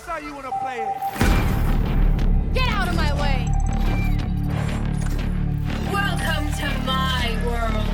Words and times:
That's 0.00 0.12
how 0.12 0.26
you 0.26 0.34
wanna 0.34 0.50
play 0.62 0.78
it. 0.80 0.88
Get 2.54 2.68
out 2.68 2.88
of 2.88 2.96
my 2.96 3.12
way! 3.20 3.46
Welcome 5.92 6.50
to 6.54 6.68
my 6.86 7.36
world. 7.44 7.86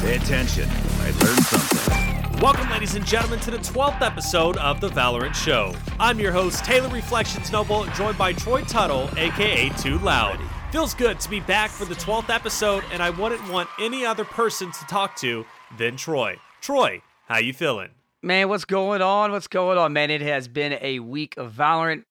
Pay 0.00 0.16
attention. 0.16 0.68
I 0.98 1.10
learned 1.22 1.44
something. 1.44 2.40
Welcome, 2.40 2.68
ladies 2.70 2.96
and 2.96 3.06
gentlemen, 3.06 3.38
to 3.40 3.52
the 3.52 3.58
12th 3.58 4.02
episode 4.02 4.56
of 4.56 4.80
The 4.80 4.88
Valorant 4.88 5.36
Show. 5.36 5.72
I'm 6.00 6.18
your 6.18 6.32
host, 6.32 6.64
Taylor 6.64 6.88
Reflections 6.88 7.52
Noble, 7.52 7.84
joined 7.94 8.18
by 8.18 8.32
Troy 8.32 8.62
Tuttle, 8.62 9.08
aka 9.16 9.68
2Loud. 9.68 10.40
Feels 10.72 10.94
good 10.94 11.20
to 11.20 11.30
be 11.30 11.38
back 11.38 11.70
for 11.70 11.84
the 11.84 11.94
12th 11.94 12.28
episode, 12.28 12.82
and 12.92 13.00
I 13.00 13.10
wouldn't 13.10 13.48
want 13.48 13.68
any 13.78 14.04
other 14.04 14.24
person 14.24 14.72
to 14.72 14.84
talk 14.86 15.14
to 15.18 15.46
than 15.78 15.96
Troy. 15.96 16.38
Troy, 16.60 17.02
how 17.28 17.38
you 17.38 17.52
feeling? 17.52 17.90
Man, 18.24 18.48
what's 18.48 18.64
going 18.64 19.02
on? 19.02 19.32
What's 19.32 19.48
going 19.48 19.78
on, 19.78 19.92
man? 19.92 20.08
It 20.08 20.20
has 20.20 20.46
been 20.46 20.78
a 20.80 21.00
week 21.00 21.36
of 21.36 21.52
Valorant 21.52 22.04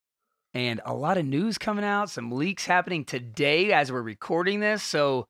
and 0.53 0.81
a 0.84 0.93
lot 0.93 1.17
of 1.17 1.25
news 1.25 1.57
coming 1.57 1.85
out, 1.85 2.09
some 2.09 2.34
leaks 2.34 2.65
happening 2.65 3.05
today 3.05 3.71
as 3.71 3.93
we're 3.93 4.01
recording 4.01 4.59
this. 4.59 4.84
So 4.84 5.27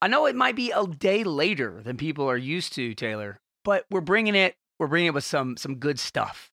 I 0.00 0.08
know 0.08 0.24
it 0.24 0.34
might 0.34 0.56
be 0.56 0.70
a 0.70 0.86
day 0.86 1.24
later 1.24 1.82
than 1.84 1.98
people 1.98 2.26
are 2.30 2.38
used 2.38 2.72
to, 2.76 2.94
Taylor, 2.94 3.38
but 3.64 3.84
we're 3.90 4.00
bringing 4.00 4.34
it. 4.34 4.54
We're 4.78 4.86
bringing 4.86 5.08
it 5.08 5.14
with 5.14 5.24
some 5.24 5.58
some 5.58 5.74
good 5.74 6.00
stuff. 6.00 6.50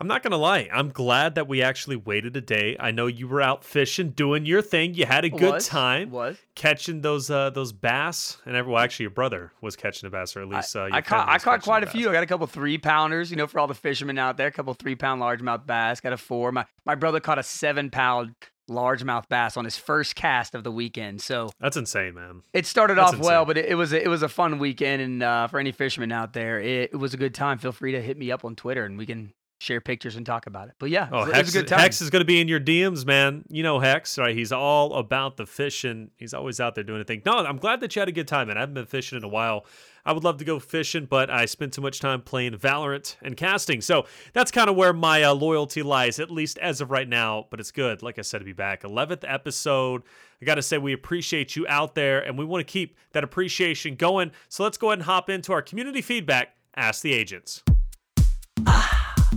I'm 0.00 0.06
not 0.06 0.22
gonna 0.22 0.38
lie. 0.38 0.66
I'm 0.72 0.88
glad 0.88 1.34
that 1.34 1.46
we 1.46 1.62
actually 1.62 1.96
waited 1.96 2.34
a 2.34 2.40
day. 2.40 2.74
I 2.80 2.90
know 2.90 3.06
you 3.06 3.28
were 3.28 3.42
out 3.42 3.64
fishing, 3.64 4.10
doing 4.10 4.46
your 4.46 4.62
thing. 4.62 4.94
You 4.94 5.04
had 5.04 5.26
a 5.26 5.28
good 5.28 5.52
Was, 5.52 5.68
time 5.68 6.10
Was 6.10 6.38
catching 6.54 7.02
those 7.02 7.28
uh, 7.30 7.50
those 7.50 7.72
bass, 7.72 8.38
and 8.46 8.56
every, 8.56 8.72
well, 8.72 8.82
actually, 8.82 9.04
your 9.04 9.10
brother 9.10 9.52
was 9.60 9.76
catching 9.76 10.06
a 10.06 10.10
bass, 10.10 10.34
or 10.34 10.40
at 10.40 10.48
least 10.48 10.74
uh, 10.74 10.88
I 10.90 11.02
caught 11.02 11.28
I 11.28 11.36
caught 11.38 11.62
quite 11.62 11.82
a 11.82 11.86
bass. 11.86 11.94
few. 11.94 12.08
I 12.08 12.14
got 12.14 12.22
a 12.22 12.26
couple 12.26 12.46
three 12.46 12.78
pounders, 12.78 13.30
you 13.30 13.36
know, 13.36 13.46
for 13.46 13.60
all 13.60 13.66
the 13.66 13.74
fishermen 13.74 14.16
out 14.16 14.38
there. 14.38 14.46
A 14.46 14.52
couple 14.52 14.72
three 14.72 14.96
pound 14.96 15.20
largemouth 15.20 15.66
bass. 15.66 16.00
Got 16.00 16.14
a 16.14 16.16
four. 16.16 16.50
My 16.50 16.64
my 16.86 16.94
brother 16.94 17.20
caught 17.20 17.38
a 17.38 17.42
seven 17.42 17.90
pound 17.90 18.34
largemouth 18.70 19.28
bass 19.28 19.58
on 19.58 19.64
his 19.66 19.76
first 19.76 20.14
cast 20.14 20.54
of 20.54 20.64
the 20.64 20.72
weekend. 20.72 21.20
So 21.20 21.50
That's 21.60 21.76
insane, 21.76 22.14
man. 22.14 22.42
It 22.54 22.64
started 22.64 22.96
That's 22.96 23.14
off 23.14 23.18
well, 23.18 23.44
but 23.44 23.58
it, 23.58 23.66
it 23.66 23.74
was 23.74 23.92
a, 23.92 24.02
it 24.02 24.08
was 24.08 24.22
a 24.22 24.28
fun 24.28 24.58
weekend, 24.58 25.02
and 25.02 25.22
uh, 25.22 25.48
for 25.48 25.58
any 25.58 25.72
fishermen 25.72 26.12
out 26.12 26.32
there, 26.32 26.58
it, 26.58 26.90
it 26.92 26.96
was 26.96 27.12
a 27.12 27.18
good 27.18 27.34
time. 27.34 27.58
Feel 27.58 27.72
free 27.72 27.92
to 27.92 28.00
hit 28.00 28.16
me 28.16 28.30
up 28.30 28.46
on 28.46 28.56
Twitter, 28.56 28.86
and 28.86 28.96
we 28.96 29.04
can 29.04 29.34
share 29.60 29.80
pictures 29.82 30.16
and 30.16 30.24
talk 30.24 30.46
about 30.46 30.68
it. 30.68 30.74
But 30.78 30.88
yeah, 30.88 31.08
Oh, 31.12 31.20
it 31.20 31.26
was, 31.26 31.34
Hex, 31.34 31.46
was 31.48 31.54
a 31.54 31.58
good 31.58 31.68
time. 31.68 31.78
Hex 31.80 32.00
is 32.00 32.08
going 32.08 32.22
to 32.22 32.26
be 32.26 32.40
in 32.40 32.48
your 32.48 32.58
DMs, 32.58 33.04
man. 33.04 33.44
You 33.50 33.62
know 33.62 33.78
Hex, 33.78 34.16
right? 34.16 34.34
He's 34.34 34.52
all 34.52 34.94
about 34.94 35.36
the 35.36 35.44
fishing. 35.44 36.10
He's 36.16 36.32
always 36.32 36.60
out 36.60 36.74
there 36.74 36.82
doing 36.82 37.02
a 37.02 37.04
thing. 37.04 37.20
No, 37.26 37.32
I'm 37.32 37.58
glad 37.58 37.80
that 37.80 37.94
you 37.94 38.00
had 38.00 38.08
a 38.08 38.12
good 38.12 38.26
time, 38.26 38.48
man. 38.48 38.56
I 38.56 38.60
haven't 38.60 38.74
been 38.74 38.86
fishing 38.86 39.18
in 39.18 39.24
a 39.24 39.28
while. 39.28 39.66
I 40.06 40.12
would 40.12 40.24
love 40.24 40.38
to 40.38 40.46
go 40.46 40.58
fishing, 40.58 41.04
but 41.04 41.28
I 41.28 41.44
spent 41.44 41.74
too 41.74 41.82
much 41.82 42.00
time 42.00 42.22
playing 42.22 42.54
Valorant 42.54 43.16
and 43.20 43.36
casting. 43.36 43.82
So 43.82 44.06
that's 44.32 44.50
kind 44.50 44.70
of 44.70 44.76
where 44.76 44.94
my 44.94 45.24
uh, 45.24 45.34
loyalty 45.34 45.82
lies, 45.82 46.18
at 46.18 46.30
least 46.30 46.56
as 46.56 46.80
of 46.80 46.90
right 46.90 47.06
now. 47.08 47.46
But 47.50 47.60
it's 47.60 47.70
good, 47.70 48.02
like 48.02 48.18
I 48.18 48.22
said, 48.22 48.38
to 48.38 48.46
be 48.46 48.54
back. 48.54 48.82
11th 48.82 49.24
episode. 49.28 50.02
I 50.40 50.46
got 50.46 50.54
to 50.54 50.62
say, 50.62 50.78
we 50.78 50.94
appreciate 50.94 51.54
you 51.54 51.66
out 51.68 51.94
there, 51.94 52.20
and 52.20 52.38
we 52.38 52.46
want 52.46 52.66
to 52.66 52.72
keep 52.72 52.96
that 53.12 53.24
appreciation 53.24 53.94
going. 53.94 54.30
So 54.48 54.64
let's 54.64 54.78
go 54.78 54.86
ahead 54.88 55.00
and 55.00 55.04
hop 55.06 55.28
into 55.28 55.52
our 55.52 55.60
community 55.60 56.00
feedback. 56.00 56.54
Ask 56.74 57.02
the 57.02 57.12
agents. 57.12 57.62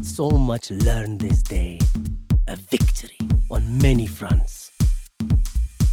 So 0.04 0.30
much 0.32 0.70
learned 0.70 1.22
this 1.22 1.42
day. 1.42 1.80
A 2.50 2.58
victory 2.58 3.18
on 3.50 3.78
many 3.78 4.06
fronts. 4.06 4.70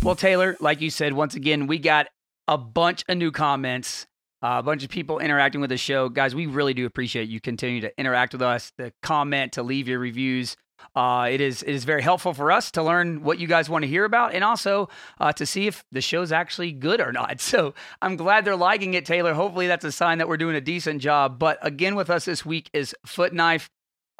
Well, 0.02 0.16
Taylor, 0.16 0.56
like 0.58 0.80
you 0.80 0.90
said, 0.90 1.12
once 1.12 1.36
again, 1.36 1.68
we 1.68 1.78
got 1.78 2.08
a 2.48 2.58
bunch 2.58 3.04
of 3.08 3.18
new 3.18 3.30
comments, 3.30 4.08
uh, 4.42 4.56
a 4.58 4.62
bunch 4.64 4.82
of 4.82 4.90
people 4.90 5.20
interacting 5.20 5.60
with 5.60 5.70
the 5.70 5.76
show. 5.76 6.08
Guys, 6.08 6.34
we 6.34 6.46
really 6.46 6.74
do 6.74 6.86
appreciate 6.86 7.28
you 7.28 7.40
continue 7.40 7.80
to 7.82 8.00
interact 8.00 8.32
with 8.32 8.42
us, 8.42 8.72
to 8.78 8.92
comment, 9.00 9.52
to 9.52 9.62
leave 9.62 9.86
your 9.86 10.00
reviews. 10.00 10.56
Uh, 10.96 11.28
it 11.30 11.40
is 11.40 11.62
it 11.62 11.72
is 11.72 11.84
very 11.84 12.02
helpful 12.02 12.34
for 12.34 12.50
us 12.50 12.72
to 12.72 12.82
learn 12.82 13.22
what 13.22 13.38
you 13.38 13.46
guys 13.46 13.70
want 13.70 13.82
to 13.84 13.88
hear 13.88 14.04
about, 14.04 14.34
and 14.34 14.42
also 14.42 14.88
uh, 15.20 15.32
to 15.32 15.46
see 15.46 15.68
if 15.68 15.84
the 15.92 16.00
show's 16.00 16.32
actually 16.32 16.72
good 16.72 17.00
or 17.00 17.12
not. 17.12 17.40
So 17.50 17.74
I'm 18.02 18.16
glad 18.16 18.44
they're 18.44 18.56
liking 18.56 18.94
it, 18.94 19.06
Taylor. 19.06 19.34
Hopefully 19.34 19.68
that's 19.68 19.84
a 19.84 19.92
sign 19.92 20.18
that 20.18 20.26
we're 20.26 20.36
doing 20.36 20.56
a 20.56 20.60
decent 20.60 21.00
job. 21.00 21.38
But 21.38 21.58
again, 21.62 21.94
with 21.94 22.10
us 22.10 22.24
this 22.24 22.44
week 22.44 22.70
is 22.72 22.92
Foot 23.06 23.32
Knife 23.32 23.70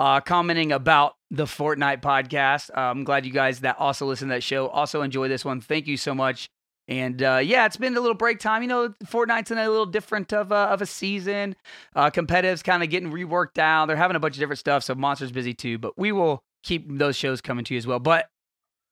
uh, 0.01 0.19
commenting 0.19 0.73
about 0.73 1.15
the 1.31 1.45
Fortnite 1.45 2.01
podcast. 2.01 2.71
Uh, 2.71 2.81
I'm 2.91 3.05
glad 3.05 3.27
you 3.27 3.33
guys 3.33 3.61
that 3.61 3.77
also 3.79 4.07
listen 4.07 4.29
to 4.29 4.35
that 4.35 4.43
show 4.43 4.67
also 4.69 5.03
enjoy 5.03 5.29
this 5.29 5.45
one. 5.45 5.61
Thank 5.61 5.87
you 5.87 5.99
so 5.99 6.15
much. 6.15 6.49
And 6.89 7.23
uh, 7.23 7.41
yeah, 7.45 7.67
it's 7.67 7.77
been 7.77 7.95
a 7.95 8.01
little 8.01 8.17
break 8.17 8.41
time. 8.41 8.63
You 8.63 8.69
know, 8.69 8.95
Fortnite's 9.05 9.51
in 9.51 9.59
a 9.59 9.69
little 9.69 9.87
different 9.87 10.33
of 10.33 10.53
a, 10.53 10.55
of 10.55 10.81
a 10.81 10.87
season. 10.87 11.55
Uh, 11.95 12.11
competitive's 12.11 12.63
kind 12.63 12.83
of 12.83 12.89
getting 12.89 13.13
reworked 13.13 13.59
out. 13.59 13.87
They're 13.87 13.97
having 13.97 14.17
a 14.17 14.21
bunch 14.21 14.37
of 14.37 14.41
different 14.41 14.59
stuff. 14.59 14.83
So 14.83 14.95
Monster's 14.95 15.33
busy 15.33 15.53
too. 15.53 15.77
But 15.77 15.99
we 15.99 16.13
will 16.13 16.43
keep 16.65 16.87
those 16.89 17.15
shows 17.15 17.43
coming 17.43 17.67
to 17.67 17.75
you 17.75 17.79
as 17.79 17.87
well. 17.87 18.01
But 18.01 18.27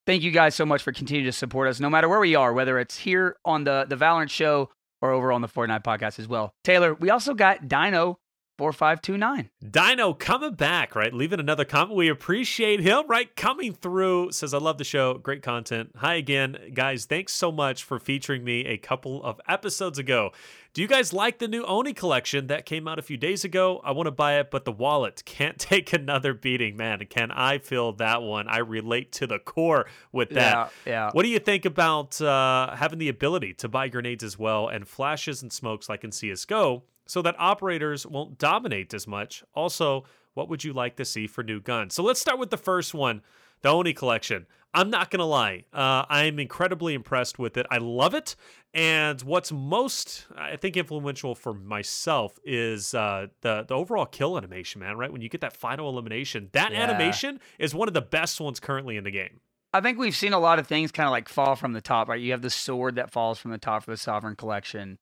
thank 0.06 0.22
you 0.22 0.30
guys 0.30 0.54
so 0.54 0.66
much 0.66 0.82
for 0.82 0.92
continuing 0.92 1.26
to 1.26 1.32
support 1.32 1.68
us, 1.68 1.80
no 1.80 1.88
matter 1.88 2.08
where 2.08 2.20
we 2.20 2.34
are, 2.34 2.52
whether 2.52 2.78
it's 2.78 2.98
here 2.98 3.36
on 3.46 3.64
the 3.64 3.86
the 3.88 3.96
Valorant 3.96 4.30
show 4.30 4.68
or 5.00 5.10
over 5.10 5.32
on 5.32 5.40
the 5.40 5.48
Fortnite 5.48 5.84
podcast 5.84 6.18
as 6.18 6.28
well. 6.28 6.52
Taylor, 6.64 6.92
we 6.92 7.08
also 7.08 7.32
got 7.32 7.66
Dino. 7.66 8.18
4529. 8.58 9.50
Dino 9.70 10.12
coming 10.12 10.54
back, 10.54 10.96
right? 10.96 11.14
Leaving 11.14 11.38
another 11.38 11.64
comment. 11.64 11.96
We 11.96 12.08
appreciate 12.08 12.80
him, 12.80 13.04
right? 13.06 13.34
Coming 13.36 13.72
through. 13.72 14.32
Says, 14.32 14.52
I 14.52 14.58
love 14.58 14.78
the 14.78 14.84
show. 14.84 15.14
Great 15.14 15.42
content. 15.42 15.92
Hi 15.96 16.16
again. 16.16 16.58
Guys, 16.74 17.04
thanks 17.04 17.32
so 17.32 17.52
much 17.52 17.84
for 17.84 18.00
featuring 18.00 18.42
me 18.42 18.66
a 18.66 18.76
couple 18.76 19.22
of 19.22 19.40
episodes 19.46 19.96
ago. 19.96 20.32
Do 20.74 20.82
you 20.82 20.88
guys 20.88 21.12
like 21.12 21.38
the 21.38 21.46
new 21.46 21.64
Oni 21.64 21.92
collection 21.94 22.48
that 22.48 22.66
came 22.66 22.88
out 22.88 22.98
a 22.98 23.02
few 23.02 23.16
days 23.16 23.44
ago? 23.44 23.80
I 23.84 23.92
want 23.92 24.08
to 24.08 24.10
buy 24.10 24.40
it, 24.40 24.50
but 24.50 24.64
the 24.64 24.72
wallet 24.72 25.22
can't 25.24 25.58
take 25.60 25.92
another 25.92 26.34
beating. 26.34 26.76
Man, 26.76 27.00
can 27.08 27.30
I 27.30 27.58
feel 27.58 27.92
that 27.94 28.22
one? 28.22 28.48
I 28.48 28.58
relate 28.58 29.12
to 29.12 29.28
the 29.28 29.38
core 29.38 29.86
with 30.10 30.30
that. 30.30 30.72
Yeah, 30.84 30.92
yeah. 30.92 31.10
What 31.12 31.22
do 31.22 31.28
you 31.28 31.38
think 31.38 31.64
about 31.64 32.20
uh, 32.20 32.74
having 32.74 32.98
the 32.98 33.08
ability 33.08 33.54
to 33.54 33.68
buy 33.68 33.86
grenades 33.88 34.24
as 34.24 34.36
well 34.36 34.66
and 34.66 34.86
flashes 34.86 35.42
and 35.42 35.52
smokes 35.52 35.88
like 35.88 36.02
in 36.02 36.10
CSGO 36.10 36.82
so 37.08 37.20
that 37.22 37.34
operators 37.38 38.06
won't 38.06 38.38
dominate 38.38 38.94
as 38.94 39.08
much? 39.08 39.42
Also, 39.54 40.04
what 40.34 40.48
would 40.48 40.62
you 40.62 40.72
like 40.72 40.94
to 40.96 41.04
see 41.04 41.26
for 41.26 41.42
new 41.42 41.60
guns? 41.60 41.94
So 41.94 42.04
let's 42.04 42.20
start 42.20 42.38
with 42.38 42.50
the 42.50 42.56
first 42.56 42.94
one, 42.94 43.22
the 43.62 43.70
Oni 43.70 43.92
collection. 43.92 44.46
I'm 44.74 44.90
not 44.90 45.10
going 45.10 45.18
to 45.20 45.24
lie, 45.24 45.64
uh, 45.72 46.04
I'm 46.10 46.38
incredibly 46.38 46.92
impressed 46.92 47.38
with 47.38 47.56
it. 47.56 47.66
I 47.70 47.78
love 47.78 48.14
it. 48.14 48.36
And 48.74 49.20
what's 49.22 49.50
most, 49.50 50.26
I 50.36 50.56
think, 50.56 50.76
influential 50.76 51.34
for 51.34 51.54
myself 51.54 52.38
is 52.44 52.92
uh, 52.94 53.28
the 53.40 53.64
the 53.66 53.74
overall 53.74 54.04
kill 54.04 54.36
animation, 54.36 54.80
man. 54.82 54.98
Right 54.98 55.10
when 55.10 55.22
you 55.22 55.30
get 55.30 55.40
that 55.40 55.56
final 55.56 55.88
elimination, 55.88 56.50
that 56.52 56.72
Yeah. 56.72 56.82
animation 56.82 57.40
is 57.58 57.74
one 57.74 57.88
of 57.88 57.94
the 57.94 58.02
best 58.02 58.40
ones 58.42 58.60
currently 58.60 58.98
in 58.98 59.04
the 59.04 59.10
game. 59.10 59.40
I 59.72 59.80
think 59.80 59.98
we've 59.98 60.14
seen 60.14 60.34
a 60.34 60.38
lot 60.38 60.58
of 60.58 60.66
things 60.66 60.92
kind 60.92 61.06
of 61.06 61.12
like 61.12 61.28
fall 61.30 61.56
from 61.56 61.72
the 61.72 61.80
top, 61.80 62.08
right? 62.08 62.20
You 62.20 62.32
have 62.32 62.42
the 62.42 62.50
sword 62.50 62.96
that 62.96 63.10
falls 63.10 63.38
from 63.38 63.50
the 63.50 63.58
top 63.58 63.84
for 63.84 63.90
the 63.90 63.96
Sovereign 63.96 64.36
Collection. 64.36 64.98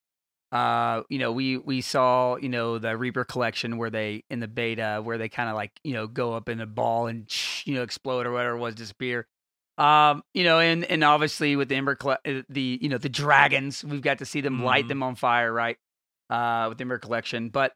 Uh, 0.53 1.03
you 1.09 1.19
know, 1.19 1.33
we 1.33 1.57
we 1.59 1.81
saw 1.81 2.37
you 2.37 2.49
know 2.49 2.79
the 2.79 2.97
Reaper 2.97 3.25
Collection 3.25 3.79
where 3.79 3.91
they 3.91 4.25
in 4.31 4.41
the 4.41 4.49
beta 4.49 5.01
where 5.03 5.19
they 5.19 5.29
kind 5.29 5.49
of 5.49 5.57
like 5.57 5.73
you 5.83 5.93
know 5.93 6.07
go 6.07 6.35
up 6.35 6.49
in 6.49 6.61
a 6.61 6.67
ball 6.67 7.07
and 7.09 7.29
you 7.65 7.75
know 7.75 7.83
explode 7.83 8.27
or 8.27 8.33
whatever 8.33 8.57
it 8.57 8.61
was 8.61 8.75
disappear. 8.75 9.27
Um, 9.79 10.23
you 10.33 10.45
know, 10.45 10.59
and 10.59 10.85
and 10.85 11.03
obviously 11.05 11.57
with 11.57 11.69
the 11.69 11.75
Ember, 11.75 11.97
colle- 11.97 12.19
uh, 12.25 12.43
the 12.49 12.79
you 12.81 12.89
know 12.89 12.99
the 12.99 13.09
dragons, 13.09 13.85
we've 13.85 14.01
got 14.01 14.19
to 14.19 14.25
see 14.25 14.41
them 14.41 14.63
light 14.63 14.85
Mhm. 14.87 14.89
them 14.89 15.03
on 15.03 15.15
fire, 15.17 15.53
right? 15.53 15.77
Uh, 16.31 16.67
with 16.69 16.79
the 16.79 16.83
Ember 16.83 16.99
Collection, 16.99 17.51
but 17.51 17.73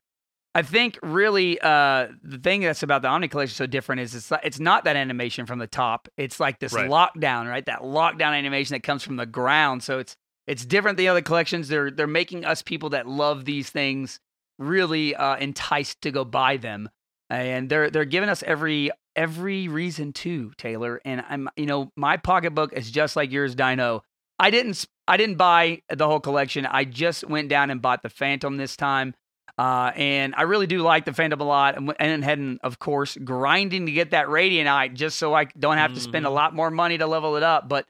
I 0.54 0.62
think 0.62 0.98
really 1.02 1.60
uh, 1.60 2.08
the 2.22 2.38
thing 2.42 2.62
that's 2.62 2.82
about 2.82 3.02
the 3.02 3.08
Oni 3.08 3.28
Collection 3.28 3.54
so 3.54 3.66
different 3.66 4.00
is 4.00 4.14
it's 4.14 4.32
it's 4.42 4.58
not 4.58 4.84
that 4.84 4.96
animation 4.96 5.44
from 5.46 5.58
the 5.58 5.66
top. 5.68 6.08
It's 6.16 6.40
like 6.40 6.58
this 6.58 6.72
Right. 6.72 6.88
lockdown, 6.90 7.48
right? 7.48 7.64
That 7.66 7.80
lockdown 7.82 8.32
animation 8.36 8.74
that 8.74 8.82
comes 8.82 9.02
from 9.04 9.16
the 9.16 9.26
ground. 9.26 9.82
So 9.82 9.98
it's 9.98 10.16
it's 10.50 10.64
different 10.66 10.96
than 10.96 11.04
the 11.04 11.08
other 11.08 11.22
collections. 11.22 11.68
They're 11.68 11.90
they're 11.90 12.06
making 12.06 12.44
us 12.44 12.60
people 12.62 12.90
that 12.90 13.06
love 13.06 13.44
these 13.44 13.70
things 13.70 14.18
really 14.58 15.14
uh, 15.14 15.36
enticed 15.36 16.02
to 16.02 16.10
go 16.10 16.24
buy 16.24 16.56
them, 16.56 16.90
and 17.30 17.70
they're 17.70 17.88
they're 17.90 18.04
giving 18.04 18.28
us 18.28 18.42
every 18.42 18.90
every 19.16 19.68
reason 19.68 20.12
to 20.12 20.50
Taylor. 20.58 21.00
And 21.04 21.24
I'm 21.28 21.48
you 21.56 21.66
know 21.66 21.92
my 21.96 22.16
pocketbook 22.16 22.72
is 22.72 22.90
just 22.90 23.14
like 23.16 23.30
yours, 23.30 23.54
Dino. 23.54 24.02
I 24.38 24.50
didn't 24.50 24.84
I 25.06 25.16
didn't 25.16 25.36
buy 25.36 25.82
the 25.88 26.06
whole 26.06 26.20
collection. 26.20 26.66
I 26.66 26.84
just 26.84 27.28
went 27.28 27.48
down 27.48 27.70
and 27.70 27.80
bought 27.80 28.02
the 28.02 28.08
Phantom 28.10 28.56
this 28.56 28.76
time. 28.76 29.14
Uh, 29.58 29.92
and 29.94 30.34
I 30.36 30.42
really 30.42 30.66
do 30.66 30.78
like 30.78 31.04
the 31.04 31.12
Phantom 31.12 31.40
a 31.40 31.44
lot. 31.44 31.76
And, 31.76 31.92
and 31.98 32.24
heading, 32.24 32.58
of 32.62 32.78
course, 32.78 33.16
grinding 33.22 33.84
to 33.86 33.92
get 33.92 34.12
that 34.12 34.28
Radianite 34.28 34.94
just 34.94 35.18
so 35.18 35.34
I 35.34 35.44
don't 35.58 35.76
have 35.76 35.92
to 35.94 36.00
spend 36.00 36.24
a 36.24 36.30
Mhm. 36.30 36.34
lot 36.34 36.54
more 36.54 36.70
money 36.70 36.96
to 36.96 37.06
level 37.06 37.36
it 37.36 37.42
up. 37.42 37.68
But 37.68 37.86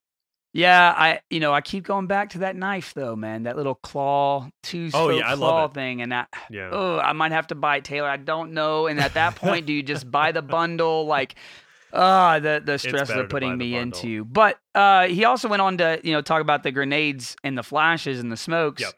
yeah, 0.52 0.94
I 0.96 1.20
you 1.30 1.40
know 1.40 1.52
I 1.52 1.60
keep 1.60 1.84
going 1.84 2.06
back 2.06 2.30
to 2.30 2.38
that 2.38 2.56
knife 2.56 2.92
though, 2.94 3.14
man. 3.16 3.44
That 3.44 3.56
little 3.56 3.74
claw, 3.76 4.48
two 4.62 4.90
Oh, 4.94 5.10
yeah, 5.10 5.26
I 5.26 5.30
love 5.30 5.38
claw 5.38 5.64
it. 5.66 5.74
thing, 5.74 6.02
and 6.02 6.12
that 6.12 6.28
Yeah. 6.50 6.70
oh, 6.72 6.98
I 6.98 7.12
might 7.12 7.32
have 7.32 7.46
to 7.48 7.54
buy 7.54 7.76
it, 7.76 7.84
Taylor. 7.84 8.08
I 8.08 8.16
don't 8.16 8.52
know. 8.52 8.86
And 8.86 8.98
at 9.00 9.14
that 9.14 9.36
point, 9.36 9.66
do 9.66 9.72
you 9.72 9.82
just 9.82 10.10
buy 10.10 10.32
the 10.32 10.42
bundle? 10.42 11.06
Like, 11.06 11.36
ah, 11.92 12.38
the 12.40 12.62
the 12.64 12.78
stress 12.78 13.08
they're 13.08 13.24
putting 13.28 13.52
buy 13.52 13.64
the 13.64 13.72
me 13.72 13.76
into. 13.76 14.24
But 14.24 14.58
uh, 14.74 15.06
he 15.06 15.24
also 15.24 15.48
went 15.48 15.62
on 15.62 15.78
to 15.78 16.00
you 16.02 16.12
know 16.12 16.22
talk 16.22 16.40
about 16.40 16.62
the 16.62 16.72
grenades 16.72 17.36
and 17.44 17.56
the 17.56 17.62
flashes 17.62 18.18
and 18.20 18.30
the 18.32 18.36
smokes. 18.36 18.82
Yep. 18.82 18.94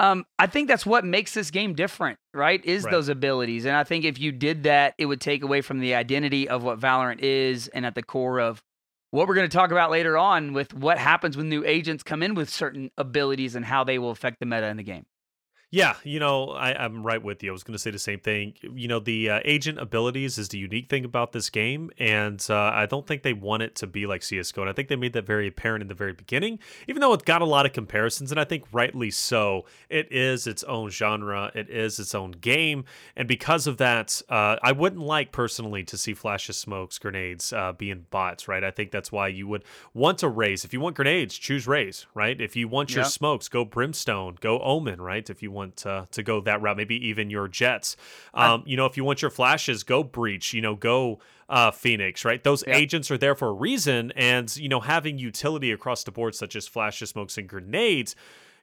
Um, 0.00 0.26
I 0.38 0.46
think 0.46 0.68
that's 0.68 0.86
what 0.86 1.04
makes 1.04 1.34
this 1.34 1.50
game 1.50 1.74
different, 1.74 2.20
right? 2.32 2.64
Is 2.64 2.84
Right. 2.84 2.92
those 2.92 3.08
abilities. 3.08 3.64
And 3.64 3.74
I 3.74 3.82
think 3.82 4.04
if 4.04 4.20
you 4.20 4.30
did 4.30 4.62
that, 4.62 4.94
it 4.96 5.06
would 5.06 5.20
take 5.20 5.42
away 5.42 5.60
from 5.60 5.80
the 5.80 5.96
identity 5.96 6.48
of 6.48 6.62
what 6.62 6.78
Valorant 6.78 7.18
is 7.18 7.66
and 7.66 7.84
at 7.84 7.96
the 7.96 8.02
core 8.04 8.38
of 8.38 8.62
what 9.10 9.26
we're 9.26 9.34
going 9.34 9.48
to 9.48 9.56
talk 9.56 9.70
about 9.70 9.90
later 9.90 10.18
on 10.18 10.52
with 10.52 10.74
what 10.74 10.98
happens 10.98 11.36
when 11.36 11.48
new 11.48 11.64
agents 11.64 12.02
come 12.02 12.22
in 12.22 12.34
with 12.34 12.50
certain 12.50 12.90
abilities 12.98 13.54
and 13.54 13.64
how 13.64 13.84
they 13.84 13.98
will 13.98 14.10
affect 14.10 14.40
the 14.40 14.46
meta 14.46 14.66
in 14.66 14.76
the 14.76 14.82
game. 14.82 15.06
Yeah, 15.70 15.96
you 16.02 16.18
know, 16.18 16.48
I, 16.52 16.72
I'm 16.72 17.02
right 17.06 17.22
with 17.22 17.42
you. 17.42 17.50
I 17.50 17.52
was 17.52 17.62
going 17.62 17.74
to 17.74 17.78
say 17.78 17.90
the 17.90 17.98
same 17.98 18.20
thing. 18.20 18.54
You 18.62 18.88
know, 18.88 19.00
the 19.00 19.28
uh, 19.28 19.40
agent 19.44 19.78
abilities 19.78 20.38
is 20.38 20.48
the 20.48 20.56
unique 20.56 20.88
thing 20.88 21.04
about 21.04 21.32
this 21.32 21.50
game, 21.50 21.90
and 21.98 22.42
uh, 22.48 22.70
I 22.72 22.86
don't 22.86 23.06
think 23.06 23.22
they 23.22 23.34
want 23.34 23.62
it 23.62 23.74
to 23.76 23.86
be 23.86 24.06
like 24.06 24.22
CS:GO. 24.22 24.62
And 24.62 24.70
I 24.70 24.72
think 24.72 24.88
they 24.88 24.96
made 24.96 25.12
that 25.12 25.26
very 25.26 25.46
apparent 25.46 25.82
in 25.82 25.88
the 25.88 25.94
very 25.94 26.14
beginning, 26.14 26.58
even 26.86 27.02
though 27.02 27.12
it 27.12 27.26
got 27.26 27.42
a 27.42 27.44
lot 27.44 27.66
of 27.66 27.74
comparisons, 27.74 28.30
and 28.30 28.40
I 28.40 28.44
think 28.44 28.64
rightly 28.72 29.10
so. 29.10 29.66
It 29.90 30.10
is 30.10 30.46
its 30.46 30.64
own 30.64 30.88
genre, 30.88 31.52
it 31.54 31.68
is 31.68 31.98
its 31.98 32.14
own 32.14 32.30
game, 32.30 32.86
and 33.14 33.28
because 33.28 33.66
of 33.66 33.76
that, 33.76 34.22
uh, 34.30 34.56
I 34.62 34.72
wouldn't 34.72 35.02
like 35.02 35.32
personally 35.32 35.84
to 35.84 35.98
see 35.98 36.14
flashes, 36.14 36.56
smokes, 36.56 36.98
grenades 36.98 37.52
uh, 37.52 37.72
being 37.74 38.06
bots. 38.08 38.48
Right? 38.48 38.64
I 38.64 38.70
think 38.70 38.90
that's 38.90 39.12
why 39.12 39.28
you 39.28 39.46
would 39.48 39.64
want 39.92 40.16
to 40.20 40.28
Raze. 40.30 40.64
If 40.64 40.72
you 40.72 40.80
want 40.80 40.96
grenades, 40.96 41.36
choose 41.36 41.66
Raze. 41.66 42.06
Right? 42.14 42.40
If 42.40 42.56
you 42.56 42.68
want 42.68 42.94
your 42.94 43.04
Yeah. 43.04 43.08
smokes, 43.08 43.50
go 43.50 43.66
brimstone, 43.66 44.38
go 44.40 44.60
omen. 44.60 45.02
Right? 45.02 45.28
If 45.28 45.42
you 45.42 45.50
want 45.50 45.57
uh, 45.84 46.06
to 46.10 46.22
go 46.22 46.40
that 46.40 46.60
route, 46.62 46.76
maybe 46.76 46.96
even 47.08 47.30
your 47.30 47.48
Jetts. 47.48 47.96
Um, 48.34 48.62
you 48.66 48.76
know, 48.76 48.86
if 48.86 48.96
you 48.96 49.04
want 49.04 49.22
your 49.22 49.30
flashes, 49.30 49.82
go 49.82 50.02
breach. 50.02 50.52
You 50.54 50.62
know, 50.62 50.74
go 50.74 51.18
uh, 51.48 51.70
Phoenix. 51.70 52.24
Right? 52.24 52.42
Those 52.42 52.64
Yeah. 52.66 52.76
agents 52.76 53.10
are 53.10 53.18
there 53.18 53.34
for 53.34 53.48
a 53.48 53.52
reason, 53.52 54.12
and 54.16 54.54
you 54.56 54.68
know, 54.68 54.80
having 54.80 55.18
utility 55.18 55.72
across 55.72 56.04
the 56.04 56.12
board, 56.12 56.34
such 56.34 56.54
as 56.56 56.66
flashes, 56.68 57.10
smokes, 57.10 57.38
and 57.38 57.48
grenades. 57.48 58.14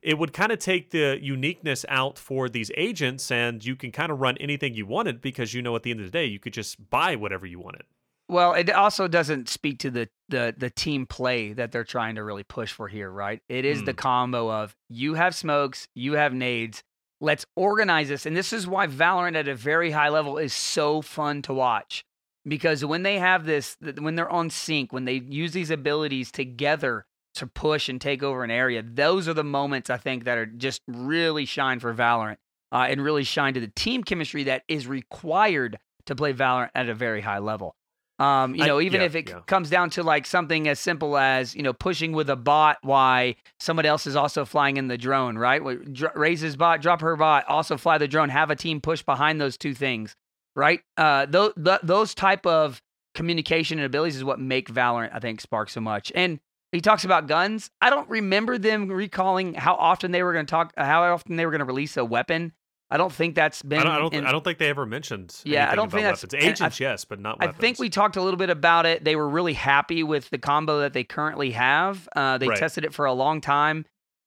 It 0.01 0.19
would 0.19 0.33
kind 0.33 0.51
of 0.51 0.59
take 0.59 0.91
the 0.91 1.17
uniqueness 1.19 1.83
out 1.89 2.19
for 2.19 2.47
these 2.47 2.69
agents, 2.77 3.31
and 3.31 3.65
you 3.65 3.75
can 3.75 3.91
kind 3.91 4.11
of 4.11 4.19
run 4.21 4.37
anything 4.37 4.75
you 4.75 4.85
wanted 4.85 5.19
because 5.19 5.55
you 5.55 5.63
know 5.63 5.75
at 5.75 5.81
the 5.81 5.89
end 5.89 5.99
of 5.99 6.05
the 6.05 6.11
day 6.11 6.25
you 6.25 6.37
could 6.37 6.53
just 6.53 6.91
buy 6.91 7.15
whatever 7.15 7.47
you 7.47 7.59
wanted. 7.59 7.83
Well, 8.27 8.53
it 8.53 8.69
also 8.71 9.07
doesn't 9.07 9.49
speak 9.49 9.79
to 9.79 9.91
the 9.91 10.09
the 10.29 10.55
the 10.57 10.69
team 10.71 11.05
play 11.05 11.53
that 11.53 11.71
they're 11.71 11.83
trying 11.83 12.15
to 12.15 12.23
really 12.23 12.43
push 12.43 12.71
for 12.71 12.87
here, 12.87 13.09
right? 13.11 13.41
It 13.47 13.65
is 13.65 13.83
the 13.83 13.93
Mm. 13.93 13.97
combo 13.97 14.51
of 14.51 14.75
you 14.89 15.13
have 15.13 15.35
smokes, 15.35 15.87
you 15.93 16.13
have 16.13 16.33
nades. 16.33 16.83
Let's 17.21 17.45
organize 17.55 18.09
this, 18.09 18.25
and 18.25 18.35
this 18.35 18.51
is 18.51 18.67
why 18.67 18.87
Valorant 18.87 19.35
at 19.35 19.47
a 19.47 19.55
very 19.55 19.91
high 19.91 20.09
level 20.09 20.37
is 20.37 20.53
so 20.53 21.01
fun 21.01 21.41
to 21.43 21.53
watch 21.53 22.03
because 22.47 22.83
when 22.83 23.03
they 23.03 23.19
have 23.19 23.45
this, 23.45 23.77
when 23.99 24.15
they're 24.15 24.29
on 24.29 24.49
sync, 24.49 24.91
when 24.91 25.05
they 25.05 25.15
use 25.15 25.53
these 25.53 25.69
abilities 25.71 26.31
together 26.31 27.05
to 27.35 27.47
push 27.47 27.89
and 27.89 28.01
take 28.01 28.21
over 28.23 28.43
an 28.43 28.51
area, 28.51 28.81
those 28.83 29.27
are 29.27 29.33
the 29.33 29.43
moments 29.43 29.89
I 29.89 29.97
think 29.97 30.23
that 30.25 30.37
are 30.37 30.45
just 30.45 30.81
really 30.87 31.45
shine 31.45 31.79
for 31.79 31.93
Valorant 31.93 32.37
uh, 32.71 32.87
and 32.89 33.01
really 33.03 33.23
shine 33.23 33.53
to 33.53 33.59
the 33.59 33.71
team 33.75 34.03
chemistry 34.03 34.43
that 34.43 34.63
is 34.67 34.87
required 34.87 35.77
to 36.05 36.15
play 36.15 36.33
Valorant 36.33 36.69
at 36.75 36.89
a 36.89 36.93
very 36.95 37.21
high 37.21 37.39
level. 37.39 37.75
Um, 38.17 38.55
you 38.55 38.63
I- 38.63 38.67
know, 38.67 38.79
even 38.79 39.01
yeah, 39.01 39.07
if 39.07 39.15
it 39.15 39.29
yeah. 39.29 39.39
comes 39.45 39.69
down 39.69 39.89
to 39.91 40.03
like 40.03 40.25
something 40.25 40.67
as 40.67 40.79
simple 40.79 41.17
as 41.17 41.55
you 41.55 41.63
know 41.63 41.73
pushing 41.73 42.13
with 42.13 42.29
a 42.29 42.35
bot, 42.35 42.77
why 42.81 43.35
someone 43.59 43.85
else 43.85 44.07
is 44.07 44.15
also 44.15 44.45
flying 44.45 44.77
in 44.77 44.87
the 44.87 44.97
drone, 44.97 45.37
right? 45.37 45.61
Dr- 45.93 46.15
Raze 46.15 46.41
his 46.41 46.55
bot, 46.55 46.81
drop 46.81 47.01
her 47.01 47.15
bot, 47.15 47.45
also 47.47 47.77
fly 47.77 47.97
the 47.97 48.07
drone. 48.07 48.29
Have 48.29 48.49
a 48.51 48.55
team 48.55 48.79
push 48.79 49.01
behind 49.03 49.41
those 49.41 49.57
two 49.57 49.73
things, 49.73 50.15
right? 50.55 50.79
Uh, 50.97 51.25
those 51.25 51.51
those 51.83 52.15
type 52.15 52.45
of 52.45 52.81
communication 53.15 53.79
and 53.79 53.85
abilities 53.85 54.15
is 54.15 54.23
what 54.23 54.39
make 54.39 54.69
Valorant, 54.69 55.09
I 55.13 55.19
think, 55.19 55.41
spark 55.41 55.69
so 55.69 55.81
much. 55.81 56.11
And 56.15 56.39
he 56.71 56.81
talks 56.81 57.05
about 57.05 57.27
guns. 57.27 57.69
I 57.81 57.89
don't 57.89 58.09
remember 58.09 58.57
them 58.57 58.89
recalling 58.89 59.53
how 59.53 59.75
often 59.75 60.11
they 60.11 60.23
were 60.23 60.33
going 60.33 60.45
to 60.45 60.49
talk, 60.49 60.73
how 60.77 61.03
often 61.03 61.35
they 61.37 61.45
were 61.45 61.51
going 61.51 61.59
to 61.59 61.65
release 61.65 61.95
a 61.97 62.03
weapon. 62.03 62.53
I 62.91 62.97
don't 62.97 63.11
think 63.11 63.35
that's 63.35 63.61
been. 63.63 63.79
I 63.79 63.83
don't, 63.83 63.91
I 63.93 63.97
don't, 63.99 64.13
in- 64.13 64.25
I 64.27 64.31
don't 64.31 64.43
think 64.43 64.59
they 64.59 64.69
ever 64.69 64.85
mentioned. 64.85 65.35
Yeah, 65.43 65.69
I 65.71 65.75
don't 65.75 65.89
think 65.91 66.03
that's- 66.03 66.23
weapons. 66.23 66.33
and 66.35 66.43
I- 66.43 66.47
Agents, 66.51 66.79
yes, 66.79 67.03
but 67.05 67.19
not 67.19 67.37
I 67.39 67.47
think 67.51 67.79
we 67.79 67.89
talked 67.89 68.15
a 68.15 68.21
little 68.21 68.37
bit 68.37 68.49
about 68.51 68.85
it. 68.85 69.03
They 69.03 69.15
were 69.15 69.27
really 69.27 69.53
happy 69.53 70.03
with 70.03 70.29
the 70.29 70.37
combo 70.37 70.79
that 70.81 70.93
they 70.93 71.03
currently 71.03 71.51
have. 71.51 72.07
Uh, 72.15 72.37
they 72.37 72.47
Right. 72.47 72.57
tested 72.57 72.85
it 72.85 72.93
for 72.93 73.05
a 73.05 73.13
long 73.13 73.41
time. 73.41 73.85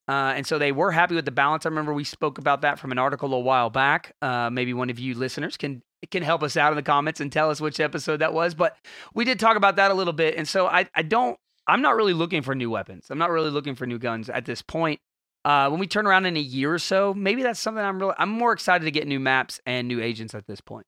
Uh, 0.09 0.33
and 0.37 0.47
so 0.47 0.59
they 0.59 0.73
were 0.73 0.91
happy 0.91 1.15
with 1.15 1.27
the 1.27 1.31
balance. 1.31 1.67
I 1.67 1.69
remember 1.69 1.93
we 1.93 2.03
spoke 2.03 2.39
about 2.39 2.63
that 2.63 2.79
from 2.79 2.93
an 2.93 2.99
article 2.99 3.33
a 3.35 3.39
while 3.41 3.69
back. 3.71 4.15
Uh, 4.23 4.49
maybe 4.51 4.73
one 4.75 4.89
of 4.91 4.99
you 4.99 5.15
listeners 5.15 5.57
can 5.57 5.83
can 6.13 6.23
help 6.23 6.43
us 6.45 6.57
out 6.57 6.73
in 6.73 6.77
the 6.77 6.83
comments 6.83 7.21
and 7.21 7.31
tell 7.31 7.51
us 7.51 7.61
which 7.61 7.79
episode 7.81 8.19
that 8.19 8.33
was. 8.33 8.55
But 8.55 8.77
we 9.15 9.25
did 9.25 9.39
talk 9.41 9.57
about 9.57 9.77
that 9.77 9.91
a 9.91 9.95
little 9.95 10.13
bit. 10.13 10.37
And 10.37 10.47
so 10.49 10.67
I, 10.69 10.89
I 10.95 11.03
don't, 11.03 11.37
I'm 11.67 11.83
not 11.83 11.97
really 11.97 12.13
looking 12.15 12.41
for 12.43 12.55
new 12.55 12.71
weapons. 12.71 13.09
I'm 13.11 13.19
not 13.19 13.31
really 13.31 13.51
looking 13.51 13.75
for 13.75 13.85
new 13.85 13.99
guns 13.99 14.31
at 14.31 14.45
this 14.45 14.63
point. 14.63 15.01
Uh, 15.45 15.69
when 15.71 15.81
we 15.81 15.87
turn 15.87 16.07
around 16.07 16.27
in 16.27 16.37
a 16.37 16.41
year 16.41 16.75
or 16.75 16.79
so, 16.79 17.15
maybe 17.15 17.43
that's 17.43 17.61
something 17.61 17.83
I'm 17.83 17.99
really, 17.99 18.15
I'm 18.19 18.29
more 18.29 18.53
excited 18.53 18.85
to 18.85 18.91
get 18.91 19.07
new 19.07 19.21
maps 19.21 19.61
and 19.65 19.89
new 19.89 20.01
agents 20.01 20.35
at 20.35 20.47
this 20.47 20.61
point. 20.61 20.87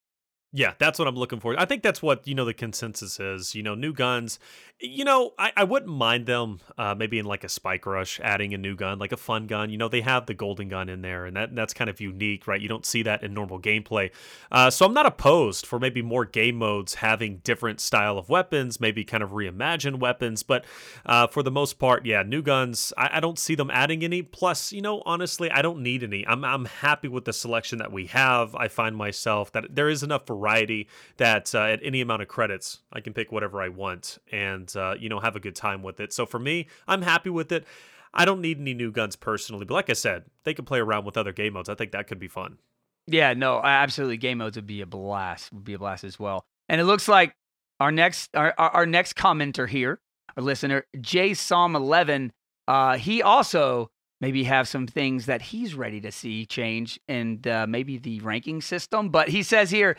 Yeah, 0.52 0.72
that's 0.78 0.98
what 0.98 1.06
I'm 1.06 1.14
looking 1.14 1.38
for. 1.38 1.58
I 1.58 1.64
think 1.64 1.84
that's 1.84 2.02
what 2.02 2.26
you 2.26 2.34
know 2.34 2.44
the 2.44 2.54
consensus 2.54 3.20
is. 3.20 3.54
You 3.54 3.62
know, 3.62 3.76
new 3.76 3.92
guns. 3.92 4.40
You 4.82 5.04
know, 5.04 5.34
I, 5.38 5.52
I 5.58 5.64
wouldn't 5.64 5.92
mind 5.92 6.24
them 6.24 6.60
uh, 6.78 6.94
maybe 6.94 7.18
in 7.18 7.26
like 7.26 7.44
a 7.44 7.48
spike 7.48 7.84
rush 7.84 8.18
adding 8.20 8.54
a 8.54 8.58
new 8.58 8.74
gun, 8.74 8.98
like 8.98 9.12
a 9.12 9.16
fun 9.16 9.46
gun. 9.46 9.70
You 9.70 9.76
know, 9.76 9.88
they 9.88 10.00
have 10.00 10.26
the 10.26 10.34
golden 10.34 10.68
gun 10.68 10.88
in 10.88 11.02
there, 11.02 11.26
and 11.26 11.36
that 11.36 11.54
that's 11.54 11.72
kind 11.72 11.88
of 11.88 12.00
unique, 12.00 12.48
right? 12.48 12.60
You 12.60 12.68
don't 12.68 12.84
see 12.84 13.02
that 13.04 13.22
in 13.22 13.32
normal 13.32 13.60
gameplay. 13.60 14.10
Uh, 14.50 14.70
so 14.70 14.86
I'm 14.86 14.94
not 14.94 15.06
opposed 15.06 15.66
for 15.66 15.78
maybe 15.78 16.02
more 16.02 16.24
game 16.24 16.56
modes 16.56 16.94
having 16.94 17.36
different 17.44 17.78
style 17.78 18.18
of 18.18 18.28
weapons, 18.28 18.80
maybe 18.80 19.04
kind 19.04 19.22
of 19.22 19.30
reimagine 19.30 20.00
weapons. 20.00 20.42
But 20.42 20.64
uh, 21.06 21.28
for 21.28 21.44
the 21.44 21.52
most 21.52 21.78
part, 21.78 22.06
yeah, 22.06 22.24
new 22.24 22.42
guns. 22.42 22.92
I, 22.98 23.18
I 23.18 23.20
don't 23.20 23.38
see 23.38 23.54
them 23.54 23.70
adding 23.70 24.02
any. 24.02 24.22
Plus, 24.22 24.72
you 24.72 24.82
know, 24.82 25.02
honestly, 25.06 25.48
I 25.48 25.62
don't 25.62 25.80
need 25.80 26.02
any. 26.02 26.26
I'm 26.26 26.44
I'm 26.44 26.64
happy 26.64 27.06
with 27.06 27.24
the 27.24 27.32
selection 27.32 27.78
that 27.78 27.92
we 27.92 28.06
have. 28.06 28.56
I 28.56 28.66
find 28.66 28.96
myself 28.96 29.52
that 29.52 29.76
there 29.76 29.88
is 29.88 30.02
enough 30.02 30.24
variety 30.40 30.88
that 31.18 31.54
uh, 31.54 31.64
at 31.64 31.80
any 31.82 32.00
amount 32.00 32.22
of 32.22 32.28
credits, 32.28 32.80
I 32.92 33.00
can 33.00 33.12
pick 33.12 33.30
whatever 33.30 33.60
I 33.62 33.68
want 33.68 34.18
and 34.32 34.74
uh, 34.76 34.94
you 34.98 35.08
know 35.08 35.20
have 35.20 35.36
a 35.36 35.40
good 35.40 35.54
time 35.54 35.82
with 35.82 36.00
it. 36.00 36.12
So 36.12 36.26
for 36.26 36.38
me, 36.38 36.66
I'm 36.88 37.02
happy 37.02 37.30
with 37.30 37.52
it. 37.52 37.66
I 38.12 38.24
don't 38.24 38.40
need 38.40 38.58
any 38.58 38.74
new 38.74 38.90
guns 38.90 39.14
personally, 39.16 39.64
but 39.64 39.74
like 39.74 39.90
I 39.90 39.94
said, 39.94 40.24
they 40.44 40.54
can 40.54 40.64
play 40.64 40.80
around 40.80 41.04
with 41.04 41.16
other 41.16 41.32
game 41.32 41.52
modes. 41.52 41.68
I 41.68 41.74
think 41.74 41.92
that 41.92 42.08
could 42.08 42.18
be 42.18 42.28
fun. 42.28 42.58
Yeah, 43.06 43.34
no, 43.34 43.60
absolutely. 43.62 44.16
Game 44.16 44.38
modes 44.38 44.56
would 44.56 44.66
be 44.66 44.80
a 44.80 44.86
blast. 44.86 45.52
Would 45.52 45.64
be 45.64 45.74
a 45.74 45.78
blast 45.78 46.04
as 46.04 46.18
well. 46.18 46.44
And 46.68 46.80
it 46.80 46.84
looks 46.84 47.08
like 47.08 47.34
our 47.78 47.92
next 47.92 48.30
our, 48.36 48.54
our, 48.58 48.86
next 48.86 49.16
commenter 49.16 49.68
here, 49.68 50.00
our 50.36 50.42
listener, 50.42 50.84
Jay 51.00 51.34
Psalm 51.34 51.74
eleven, 51.74 52.32
uh, 52.68 52.96
he 52.96 53.22
also 53.22 53.90
maybe 54.20 54.44
have 54.44 54.68
some 54.68 54.86
things 54.86 55.26
that 55.26 55.42
he's 55.42 55.74
ready 55.74 56.00
to 56.02 56.12
see 56.12 56.44
change 56.44 57.00
and 57.08 57.46
uh, 57.48 57.66
maybe 57.66 57.96
the 57.98 58.20
ranking 58.20 58.60
system. 58.60 59.08
But 59.08 59.28
he 59.28 59.42
says 59.42 59.70
here, 59.70 59.96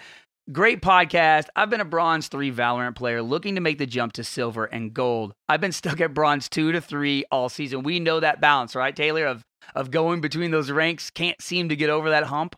great 0.52 0.82
podcast. 0.82 1.48
I've 1.56 1.70
been 1.70 1.82
a 1.82 1.86
bronze 1.86 2.28
three 2.28 2.52
Valorant 2.52 2.96
player 2.96 3.22
looking 3.22 3.56
to 3.56 3.62
make 3.62 3.78
the 3.78 3.86
jump 3.86 4.14
to 4.14 4.24
silver 4.24 4.66
and 4.66 4.94
gold. 4.94 5.34
I've 5.50 5.62
been 5.62 5.72
stuck 5.72 6.02
at 6.02 6.14
bronze 6.14 6.50
two 6.50 6.72
to 6.72 6.82
three 6.82 7.26
all 7.32 7.50
season. 7.50 7.84
We 7.84 8.00
know 8.00 8.20
that 8.20 8.42
balance, 8.42 8.76
right, 8.76 8.96
Taylor? 8.96 9.26
Of 9.26 9.44
of 9.76 9.92
going 9.92 10.22
between 10.22 10.52
those 10.52 10.70
ranks, 10.72 11.10
can't 11.12 11.40
seem 11.42 11.70
to 11.70 11.76
get 11.76 11.90
over 11.90 12.10
that 12.10 12.24
hump. 12.26 12.56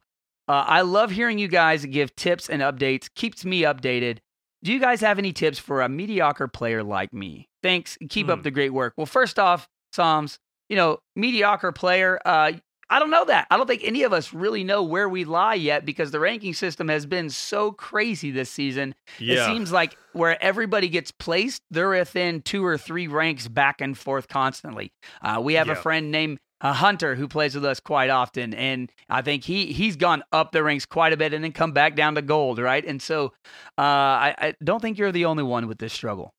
Uh, 0.48 0.64
I 0.68 0.82
love 0.82 1.12
hearing 1.12 1.38
you 1.38 1.48
guys 1.48 1.86
give 1.86 2.16
tips 2.16 2.50
and 2.50 2.62
updates. 2.62 3.08
Keeps 3.16 3.46
me 3.46 3.62
updated. 3.62 4.18
Do 4.64 4.72
you 4.74 4.80
guys 4.80 5.02
have 5.02 5.20
any 5.20 5.32
tips 5.34 5.60
for 5.60 5.82
a 5.82 5.90
mediocre 5.90 6.48
player 6.48 6.82
like 6.82 7.14
me? 7.14 7.50
Thanks. 7.62 7.98
Keep 8.10 8.30
up 8.30 8.40
Hmm. 8.40 8.44
the 8.44 8.52
great 8.52 8.74
work. 8.74 8.94
Well, 8.98 9.06
first 9.06 9.38
off, 9.38 9.68
Psalms, 9.92 10.40
you 10.70 10.76
know, 10.76 11.00
mediocre 11.16 11.72
player. 11.72 12.20
Uh, 12.26 12.54
I 12.94 13.00
don't 13.00 13.10
know 13.10 13.26
that. 13.26 13.48
I 13.50 13.58
don't 13.58 13.66
think 13.66 13.82
any 13.84 14.04
of 14.04 14.14
us 14.14 14.34
really 14.34 14.64
know 14.64 14.84
where 14.84 15.10
we 15.10 15.26
lie 15.26 15.56
yet 15.56 15.84
because 15.84 16.12
the 16.12 16.20
ranking 16.20 16.54
system 16.54 16.90
has 16.90 17.08
been 17.08 17.32
so 17.32 17.72
crazy 17.72 18.30
this 18.30 18.52
season. 18.52 18.94
It 19.48 19.48
seems 19.48 19.72
like 19.72 19.98
where 20.12 20.42
everybody 20.44 20.90
gets 20.90 21.10
placed, 21.10 21.64
they're 21.72 21.90
within 21.90 22.44
two 22.44 22.64
or 22.64 22.78
three 22.78 23.08
ranks 23.08 23.48
back 23.48 23.82
and 23.82 23.98
forth 23.98 24.28
constantly. 24.28 24.94
Uh, 25.24 25.42
we 25.42 25.56
have 25.56 25.70
a 25.70 25.76
friend 25.82 26.12
named 26.12 26.38
uh, 26.62 26.72
Hunter 26.72 27.16
who 27.16 27.28
plays 27.28 27.56
with 27.56 27.66
us 27.66 27.80
quite 27.80 28.12
often, 28.12 28.54
and 28.54 28.92
I 29.10 29.24
think 29.24 29.44
he 29.44 29.74
he's 29.74 29.96
gone 29.96 30.24
up 30.32 30.52
the 30.52 30.62
ranks 30.64 30.86
quite 30.86 31.14
a 31.14 31.18
bit 31.18 31.34
and 31.34 31.44
then 31.44 31.52
come 31.52 31.72
back 31.72 31.96
down 31.96 32.14
to 32.14 32.22
gold, 32.22 32.60
right? 32.60 32.86
And 32.86 33.02
so 33.02 33.34
uh, 33.76 33.82
I, 33.82 34.36
I 34.38 34.54
don't 34.64 34.82
think 34.82 35.00
you're 35.00 35.12
the 35.12 35.26
only 35.26 35.44
one 35.44 35.68
with 35.68 35.80
this 35.80 35.94
struggle. 35.94 36.32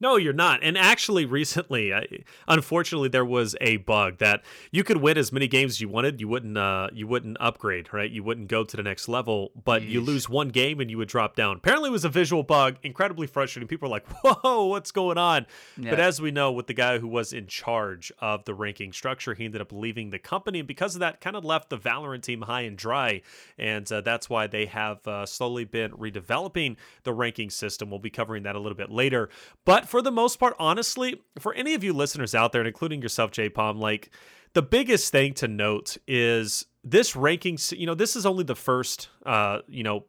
No, 0.00 0.16
you're 0.16 0.32
not. 0.32 0.60
And 0.62 0.78
actually, 0.78 1.24
recently, 1.26 1.92
I, 1.92 2.06
unfortunately, 2.46 3.08
there 3.08 3.24
was 3.24 3.56
a 3.60 3.78
bug 3.78 4.18
that 4.18 4.44
you 4.70 4.84
could 4.84 4.98
win 4.98 5.18
as 5.18 5.32
many 5.32 5.48
games 5.48 5.72
as 5.72 5.80
you 5.80 5.88
wanted. 5.88 6.20
You 6.20 6.28
wouldn't, 6.28 6.56
uh, 6.56 6.88
you 6.92 7.06
wouldn't 7.08 7.36
upgrade, 7.40 7.92
right? 7.92 8.10
You 8.10 8.22
wouldn't 8.22 8.48
go 8.48 8.62
to 8.62 8.76
the 8.76 8.82
next 8.82 9.08
level, 9.08 9.50
but 9.64 9.82
you 9.82 10.00
lose 10.00 10.28
one 10.28 10.50
game 10.50 10.78
and 10.78 10.88
you 10.88 10.98
would 10.98 11.08
drop 11.08 11.34
down. 11.34 11.56
Apparently, 11.56 11.88
it 11.88 11.92
was 11.92 12.04
a 12.04 12.08
visual 12.08 12.44
bug, 12.44 12.76
incredibly 12.82 13.26
frustrating. 13.26 13.66
People 13.66 13.88
are 13.88 13.90
like, 13.90 14.06
"Whoa, 14.22 14.66
what's 14.66 14.92
going 14.92 15.18
on?" 15.18 15.46
But 15.90 16.00
as 16.00 16.20
we 16.20 16.30
know, 16.30 16.52
with 16.52 16.68
the 16.68 16.74
guy 16.74 16.98
who 16.98 17.08
was 17.08 17.32
in 17.32 17.46
charge 17.48 18.12
of 18.20 18.44
the 18.44 18.54
ranking 18.54 18.92
structure, 18.92 19.34
he 19.34 19.44
ended 19.44 19.60
up 19.60 19.72
leaving 19.72 20.10
the 20.10 20.18
company, 20.18 20.60
and 20.60 20.68
because 20.68 20.94
of 20.94 21.00
that, 21.00 21.20
kind 21.20 21.34
of 21.34 21.44
left 21.44 21.70
the 21.70 21.78
Valorant 21.78 22.22
team 22.22 22.42
high 22.42 22.62
and 22.62 22.76
dry. 22.76 23.22
And 23.58 23.90
uh, 23.90 24.02
that's 24.02 24.30
why 24.30 24.46
they 24.46 24.66
have 24.66 25.06
uh, 25.08 25.26
slowly 25.26 25.64
been 25.64 25.90
redeveloping 25.92 26.76
the 27.02 27.12
ranking 27.12 27.50
system. 27.50 27.90
We'll 27.90 27.98
be 27.98 28.10
covering 28.10 28.44
that 28.44 28.54
a 28.54 28.60
little 28.60 28.76
bit 28.76 28.90
later. 28.90 29.28
But 29.64 29.87
for 29.88 30.02
the 30.02 30.10
most 30.12 30.38
part, 30.38 30.54
honestly, 30.58 31.20
for 31.38 31.54
any 31.54 31.74
of 31.74 31.82
you 31.82 31.92
listeners 31.92 32.34
out 32.34 32.52
there, 32.52 32.60
and 32.60 32.68
including 32.68 33.02
yourself, 33.02 33.30
J 33.30 33.48
Palm, 33.48 33.78
like 33.78 34.10
the 34.54 34.62
biggest 34.62 35.10
thing 35.10 35.34
to 35.34 35.48
note 35.48 35.96
is 36.06 36.66
this 36.84 37.16
ranking. 37.16 37.58
You 37.70 37.86
know, 37.86 37.94
this 37.94 38.14
is 38.14 38.26
only 38.26 38.44
the 38.44 38.54
first, 38.54 39.08
uh, 39.24 39.60
you 39.66 39.82
know, 39.82 40.04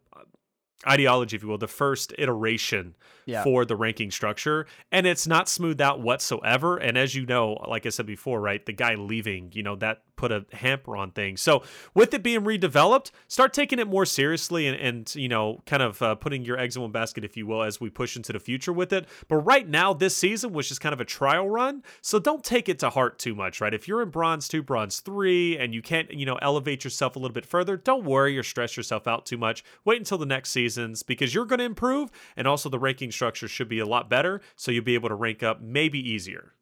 ideology, 0.87 1.35
if 1.35 1.43
you 1.43 1.49
will, 1.49 1.57
the 1.57 1.67
first 1.67 2.13
iteration 2.17 2.95
Yeah. 3.25 3.43
for 3.43 3.63
the 3.65 3.75
ranking 3.75 4.11
structure, 4.11 4.65
and 4.91 5.05
it's 5.05 5.27
not 5.27 5.47
smoothed 5.49 5.81
out 5.81 5.99
whatsoever. 6.01 6.77
And 6.77 6.97
as 6.97 7.13
you 7.15 7.25
know, 7.25 7.53
like 7.67 7.85
I 7.85 7.89
said 7.89 8.05
before, 8.05 8.41
right, 8.41 8.65
the 8.65 8.73
guy 8.73 8.95
leaving, 8.95 9.51
you 9.53 9.61
know, 9.61 9.75
that 9.77 10.01
put 10.15 10.31
a 10.33 10.45
hamper 10.51 10.97
on 10.97 11.11
things. 11.11 11.39
So 11.41 11.63
with 11.93 12.13
it 12.13 12.21
being 12.23 12.41
redeveloped, 12.41 13.11
start 13.29 13.53
taking 13.53 13.79
it 13.79 13.87
more 13.87 14.05
seriously 14.05 14.67
and, 14.67 14.77
and 14.77 15.15
you 15.15 15.29
know, 15.29 15.61
kind 15.65 15.81
of 15.81 16.01
uh, 16.01 16.15
putting 16.15 16.43
your 16.43 16.59
eggs 16.59 16.75
in 16.75 16.81
one 16.81 16.91
basket, 16.91 17.23
if 17.23 17.37
you 17.37 17.47
will, 17.47 17.63
as 17.63 17.79
we 17.79 17.89
push 17.89 18.17
into 18.17 18.33
the 18.33 18.39
future 18.39 18.73
with 18.73 18.91
it. 18.91 19.07
But 19.29 19.37
right 19.37 19.67
now, 19.67 19.93
this 19.93 20.17
season 20.17 20.51
was 20.51 20.67
just 20.67 20.81
kind 20.81 20.91
of 20.91 20.99
a 20.99 21.05
trial 21.05 21.47
run, 21.49 21.83
so 22.01 22.19
don't 22.19 22.43
take 22.43 22.67
it 22.67 22.79
to 22.79 22.89
heart 22.89 23.17
too 23.19 23.33
much, 23.35 23.61
right? 23.61 23.73
If 23.73 23.87
you're 23.87 24.01
in 24.01 24.09
bronze 24.09 24.47
two, 24.49 24.61
bronze 24.63 24.99
three, 24.99 25.57
and 25.57 25.73
you 25.73 25.81
can't, 25.81 26.11
you 26.11 26.25
know, 26.25 26.37
elevate 26.41 26.83
yourself 26.83 27.15
a 27.15 27.19
little 27.19 27.33
bit 27.33 27.45
further, 27.45 27.77
don't 27.77 28.03
worry 28.03 28.37
or 28.37 28.43
stress 28.43 28.75
yourself 28.75 29.07
out 29.07 29.25
too 29.25 29.37
much. 29.37 29.63
Wait 29.85 29.99
until 29.99 30.17
the 30.17 30.25
next 30.25 30.49
because 31.07 31.33
you're 31.33 31.45
going 31.45 31.59
to 31.59 31.65
improve, 31.65 32.09
and 32.35 32.47
also 32.47 32.69
the 32.69 32.79
ranking 32.79 33.11
structure 33.11 33.47
should 33.47 33.69
be 33.69 33.79
a 33.79 33.85
lot 33.85 34.09
better, 34.09 34.41
so 34.55 34.71
you'll 34.71 34.83
be 34.83 34.95
able 34.95 35.09
to 35.09 35.15
rank 35.15 35.43
up 35.43 35.61
maybe 35.61 35.99
easier. 35.99 36.53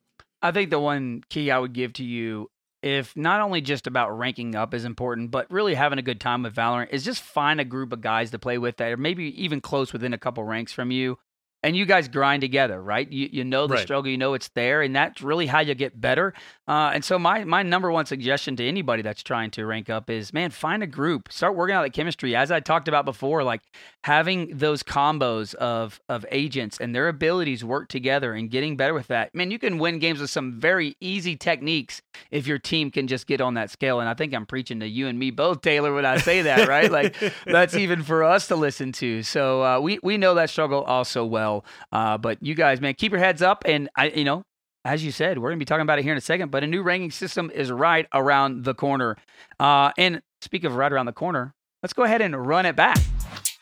I 0.41 0.51
think 0.51 0.69
the 0.69 0.79
one 0.79 1.23
key 1.29 1.49
I 1.49 1.57
would 1.57 1.73
give 1.73 1.93
to 1.93 2.03
you, 2.03 2.51
if 2.83 3.15
not 3.17 3.41
only 3.41 3.59
just 3.59 3.87
about 3.87 4.17
ranking 4.17 4.55
up 4.55 4.73
is 4.73 4.85
important, 4.85 5.31
but 5.31 5.49
really 5.51 5.73
having 5.73 5.97
a 5.97 6.03
good 6.03 6.21
time 6.21 6.43
with 6.43 6.55
Valorant, 6.55 6.89
is 6.91 7.03
just 7.03 7.23
find 7.23 7.59
a 7.59 7.65
group 7.65 7.91
of 7.91 8.01
guys 8.01 8.31
to 8.31 8.39
play 8.39 8.57
with 8.57 8.77
that 8.77 8.91
are 8.91 8.97
maybe 8.97 9.43
even 9.43 9.61
close 9.61 9.91
within 9.91 10.13
a 10.13 10.17
couple 10.17 10.43
ranks 10.43 10.71
from 10.71 10.91
you. 10.91 11.17
And 11.63 11.75
you 11.75 11.85
guys 11.85 12.07
grind 12.07 12.41
together, 12.41 12.81
right? 12.81 13.11
You 13.11 13.29
you 13.31 13.43
know 13.43 13.65
the 13.67 13.73
Right. 13.75 13.83
struggle, 13.83 14.09
you 14.11 14.17
know 14.17 14.35
it's 14.35 14.49
there, 14.49 14.81
and 14.83 14.95
that's 14.95 15.21
really 15.21 15.47
how 15.47 15.59
you 15.59 15.73
get 15.75 15.99
better. 15.99 16.33
Uh, 16.67 16.91
and 16.93 17.03
so 17.03 17.17
my 17.17 17.43
my 17.43 17.63
number 17.63 17.91
one 17.91 18.05
suggestion 18.05 18.55
to 18.57 18.67
anybody 18.67 19.01
that's 19.01 19.23
trying 19.23 19.49
to 19.51 19.65
rank 19.65 19.89
up 19.89 20.09
is, 20.09 20.31
man, 20.33 20.51
find 20.51 20.83
a 20.83 20.87
group, 20.87 21.31
start 21.31 21.55
working 21.55 21.75
out 21.75 21.81
that 21.81 21.93
chemistry. 21.93 22.35
As 22.35 22.51
I 22.51 22.59
talked 22.59 22.87
about 22.87 23.05
before, 23.05 23.43
like 23.43 23.61
having 24.03 24.55
those 24.57 24.83
combos 24.83 25.55
of 25.55 25.99
of 26.07 26.25
agents 26.31 26.77
and 26.79 26.93
their 26.93 27.07
abilities 27.07 27.63
work 27.63 27.89
together 27.89 28.33
and 28.33 28.49
getting 28.51 28.77
better 28.77 28.93
with 28.93 29.07
that. 29.07 29.33
Man, 29.33 29.49
you 29.49 29.57
can 29.59 29.79
win 29.79 29.97
games 29.99 30.19
with 30.19 30.29
some 30.29 30.59
very 30.59 30.95
easy 31.01 31.35
techniques 31.35 32.01
if 32.31 32.45
your 32.47 32.59
team 32.59 32.91
can 32.91 33.07
just 33.07 33.25
get 33.27 33.41
on 33.41 33.55
that 33.55 33.71
scale. 33.71 33.99
And 33.99 34.07
I 34.07 34.13
think 34.13 34.33
I'm 34.33 34.45
preaching 34.45 34.79
to 34.81 34.87
you 34.87 35.07
and 35.07 35.17
me 35.17 35.31
both, 35.31 35.61
Taylor, 35.61 35.93
when 35.93 36.05
I 36.05 36.17
say 36.17 36.43
that, 36.43 36.67
right? 36.67 36.91
Like 36.91 37.15
that's 37.45 37.73
even 37.75 38.03
for 38.03 38.23
us 38.23 38.47
to 38.49 38.55
listen 38.55 38.91
to. 38.93 39.23
So 39.23 39.63
uh, 39.63 39.79
we 39.79 39.99
we 40.03 40.17
know 40.17 40.35
that 40.35 40.49
struggle 40.51 40.83
also 40.83 41.25
well. 41.25 41.46
Uh, 41.91 42.17
but 42.17 42.37
you 42.41 42.55
guys, 42.55 42.81
man, 42.81 42.93
keep 42.93 43.11
your 43.11 43.19
heads 43.19 43.41
up. 43.41 43.63
And 43.65 43.89
I, 43.95 44.09
you 44.09 44.23
know, 44.23 44.43
as 44.85 45.03
you 45.03 45.11
said, 45.11 45.37
we're 45.37 45.49
gonna 45.49 45.59
be 45.59 45.65
talking 45.65 45.81
about 45.81 45.99
it 45.99 46.03
here 46.03 46.13
in 46.13 46.17
a 46.17 46.21
second. 46.21 46.51
But 46.51 46.63
a 46.63 46.67
new 46.67 46.81
ranking 46.81 47.11
system 47.11 47.51
is 47.53 47.71
right 47.71 48.07
around 48.13 48.63
the 48.63 48.73
corner. 48.73 49.17
Uh, 49.59 49.91
and 49.97 50.21
speak 50.41 50.63
of 50.63 50.75
right 50.75 50.91
around 50.91 51.07
the 51.07 51.13
corner, 51.13 51.53
let's 51.83 51.93
go 51.93 52.03
ahead 52.03 52.21
and 52.21 52.35
run 52.47 52.65
it 52.65 52.75
back. 52.75 52.99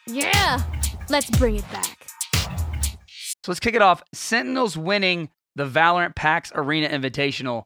Yeah, 0.08 0.62
let's 1.10 1.30
bring 1.32 1.56
it 1.56 1.72
back. 1.72 2.08
So 3.44 3.52
let's 3.52 3.60
kick 3.60 3.76
it 3.76 3.82
off. 3.82 4.02
Sentinels 4.14 4.76
winning 4.78 5.30
the 5.56 5.66
Valorant 5.66 6.16
PAX 6.16 6.52
Arena 6.56 6.90
Invitational. 6.90 7.64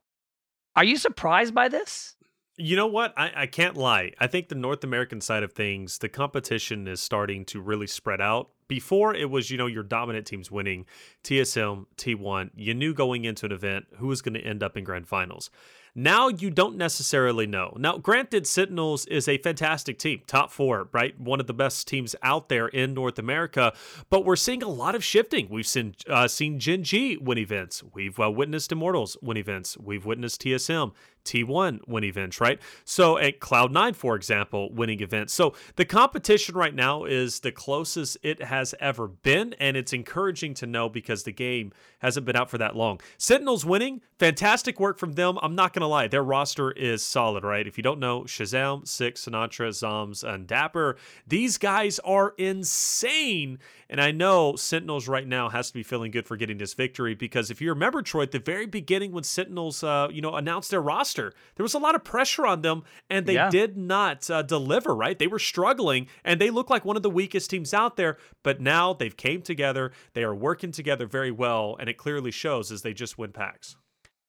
Are 0.75 0.83
you 0.83 0.97
surprised 0.97 1.53
by 1.53 1.67
this? 1.69 2.15
You 2.57 2.75
know 2.75 2.87
what? 2.87 3.13
I, 3.17 3.31
I 3.35 3.47
can't 3.47 3.77
lie. 3.77 4.11
I 4.19 4.27
think 4.27 4.49
the 4.49 4.55
North 4.55 4.83
American 4.83 5.21
side 5.21 5.43
of 5.43 5.53
things, 5.53 5.97
the 5.97 6.09
competition 6.09 6.87
is 6.87 7.01
starting 7.01 7.45
to 7.45 7.61
really 7.61 7.87
spread 7.87 8.19
out. 8.19 8.49
Before 8.69 9.13
it 9.13 9.29
was, 9.29 9.51
you 9.51 9.57
know, 9.57 9.67
your 9.67 9.83
dominant 9.83 10.25
teams 10.25 10.49
winning 10.49 10.85
TSM, 11.25 11.87
T1. 11.97 12.51
You 12.55 12.73
knew 12.73 12.93
going 12.93 13.25
into 13.25 13.47
an 13.47 13.51
event 13.51 13.87
who 13.97 14.07
was 14.07 14.21
going 14.21 14.35
to 14.35 14.41
end 14.41 14.63
up 14.63 14.77
in 14.77 14.85
grand 14.85 15.07
finals. 15.09 15.49
Now 15.95 16.27
you 16.27 16.49
don't 16.49 16.77
necessarily 16.77 17.47
know. 17.47 17.75
Now, 17.77 17.97
granted, 17.97 18.45
Sentinels 18.45 19.05
is 19.07 19.27
a 19.27 19.37
fantastic 19.39 19.97
team, 19.97 20.21
top 20.27 20.51
four, 20.51 20.87
right? 20.91 21.19
One 21.19 21.39
of 21.39 21.47
the 21.47 21.53
best 21.53 21.87
teams 21.87 22.15
out 22.21 22.47
there 22.47 22.67
in 22.67 22.93
North 22.93 23.17
America. 23.19 23.73
But 24.09 24.23
we're 24.23 24.35
seeing 24.35 24.63
a 24.63 24.69
lot 24.69 24.95
of 24.95 25.03
shifting. 25.03 25.47
We've 25.49 25.67
seen 25.67 25.95
uh, 26.07 26.27
seen 26.27 26.59
Gen 26.59 26.83
G 26.83 27.17
win 27.17 27.37
events. 27.37 27.83
We've 27.93 28.19
uh, 28.19 28.29
witnessed 28.31 28.71
Immortals 28.71 29.17
win 29.21 29.37
events. 29.37 29.77
We've 29.77 30.05
witnessed 30.05 30.41
TSM, 30.41 30.93
T1 31.25 31.87
win 31.87 32.03
events, 32.03 32.41
right? 32.41 32.59
So 32.85 33.17
at 33.17 33.39
Cloud9, 33.39 33.95
for 33.95 34.15
example, 34.15 34.71
winning 34.73 35.01
events. 35.01 35.33
So 35.33 35.53
the 35.75 35.85
competition 35.85 36.55
right 36.55 36.73
now 36.73 37.05
is 37.05 37.39
the 37.39 37.51
closest 37.51 38.17
it 38.23 38.41
has 38.41 38.73
ever 38.79 39.07
been, 39.07 39.53
and 39.59 39.77
it's 39.77 39.93
encouraging 39.93 40.53
to 40.55 40.65
know 40.65 40.89
because 40.89 41.23
the 41.23 41.31
game 41.31 41.71
hasn't 41.99 42.25
been 42.25 42.35
out 42.35 42.49
for 42.49 42.57
that 42.57 42.75
long. 42.75 42.99
Sentinels 43.17 43.65
winning, 43.65 44.01
fantastic 44.17 44.79
work 44.79 44.97
from 44.97 45.13
them. 45.13 45.37
I'm 45.41 45.55
not 45.55 45.73
gonna 45.73 45.87
lie, 45.87 46.07
their 46.07 46.23
roster 46.23 46.71
is 46.71 47.03
solid, 47.03 47.43
right? 47.43 47.67
If 47.67 47.77
you 47.77 47.83
don't 47.83 47.99
know, 47.99 48.21
ShahZaM, 48.23 48.87
SicK, 48.87 49.15
Sinatraa, 49.15 49.73
zombs, 49.73 50.23
and 50.23 50.47
dapr, 50.47 50.95
these 51.27 51.57
guys 51.57 51.99
are 51.99 52.33
insane. 52.37 53.59
And 53.91 53.99
I 53.99 54.11
know 54.11 54.55
Sentinels 54.55 55.07
right 55.07 55.27
now 55.27 55.49
has 55.49 55.69
to 55.69 55.73
be 55.73 55.81
feeling 55.81 56.11
good 56.11 56.27
for 56.27 56.37
getting 56.37 56.59
this 56.59 56.75
victory 56.75 57.15
because 57.15 57.49
if 57.49 57.59
you 57.59 57.69
remember, 57.69 58.03
Troy, 58.03 58.21
at 58.21 58.31
the 58.31 58.37
very 58.37 58.67
beginning 58.67 59.11
when 59.11 59.23
Sentinels, 59.23 59.83
uh, 59.83 60.09
you 60.11 60.21
know, 60.21 60.35
announced 60.35 60.69
their 60.69 60.81
roster, 60.81 61.33
there 61.55 61.63
was 61.63 61.73
a 61.73 61.79
lot 61.79 61.95
of 61.95 62.03
pressure 62.03 62.45
on 62.45 62.61
them, 62.61 62.83
and 63.09 63.25
they 63.25 63.33
Yeah. 63.33 63.49
did 63.49 63.77
not 63.77 64.29
uh, 64.29 64.43
deliver. 64.43 64.95
Right? 64.95 65.17
They 65.17 65.25
were 65.27 65.39
struggling, 65.39 66.07
and 66.23 66.39
they 66.39 66.51
look 66.51 66.69
like 66.69 66.85
one 66.85 66.97
of 66.97 67.03
the 67.03 67.09
weakest 67.09 67.49
teams 67.49 67.73
out 67.73 67.95
there. 67.95 68.17
But 68.43 68.61
now 68.61 68.93
they've 68.93 69.17
came 69.17 69.41
together. 69.41 69.91
They 70.13 70.23
are 70.23 70.35
working 70.35 70.71
together 70.71 71.07
very 71.07 71.31
well, 71.31 71.75
and 71.79 71.89
it 71.89 71.97
clearly 71.97 72.29
shows 72.31 72.71
as 72.71 72.83
they 72.83 72.93
just 72.93 73.17
win 73.17 73.31
PAX. 73.31 73.75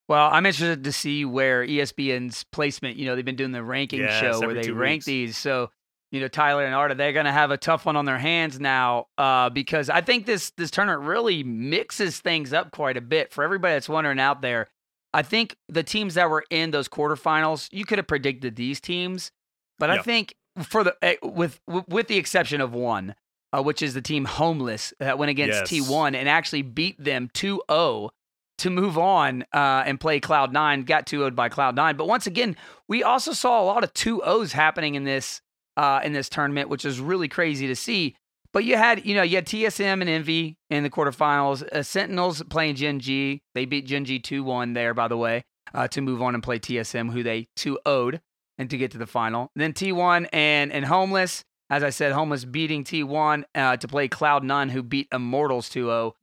Well, 0.08 0.28
I'm 0.32 0.44
interested 0.46 0.82
to 0.84 0.92
see 0.92 1.24
where 1.24 1.64
ESPN's 1.64 2.42
placement, 2.44 2.96
you 2.96 3.04
know, 3.06 3.14
they've 3.14 3.24
been 3.24 3.36
doing 3.36 3.52
the 3.52 3.62
ranking 3.62 4.00
Yes, 4.00 4.18
show 4.20 4.40
where 4.40 4.54
they 4.54 4.70
rank 4.72 5.00
weeks. 5.00 5.04
these. 5.06 5.36
So, 5.38 5.70
you 6.10 6.20
know, 6.20 6.28
Tyler 6.28 6.64
and 6.64 6.74
Arda, 6.74 6.94
they're 6.94 7.12
going 7.12 7.26
to 7.26 7.32
have 7.32 7.50
a 7.50 7.56
tough 7.56 7.86
one 7.86 7.96
on 7.96 8.04
their 8.04 8.18
hands 8.18 8.58
now 8.58 9.06
uh, 9.16 9.48
because 9.50 9.88
I 9.88 10.00
think 10.00 10.26
this 10.26 10.50
this 10.56 10.70
tournament 10.70 11.02
really 11.02 11.42
mixes 11.42 12.18
things 12.18 12.52
up 12.52 12.72
quite 12.72 12.96
a 12.96 13.00
bit 13.00 13.32
for 13.32 13.44
everybody 13.44 13.74
that's 13.74 13.88
wondering 13.88 14.18
out 14.20 14.42
there. 14.42 14.68
I 15.12 15.22
think 15.22 15.56
the 15.68 15.82
teams 15.82 16.14
that 16.14 16.30
were 16.30 16.44
in 16.50 16.70
those 16.70 16.88
quarterfinals, 16.88 17.68
you 17.72 17.84
could 17.84 17.98
have 17.98 18.06
predicted 18.06 18.56
these 18.56 18.80
teams, 18.80 19.32
but 19.78 19.90
I 19.90 20.02
think 20.02 20.34
for 20.62 20.84
the 20.84 20.96
eh, 21.02 21.16
with 21.22 21.60
with 21.66 22.08
the 22.08 22.16
exception 22.16 22.60
of 22.60 22.72
one, 22.72 23.14
uh, 23.52 23.62
which 23.62 23.82
is 23.82 23.94
the 23.94 24.02
team 24.02 24.24
Homeless 24.24 24.92
that 25.00 25.18
went 25.18 25.30
against 25.30 25.72
Yes. 25.72 25.88
T1 25.88 26.14
and 26.14 26.28
actually 26.28 26.62
beat 26.62 27.02
them 27.02 27.28
2-0 27.34 28.10
to 28.58 28.70
move 28.70 28.98
on 28.98 29.42
uh, 29.54 29.82
and 29.86 29.98
play 29.98 30.20
Cloud9, 30.20 30.84
got 30.84 31.06
2 31.06 31.20
0'd 31.20 31.34
by 31.34 31.48
Cloud9. 31.48 31.96
But 31.96 32.06
once 32.06 32.26
again, 32.26 32.56
we 32.88 33.02
also 33.02 33.32
saw 33.32 33.60
a 33.62 33.64
lot 33.64 33.84
of 33.84 33.92
2 33.94 34.22
0s 34.24 34.52
happening 34.52 34.94
in 34.96 35.04
this 35.04 35.40
uh, 35.76 36.00
in 36.02 36.12
this 36.12 36.28
tournament, 36.28 36.68
which 36.68 36.84
is 36.84 37.00
really 37.00 37.28
crazy 37.28 37.66
to 37.66 37.76
see. 37.76 38.16
But 38.52 38.64
you 38.64 38.76
had, 38.76 39.06
you 39.06 39.14
know, 39.14 39.22
you 39.22 39.36
had 39.36 39.46
TSM 39.46 40.00
and 40.00 40.08
Envy 40.08 40.56
in 40.70 40.82
the 40.82 40.90
quarterfinals. 40.90 41.62
Uh, 41.62 41.82
Sentinels 41.82 42.42
playing 42.50 42.74
Gen 42.76 42.98
G. 42.98 43.42
They 43.54 43.64
beat 43.64 43.86
Gen 43.86 44.04
G 44.04 44.18
2 44.18 44.42
1 44.42 44.72
there, 44.72 44.92
by 44.92 45.08
the 45.08 45.16
way, 45.16 45.44
uh, 45.72 45.86
to 45.88 46.00
move 46.00 46.20
on 46.20 46.34
and 46.34 46.42
play 46.42 46.58
TSM, 46.58 47.12
who 47.12 47.22
they 47.22 47.48
2 47.56 47.78
0'd 47.86 48.20
and 48.60 48.68
to 48.68 48.76
get 48.76 48.90
to 48.90 48.98
the 48.98 49.06
final. 49.06 49.50
Then 49.56 49.72
T1 49.72 50.28
and, 50.34 50.70
and 50.70 50.84
Homeless, 50.84 51.44
as 51.70 51.82
I 51.82 51.88
said, 51.88 52.12
Homeless 52.12 52.44
beating 52.44 52.84
T1 52.84 53.44
uh, 53.54 53.78
to 53.78 53.88
play 53.88 54.06
Cloud9, 54.06 54.70
who 54.70 54.82
beat 54.82 55.08
Immortals 55.12 55.70
2 55.70 55.84
0 55.84 56.14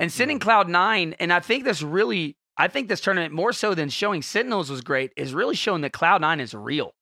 and 0.00 0.10
sending 0.10 0.40
Cloud9. 0.40 1.14
And 1.20 1.32
I 1.32 1.40
think 1.40 1.64
this 1.64 1.82
really, 1.82 2.36
I 2.56 2.68
think 2.68 2.88
this 2.88 3.02
tournament 3.02 3.34
more 3.34 3.52
so 3.52 3.74
than 3.74 3.90
showing 3.90 4.22
Sentinels 4.22 4.70
was 4.70 4.80
great 4.80 5.12
is 5.18 5.34
really 5.34 5.54
showing 5.54 5.82
that 5.82 5.92
Cloud9 5.92 6.40
is 6.40 6.54
real. 6.54 6.94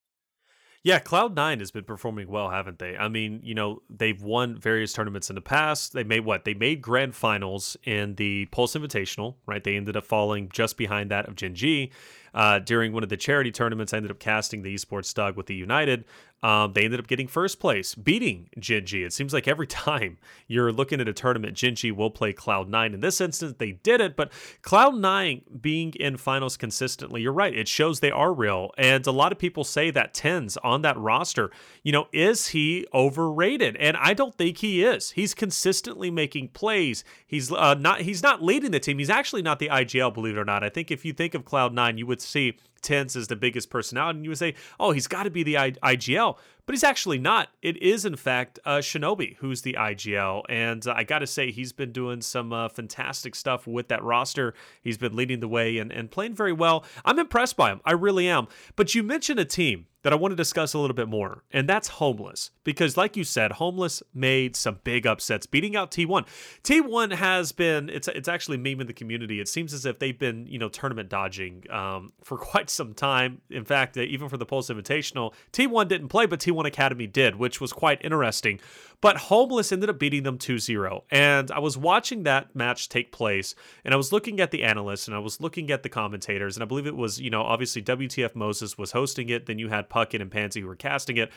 Yeah, 0.82 0.98
Cloud9 0.98 1.60
has 1.60 1.70
been 1.70 1.84
performing 1.84 2.28
well, 2.28 2.48
haven't 2.48 2.78
they? 2.78 2.96
I 2.96 3.08
mean, 3.08 3.40
you 3.42 3.54
know, 3.54 3.82
they've 3.90 4.20
won 4.22 4.58
various 4.58 4.94
tournaments 4.94 5.28
in 5.28 5.34
the 5.34 5.42
past. 5.42 5.92
They 5.92 6.04
made 6.04 6.20
what? 6.20 6.46
They 6.46 6.54
made 6.54 6.80
grand 6.80 7.14
finals 7.14 7.76
in 7.84 8.14
the 8.14 8.46
Pulse 8.46 8.74
Invitational, 8.74 9.34
right? 9.44 9.62
They 9.62 9.76
ended 9.76 9.94
up 9.94 10.04
falling 10.04 10.48
just 10.50 10.78
behind 10.78 11.10
that 11.10 11.28
of 11.28 11.36
Gen 11.36 11.54
G. 11.54 11.92
Uh, 12.32 12.60
during 12.60 12.92
one 12.92 13.02
of 13.02 13.10
the 13.10 13.16
charity 13.18 13.50
tournaments, 13.50 13.92
I 13.92 13.98
ended 13.98 14.10
up 14.10 14.20
casting 14.20 14.62
the 14.62 14.74
esports 14.74 15.12
dog 15.12 15.36
with 15.36 15.46
the 15.46 15.54
United. 15.54 16.04
Um, 16.42 16.72
they 16.72 16.84
ended 16.84 17.00
up 17.00 17.06
getting 17.06 17.28
first 17.28 17.60
place, 17.60 17.94
beating 17.94 18.48
G. 18.58 18.74
It 18.76 19.12
seems 19.12 19.32
like 19.32 19.46
every 19.46 19.66
time 19.66 20.18
you're 20.46 20.72
looking 20.72 21.00
at 21.00 21.08
a 21.08 21.12
tournament, 21.12 21.54
G 21.54 21.90
will 21.90 22.10
play 22.10 22.32
Cloud9. 22.32 22.94
In 22.94 23.00
this 23.00 23.20
instance, 23.20 23.54
they 23.58 23.72
did 23.72 24.00
it, 24.00 24.16
but 24.16 24.32
Cloud9 24.62 25.60
being 25.60 25.92
in 25.94 26.16
finals 26.16 26.56
consistently, 26.56 27.22
you're 27.22 27.32
right. 27.32 27.56
It 27.56 27.68
shows 27.68 28.00
they 28.00 28.10
are 28.10 28.32
real. 28.32 28.70
And 28.78 29.06
a 29.06 29.12
lot 29.12 29.32
of 29.32 29.38
people 29.38 29.64
say 29.64 29.90
that 29.90 30.14
TenZ 30.14 30.56
on 30.64 30.82
that 30.82 30.96
roster, 30.96 31.50
you 31.82 31.92
know, 31.92 32.08
is 32.12 32.48
he 32.48 32.86
overrated? 32.94 33.76
And 33.76 33.96
I 33.96 34.14
don't 34.14 34.34
think 34.34 34.58
he 34.58 34.82
is. 34.82 35.10
He's 35.12 35.34
consistently 35.34 36.10
making 36.10 36.48
plays. 36.48 37.04
He's 37.26 37.52
uh, 37.52 37.74
not 37.74 38.02
he's 38.02 38.22
not 38.22 38.42
leading 38.42 38.70
the 38.70 38.80
team. 38.80 38.98
He's 38.98 39.10
actually 39.10 39.42
not 39.42 39.58
the 39.58 39.68
IGL, 39.68 40.14
believe 40.14 40.36
it 40.36 40.40
or 40.40 40.44
not. 40.44 40.64
I 40.64 40.68
think 40.68 40.90
if 40.90 41.04
you 41.04 41.12
think 41.12 41.34
of 41.34 41.44
Cloud9, 41.44 41.98
you 41.98 42.06
would 42.06 42.20
see 42.20 42.56
TenZ 42.82 43.16
is 43.16 43.28
the 43.28 43.36
biggest 43.36 43.70
personality, 43.70 44.18
and 44.18 44.24
you 44.24 44.30
would 44.30 44.38
say, 44.38 44.54
oh, 44.78 44.92
he's 44.92 45.06
got 45.06 45.24
to 45.24 45.30
be 45.30 45.42
the 45.42 45.58
I- 45.58 45.70
IGL, 45.72 46.36
but 46.66 46.74
he's 46.74 46.84
actually 46.84 47.18
not. 47.18 47.48
It 47.62 47.82
is, 47.82 48.04
in 48.04 48.16
fact, 48.16 48.58
uh, 48.64 48.78
Shinobi 48.78 49.36
who's 49.36 49.62
the 49.62 49.74
IGL, 49.74 50.42
and 50.48 50.86
uh, 50.86 50.94
I 50.96 51.04
got 51.04 51.20
to 51.20 51.26
say, 51.26 51.50
he's 51.50 51.72
been 51.72 51.92
doing 51.92 52.20
some 52.20 52.52
uh, 52.52 52.68
fantastic 52.68 53.34
stuff 53.34 53.66
with 53.66 53.88
that 53.88 54.02
roster. 54.02 54.54
He's 54.82 54.98
been 54.98 55.16
leading 55.16 55.40
the 55.40 55.48
way 55.48 55.78
and, 55.78 55.92
and 55.92 56.10
playing 56.10 56.34
very 56.34 56.52
well. 56.52 56.84
I'm 57.04 57.18
impressed 57.18 57.56
by 57.56 57.70
him. 57.70 57.80
I 57.84 57.92
really 57.92 58.28
am. 58.28 58.48
But 58.76 58.94
you 58.94 59.02
mentioned 59.02 59.40
a 59.40 59.44
team 59.44 59.86
that 60.02 60.12
I 60.12 60.16
want 60.16 60.32
to 60.32 60.36
discuss 60.36 60.72
a 60.72 60.78
little 60.78 60.94
bit 60.94 61.08
more, 61.08 61.44
and 61.50 61.68
that's 61.68 61.88
Homeless. 61.88 62.50
Because, 62.64 62.96
like 62.96 63.16
you 63.16 63.24
said, 63.24 63.52
Homeless 63.52 64.02
made 64.14 64.56
some 64.56 64.78
big 64.82 65.06
upsets, 65.06 65.46
beating 65.46 65.76
out 65.76 65.90
T1. 65.90 66.26
T1 66.62 67.12
has 67.12 67.52
been, 67.52 67.90
it's 67.90 68.08
it's 68.08 68.28
actually 68.28 68.56
meme 68.56 68.80
in 68.80 68.86
the 68.86 68.92
community. 68.92 69.40
It 69.40 69.48
seems 69.48 69.74
as 69.74 69.84
if 69.84 69.98
they've 69.98 70.18
been, 70.18 70.46
you 70.46 70.58
know, 70.58 70.68
tournament 70.68 71.08
dodging 71.08 71.64
um, 71.70 72.12
for 72.24 72.38
quite 72.38 72.70
some 72.70 72.94
time. 72.94 73.42
In 73.50 73.64
fact, 73.64 73.96
even 73.96 74.28
for 74.28 74.36
the 74.36 74.46
Pulse 74.46 74.70
Invitational, 74.70 75.34
T1 75.52 75.88
didn't 75.88 76.08
play, 76.08 76.26
but 76.26 76.40
T1 76.40 76.49
Academy 76.66 77.06
did, 77.06 77.36
which 77.36 77.60
was 77.60 77.72
quite 77.72 78.04
interesting. 78.04 78.60
But 79.00 79.16
Homeless 79.16 79.72
ended 79.72 79.88
up 79.88 79.98
beating 79.98 80.24
them 80.24 80.38
2 80.38 80.58
0. 80.58 81.04
And 81.10 81.50
I 81.50 81.58
was 81.58 81.78
watching 81.78 82.24
that 82.24 82.54
match 82.54 82.88
take 82.88 83.12
place, 83.12 83.54
and 83.84 83.94
I 83.94 83.96
was 83.96 84.12
looking 84.12 84.40
at 84.40 84.50
the 84.50 84.62
analysts, 84.62 85.06
and 85.06 85.16
I 85.16 85.20
was 85.20 85.40
looking 85.40 85.70
at 85.70 85.82
the 85.82 85.88
commentators, 85.88 86.56
and 86.56 86.62
I 86.62 86.66
believe 86.66 86.86
it 86.86 86.96
was, 86.96 87.20
you 87.20 87.30
know, 87.30 87.42
obviously 87.42 87.82
WTF 87.82 88.34
Moses 88.34 88.76
was 88.76 88.92
hosting 88.92 89.28
it. 89.28 89.46
Then 89.46 89.58
you 89.58 89.68
had 89.68 89.88
Puckett 89.88 90.20
and 90.20 90.30
Pansy 90.30 90.60
who 90.60 90.66
were 90.66 90.76
casting 90.76 91.16
it. 91.16 91.30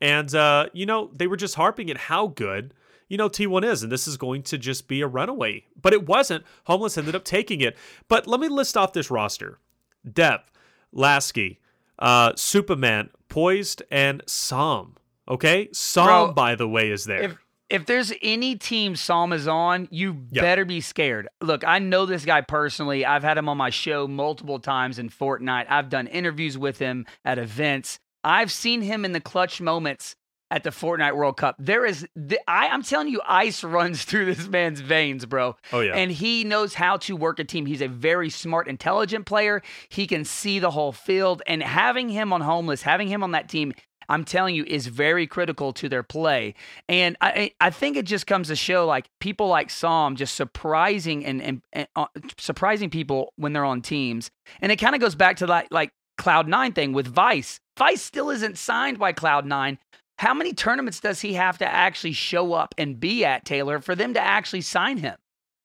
And, 0.00 0.32
uh, 0.34 0.68
you 0.72 0.86
know, 0.86 1.10
they 1.14 1.26
were 1.26 1.36
just 1.36 1.56
harping 1.56 1.90
at 1.90 1.96
how 1.96 2.28
good 2.28 2.72
you 3.08 3.16
know 3.16 3.28
T1 3.28 3.64
is, 3.64 3.82
and 3.82 3.90
this 3.90 4.06
is 4.06 4.16
going 4.16 4.42
to 4.44 4.58
just 4.58 4.86
be 4.86 5.00
a 5.00 5.06
runaway. 5.06 5.64
But 5.80 5.92
it 5.92 6.06
wasn't. 6.06 6.44
Homeless 6.64 6.98
ended 6.98 7.14
up 7.14 7.24
taking 7.24 7.60
it. 7.60 7.76
But 8.06 8.26
let 8.26 8.40
me 8.40 8.48
list 8.48 8.76
off 8.76 8.92
this 8.92 9.10
roster: 9.10 9.58
Dev, 10.10 10.40
Lasky, 10.92 11.58
uh, 11.98 12.32
Superman, 12.36 13.10
Poised, 13.28 13.82
and 13.90 14.22
Psalm. 14.26 14.96
Okay, 15.28 15.68
Psalm, 15.72 16.06
Bro, 16.06 16.32
by 16.34 16.54
the 16.54 16.68
way, 16.68 16.90
is 16.90 17.04
there. 17.04 17.22
If 17.22 17.36
if 17.68 17.84
there's 17.84 18.12
any 18.22 18.56
team 18.56 18.96
Psalm 18.96 19.30
is 19.32 19.46
on, 19.46 19.88
you 19.90 20.24
Yeah. 20.30 20.40
better 20.40 20.64
be 20.64 20.80
scared. 20.80 21.28
Look, 21.42 21.64
I 21.66 21.78
know 21.80 22.06
this 22.06 22.24
guy 22.24 22.40
personally. 22.40 23.04
I've 23.04 23.22
had 23.22 23.36
him 23.36 23.46
on 23.46 23.58
my 23.58 23.68
show 23.68 24.08
multiple 24.08 24.58
times 24.58 24.98
in 24.98 25.10
Fortnite. 25.10 25.66
I've 25.68 25.90
done 25.90 26.06
interviews 26.06 26.56
with 26.56 26.78
him 26.78 27.04
at 27.26 27.38
events. 27.38 27.98
I've 28.24 28.50
seen 28.50 28.80
him 28.80 29.04
in 29.04 29.12
the 29.12 29.20
clutch 29.20 29.60
moments 29.60 30.16
at 30.50 30.64
the 30.64 30.70
Fortnite 30.70 31.16
World 31.16 31.36
Cup. 31.36 31.56
There 31.58 31.84
is, 31.84 32.06
the, 32.16 32.38
I, 32.48 32.68
I'm 32.68 32.82
telling 32.82 33.08
you, 33.08 33.20
ice 33.26 33.62
runs 33.62 34.04
through 34.04 34.26
this 34.26 34.48
man's 34.48 34.80
veins, 34.80 35.26
bro. 35.26 35.56
Oh, 35.72 35.80
yeah. 35.80 35.94
And 35.94 36.10
he 36.10 36.44
knows 36.44 36.74
how 36.74 36.96
to 36.98 37.16
work 37.16 37.38
a 37.38 37.44
team. 37.44 37.66
He's 37.66 37.82
a 37.82 37.88
very 37.88 38.30
smart, 38.30 38.68
intelligent 38.68 39.26
player. 39.26 39.62
He 39.88 40.06
can 40.06 40.24
see 40.24 40.58
the 40.58 40.70
whole 40.70 40.92
field. 40.92 41.42
And 41.46 41.62
having 41.62 42.08
him 42.08 42.32
on 42.32 42.40
homeless, 42.40 42.82
having 42.82 43.08
him 43.08 43.22
on 43.22 43.32
that 43.32 43.48
team, 43.48 43.74
I'm 44.08 44.24
telling 44.24 44.54
you, 44.54 44.64
is 44.64 44.86
very 44.86 45.26
critical 45.26 45.72
to 45.74 45.88
their 45.88 46.02
play. 46.02 46.54
And 46.88 47.16
I, 47.20 47.52
I 47.60 47.70
think 47.70 47.96
it 47.96 48.06
just 48.06 48.26
comes 48.26 48.48
to 48.48 48.56
show 48.56 48.86
like 48.86 49.10
people 49.20 49.48
like 49.48 49.68
Psalm 49.68 50.16
just 50.16 50.34
surprising 50.34 51.26
and, 51.26 51.42
and, 51.42 51.62
and 51.72 51.88
uh, 51.94 52.06
surprising 52.38 52.88
people 52.88 53.34
when 53.36 53.52
they're 53.52 53.66
on 53.66 53.82
teams. 53.82 54.30
And 54.62 54.72
it 54.72 54.76
kind 54.76 54.94
of 54.94 55.00
goes 55.00 55.14
back 55.14 55.36
to 55.38 55.46
that 55.46 55.70
like 55.70 55.92
Cloud9 56.18 56.74
thing 56.74 56.92
with 56.94 57.06
Vice. 57.06 57.60
Vice 57.78 58.02
still 58.02 58.30
isn't 58.30 58.58
signed 58.58 58.98
by 58.98 59.12
Cloud9. 59.12 59.78
How 60.18 60.34
many 60.34 60.52
tournaments 60.52 61.00
does 61.00 61.20
he 61.20 61.34
have 61.34 61.58
to 61.58 61.66
actually 61.66 62.12
show 62.12 62.52
up 62.52 62.74
and 62.76 62.98
be 62.98 63.24
at 63.24 63.44
Taylor 63.44 63.80
for 63.80 63.94
them 63.94 64.14
to 64.14 64.20
actually 64.20 64.62
sign 64.62 64.98
him? 64.98 65.16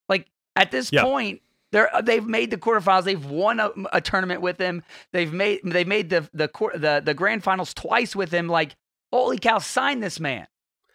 Like 0.08 0.28
at 0.56 0.70
this 0.72 0.92
Yeah. 0.92 1.04
point, 1.04 1.42
they're 1.72 1.94
uh, 1.94 2.02
they've 2.02 2.26
made 2.26 2.52
the 2.52 2.58
quarterfinals. 2.58 3.04
They've 3.04 3.26
won 3.26 3.60
a, 3.60 3.72
a 3.92 4.00
tournament 4.00 4.42
with 4.42 4.60
him. 4.60 4.84
They've 5.12 5.34
made 5.34 5.62
they 5.64 5.84
made 5.84 6.12
the 6.12 6.30
the 6.34 6.48
the 6.76 7.02
the 7.04 7.14
grand 7.16 7.44
finals 7.44 7.74
twice 7.74 8.16
with 8.16 8.32
him. 8.32 8.48
Like 8.48 8.76
holy 9.12 9.40
cow, 9.40 9.58
sign 9.58 10.00
this 10.00 10.20
man. 10.20 10.46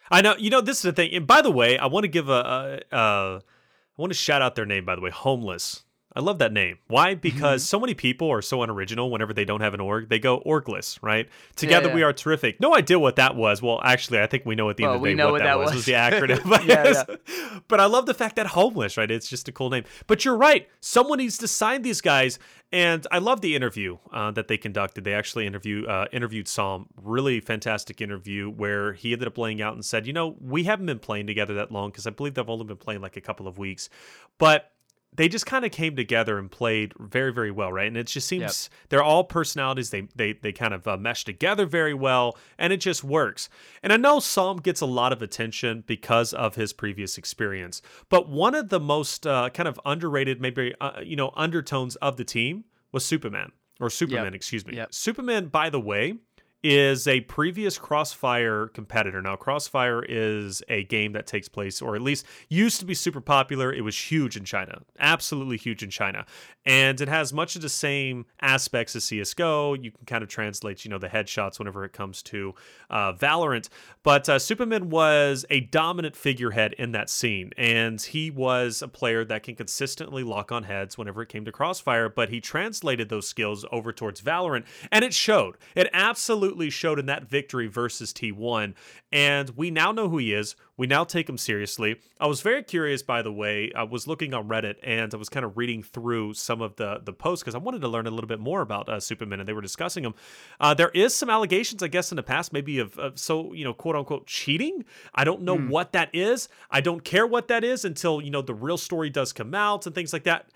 I 0.09 0.21
know. 0.21 0.35
You 0.37 0.49
know, 0.49 0.61
this 0.61 0.77
is 0.77 0.83
the 0.83 0.93
thing. 0.93 1.13
And 1.13 1.27
by 1.27 1.41
the 1.41 1.51
way, 1.51 1.77
I 1.77 1.85
want 1.87 2.05
to 2.05 2.07
give 2.07 2.29
a, 2.29 2.79
a, 2.91 2.95
a 2.97 3.35
I 3.37 4.01
want 4.01 4.11
to 4.11 4.17
shout 4.17 4.41
out 4.41 4.55
their 4.55 4.65
name. 4.65 4.85
By 4.85 4.95
the 4.95 5.01
way, 5.01 5.09
Homeless. 5.09 5.83
I 6.15 6.21
love 6.21 6.39
that 6.39 6.51
name. 6.51 6.79
Why? 6.87 7.11
Mm-hmm. 7.11 7.21
Because 7.21 7.63
so 7.63 7.79
many 7.79 7.93
people 7.93 8.31
are 8.31 8.41
so 8.41 8.63
unoriginal. 8.63 9.11
Whenever 9.11 9.31
they 9.31 9.45
don't 9.45 9.61
have 9.61 9.75
an 9.75 9.79
org, 9.79 10.09
they 10.09 10.17
go 10.17 10.41
orgless, 10.41 10.97
right? 11.03 11.29
Together 11.55 11.89
yeah. 11.89 11.95
we 11.95 12.03
are 12.03 12.11
terrific. 12.11 12.59
No 12.59 12.75
idea 12.75 12.97
what 12.97 13.17
that 13.17 13.35
was. 13.35 13.61
Well, 13.61 13.79
actually, 13.83 14.19
I 14.19 14.27
think 14.27 14.45
we 14.45 14.55
know 14.55 14.69
at 14.69 14.77
the 14.77 14.83
Well, 14.83 14.93
end 14.93 14.97
of 14.97 15.03
the 15.03 15.09
day 15.09 15.15
know 15.15 15.25
what, 15.25 15.33
what 15.33 15.43
that, 15.43 15.59
was. 15.59 15.67
was. 15.67 15.75
Was 15.75 15.85
the 15.85 15.93
acronym? 15.93 16.39
Yeah, 16.69 17.59
But 17.67 17.79
I 17.79 17.85
love 17.85 18.05
the 18.05 18.13
fact 18.13 18.35
that 18.37 18.47
homeless, 18.47 18.97
right? 18.97 19.09
It's 19.09 19.29
just 19.29 19.47
a 19.47 19.51
cool 19.51 19.69
name. 19.69 19.83
But 20.07 20.25
you're 20.25 20.35
right. 20.35 20.67
Someone 20.81 21.19
needs 21.19 21.37
to 21.39 21.47
sign 21.47 21.83
these 21.83 22.01
guys. 22.01 22.39
And 22.71 23.05
I 23.11 23.17
love 23.17 23.41
the 23.41 23.55
interview 23.55 23.97
uh, 24.11 24.31
that 24.31 24.47
they 24.47 24.57
conducted. 24.57 25.03
They 25.03 25.13
actually 25.13 25.47
interview 25.47 25.85
uh, 25.87 26.05
interviewed 26.11 26.47
Psalm. 26.47 26.87
Really 27.01 27.39
fantastic 27.39 28.01
interview 28.01 28.49
where 28.49 28.93
he 28.93 29.13
ended 29.13 29.27
up 29.27 29.37
laying 29.37 29.61
out 29.61 29.73
and 29.73 29.83
said, 29.83 30.05
you 30.05 30.13
know, 30.13 30.35
we 30.39 30.63
haven't 30.65 30.85
been 30.85 30.99
playing 30.99 31.27
together 31.27 31.55
that 31.55 31.71
long 31.71 31.89
because 31.89 32.05
I 32.05 32.11
believe 32.11 32.35
they've 32.35 32.49
only 32.49 32.65
been 32.65 32.77
playing 32.77 33.01
like 33.01 33.17
a 33.17 33.21
couple 33.21 33.47
of 33.47 33.57
weeks, 33.57 33.89
but 34.37 34.71
they 35.13 35.27
just 35.27 35.45
kind 35.45 35.65
of 35.65 35.71
came 35.71 35.95
together 35.95 36.37
and 36.37 36.51
played 36.51 36.93
very 36.99 37.33
very 37.33 37.51
well 37.51 37.71
right? 37.71 37.87
And 37.87 37.97
it 37.97 38.07
just 38.07 38.27
seems 38.27 38.69
they're 38.89 39.03
all 39.03 39.23
personalities 39.23 39.89
they 39.89 40.07
they, 40.15 40.33
they 40.33 40.51
kind 40.51 40.73
of 40.73 40.87
uh, 40.87 40.97
mesh 40.97 41.25
together 41.25 41.65
very 41.65 41.93
well 41.93 42.37
and 42.57 42.73
it 42.73 42.77
just 42.77 43.03
works. 43.03 43.49
And 43.83 43.93
i 43.93 43.97
know 43.97 44.19
psalm 44.19 44.57
gets 44.57 44.81
a 44.81 44.85
lot 44.85 45.13
of 45.13 45.21
attention 45.21 45.83
because 45.87 46.33
of 46.33 46.55
his 46.55 46.73
previous 46.73 47.17
experience 47.17 47.81
but 48.09 48.29
one 48.29 48.55
of 48.55 48.69
the 48.69 48.79
most 48.79 49.25
uh, 49.25 49.49
kind 49.49 49.67
of 49.67 49.79
underrated 49.85 50.41
maybe 50.41 50.73
uh, 50.81 51.01
you 51.03 51.15
know 51.15 51.31
undertones 51.35 51.95
of 51.97 52.17
the 52.17 52.23
team 52.23 52.65
was 52.91 53.05
superman 53.05 53.51
or 53.79 53.89
superman 53.89 54.33
excuse 54.33 54.65
me. 54.65 54.75
Yep. 54.75 54.93
superman 54.93 55.47
by 55.47 55.69
the 55.69 55.79
way 55.79 56.15
is 56.63 57.07
a 57.07 57.21
previous 57.21 57.77
Crossfire 57.77 58.67
competitor. 58.67 59.21
Now, 59.21 59.35
Crossfire 59.35 60.03
is 60.03 60.61
a 60.67 60.83
game 60.83 61.13
that 61.13 61.25
takes 61.25 61.47
place, 61.47 61.81
or 61.81 61.95
at 61.95 62.01
least 62.01 62.25
used 62.49 62.79
to 62.79 62.85
be 62.85 62.93
super 62.93 63.21
popular. 63.21 63.71
It 63.71 63.81
was 63.81 63.97
huge 63.97 64.35
in 64.35 64.43
China, 64.43 64.81
absolutely 64.99 65.57
huge 65.57 65.83
in 65.83 65.89
China. 65.89 66.25
And 66.65 66.99
it 66.99 67.07
has 67.07 67.31
much 67.31 67.55
of 67.55 67.61
the 67.61 67.69
same 67.69 68.25
aspects 68.41 68.95
as 68.95 69.05
CSGO. 69.05 69.81
You 69.81 69.91
can 69.91 70.05
kind 70.05 70.23
of 70.23 70.29
translate, 70.29 70.83
you 70.83 70.91
know, 70.91 70.97
the 70.97 71.07
headshots 71.07 71.57
whenever 71.57 71.85
it 71.85 71.93
comes 71.93 72.21
to 72.23 72.53
uh, 72.89 73.13
Valorant. 73.13 73.69
But 74.03 74.27
uh, 74.27 74.37
Superman 74.37 74.89
was 74.89 75.45
a 75.49 75.61
dominant 75.61 76.15
figurehead 76.15 76.73
in 76.73 76.91
that 76.91 77.09
scene. 77.09 77.51
And 77.57 78.01
he 78.01 78.29
was 78.29 78.81
a 78.81 78.87
player 78.87 79.23
that 79.25 79.43
can 79.43 79.55
consistently 79.55 80.23
lock 80.23 80.51
on 80.51 80.63
heads 80.63 80.97
whenever 80.97 81.21
it 81.21 81.29
came 81.29 81.45
to 81.45 81.51
Crossfire. 81.51 82.09
But 82.09 82.29
he 82.29 82.41
translated 82.41 83.09
those 83.09 83.27
skills 83.27 83.65
over 83.71 83.93
towards 83.93 84.21
Valorant, 84.21 84.65
and 84.91 85.05
it 85.05 85.13
showed. 85.13 85.57
It 85.75 85.89
absolutely 85.93 86.48
showed 86.69 86.99
in 86.99 87.05
that 87.07 87.29
victory 87.29 87.67
versus 87.67 88.13
T1. 88.13 88.73
And 89.11 89.49
we 89.51 89.71
now 89.71 89.91
know 89.91 90.09
who 90.09 90.17
he 90.17 90.33
is. 90.33 90.55
We 90.77 90.87
now 90.87 91.03
take 91.03 91.27
him 91.27 91.37
seriously. 91.37 91.99
I 92.19 92.27
was 92.27 92.41
very 92.41 92.63
curious, 92.63 93.01
by 93.01 93.21
the 93.21 93.31
way. 93.31 93.71
I 93.75 93.83
was 93.83 94.07
looking 94.07 94.33
on 94.33 94.47
Reddit 94.47 94.75
and 94.81 95.13
I 95.13 95.17
was 95.17 95.29
kind 95.29 95.45
of 95.45 95.57
reading 95.57 95.83
through 95.83 96.35
some 96.35 96.61
of 96.61 96.75
the 96.77 97.01
the 97.03 97.13
posts 97.13 97.43
because 97.43 97.55
I 97.55 97.57
wanted 97.57 97.81
to 97.81 97.87
learn 97.87 98.07
a 98.07 98.11
little 98.11 98.27
bit 98.27 98.39
more 98.39 98.61
about 98.61 98.87
uh, 98.87 98.99
Superman, 98.99 99.39
and 99.39 99.49
they 99.49 99.53
were 99.53 99.61
discussing 99.61 100.05
him. 100.05 100.13
Uh, 100.59 100.73
there 100.73 100.89
is 100.89 101.15
some 101.15 101.29
allegations, 101.29 101.83
I 101.83 101.87
guess, 101.87 102.11
in 102.11 102.15
the 102.15 102.23
past, 102.23 102.53
maybe 102.53 102.79
of, 102.79 102.97
of 102.97 103.19
so 103.19 103.53
you 103.53 103.63
know, 103.63 103.73
quote 103.73 103.95
unquote, 103.95 104.27
cheating. 104.27 104.85
I 105.13 105.23
don't 105.23 105.41
know 105.41 105.57
what 105.57 105.91
that 105.93 106.09
is. 106.13 106.47
I 106.71 106.81
don't 106.81 107.03
care 107.03 107.27
what 107.27 107.47
that 107.49 107.63
is 107.63 107.83
until 107.83 108.21
you 108.21 108.31
know 108.31 108.41
the 108.41 108.53
real 108.53 108.77
story 108.77 109.09
does 109.09 109.33
come 109.33 109.53
out 109.53 109.85
and 109.85 109.93
things 109.93 110.13
like 110.13 110.23
that. 110.23 110.49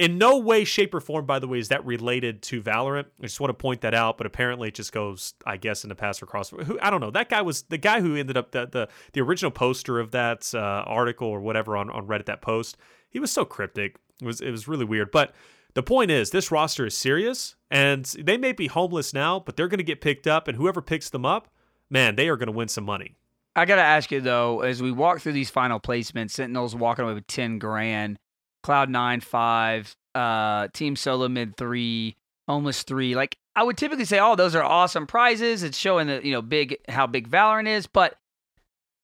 In 0.00 0.16
no 0.16 0.38
way, 0.38 0.64
shape, 0.64 0.94
or 0.94 1.00
form, 1.00 1.26
by 1.26 1.38
the 1.38 1.46
way, 1.46 1.58
is 1.58 1.68
that 1.68 1.84
related 1.84 2.40
to 2.44 2.62
Valorant. 2.62 3.04
I 3.20 3.24
just 3.24 3.38
want 3.38 3.50
to 3.50 3.54
point 3.54 3.82
that 3.82 3.92
out, 3.92 4.16
but 4.16 4.26
apparently 4.26 4.68
it 4.68 4.74
just 4.74 4.92
goes, 4.92 5.34
I 5.44 5.58
guess, 5.58 5.84
in 5.84 5.90
the 5.90 5.94
past 5.94 6.20
for 6.20 6.24
Crossfire. 6.24 6.64
Who 6.64 6.78
I 6.80 6.88
don't 6.88 7.02
know. 7.02 7.10
That 7.10 7.28
guy 7.28 7.42
was 7.42 7.64
the 7.64 7.76
guy 7.76 8.00
who 8.00 8.16
ended 8.16 8.38
up 8.38 8.52
the 8.52 8.66
the, 8.66 8.88
the 9.12 9.20
original 9.20 9.50
poster 9.50 10.00
of 10.00 10.12
that 10.12 10.54
uh, 10.54 10.58
article 10.86 11.28
or 11.28 11.40
whatever 11.40 11.76
on, 11.76 11.90
on 11.90 12.06
Reddit. 12.06 12.24
That 12.24 12.40
post, 12.40 12.78
he 13.10 13.20
was 13.20 13.30
so 13.30 13.44
cryptic. 13.44 13.98
It 14.22 14.24
was 14.24 14.40
it 14.40 14.50
was 14.50 14.66
really 14.66 14.86
weird. 14.86 15.10
But 15.10 15.34
the 15.74 15.82
point 15.82 16.10
is, 16.10 16.30
this 16.30 16.50
roster 16.50 16.86
is 16.86 16.96
serious, 16.96 17.56
and 17.70 18.06
they 18.06 18.38
may 18.38 18.52
be 18.52 18.68
homeless 18.68 19.12
now, 19.12 19.38
but 19.38 19.56
they're 19.56 19.68
going 19.68 19.78
to 19.78 19.84
get 19.84 20.00
picked 20.00 20.26
up, 20.26 20.48
and 20.48 20.56
whoever 20.56 20.80
picks 20.80 21.10
them 21.10 21.26
up, 21.26 21.48
man, 21.90 22.16
they 22.16 22.30
are 22.30 22.38
going 22.38 22.46
to 22.46 22.52
win 22.52 22.68
some 22.68 22.84
money. 22.84 23.16
I 23.54 23.66
gotta 23.66 23.82
ask 23.82 24.10
you 24.10 24.22
though, 24.22 24.60
as 24.60 24.80
we 24.80 24.92
walk 24.92 25.20
through 25.20 25.32
these 25.32 25.50
final 25.50 25.78
placements, 25.78 26.30
Sentinels 26.30 26.74
walking 26.74 27.04
away 27.04 27.12
with 27.12 27.26
ten 27.26 27.58
grand, 27.58 28.18
Cloud9 28.64 29.22
five, 29.22 29.96
uh, 30.14 30.68
Team 30.72 30.96
Solo 30.96 31.28
mid 31.28 31.56
three, 31.56 32.16
Homeless 32.48 32.82
three. 32.82 33.14
Like 33.14 33.36
I 33.54 33.62
would 33.62 33.76
typically 33.76 34.04
say, 34.04 34.18
oh, 34.18 34.36
those 34.36 34.54
are 34.54 34.62
awesome 34.62 35.06
prizes. 35.06 35.62
It's 35.62 35.78
showing 35.78 36.08
that 36.08 36.24
you 36.24 36.32
know 36.32 36.42
big 36.42 36.76
how 36.88 37.06
big 37.06 37.28
Valorant 37.28 37.68
is, 37.68 37.86
but 37.86 38.16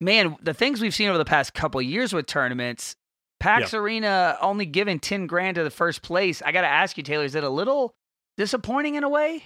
man, 0.01 0.37
the 0.43 0.55
things 0.55 0.81
we've 0.81 0.95
seen 0.95 1.09
over 1.09 1.19
the 1.19 1.25
past 1.25 1.55
couple 1.55 1.81
of 1.81 1.87
years 1.87 2.13
with 2.13 2.27
tournaments, 2.27 2.97
PAX 3.39 3.73
Arena 3.75 4.37
only 4.41 4.67
giving 4.67 4.99
ten 4.99 5.27
grand 5.27 5.57
to 5.57 5.65
the 5.65 5.71
first 5.71 6.03
place. 6.03 6.43
I 6.43 6.53
gotta 6.53 6.67
ask 6.67 6.97
you, 6.97 7.03
Taylor, 7.03 7.25
is 7.25 7.35
it 7.35 7.45
a 7.45 7.51
little 7.51 7.95
disappointing 8.37 8.97
in 8.97 9.05
a 9.05 9.09
way? 9.09 9.45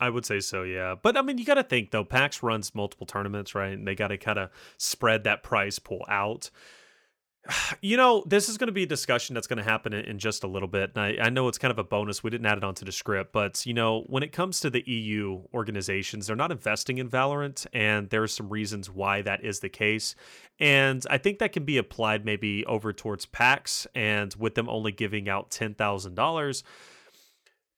I 0.00 0.10
would 0.10 0.24
say 0.24 0.40
so, 0.40 0.62
yeah. 0.62 0.94
But 1.00 1.16
I 1.16 1.22
mean, 1.22 1.38
you 1.38 1.44
got 1.44 1.54
to 1.54 1.64
think 1.64 1.90
though. 1.90 2.04
PAX 2.04 2.42
runs 2.42 2.74
multiple 2.74 3.06
tournaments, 3.06 3.54
right? 3.54 3.72
And 3.72 3.86
they 3.86 3.94
got 3.94 4.08
to 4.08 4.18
kind 4.18 4.38
of 4.38 4.50
spread 4.76 5.24
that 5.24 5.42
prize 5.42 5.78
pool 5.78 6.04
out. 6.08 6.50
You 7.80 7.96
know, 7.96 8.24
this 8.26 8.48
is 8.48 8.58
going 8.58 8.66
to 8.66 8.72
be 8.72 8.82
a 8.82 8.86
discussion 8.86 9.34
that's 9.34 9.46
going 9.46 9.58
to 9.58 9.62
happen 9.62 9.92
in, 9.92 10.04
in 10.04 10.18
just 10.18 10.42
a 10.42 10.46
little 10.46 10.68
bit. 10.68 10.92
And 10.94 11.20
I, 11.20 11.26
I 11.26 11.28
know 11.30 11.48
it's 11.48 11.58
kind 11.58 11.70
of 11.70 11.78
a 11.78 11.84
bonus. 11.84 12.22
We 12.22 12.30
didn't 12.30 12.46
add 12.46 12.58
it 12.58 12.64
onto 12.64 12.84
the 12.84 12.92
script, 12.92 13.32
but, 13.32 13.64
you 13.66 13.74
know, 13.74 14.04
when 14.08 14.22
it 14.22 14.32
comes 14.32 14.60
to 14.60 14.70
the 14.70 14.82
EU 14.88 15.42
organizations, 15.54 16.26
they're 16.26 16.36
not 16.36 16.50
investing 16.50 16.98
in 16.98 17.08
Valorant, 17.08 17.66
and 17.72 18.10
there 18.10 18.22
are 18.22 18.28
some 18.28 18.48
reasons 18.48 18.90
why 18.90 19.22
that 19.22 19.44
is 19.44 19.60
the 19.60 19.68
case. 19.68 20.14
And 20.58 21.04
I 21.08 21.18
think 21.18 21.38
that 21.38 21.52
can 21.52 21.64
be 21.64 21.78
applied 21.78 22.24
maybe 22.24 22.66
over 22.66 22.92
towards 22.92 23.26
PAX, 23.26 23.86
and 23.94 24.34
with 24.34 24.54
them 24.54 24.68
only 24.68 24.92
giving 24.92 25.28
out 25.28 25.50
$10,000 25.50 26.62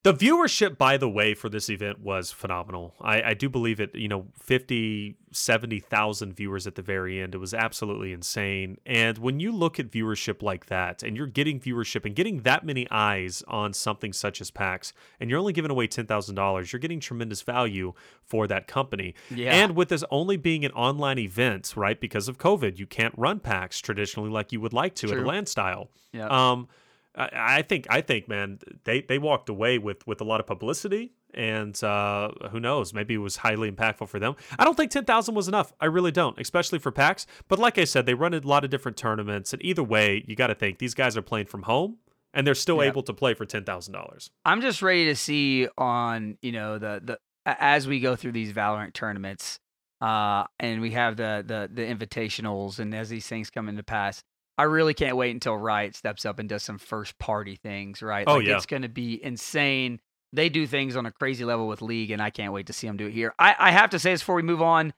the 0.02 0.14
viewership, 0.14 0.78
by 0.78 0.96
the 0.96 1.10
way, 1.10 1.34
for 1.34 1.50
this 1.50 1.68
event 1.68 2.00
was 2.00 2.32
phenomenal. 2.32 2.94
I, 3.02 3.22
I 3.22 3.34
do 3.34 3.50
believe 3.50 3.80
it, 3.80 3.94
you 3.94 4.08
know, 4.08 4.28
50, 4.40 5.16
70,000 5.30 6.32
viewers 6.32 6.66
at 6.66 6.74
the 6.74 6.80
very 6.80 7.20
end. 7.20 7.34
It 7.34 7.38
was 7.38 7.52
absolutely 7.52 8.14
insane. 8.14 8.78
And 8.86 9.18
when 9.18 9.40
you 9.40 9.52
look 9.52 9.78
at 9.78 9.90
viewership 9.90 10.42
like 10.42 10.66
that, 10.66 11.02
and 11.02 11.18
you're 11.18 11.26
getting 11.26 11.60
viewership 11.60 12.06
and 12.06 12.16
getting 12.16 12.40
that 12.42 12.64
many 12.64 12.86
eyes 12.90 13.42
on 13.46 13.74
something 13.74 14.14
such 14.14 14.40
as 14.40 14.50
PAX, 14.50 14.94
and 15.20 15.28
you're 15.28 15.38
only 15.38 15.52
giving 15.52 15.70
away 15.70 15.86
$10,000, 15.86 16.72
you're 16.72 16.80
getting 16.80 17.00
tremendous 17.00 17.42
value 17.42 17.92
for 18.24 18.46
that 18.46 18.66
company. 18.66 19.14
Yeah. 19.30 19.52
And 19.52 19.76
with 19.76 19.90
this 19.90 20.02
only 20.10 20.38
being 20.38 20.64
an 20.64 20.72
online 20.72 21.18
event, 21.18 21.74
right, 21.76 22.00
because 22.00 22.26
of 22.26 22.38
COVID, 22.38 22.78
you 22.78 22.86
can't 22.86 23.14
run 23.18 23.38
PAX 23.38 23.80
traditionally 23.80 24.30
like 24.30 24.50
you 24.50 24.62
would 24.62 24.72
like 24.72 24.94
to 24.94 25.12
at 25.12 25.18
a 25.18 25.26
land 25.26 25.46
style. 25.46 25.90
Yeah. 26.12 26.28
Um, 26.28 26.68
I, 27.14 27.28
I 27.58 27.62
think 27.62 27.86
I 27.90 28.00
think 28.00 28.28
man, 28.28 28.58
they 28.84 29.00
they 29.02 29.18
walked 29.18 29.48
away 29.48 29.78
with 29.78 30.06
with 30.06 30.20
a 30.20 30.24
lot 30.24 30.40
of 30.40 30.46
publicity, 30.46 31.12
and 31.34 31.82
uh, 31.82 32.30
who 32.50 32.60
knows, 32.60 32.94
maybe 32.94 33.14
it 33.14 33.18
was 33.18 33.36
highly 33.38 33.70
impactful 33.70 34.08
for 34.08 34.18
them. 34.18 34.36
I 34.58 34.64
don't 34.64 34.76
think 34.76 34.90
ten 34.90 35.04
thousand 35.04 35.34
was 35.34 35.48
enough. 35.48 35.72
I 35.80 35.86
really 35.86 36.12
don't, 36.12 36.38
especially 36.38 36.78
for 36.78 36.90
PAX. 36.92 37.26
But 37.48 37.58
like 37.58 37.78
I 37.78 37.84
said, 37.84 38.06
they 38.06 38.14
run 38.14 38.34
a 38.34 38.38
lot 38.40 38.64
of 38.64 38.70
different 38.70 38.96
tournaments, 38.96 39.52
and 39.52 39.64
either 39.64 39.82
way, 39.82 40.24
you 40.26 40.36
got 40.36 40.48
to 40.48 40.54
think 40.54 40.78
these 40.78 40.94
guys 40.94 41.16
are 41.16 41.22
playing 41.22 41.46
from 41.46 41.62
home, 41.62 41.96
and 42.32 42.46
they're 42.46 42.54
still 42.54 42.76
Yeah. 42.82 42.88
able 42.90 43.02
to 43.04 43.12
play 43.12 43.34
for 43.34 43.44
ten 43.44 43.64
thousand 43.64 43.92
dollars. 43.94 44.30
I'm 44.44 44.60
just 44.60 44.80
ready 44.82 45.06
to 45.06 45.16
see 45.16 45.66
on 45.76 46.38
you 46.42 46.52
know 46.52 46.78
the 46.78 47.00
the 47.02 47.18
as 47.44 47.88
we 47.88 47.98
go 48.00 48.14
through 48.16 48.32
these 48.32 48.52
Valorant 48.52 48.92
tournaments, 48.92 49.58
uh, 50.00 50.44
and 50.60 50.80
we 50.80 50.92
have 50.92 51.16
the 51.16 51.42
the 51.44 51.68
the 51.72 51.82
invitationals, 51.82 52.78
and 52.78 52.94
as 52.94 53.08
these 53.08 53.26
things 53.26 53.50
come 53.50 53.68
into 53.68 53.82
pass, 53.82 54.22
I 54.60 54.64
really 54.64 54.94
can't 54.94 55.16
wait 55.16 55.30
until 55.32 55.56
Riot 55.56 55.96
steps 55.96 56.24
up 56.26 56.38
and 56.38 56.48
does 56.48 56.62
some 56.62 56.78
first 56.78 57.18
party 57.18 57.56
things. 57.56 58.02
Right? 58.02 58.24
Oh, 58.26 58.36
like, 58.36 58.46
yeah. 58.46 58.56
it's 58.56 58.66
going 58.66 58.82
to 58.82 58.88
be 58.88 59.22
insane. 59.22 60.00
They 60.32 60.48
do 60.48 60.66
things 60.66 60.96
on 60.96 61.06
a 61.06 61.10
crazy 61.12 61.44
level 61.44 61.66
with 61.66 61.82
League, 61.82 62.10
and 62.10 62.22
I 62.22 62.30
can't 62.30 62.52
wait 62.52 62.66
to 62.68 62.72
see 62.72 62.86
them 62.86 62.96
do 62.96 63.06
it 63.06 63.12
here. 63.12 63.34
I, 63.38 63.54
I 63.58 63.70
have 63.72 63.90
to 63.90 63.98
say 63.98 64.12
this 64.12 64.20
before 64.20 64.36
we 64.36 64.42
move 64.42 64.62
on. 64.62 64.92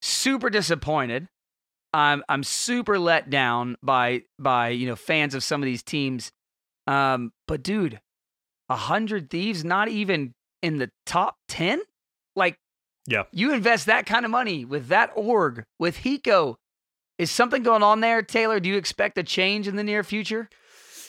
Super 0.00 0.50
disappointed. 0.50 1.28
I'm 1.94 2.22
I'm 2.28 2.42
super 2.42 2.98
let 2.98 3.28
down 3.30 3.76
by 3.82 4.22
by 4.38 4.68
you 4.70 4.86
know 4.86 4.96
fans 4.96 5.34
of 5.34 5.42
some 5.44 5.62
of 5.62 5.66
these 5.66 5.82
teams. 5.82 6.32
Um, 6.86 7.32
but 7.46 7.62
dude, 7.62 8.00
a 8.68 8.76
hundred 8.76 9.30
thieves, 9.30 9.64
not 9.64 9.88
even 9.88 10.34
in 10.62 10.78
the 10.78 10.90
top 11.06 11.36
ten. 11.48 11.82
Like, 12.34 12.56
Yeah. 13.06 13.24
you 13.32 13.52
invest 13.52 13.86
that 13.86 14.06
kind 14.06 14.24
of 14.24 14.30
money 14.30 14.64
with 14.64 14.88
that 14.88 15.10
org 15.14 15.64
with 15.78 15.98
Hiko. 15.98 16.56
Is 17.22 17.30
something 17.30 17.62
going 17.62 17.84
on 17.84 18.00
there, 18.00 18.20
Taylor? 18.20 18.58
Do 18.58 18.68
you 18.68 18.76
expect 18.76 19.16
a 19.16 19.22
change 19.22 19.68
in 19.68 19.76
the 19.76 19.84
near 19.84 20.02
future? 20.02 20.48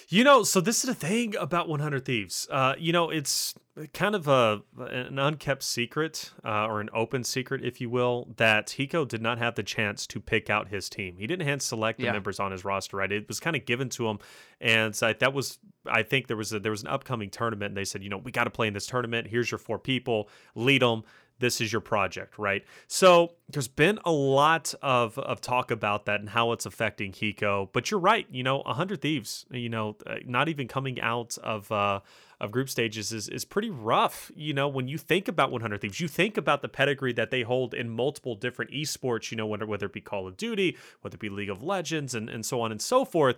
You 0.10 0.24
know, 0.24 0.44
so 0.44 0.62
this 0.62 0.84
is 0.84 0.88
the 0.90 0.94
thing 0.94 1.36
about 1.38 1.68
100 1.68 2.06
Thieves. 2.06 2.48
Uh, 2.52 2.76
you 2.78 2.94
know, 2.94 3.10
it's 3.10 3.56
kind 3.94 4.14
of 4.14 4.28
a 4.28 4.62
an 4.78 5.18
unkept 5.18 5.64
secret 5.64 6.30
uh, 6.46 6.68
or 6.68 6.82
an 6.82 6.90
open 6.94 7.24
secret, 7.24 7.66
if 7.66 7.82
you 7.82 7.90
will, 7.90 8.28
that 8.38 8.68
Hiko 8.68 9.08
did 9.08 9.24
not 9.24 9.40
have 9.40 9.56
the 9.56 9.64
chance 9.64 10.06
to 10.06 10.20
pick 10.20 10.52
out 10.52 10.68
his 10.68 10.88
team. 10.88 11.16
He 11.18 11.26
didn't 11.26 11.48
hand 11.48 11.64
select 11.64 11.98
the 11.98 12.06
Yeah. 12.06 12.12
members 12.12 12.40
on 12.40 12.52
his 12.52 12.64
roster, 12.64 12.98
right? 12.98 13.12
It 13.12 13.28
was 13.28 13.40
kind 13.40 13.56
of 13.56 13.66
given 13.66 13.90
to 13.90 14.08
him, 14.08 14.20
and 14.62 14.96
so 14.96 15.12
that 15.14 15.34
was, 15.34 15.58
I 15.88 16.04
think, 16.04 16.28
there 16.28 16.38
was 16.38 16.54
a, 16.54 16.60
there 16.60 16.72
was 16.72 16.84
an 16.84 16.90
upcoming 16.90 17.32
tournament, 17.32 17.70
and 17.72 17.78
they 17.78 17.86
said, 17.86 18.04
you 18.04 18.10
know, 18.10 18.20
we 18.20 18.32
got 18.32 18.44
to 18.44 18.52
play 18.52 18.68
in 18.68 18.76
this 18.76 18.86
tournament. 18.86 19.30
Here's 19.30 19.50
your 19.50 19.58
four 19.58 19.80
people, 19.80 20.30
lead 20.54 20.84
them 20.84 21.06
this 21.44 21.60
is 21.60 21.74
your 21.74 21.82
project, 21.82 22.40
right? 22.40 22.64
So 22.88 23.34
there's 23.50 23.68
been 23.68 24.00
a 24.06 24.12
lot 24.14 24.74
of 24.82 25.20
of 25.20 25.42
talk 25.42 25.72
about 25.72 26.06
that 26.06 26.22
and 26.22 26.30
how 26.30 26.54
it's 26.54 26.66
affecting 26.66 27.12
Hiko. 27.12 27.68
But 27.74 27.92
you're 27.92 28.00
right, 28.00 28.26
you 28.32 28.44
know, 28.44 28.60
100 28.60 29.02
Thieves, 29.02 29.46
you 29.52 29.68
know, 29.68 29.98
uh, 30.08 30.16
not 30.26 30.48
even 30.48 30.70
coming 30.70 31.02
out 31.02 31.38
of 31.44 31.70
uh, 31.70 32.00
of 32.40 32.52
group 32.52 32.70
stages 32.70 33.12
is 33.12 33.28
is 33.28 33.44
pretty 33.44 33.70
rough. 33.70 34.32
You 34.38 34.54
know, 34.54 34.70
when 34.70 34.88
you 34.88 34.98
think 34.98 35.28
about 35.28 35.52
100 35.52 35.82
Thieves, 35.82 36.00
you 36.00 36.08
think 36.08 36.38
about 36.38 36.62
the 36.62 36.70
pedigree 36.70 37.12
that 37.14 37.30
they 37.30 37.42
hold 37.42 37.74
in 37.74 37.90
multiple 37.90 38.36
different 38.36 38.72
esports. 38.72 39.30
You 39.30 39.36
know, 39.36 39.46
whether 39.46 39.66
whether 39.66 39.88
it 39.88 39.94
be 39.94 40.00
Call 40.00 40.26
of 40.28 40.38
Duty, 40.38 40.78
whether 41.02 41.16
it 41.16 41.20
be 41.20 41.28
League 41.28 41.50
of 41.50 41.62
Legends, 41.62 42.16
and 42.16 42.30
and 42.30 42.46
so 42.46 42.62
on 42.62 42.72
and 42.72 42.82
so 42.82 43.04
forth 43.04 43.36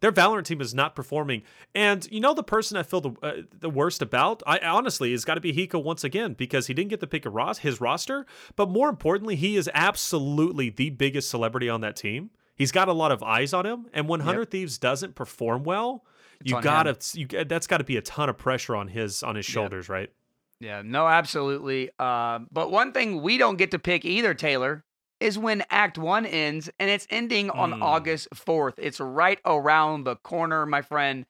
their 0.00 0.12
Valorant 0.12 0.44
team 0.44 0.60
is 0.60 0.74
not 0.74 0.94
performing. 0.94 1.42
And 1.74 2.06
you 2.10 2.20
know 2.20 2.34
the 2.34 2.42
person 2.42 2.76
I 2.76 2.82
feel 2.82 3.00
the 3.00 3.12
uh, 3.22 3.32
the 3.58 3.70
worst 3.70 4.02
about, 4.02 4.42
I 4.46 4.58
honestly 4.58 5.10
has 5.12 5.24
got 5.24 5.34
to 5.34 5.40
be 5.40 5.52
Hiko 5.52 5.82
once 5.82 6.04
again 6.04 6.34
because 6.34 6.66
he 6.66 6.74
didn't 6.74 6.90
get 6.90 7.00
to 7.00 7.06
pick 7.06 7.26
a 7.26 7.30
ros- 7.30 7.58
his 7.58 7.80
roster, 7.80 8.26
but 8.56 8.68
more 8.70 8.88
importantly, 8.88 9.36
he 9.36 9.56
is 9.56 9.68
absolutely 9.74 10.70
the 10.70 10.90
biggest 10.90 11.28
celebrity 11.30 11.68
on 11.68 11.80
that 11.82 11.96
team. 11.96 12.30
He's 12.56 12.72
got 12.72 12.88
a 12.88 12.92
lot 12.92 13.10
of 13.12 13.22
eyes 13.22 13.52
on 13.54 13.64
him, 13.64 13.86
and 13.92 14.08
when 14.08 14.20
100 14.20 14.50
Thieves 14.50 14.76
doesn't 14.78 15.14
perform 15.14 15.64
well, 15.64 16.04
you 16.42 16.60
gotta 16.60 16.96
you, 17.14 17.26
that's 17.44 17.66
got 17.66 17.78
to 17.78 17.84
be 17.84 17.96
a 17.96 18.02
ton 18.02 18.28
of 18.28 18.36
pressure 18.38 18.74
on 18.76 18.88
his 18.88 19.22
on 19.22 19.34
his 19.36 19.46
Yep. 19.48 19.52
shoulders, 19.52 19.88
right? 19.88 20.10
Yeah, 20.58 20.82
no, 20.84 21.06
absolutely. 21.06 21.90
Uh, 21.98 22.40
but 22.52 22.70
one 22.70 22.92
thing 22.92 23.22
we 23.22 23.38
don't 23.38 23.56
get 23.56 23.70
to 23.70 23.78
pick 23.78 24.04
either, 24.04 24.34
Taylor, 24.34 24.84
is 25.20 25.38
when 25.38 25.62
Act 25.70 25.98
One 25.98 26.24
ends, 26.26 26.70
and 26.78 26.90
it's 26.90 27.06
ending 27.10 27.50
on 27.50 27.72
Mm. 27.74 27.82
August 27.82 28.28
fourth. 28.34 28.74
It's 28.78 28.98
right 29.00 29.38
around 29.44 30.04
the 30.04 30.16
corner, 30.16 30.64
my 30.66 30.82
friend. 30.82 31.26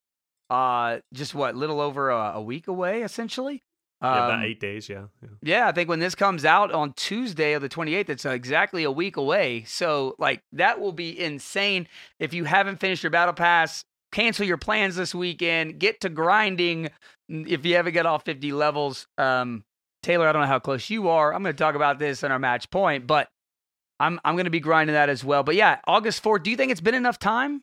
Uh, 0.48 0.98
just 1.12 1.34
what, 1.34 1.54
little 1.54 1.80
over 1.80 2.10
a, 2.10 2.32
a 2.36 2.42
week 2.42 2.66
away, 2.68 3.02
essentially. 3.02 3.62
yeah, 4.02 4.24
about 4.26 4.38
Um, 4.38 4.42
eight 4.42 4.58
days, 4.60 4.88
yeah. 4.88 5.04
yeah. 5.22 5.28
Yeah, 5.42 5.68
I 5.68 5.72
think 5.72 5.88
when 5.88 6.00
this 6.00 6.14
comes 6.14 6.44
out 6.44 6.72
on 6.72 6.92
Tuesday 6.94 7.52
of 7.52 7.62
the 7.62 7.68
28th, 7.68 8.08
it's 8.08 8.24
uh, 8.26 8.30
exactly 8.30 8.82
a 8.82 8.90
week 8.90 9.16
away. 9.16 9.62
So, 9.64 10.14
like, 10.18 10.42
that 10.52 10.80
will 10.80 10.92
be 10.92 11.18
insane. 11.20 11.86
If 12.18 12.32
you 12.34 12.44
haven't 12.44 12.80
finished 12.80 13.02
your 13.02 13.10
battle 13.10 13.34
pass, 13.34 13.84
cancel 14.10 14.44
your 14.46 14.56
plans 14.56 14.96
this 14.96 15.14
weekend. 15.14 15.78
Get 15.78 16.00
to 16.00 16.08
grinding 16.08 16.88
if 17.28 17.64
you 17.66 17.76
haven't 17.76 17.92
got 17.94 18.06
all 18.06 18.18
50 18.18 18.52
levels. 18.52 19.06
Um, 19.18 19.64
Taylor, 20.02 20.26
I 20.26 20.32
don't 20.32 20.42
know 20.42 20.48
how 20.48 20.58
close 20.58 20.88
you 20.90 21.08
are. 21.10 21.32
I'm 21.34 21.42
going 21.42 21.54
to 21.54 21.62
talk 21.62 21.74
about 21.74 21.98
this 21.98 22.22
in 22.24 22.32
our 22.32 22.38
match 22.38 22.70
point, 22.70 23.06
but 23.06 23.28
I'm 24.00 24.18
I'm 24.24 24.34
going 24.34 24.46
to 24.46 24.50
be 24.50 24.60
grinding 24.60 24.94
that 24.94 25.08
as 25.08 25.22
well. 25.22 25.44
But 25.44 25.54
yeah, 25.54 25.78
August 25.86 26.24
4th. 26.24 26.42
Do 26.42 26.50
you 26.50 26.56
think 26.56 26.72
it's 26.72 26.80
been 26.80 26.94
enough 26.94 27.18
time? 27.18 27.62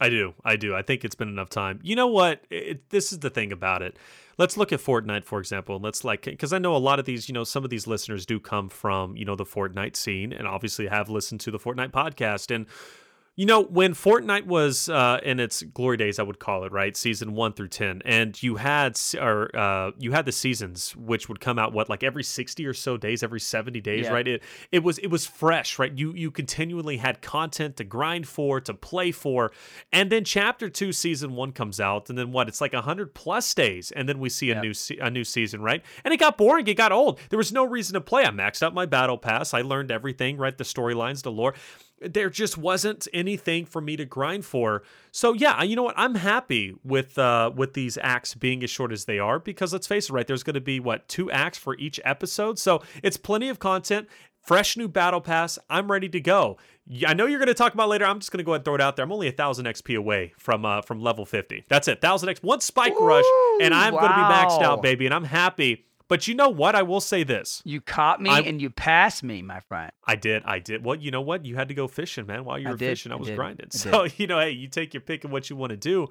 I 0.00 0.10
do. 0.10 0.34
I 0.44 0.56
do. 0.56 0.74
I 0.76 0.82
think 0.82 1.04
it's 1.04 1.14
been 1.14 1.28
enough 1.28 1.48
time. 1.50 1.80
You 1.82 1.96
know 1.96 2.06
what? 2.06 2.44
It, 2.50 2.90
this 2.90 3.12
is 3.12 3.20
the 3.20 3.30
thing 3.30 3.50
about 3.50 3.82
it. 3.82 3.96
Let's 4.36 4.56
look 4.56 4.72
at 4.72 4.78
Fortnite, 4.78 5.24
for 5.24 5.40
example. 5.40 5.74
and 5.74 5.84
Let's 5.84 6.04
like, 6.04 6.22
because 6.22 6.52
I 6.52 6.58
know 6.58 6.76
a 6.76 6.78
lot 6.78 7.00
of 7.00 7.04
these, 7.04 7.28
you 7.28 7.32
know, 7.32 7.42
some 7.42 7.64
of 7.64 7.70
these 7.70 7.88
listeners 7.88 8.24
do 8.24 8.38
come 8.38 8.68
from, 8.68 9.16
you 9.16 9.24
know, 9.24 9.34
the 9.34 9.44
Fortnite 9.44 9.96
scene 9.96 10.32
and 10.32 10.46
obviously 10.46 10.86
have 10.86 11.10
listened 11.10 11.40
to 11.40 11.50
the 11.50 11.58
Fortnite 11.58 11.90
podcast. 11.90 12.54
And, 12.54 12.66
you 13.38 13.46
know, 13.46 13.62
when 13.62 13.94
Fortnite 13.94 14.46
was 14.46 14.88
uh, 14.88 15.20
in 15.22 15.38
its 15.38 15.62
glory 15.62 15.96
days, 15.96 16.18
I 16.18 16.24
would 16.24 16.40
call 16.40 16.64
it 16.64 16.72
right, 16.72 16.96
season 16.96 17.34
one 17.34 17.52
through 17.52 17.68
ten, 17.68 18.02
and 18.04 18.40
you 18.42 18.56
had 18.56 18.98
or 19.16 19.56
uh, 19.56 19.92
you 19.96 20.10
had 20.10 20.26
the 20.26 20.32
seasons, 20.32 20.96
which 20.96 21.28
would 21.28 21.38
come 21.38 21.56
out 21.56 21.72
what 21.72 21.88
like 21.88 22.02
every 22.02 22.24
sixty 22.24 22.66
or 22.66 22.74
so 22.74 22.96
days, 22.96 23.22
every 23.22 23.38
seventy 23.38 23.80
days, 23.80 24.06
Yeah. 24.06 24.12
right? 24.12 24.26
It 24.26 24.42
it 24.72 24.82
was 24.82 24.98
it 24.98 25.06
was 25.06 25.24
fresh, 25.24 25.78
right? 25.78 25.96
You 25.96 26.12
you 26.14 26.32
continually 26.32 26.96
had 26.96 27.22
content 27.22 27.76
to 27.76 27.84
grind 27.84 28.26
for, 28.26 28.60
to 28.60 28.74
play 28.74 29.12
for, 29.12 29.52
and 29.92 30.10
then 30.10 30.24
chapter 30.24 30.68
two, 30.68 30.90
season 30.92 31.36
one 31.36 31.52
comes 31.52 31.78
out, 31.78 32.10
and 32.10 32.18
then 32.18 32.32
what? 32.32 32.48
It's 32.48 32.60
like 32.60 32.74
hundred 32.74 33.14
plus 33.14 33.54
days, 33.54 33.92
and 33.92 34.08
then 34.08 34.18
we 34.18 34.28
see 34.30 34.50
a 34.50 34.54
Yep. 34.54 34.62
new 34.64 34.74
se- 34.74 34.98
a 35.00 35.10
new 35.10 35.22
season, 35.22 35.62
right? 35.62 35.84
And 36.04 36.12
it 36.12 36.16
got 36.18 36.36
boring, 36.38 36.66
it 36.66 36.74
got 36.74 36.90
old. 36.90 37.20
There 37.30 37.38
was 37.38 37.52
no 37.52 37.62
reason 37.64 37.94
to 37.94 38.00
play. 38.00 38.24
I 38.24 38.30
maxed 38.30 38.64
out 38.64 38.74
my 38.74 38.84
battle 38.86 39.16
pass. 39.16 39.54
I 39.54 39.60
learned 39.62 39.92
everything, 39.92 40.36
right? 40.38 40.58
The 40.58 40.64
storylines, 40.64 41.22
the 41.22 41.30
lore 41.30 41.54
there 42.00 42.30
just 42.30 42.56
wasn't 42.56 43.08
anything 43.12 43.64
for 43.64 43.80
me 43.80 43.96
to 43.96 44.04
grind 44.04 44.44
for. 44.44 44.82
So 45.10 45.32
yeah, 45.32 45.62
you 45.62 45.76
know 45.76 45.82
what? 45.82 45.94
I'm 45.98 46.14
happy 46.16 46.74
with 46.84 47.18
uh 47.18 47.50
with 47.54 47.74
these 47.74 47.98
acts 48.00 48.34
being 48.34 48.62
as 48.62 48.70
short 48.70 48.92
as 48.92 49.04
they 49.04 49.18
are 49.18 49.38
because 49.38 49.72
let's 49.72 49.86
face 49.86 50.08
it, 50.08 50.12
right? 50.12 50.26
There's 50.26 50.42
going 50.42 50.54
to 50.54 50.60
be 50.60 50.80
what 50.80 51.08
two 51.08 51.30
acts 51.30 51.58
for 51.58 51.76
each 51.76 52.00
episode, 52.04 52.58
so 52.58 52.82
it's 53.02 53.16
plenty 53.16 53.48
of 53.48 53.58
content. 53.58 54.08
Fresh 54.42 54.78
new 54.78 54.88
battle 54.88 55.20
pass. 55.20 55.58
I'm 55.68 55.90
ready 55.92 56.08
to 56.08 56.20
go. 56.20 56.56
I 57.06 57.12
know 57.12 57.26
you're 57.26 57.38
going 57.38 57.48
to 57.48 57.54
talk 57.54 57.74
about 57.74 57.90
later. 57.90 58.06
I'm 58.06 58.18
just 58.18 58.32
going 58.32 58.38
to 58.38 58.44
go 58.44 58.52
ahead 58.52 58.60
and 58.60 58.64
throw 58.64 58.76
it 58.76 58.80
out 58.80 58.96
there. 58.96 59.04
I'm 59.04 59.12
only 59.12 59.28
a 59.28 59.32
thousand 59.32 59.66
XP 59.66 59.94
away 59.98 60.32
from 60.38 60.64
uh 60.64 60.80
from 60.82 61.00
level 61.00 61.26
50. 61.26 61.64
That's 61.68 61.86
it. 61.88 62.00
Thousand 62.00 62.30
X, 62.30 62.42
one 62.42 62.60
spike 62.60 62.98
rush, 62.98 63.26
and 63.60 63.74
I'm 63.74 63.92
going 63.92 64.08
to 64.08 64.14
be 64.14 64.22
maxed 64.22 64.62
out, 64.62 64.80
baby. 64.82 65.04
And 65.04 65.14
I'm 65.14 65.24
happy. 65.24 65.84
But 66.08 66.26
you 66.26 66.34
know 66.34 66.48
what? 66.48 66.74
I 66.74 66.82
will 66.82 67.00
say 67.00 67.22
this. 67.22 67.62
You 67.64 67.80
caught 67.80 68.20
me 68.20 68.30
I- 68.30 68.40
and 68.40 68.60
you 68.60 68.70
passed 68.70 69.22
me, 69.22 69.42
my 69.42 69.60
friend. 69.60 69.92
I 70.06 70.16
did. 70.16 70.42
I 70.44 70.58
did. 70.58 70.84
Well, 70.84 70.96
you 70.96 71.10
know 71.10 71.20
what? 71.20 71.44
You 71.44 71.56
had 71.56 71.68
to 71.68 71.74
go 71.74 71.86
fishing, 71.86 72.26
man. 72.26 72.44
While 72.44 72.58
you 72.58 72.68
were 72.70 72.76
did, 72.76 72.88
fishing, 72.90 73.12
I 73.12 73.16
I 73.16 73.18
was 73.18 73.28
did, 73.28 73.36
grinding. 73.36 73.66
I 73.72 73.76
So, 73.76 74.06
you 74.16 74.26
know, 74.26 74.40
hey, 74.40 74.50
you 74.50 74.68
take 74.68 74.94
your 74.94 75.02
pick 75.02 75.24
of 75.24 75.30
what 75.30 75.50
you 75.50 75.56
want 75.56 75.70
to 75.70 75.76
do. 75.76 76.08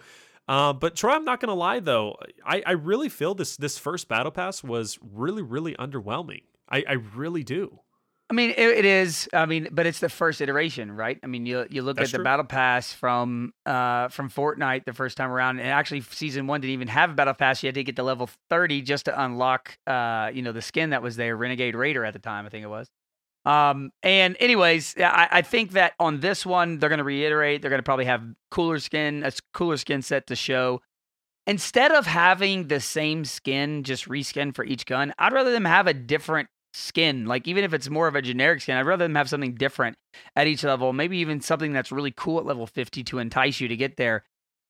Um, 0.47 0.79
but 0.79 0.95
Troy, 0.95 1.11
I'm 1.11 1.25
not 1.25 1.41
gonna 1.41 1.55
lie 1.55 1.79
though. 1.81 2.15
I, 2.45 2.63
I 2.65 2.71
really 2.71 3.09
feel 3.09 3.33
this 3.35 3.57
this 3.57 3.77
first 3.77 4.07
battle 4.07 4.31
pass 4.31 4.63
was 4.63 4.97
really, 5.01 5.41
really 5.41 5.73
underwhelming. 5.75 6.43
I, 6.69 6.83
I 6.87 6.93
really 6.93 7.43
do. 7.43 7.79
I 8.29 8.33
mean, 8.33 8.49
it, 8.51 8.59
it 8.59 8.85
is. 8.85 9.29
I 9.31 9.45
mean, 9.45 9.69
but 9.71 9.85
it's 9.85 9.99
the 9.99 10.09
first 10.09 10.41
iteration, 10.41 10.91
right? 10.91 11.17
I 11.23 11.27
mean, 11.27 11.45
you 11.45 11.65
you 11.69 11.81
look 11.81 11.95
That's 11.95 12.09
at 12.09 12.11
the 12.11 12.17
true. 12.17 12.23
battle 12.25 12.45
pass 12.45 12.91
from 12.91 13.53
uh 13.65 14.09
from 14.09 14.29
Fortnite 14.29 14.83
the 14.83 14.93
first 14.93 15.15
time 15.15 15.31
around, 15.31 15.59
and 15.59 15.69
actually 15.69 16.01
season 16.01 16.45
one 16.45 16.59
didn't 16.59 16.73
even 16.73 16.89
have 16.89 17.11
a 17.11 17.13
battle 17.13 17.33
pass. 17.33 17.63
You 17.63 17.67
had 17.67 17.75
to 17.75 17.83
get 17.83 17.95
to 17.95 18.03
level 18.03 18.29
thirty 18.49 18.81
just 18.81 19.05
to 19.05 19.23
unlock 19.23 19.77
uh 19.87 20.29
you 20.33 20.41
know 20.41 20.51
the 20.51 20.61
skin 20.61 20.89
that 20.89 21.01
was 21.01 21.15
there, 21.15 21.37
Renegade 21.37 21.75
Raider 21.75 22.03
at 22.03 22.13
the 22.13 22.19
time, 22.19 22.45
I 22.45 22.49
think 22.49 22.65
it 22.65 22.69
was. 22.69 22.89
Um, 23.45 23.91
and 24.03 24.35
anyways, 24.41 24.95
I, 24.97 25.29
I 25.31 25.41
think 25.41 25.71
that 25.71 25.93
on 25.97 26.19
this 26.19 26.45
one 26.45 26.79
they're 26.79 26.89
going 26.89 26.97
to 26.97 27.05
reiterate. 27.05 27.61
They're 27.61 27.69
going 27.69 27.79
to 27.79 27.83
probably 27.83 28.05
have 28.05 28.23
cooler 28.51 28.77
skin, 28.79 29.23
a 29.23 29.31
cooler 29.53 29.77
skin 29.77 30.01
set 30.01 30.27
to 30.27 30.35
show. 30.35 30.81
Instead 31.45 31.93
of 31.93 32.05
having 32.05 32.67
the 32.67 32.81
same 32.81 33.23
skin, 33.23 33.83
just 33.83 34.09
reskin 34.09 34.53
for 34.53 34.65
each 34.65 34.85
gun, 34.85 35.13
I'd 35.17 35.31
rather 35.31 35.51
them 35.53 35.63
have 35.63 35.87
a 35.87 35.93
different 35.93 36.49
skin. 36.77 37.25
Like 37.25 37.47
even 37.47 37.63
if 37.63 37.73
it's 37.73 37.89
more 37.89 38.07
of 38.07 38.15
a 38.15 38.21
generic 38.21 38.61
skin, 38.61 38.77
I'd 38.77 38.85
rather 38.85 39.05
them 39.05 39.15
have 39.15 39.29
something 39.29 39.55
different 39.55 39.97
at 40.35 40.47
each 40.47 40.63
level. 40.63 40.93
Maybe 40.93 41.17
even 41.17 41.41
something 41.41 41.73
that's 41.73 41.91
really 41.91 42.11
cool 42.15 42.39
at 42.39 42.45
level 42.45 42.67
50 42.67 43.03
to 43.05 43.19
entice 43.19 43.59
you 43.59 43.67
to 43.67 43.75
get 43.75 43.97
there. 43.97 44.23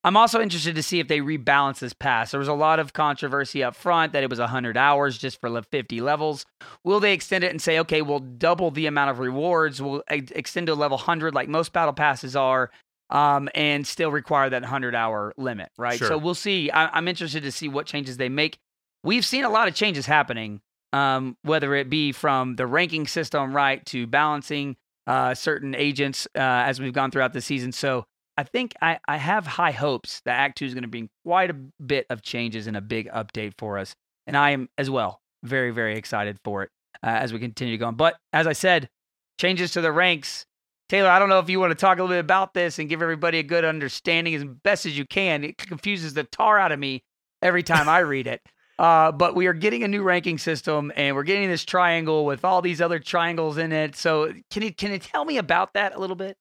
I'm 0.03 0.15
also 0.15 0.39
interested 0.39 0.75
to 0.75 0.83
see 0.83 0.99
if 0.99 1.07
they 1.09 1.19
rebalance 1.19 1.79
this 1.79 1.91
pass. 1.91 2.31
There 2.31 2.39
was 2.39 2.47
a 2.47 2.53
lot 2.53 2.79
of 2.79 2.93
controversy 2.93 3.63
up 3.63 3.75
front 3.75 4.13
that 4.13 4.23
it 4.23 4.29
was 4.29 4.39
100 4.39 4.77
hours 4.77 5.17
just 5.17 5.41
for 5.41 5.49
le- 5.49 5.63
50 5.63 5.99
levels. 6.01 6.45
Will 6.83 6.99
they 6.99 7.13
extend 7.13 7.43
it 7.43 7.51
and 7.51 7.61
say, 7.61 7.79
okay, 7.79 8.01
we'll 8.01 8.19
double 8.19 8.71
the 8.71 8.85
amount 8.85 9.09
of 9.09 9.19
rewards, 9.19 9.81
we'll 9.81 10.03
extend 10.09 10.67
to 10.67 10.75
level 10.75 10.97
100 10.97 11.33
like 11.33 11.49
most 11.49 11.73
battle 11.73 11.93
passes 11.93 12.35
are, 12.35 12.71
um, 13.09 13.49
and 13.55 13.85
still 13.85 14.11
require 14.11 14.49
that 14.49 14.61
100 14.61 14.95
hour 14.95 15.33
limit, 15.35 15.69
right? 15.77 15.97
Sure. 15.97 16.07
So 16.09 16.17
we'll 16.17 16.35
see. 16.35 16.69
I- 16.71 16.95
I'm 16.95 17.07
interested 17.07 17.43
to 17.43 17.51
see 17.51 17.67
what 17.67 17.85
changes 17.85 18.15
they 18.17 18.29
make. 18.29 18.59
We've 19.03 19.25
seen 19.25 19.43
a 19.43 19.49
lot 19.49 19.67
of 19.67 19.73
changes 19.75 20.05
happening, 20.05 20.61
um, 20.93 21.37
whether 21.43 21.75
it 21.75 21.89
be 21.89 22.11
from 22.11 22.55
the 22.55 22.67
ranking 22.67 23.07
system, 23.07 23.55
right, 23.55 23.85
to 23.87 24.07
balancing 24.07 24.75
uh, 25.05 25.33
certain 25.33 25.75
agents 25.75 26.27
uh, 26.35 26.39
as 26.39 26.79
we've 26.79 26.93
gone 26.93 27.11
throughout 27.11 27.33
the 27.33 27.41
season. 27.41 27.71
So 27.71 28.05
I 28.37 28.43
think 28.43 28.73
I, 28.81 28.99
I 29.07 29.17
have 29.17 29.47
high 29.47 29.71
hopes 29.71 30.21
that 30.25 30.37
Act 30.37 30.57
Two 30.57 30.65
is 30.65 30.73
going 30.73 30.83
to 30.83 30.89
bring 30.89 31.09
quite 31.25 31.49
a 31.49 31.53
bit 31.53 32.05
of 32.09 32.21
changes 32.21 32.67
and 32.67 32.77
a 32.77 32.81
big 32.81 33.09
update 33.11 33.53
for 33.57 33.77
us, 33.77 33.95
and 34.25 34.37
I 34.37 34.51
am 34.51 34.69
as 34.77 34.89
well 34.89 35.21
very 35.43 35.71
very 35.71 35.95
excited 35.95 36.37
for 36.43 36.63
it 36.63 36.69
uh, 37.03 37.07
as 37.07 37.31
we 37.31 37.39
continue 37.39 37.73
to 37.75 37.77
go 37.77 37.87
on. 37.87 37.95
But 37.95 38.17
as 38.33 38.47
I 38.47 38.53
said, 38.53 38.89
changes 39.39 39.71
to 39.71 39.81
the 39.81 39.91
ranks. 39.91 40.45
Taylor, 40.89 41.09
I 41.09 41.19
don't 41.19 41.29
know 41.29 41.39
if 41.39 41.49
you 41.49 41.59
want 41.59 41.71
to 41.71 41.75
talk 41.75 41.97
a 41.97 42.01
little 42.01 42.15
bit 42.15 42.19
about 42.19 42.53
this 42.53 42.79
and 42.79 42.87
give 42.87 43.01
everybody 43.01 43.39
a 43.39 43.43
good 43.43 43.65
understanding 43.65 44.33
as 44.35 44.45
best 44.45 44.85
as 44.85 44.97
you 44.97 45.05
can. 45.05 45.43
It 45.43 45.57
confuses 45.57 46.13
the 46.13 46.23
tar 46.23 46.57
out 46.57 46.71
of 46.71 46.79
me 46.79 47.03
every 47.41 47.61
time 47.61 47.89
I 47.89 47.99
read 47.99 48.25
it. 48.25 48.41
Uh, 48.79 49.11
but 49.11 49.35
we 49.35 49.47
are 49.47 49.53
getting 49.53 49.83
a 49.83 49.87
new 49.87 50.03
ranking 50.03 50.37
system, 50.37 50.91
and 50.95 51.15
we're 51.15 51.23
getting 51.23 51.49
this 51.49 51.65
triangle 51.65 52.25
with 52.25 52.45
all 52.45 52.61
these 52.61 52.79
other 52.81 52.99
triangles 52.99 53.57
in 53.57 53.71
it. 53.71 53.95
So, 53.95 54.31
can 54.51 54.63
you 54.63 54.73
can 54.73 54.91
you 54.91 54.99
tell 54.99 55.25
me 55.25 55.37
about 55.37 55.73
that 55.73 55.95
a 55.95 55.99
little 55.99 56.15
bit? 56.15 56.37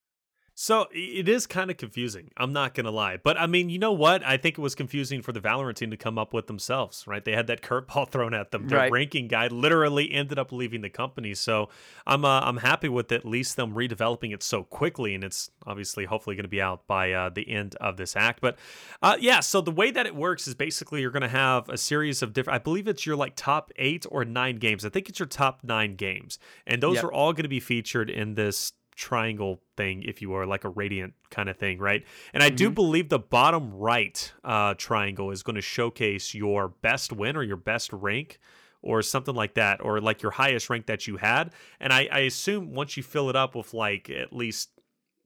So 0.59 0.87
it 0.91 1.29
is 1.29 1.47
kind 1.47 1.71
of 1.71 1.77
confusing. 1.77 2.31
I'm 2.39 2.51
not 2.55 2.73
gonna 2.73 2.91
lie, 2.91 3.19
but 3.23 3.39
I 3.39 3.47
mean, 3.47 3.69
you 3.69 3.79
know 3.79 3.93
what? 3.93 4.25
I 4.25 4.39
think 4.39 4.57
it 4.57 4.63
was 4.63 4.75
confusing 4.75 5.21
for 5.21 5.31
the 5.33 5.41
Valorant 5.41 5.75
team 5.75 5.91
to 5.91 5.99
come 5.99 6.17
up 6.17 6.33
with 6.33 6.47
themselves, 6.47 7.07
right? 7.07 7.23
They 7.23 7.33
had 7.33 7.47
that 7.49 7.61
curveball 7.69 8.09
thrown 8.11 8.33
at 8.33 8.53
them. 8.53 8.67
Their 8.67 8.79
Right. 8.79 8.91
ranking 8.91 9.29
guy 9.29 9.49
literally 9.49 10.11
ended 10.11 10.39
up 10.39 10.53
leaving 10.53 10.81
the 10.81 10.89
company. 10.89 11.35
So 11.35 11.69
I'm 12.07 12.25
uh, 12.25 12.41
I'm 12.41 12.57
happy 12.57 12.89
with 12.89 13.13
at 13.13 13.27
least 13.27 13.57
them 13.57 13.75
redeveloping 13.75 14.33
it 14.33 14.43
so 14.43 14.63
quickly, 14.65 15.15
and 15.15 15.23
it's 15.23 15.51
obviously 15.67 16.07
hopefully 16.07 16.37
going 16.37 16.45
to 16.45 16.49
be 16.49 16.63
out 16.63 16.87
by 16.87 17.13
uh, 17.13 17.29
the 17.29 17.51
end 17.51 17.75
of 17.75 17.99
this 17.99 18.17
act. 18.17 18.41
But 18.41 18.57
uh, 19.03 19.19
yeah, 19.21 19.41
so 19.41 19.61
the 19.61 19.71
way 19.71 19.91
that 19.91 20.07
it 20.07 20.17
works 20.17 20.49
is 20.49 20.55
basically 20.55 21.03
you're 21.03 21.11
going 21.11 21.21
to 21.21 21.29
have 21.29 21.69
a 21.69 21.77
series 21.77 22.23
of 22.23 22.33
different. 22.33 22.55
I 22.55 22.65
believe 22.65 22.89
it's 22.89 23.05
your 23.05 23.17
like 23.17 23.35
top 23.37 23.73
eight 23.77 24.07
or 24.11 24.25
nine 24.25 24.57
games. 24.57 24.87
I 24.87 24.89
think 24.89 25.11
it's 25.11 25.19
your 25.19 25.27
top 25.29 25.61
nine 25.65 25.97
games, 25.97 26.39
and 26.67 26.83
those 26.83 26.95
Yep. 26.95 27.05
are 27.05 27.13
all 27.13 27.35
going 27.35 27.43
to 27.43 27.49
be 27.51 27.61
featured 27.61 28.09
in 28.09 28.37
this 28.37 28.73
triangle 28.97 29.61
thing, 29.77 30.03
if 30.03 30.21
you 30.23 30.33
are 30.33 30.47
like 30.47 30.65
a 30.65 30.69
radiant 30.69 31.15
kind 31.31 31.49
of 31.49 31.57
thing, 31.57 31.79
right? 31.79 32.05
And 32.33 32.43
I 32.43 32.49
do 32.49 32.71
believe 32.71 33.09
the 33.09 33.19
bottom 33.19 33.73
right 33.75 34.33
uh, 34.43 34.75
triangle 34.75 35.31
is 35.31 35.43
going 35.43 35.57
to 35.57 35.63
showcase 35.63 36.35
your 36.35 36.69
best 36.69 37.13
win 37.13 37.37
or 37.37 37.43
your 37.43 37.57
best 37.57 37.93
rank 37.93 38.39
or 38.83 39.03
something 39.03 39.35
like 39.35 39.55
that, 39.55 39.85
or 39.85 40.01
like 40.01 40.23
your 40.23 40.33
highest 40.33 40.71
rank 40.71 40.87
that 40.87 41.07
you 41.07 41.17
had. 41.17 41.51
And 41.81 41.93
I, 41.93 42.09
I 42.11 42.19
assume 42.21 42.73
once 42.73 42.97
you 42.97 43.03
fill 43.03 43.29
it 43.29 43.37
up 43.37 43.55
with 43.55 43.75
like 43.75 44.09
at 44.11 44.33
least 44.33 44.71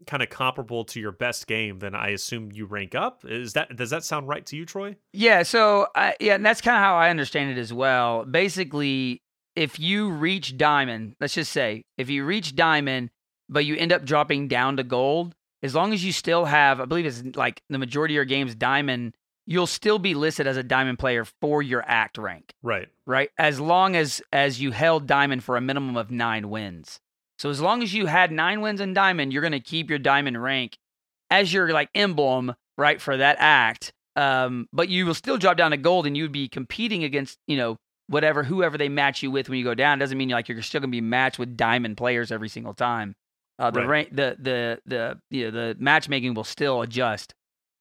kind 0.06 0.22
of 0.22 0.30
comparable 0.30 0.85
to 0.87 1.00
your 1.00 1.12
best 1.12 1.46
game, 1.46 1.78
then 1.78 1.94
I 1.94 2.09
assume 2.09 2.52
you 2.52 2.64
rank 2.64 2.94
up. 2.94 3.24
Is 3.24 3.52
that 3.52 3.76
does 3.76 3.90
that 3.90 4.02
sound 4.02 4.28
right 4.28 4.44
to 4.46 4.56
you, 4.56 4.64
Troy? 4.64 4.96
Yeah, 5.12 5.42
so 5.42 5.88
I 5.94 6.16
yeah, 6.20 6.35
and 6.35 6.46
that's 6.46 6.61
kind 6.61 6.76
of 6.76 6.83
how 6.83 6.96
I 6.96 7.11
understand 7.11 7.50
it 7.50 7.59
as 7.61 7.72
well. 7.72 8.24
Basically, 8.24 9.20
if 9.56 9.78
you 9.78 10.11
reach 10.11 10.56
diamond, 10.56 11.16
let's 11.20 11.35
just 11.35 11.52
say, 11.52 11.83
if 11.98 12.09
you 12.09 12.24
reach 12.24 12.56
diamond, 12.56 13.11
but 13.50 13.64
you 13.66 13.76
end 13.76 13.92
up 13.92 14.04
dropping 14.04 14.48
down 14.48 14.76
to 14.78 14.82
gold, 14.84 15.34
as 15.62 15.74
long 15.74 15.92
as 15.92 16.02
you 16.04 16.12
still 16.12 16.46
have, 16.46 16.80
I 16.80 16.86
believe 16.86 17.04
it's 17.04 17.22
like 17.36 17.62
the 17.68 17.76
majority 17.78 18.14
of 18.14 18.16
your 18.16 18.24
games 18.24 18.54
diamond, 18.54 19.14
you'll 19.46 19.66
still 19.66 19.98
be 19.98 20.14
listed 20.14 20.46
as 20.46 20.56
a 20.56 20.62
diamond 20.62 20.98
player 20.98 21.24
for 21.40 21.60
your 21.60 21.82
act 21.86 22.16
rank, 22.16 22.54
Right. 22.62 22.88
right? 23.06 23.30
As 23.36 23.60
long 23.60 23.96
as 23.96 24.22
as 24.32 24.60
you 24.60 24.70
held 24.70 25.06
diamond 25.06 25.44
for 25.44 25.56
a 25.56 25.60
minimum 25.60 25.96
of 25.96 26.10
9 26.10 26.48
wins. 26.48 27.00
So 27.38 27.50
as 27.50 27.60
long 27.60 27.82
as 27.82 27.92
you 27.92 28.06
had 28.06 28.32
9 28.32 28.60
wins 28.60 28.80
in 28.80 28.94
diamond, 28.94 29.32
you're 29.32 29.42
going 29.42 29.52
to 29.52 29.60
keep 29.60 29.90
your 29.90 29.98
diamond 29.98 30.40
rank 30.42 30.78
as 31.30 31.52
your 31.52 31.70
like 31.72 31.90
emblem, 31.94 32.54
right, 32.78 33.00
for 33.00 33.16
that 33.16 33.36
act. 33.38 33.92
Um, 34.16 34.68
but 34.72 34.88
you 34.88 35.06
will 35.06 35.14
still 35.14 35.38
drop 35.38 35.56
down 35.56 35.70
to 35.72 35.76
gold 35.76 36.06
and 36.06 36.16
you'd 36.16 36.32
be 36.32 36.48
competing 36.48 37.04
against, 37.04 37.38
you 37.46 37.56
know, 37.56 37.76
whatever 38.08 38.42
whoever 38.42 38.76
they 38.76 38.88
match 38.88 39.22
you 39.22 39.30
with 39.30 39.48
when 39.48 39.58
you 39.58 39.64
go 39.64 39.74
down. 39.74 39.98
Doesn't 39.98 40.18
mean 40.18 40.28
like 40.30 40.48
you're 40.48 40.60
still 40.62 40.80
gonna 40.80 40.90
be 40.90 41.00
matched 41.00 41.38
with 41.38 41.56
diamond 41.56 41.96
players 41.96 42.30
every 42.32 42.48
single 42.48 42.74
time. 42.74 43.14
Uh, 43.61 43.70
the 43.70 43.81
Right. 43.81 43.88
rank, 43.88 44.09
the 44.12 44.37
the 44.40 44.81
the 44.87 45.20
you 45.31 45.44
know, 45.44 45.51
the 45.51 45.77
matchmaking 45.79 46.35
will 46.35 46.44
still 46.44 46.83
adjust. 46.83 47.35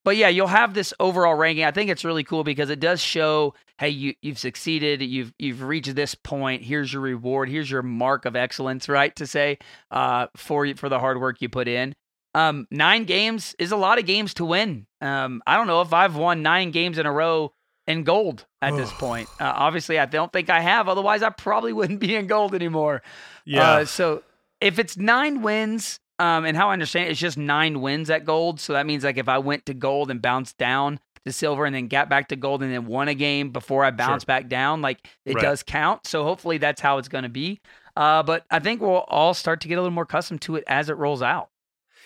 But 0.06 0.16
yeah, 0.18 0.28
you'll 0.30 0.48
have 0.48 0.74
this 0.74 0.94
overall 1.00 1.36
ranking. 1.36 1.66
I 1.66 1.72
think 1.72 1.90
it's 1.90 2.06
really 2.06 2.24
cool 2.24 2.44
because 2.44 2.70
it 2.70 2.80
does 2.80 3.02
show, 3.02 3.54
hey, 3.80 3.90
you 3.90 4.14
you've 4.22 4.40
succeeded, 4.40 5.02
you've 5.02 5.34
you've 5.40 5.62
reached 5.62 5.96
this 5.96 6.16
point. 6.16 6.64
Here's 6.64 6.92
your 6.94 7.02
reward. 7.02 7.50
Here's 7.50 7.70
your 7.72 7.82
mark 7.82 8.26
of 8.26 8.36
excellence, 8.36 8.88
right? 8.90 9.16
To 9.18 9.26
say, 9.28 9.58
uh, 9.92 10.28
for 10.36 10.66
you 10.66 10.76
for 10.76 10.90
the 10.90 11.00
hard 11.00 11.20
work 11.20 11.42
you 11.42 11.50
put 11.50 11.68
in. 11.68 11.94
Um, 12.36 12.68
nine 12.72 13.06
games 13.06 13.56
is 13.58 13.72
a 13.72 13.78
lot 13.78 13.98
of 14.00 14.06
games 14.06 14.34
to 14.36 14.46
win. 14.46 14.86
Um, 15.02 15.42
I 15.48 15.58
don't 15.58 15.68
know 15.68 15.82
if 15.82 15.94
I've 15.94 16.16
won 16.16 16.44
nine 16.44 16.72
games 16.72 16.98
in 16.98 17.06
a 17.06 17.12
row 17.12 17.54
in 17.88 18.04
gold 18.04 18.46
at 18.62 18.76
this 18.76 18.92
point. 18.94 19.28
Uh, 19.40 19.52
obviously, 19.56 19.98
I 19.98 20.06
don't 20.06 20.32
think 20.32 20.50
I 20.50 20.60
have. 20.62 20.88
Otherwise, 20.88 21.24
I 21.24 21.30
probably 21.32 21.74
wouldn't 21.80 22.00
be 22.00 22.16
in 22.16 22.28
gold 22.28 22.54
anymore. 22.54 23.02
Yeah. 23.46 23.70
Uh, 23.72 23.86
so 23.86 24.22
if 24.62 24.80
it's 24.80 24.98
nine 24.98 25.42
wins, 25.42 26.00
um, 26.20 26.46
and 26.46 26.58
how 26.58 26.70
I 26.70 26.74
understand 26.74 27.08
it, 27.08 27.12
it's 27.12 27.20
just 27.20 27.38
nine 27.38 27.82
wins 27.82 28.10
at 28.10 28.26
gold. 28.26 28.60
So 28.60 28.74
that 28.74 28.86
means 28.86 29.04
like 29.04 29.18
if 29.18 29.30
I 29.30 29.38
went 29.38 29.66
to 29.68 29.74
gold 29.74 30.12
and 30.12 30.22
bounced 30.22 30.58
down 30.58 31.00
to 31.26 31.32
silver 31.32 31.66
and 31.66 31.76
then 31.76 31.88
got 31.88 32.10
back 32.10 32.28
to 32.30 32.36
gold 32.36 32.62
and 32.64 32.74
then 32.74 32.86
won 32.86 33.08
a 33.08 33.14
game 33.14 33.52
before 33.52 33.84
I 33.86 33.92
bounced 33.92 34.26
back 34.26 34.48
down, 34.50 34.82
like 34.82 35.08
it 35.26 35.36
Right. 35.36 35.42
does 35.44 35.64
count. 35.64 36.06
So 36.08 36.24
hopefully 36.24 36.58
that's 36.58 36.82
how 36.82 36.98
it's 36.98 37.08
going 37.08 37.24
to 37.24 37.30
be. 37.30 37.60
Uh, 37.96 38.24
but 38.24 38.46
I 38.52 38.60
think 38.60 38.82
we'll 38.82 39.06
all 39.08 39.34
start 39.34 39.62
to 39.62 39.68
get 39.68 39.76
a 39.76 39.82
little 39.82 39.94
more 39.94 40.04
accustomed 40.04 40.42
to 40.44 40.56
it 40.56 40.64
as 40.68 40.90
it 40.90 40.98
rolls 40.98 41.22
out. 41.22 41.50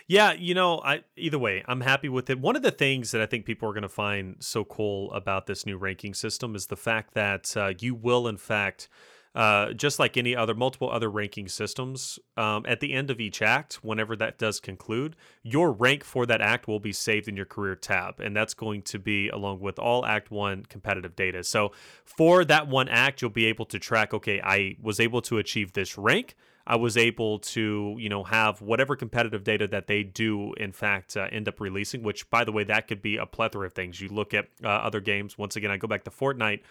Yeah, 0.07 0.33
you 0.33 0.53
know, 0.53 0.81
I 0.83 1.03
either 1.15 1.39
way, 1.39 1.63
I'm 1.67 1.81
happy 1.81 2.09
with 2.09 2.29
it. 2.29 2.39
One 2.39 2.55
of 2.55 2.61
the 2.61 2.71
things 2.71 3.11
that 3.11 3.21
I 3.21 3.25
think 3.25 3.45
people 3.45 3.69
are 3.69 3.73
going 3.73 3.83
to 3.83 3.89
find 3.89 4.35
so 4.39 4.63
cool 4.65 5.11
about 5.13 5.45
this 5.45 5.65
new 5.65 5.77
ranking 5.77 6.13
system 6.13 6.55
is 6.55 6.67
the 6.67 6.75
fact 6.75 7.13
that 7.13 7.55
uh, 7.55 7.73
you 7.79 7.95
will, 7.95 8.27
in 8.27 8.37
fact, 8.37 8.89
uh, 9.35 9.73
just 9.73 9.97
like 9.97 10.15
any 10.15 10.35
other 10.35 10.53
multiple 10.53 10.89
other 10.89 11.09
ranking 11.09 11.47
systems, 11.47 12.19
um, 12.37 12.65
at 12.67 12.79
the 12.79 12.93
end 12.93 13.09
of 13.09 13.19
each 13.19 13.41
act, 13.41 13.75
whenever 13.81 14.15
that 14.15 14.37
does 14.37 14.59
conclude, 14.59 15.15
your 15.41 15.71
rank 15.71 16.03
for 16.03 16.25
that 16.25 16.41
act 16.41 16.67
will 16.67 16.79
be 16.79 16.93
saved 16.93 17.27
in 17.27 17.35
your 17.35 17.45
career 17.45 17.75
tab, 17.75 18.19
and 18.19 18.35
that's 18.35 18.53
going 18.53 18.81
to 18.83 18.99
be 18.99 19.29
along 19.29 19.59
with 19.59 19.79
all 19.79 20.05
Act 20.05 20.29
One 20.29 20.63
competitive 20.65 21.15
data. 21.15 21.43
So 21.43 21.71
for 22.05 22.45
that 22.45 22.67
one 22.67 22.87
act, 22.89 23.21
you'll 23.21 23.31
be 23.31 23.45
able 23.45 23.65
to 23.65 23.79
track. 23.79 24.13
Okay, 24.13 24.39
I 24.41 24.77
was 24.81 24.99
able 24.99 25.21
to 25.23 25.37
achieve 25.39 25.73
this 25.73 25.97
rank. 25.97 26.35
I 26.65 26.77
was 26.77 26.95
able 26.95 27.39
to, 27.39 27.97
you 27.99 28.07
know, 28.07 28.23
have 28.23 28.61
whatever 28.61 28.95
competitive 28.95 29.43
data 29.43 29.67
that 29.67 29.87
they 29.87 30.03
do, 30.03 30.53
in 30.53 30.71
fact, 30.71 31.17
uh, 31.17 31.27
end 31.29 31.49
up 31.49 31.59
releasing. 31.59 32.03
Which, 32.03 32.29
by 32.29 32.45
the 32.45 32.53
way, 32.53 32.63
that 32.65 32.87
could 32.87 33.01
be 33.01 33.17
a 33.17 33.25
plethora 33.25 33.67
of 33.67 33.73
things. 33.73 33.99
You 33.99 34.07
look 34.09 34.33
at 34.33 34.47
uh, 34.63 34.67
other 34.67 35.01
games. 35.01 35.37
Once 35.37 35.55
again, 35.57 35.71
I 35.71 35.77
go 35.77 35.87
back 35.87 36.05
to 36.05 36.11
Fortnite. 36.11 36.61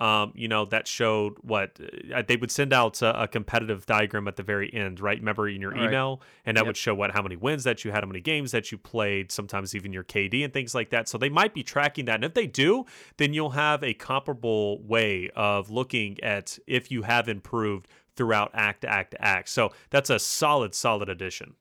Um, 0.00 0.32
you 0.36 0.46
know, 0.46 0.64
that 0.66 0.86
showed 0.86 1.34
what 1.40 1.78
uh, 2.14 2.22
they 2.22 2.36
would 2.36 2.52
send 2.52 2.72
out 2.72 3.02
a, 3.02 3.22
a 3.22 3.26
competitive 3.26 3.84
diagram 3.84 4.28
at 4.28 4.36
the 4.36 4.44
very 4.44 4.72
end, 4.72 5.00
right? 5.00 5.18
Remember 5.18 5.48
in 5.48 5.60
your 5.60 5.72
Right. 5.72 5.86
email, 5.86 6.22
and 6.46 6.56
that 6.56 6.60
Yep. 6.60 6.66
would 6.68 6.76
show 6.76 6.94
what 6.94 7.10
how 7.10 7.22
many 7.22 7.34
wins 7.34 7.64
that 7.64 7.84
you 7.84 7.90
had, 7.90 8.04
how 8.04 8.08
many 8.08 8.20
games 8.20 8.52
that 8.52 8.70
you 8.70 8.78
played, 8.78 9.32
sometimes 9.32 9.74
even 9.74 9.92
your 9.92 10.04
KD 10.04 10.44
and 10.44 10.52
things 10.52 10.72
like 10.72 10.90
that. 10.90 11.08
So 11.08 11.18
they 11.18 11.28
might 11.28 11.52
be 11.52 11.64
tracking 11.64 12.04
that, 12.04 12.14
and 12.14 12.24
if 12.24 12.34
they 12.34 12.46
do, 12.46 12.84
then 13.16 13.32
you'll 13.32 13.50
have 13.50 13.82
a 13.82 13.92
comparable 13.92 14.80
way 14.84 15.30
of 15.34 15.68
looking 15.68 16.22
at 16.22 16.60
if 16.68 16.92
you 16.92 17.02
have 17.02 17.28
improved 17.28 17.88
throughout 18.14 18.50
act 18.54 18.82
to 18.82 18.88
act 18.88 19.16
act. 19.18 19.48
So 19.48 19.72
that's 19.90 20.10
a 20.10 20.20
solid, 20.20 20.76
solid 20.76 21.08
addition. 21.08 21.54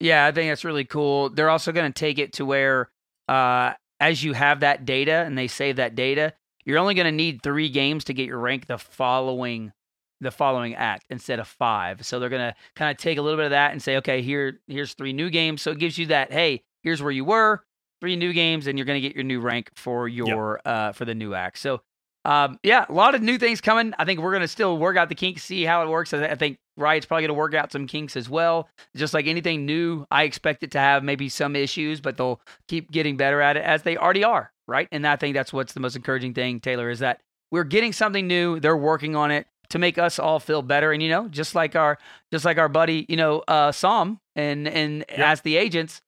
Yeah, 0.00 0.26
I 0.26 0.32
think 0.32 0.50
that's 0.50 0.64
really 0.64 0.84
cool. 0.84 1.28
They're 1.28 1.50
also 1.50 1.70
going 1.72 1.92
to 1.92 1.98
take 1.98 2.18
it 2.18 2.32
to 2.34 2.44
where, 2.46 2.90
uh, 3.28 3.74
as 4.00 4.24
you 4.24 4.32
have 4.32 4.60
that 4.60 4.84
data 4.84 5.12
and 5.12 5.36
they 5.36 5.48
save 5.48 5.76
that 5.76 5.94
data, 5.94 6.32
you're 6.64 6.78
only 6.78 6.94
going 6.94 7.06
to 7.06 7.12
need 7.12 7.42
three 7.42 7.68
games 7.68 8.04
to 8.04 8.14
get 8.14 8.26
your 8.26 8.38
rank 8.38 8.66
the 8.66 8.78
following 8.78 9.72
the 10.20 10.30
following 10.30 10.74
act 10.74 11.04
instead 11.10 11.38
of 11.38 11.46
five. 11.46 12.04
So 12.06 12.18
they're 12.18 12.28
gonna 12.28 12.54
kind 12.76 12.90
of 12.90 12.96
take 12.96 13.18
a 13.18 13.22
little 13.22 13.36
bit 13.36 13.46
of 13.46 13.50
that 13.50 13.72
and 13.72 13.82
say, 13.82 13.96
okay, 13.98 14.22
here 14.22 14.60
here's 14.66 14.94
three 14.94 15.12
new 15.12 15.28
games. 15.30 15.60
So 15.62 15.72
it 15.72 15.78
gives 15.78 15.98
you 15.98 16.06
that, 16.06 16.32
hey, 16.32 16.62
here's 16.82 17.02
where 17.02 17.10
you 17.10 17.24
were, 17.24 17.64
three 18.00 18.16
new 18.16 18.32
games, 18.32 18.66
and 18.66 18.78
you're 18.78 18.86
gonna 18.86 19.00
get 19.00 19.14
your 19.14 19.24
new 19.24 19.40
rank 19.40 19.70
for 19.76 20.08
your 20.08 20.60
uh 20.64 20.92
for 20.92 21.04
the 21.04 21.14
new 21.14 21.34
act. 21.34 21.58
So 21.58 21.82
um, 22.24 22.58
yeah, 22.62 22.86
a 22.88 22.92
lot 22.92 23.14
of 23.14 23.22
new 23.22 23.38
things 23.38 23.60
coming. 23.60 23.92
I 23.98 24.04
think 24.04 24.20
we're 24.20 24.32
gonna 24.32 24.48
still 24.48 24.78
work 24.78 24.96
out 24.96 25.08
the 25.08 25.14
kinks, 25.14 25.44
see 25.44 25.64
how 25.64 25.82
it 25.82 25.88
works. 25.88 26.12
I, 26.14 26.24
I 26.26 26.34
think 26.34 26.58
Riot's 26.76 27.06
probably 27.06 27.26
gonna 27.26 27.38
work 27.38 27.54
out 27.54 27.70
some 27.72 27.86
kinks 27.86 28.16
as 28.16 28.28
well. 28.28 28.68
Just 28.96 29.14
like 29.14 29.26
anything 29.26 29.66
new, 29.66 30.06
I 30.10 30.22
expect 30.24 30.62
it 30.62 30.70
to 30.72 30.78
have 30.78 31.04
maybe 31.04 31.28
some 31.28 31.54
issues, 31.56 32.00
but 32.00 32.16
they'll 32.16 32.40
keep 32.68 32.90
getting 32.90 33.16
better 33.16 33.40
at 33.40 33.56
it 33.56 33.64
as 33.64 33.82
they 33.82 33.96
already 33.96 34.24
are, 34.24 34.52
right? 34.66 34.88
And 34.90 35.06
I 35.06 35.16
think 35.16 35.34
that's 35.34 35.52
what's 35.52 35.72
the 35.74 35.80
most 35.80 35.96
encouraging 35.96 36.34
thing, 36.34 36.60
Taylor, 36.60 36.90
is 36.90 37.00
that 37.00 37.20
we're 37.50 37.64
getting 37.64 37.92
something 37.92 38.26
new. 38.26 38.58
They're 38.58 38.76
working 38.76 39.14
on 39.14 39.30
it 39.30 39.46
to 39.70 39.78
make 39.78 39.98
us 39.98 40.18
all 40.18 40.40
feel 40.40 40.62
better. 40.62 40.92
And 40.92 41.02
you 41.02 41.08
know, 41.08 41.28
just 41.28 41.54
like 41.54 41.76
our 41.76 41.98
just 42.32 42.44
like 42.44 42.58
our 42.58 42.68
buddy, 42.68 43.06
you 43.08 43.16
know, 43.16 43.42
uh 43.48 43.70
Psalm 43.72 44.18
and 44.34 44.66
and 44.66 45.04
Yeah. 45.10 45.30
as 45.30 45.42
the 45.42 45.56
agents, 45.56 46.00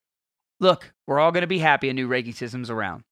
look, 0.61 0.93
we're 1.07 1.21
all 1.21 1.33
gonna 1.33 1.47
be 1.47 1.59
happy 1.59 1.89
a 1.89 1.93
new 1.95 2.07
ranking 2.07 2.33
system's 2.33 2.71
around. 2.71 3.03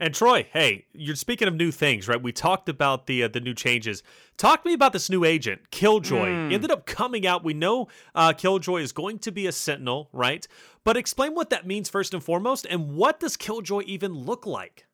And 0.00 0.14
Troy, 0.14 0.46
hey, 0.50 0.86
you're 0.94 1.14
speaking 1.14 1.46
of 1.46 1.54
new 1.54 1.70
things, 1.70 2.08
right? 2.08 2.20
We 2.20 2.32
talked 2.32 2.70
about 2.70 3.06
the 3.06 3.24
uh, 3.24 3.28
the 3.28 3.38
new 3.38 3.52
changes. 3.52 4.02
Talk 4.38 4.62
to 4.62 4.68
me 4.68 4.72
about 4.72 4.94
this 4.94 5.10
new 5.10 5.26
agent, 5.26 5.70
Killjoy. 5.70 6.26
Mm. 6.26 6.48
He 6.48 6.54
ended 6.54 6.70
up 6.70 6.86
coming 6.86 7.26
out. 7.26 7.44
We 7.44 7.52
know 7.52 7.88
uh, 8.14 8.32
Killjoy 8.32 8.80
is 8.80 8.92
going 8.92 9.18
to 9.18 9.30
be 9.30 9.46
a 9.46 9.52
Sentinel, 9.52 10.08
right? 10.14 10.48
But 10.84 10.96
explain 10.96 11.34
what 11.34 11.50
that 11.50 11.66
means 11.66 11.90
first 11.90 12.14
and 12.14 12.24
foremost, 12.24 12.66
and 12.70 12.92
what 12.92 13.20
does 13.20 13.36
Killjoy 13.36 13.82
even 13.84 14.14
look 14.14 14.46
like? 14.46 14.86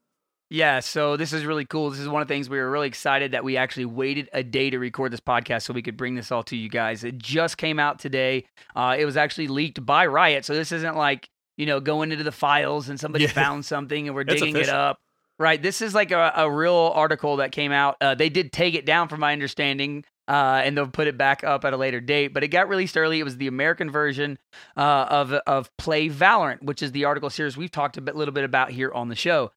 Yeah, 0.51 0.81
so 0.81 1.17
this 1.17 1.33
is 1.33 1.45
really 1.45 1.65
cool. 1.65 1.91
This 1.91 2.01
is 2.01 2.09
one 2.09 2.23
of 2.23 2.29
the 2.29 2.35
things 2.35 2.49
we 2.49 2.59
were 2.59 2.71
really 2.71 2.89
excited 2.89 3.33
that 3.33 3.45
we 3.45 3.57
actually 3.57 3.87
waited 3.87 4.29
a 4.33 4.43
day 4.43 4.71
to 4.71 4.79
record 4.79 5.13
this 5.13 5.21
podcast 5.21 5.63
so 5.63 5.73
we 5.73 5.83
could 5.83 5.97
bring 5.97 6.17
this 6.17 6.33
all 6.33 6.45
to 6.45 6.57
you 6.57 6.69
guys. 6.69 7.05
It 7.05 7.19
just 7.19 7.59
came 7.59 7.79
out 7.79 7.99
today. 8.01 8.45
Uh, 8.75 8.97
it 8.99 9.05
was 9.05 9.17
actually 9.17 9.49
leaked 9.49 9.85
by 9.85 10.07
Riot, 10.07 10.45
so 10.45 10.55
this 10.55 10.73
isn't 10.73 10.97
like 10.97 11.29
you 11.57 11.67
know 11.67 11.81
going 11.81 12.13
into 12.13 12.25
the 12.25 12.33
files 12.33 12.89
and 12.89 12.99
somebody 13.01 13.25
Yeah. 13.25 13.31
found 13.31 13.65
something 13.65 14.07
and 14.09 14.15
we're 14.15 14.25
digging 14.25 14.57
it 14.57 14.69
up. 14.69 14.99
Right, 15.39 15.61
this 15.61 15.83
is 15.83 15.95
like 15.95 16.13
a, 16.13 16.33
a 16.35 16.51
real 16.51 16.93
article 16.95 17.37
that 17.37 17.53
came 17.53 17.71
out. 17.71 17.97
Uh, 18.01 18.15
they 18.15 18.31
did 18.31 18.53
take 18.53 18.73
it 18.75 18.87
down, 18.87 19.09
from 19.09 19.21
my 19.21 19.35
understanding, 19.35 20.03
uh, 20.27 20.63
and 20.65 20.75
they'll 20.75 20.87
put 20.89 21.09
it 21.09 21.19
back 21.19 21.45
up 21.45 21.67
at 21.67 21.75
a 21.75 21.77
later 21.77 22.01
date. 22.01 22.29
But 22.29 22.43
it 22.43 22.49
got 22.49 22.71
released 22.71 22.97
early. 22.97 23.21
It 23.21 23.25
was 23.25 23.37
the 23.37 23.47
American 23.47 23.91
version 23.91 24.39
uh, 24.79 25.07
of 25.11 25.33
of 25.35 25.71
Play 25.77 26.09
Valorant, 26.09 26.63
which 26.63 26.83
is 26.83 26.93
the 26.93 27.05
article 27.05 27.29
series 27.29 27.55
we've 27.55 27.71
talked 27.71 27.99
a 27.99 28.01
bit, 28.01 28.17
little 28.17 28.33
bit 28.33 28.45
about 28.45 28.71
here 28.71 28.91
on 28.95 29.09
the 29.11 29.15
show. 29.15 29.53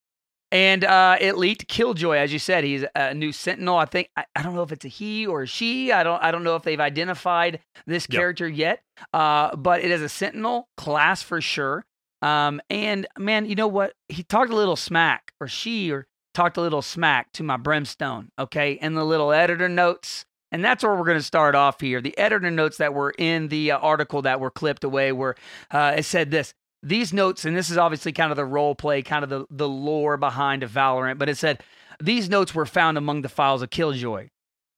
And 0.52 0.84
uh, 0.84 1.16
it 1.18 1.38
leaked 1.38 1.66
Killjoy, 1.68 2.16
as 2.16 2.30
you 2.30 2.38
said. 2.40 2.64
He's 2.64 2.84
a 2.94 3.14
new 3.14 3.32
Sentinel. 3.32 3.76
I 3.78 3.86
think 3.86 4.10
I, 4.16 4.24
I 4.36 4.42
don't 4.42 4.54
know 4.54 4.62
if 4.64 4.72
it's 4.72 4.84
a 4.84 4.88
he 4.88 5.26
or 5.26 5.42
a 5.42 5.46
she. 5.46 5.92
I 5.92 6.02
don't 6.02 6.22
I 6.22 6.30
don't 6.30 6.44
know 6.44 6.56
if 6.56 6.62
they've 6.62 6.78
identified 6.78 7.60
this 7.86 8.06
Yep. 8.10 8.18
character 8.18 8.46
yet. 8.48 8.82
Uh, 9.14 9.56
but 9.56 9.80
it 9.82 9.90
is 9.90 10.02
a 10.02 10.10
Sentinel 10.10 10.68
class 10.76 11.22
for 11.22 11.40
sure. 11.40 11.86
Um, 12.22 12.60
and 12.68 13.06
man, 13.18 13.46
you 13.46 13.54
know 13.54 13.68
what? 13.68 13.94
He 14.08 14.22
talked 14.22 14.52
a 14.52 14.56
little 14.56 14.76
smack, 14.76 15.32
or 15.40 15.48
she, 15.48 15.90
or 15.90 16.06
talked 16.34 16.56
a 16.56 16.60
little 16.60 16.82
smack 16.82 17.32
to 17.32 17.42
my 17.42 17.56
Brimstone. 17.56 18.30
Okay, 18.38 18.72
in 18.72 18.94
the 18.94 19.04
little 19.04 19.32
editor 19.32 19.68
notes. 19.68 20.24
And 20.52 20.64
that's 20.64 20.82
where 20.82 20.94
we're 20.96 21.04
going 21.04 21.16
to 21.16 21.22
start 21.22 21.54
off 21.54 21.80
here. 21.80 22.00
The 22.00 22.18
editor 22.18 22.50
notes 22.50 22.78
that 22.78 22.92
were 22.92 23.14
in 23.16 23.48
the 23.48 23.70
uh, 23.70 23.78
article 23.78 24.22
that 24.22 24.40
were 24.40 24.50
clipped 24.50 24.82
away 24.82 25.12
were 25.12 25.36
uh, 25.70 25.94
it 25.98 26.02
said 26.04 26.32
this 26.32 26.54
these 26.82 27.12
notes, 27.12 27.44
and 27.44 27.56
this 27.56 27.70
is 27.70 27.78
obviously 27.78 28.12
kind 28.12 28.30
of 28.30 28.36
the 28.36 28.44
role 28.44 28.74
play, 28.74 29.02
kind 29.02 29.22
of 29.22 29.30
the, 29.30 29.46
the 29.50 29.68
lore 29.68 30.16
behind 30.16 30.62
Valorant, 30.62 31.18
but 31.18 31.28
it 31.28 31.36
said 31.36 31.62
these 32.02 32.28
notes 32.28 32.54
were 32.54 32.66
found 32.66 32.96
among 32.96 33.22
the 33.22 33.28
files 33.28 33.62
of 33.62 33.70
Killjoy. 33.70 34.28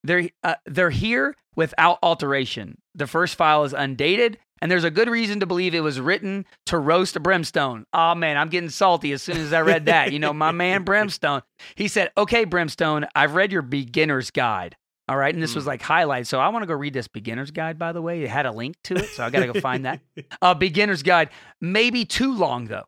They're 0.05 0.28
uh, 0.42 0.57
they're 0.66 0.90
here 0.90 1.37
without 1.55 1.98
alteration. 2.02 2.78
The 2.94 3.07
first 3.07 3.37
file 3.37 3.64
is 3.64 3.72
undated, 3.72 4.38
and 4.62 4.70
there's 4.70 4.85
a 4.85 4.90
good 4.92 5.11
reason 5.11 5.40
to 5.40 5.46
believe 5.46 5.75
it 5.75 5.81
was 5.81 6.01
written 6.01 6.46
to 6.66 6.79
roast 6.79 7.16
a 7.16 7.20
Brimstone. 7.20 7.85
Oh 7.92 8.14
man, 8.14 8.37
I'm 8.37 8.48
getting 8.48 8.70
salty 8.70 9.11
as 9.11 9.20
soon 9.20 9.37
as 9.37 9.53
I 9.53 9.61
read 9.61 9.87
that. 9.87 10.12
You 10.12 10.20
know, 10.20 10.33
my 10.33 10.53
man 10.53 10.85
Brimstone. 10.85 11.42
He 11.75 11.88
said, 11.88 12.12
"Okay, 12.16 12.44
Brimstone, 12.44 13.07
I've 13.16 13.35
read 13.35 13.51
your 13.51 13.62
beginner's 13.62 14.31
guide." 14.31 14.77
All 15.09 15.16
right, 15.16 15.35
and 15.35 15.42
this 15.42 15.57
was 15.57 15.64
hmm. 15.64 15.70
like 15.70 15.83
highlighted. 15.83 16.29
So 16.29 16.38
I 16.38 16.48
want 16.48 16.62
to 16.62 16.68
go 16.68 16.75
read 16.75 16.94
this 16.94 17.09
beginner's 17.09 17.51
guide. 17.51 17.77
By 17.77 17.90
the 17.90 18.01
way, 18.01 18.22
it 18.22 18.31
had 18.31 18.46
a 18.46 18.53
link 18.53 18.77
to 18.85 18.94
it, 18.94 19.07
so 19.07 19.25
I 19.25 19.31
got 19.31 19.40
to 19.40 19.53
go 19.53 19.61
find 19.61 19.85
that. 19.85 20.01
A 20.42 20.55
beginner's 20.55 21.03
guide, 21.03 21.31
maybe 21.61 22.05
too 22.05 22.33
long 22.33 22.66
though. 22.66 22.85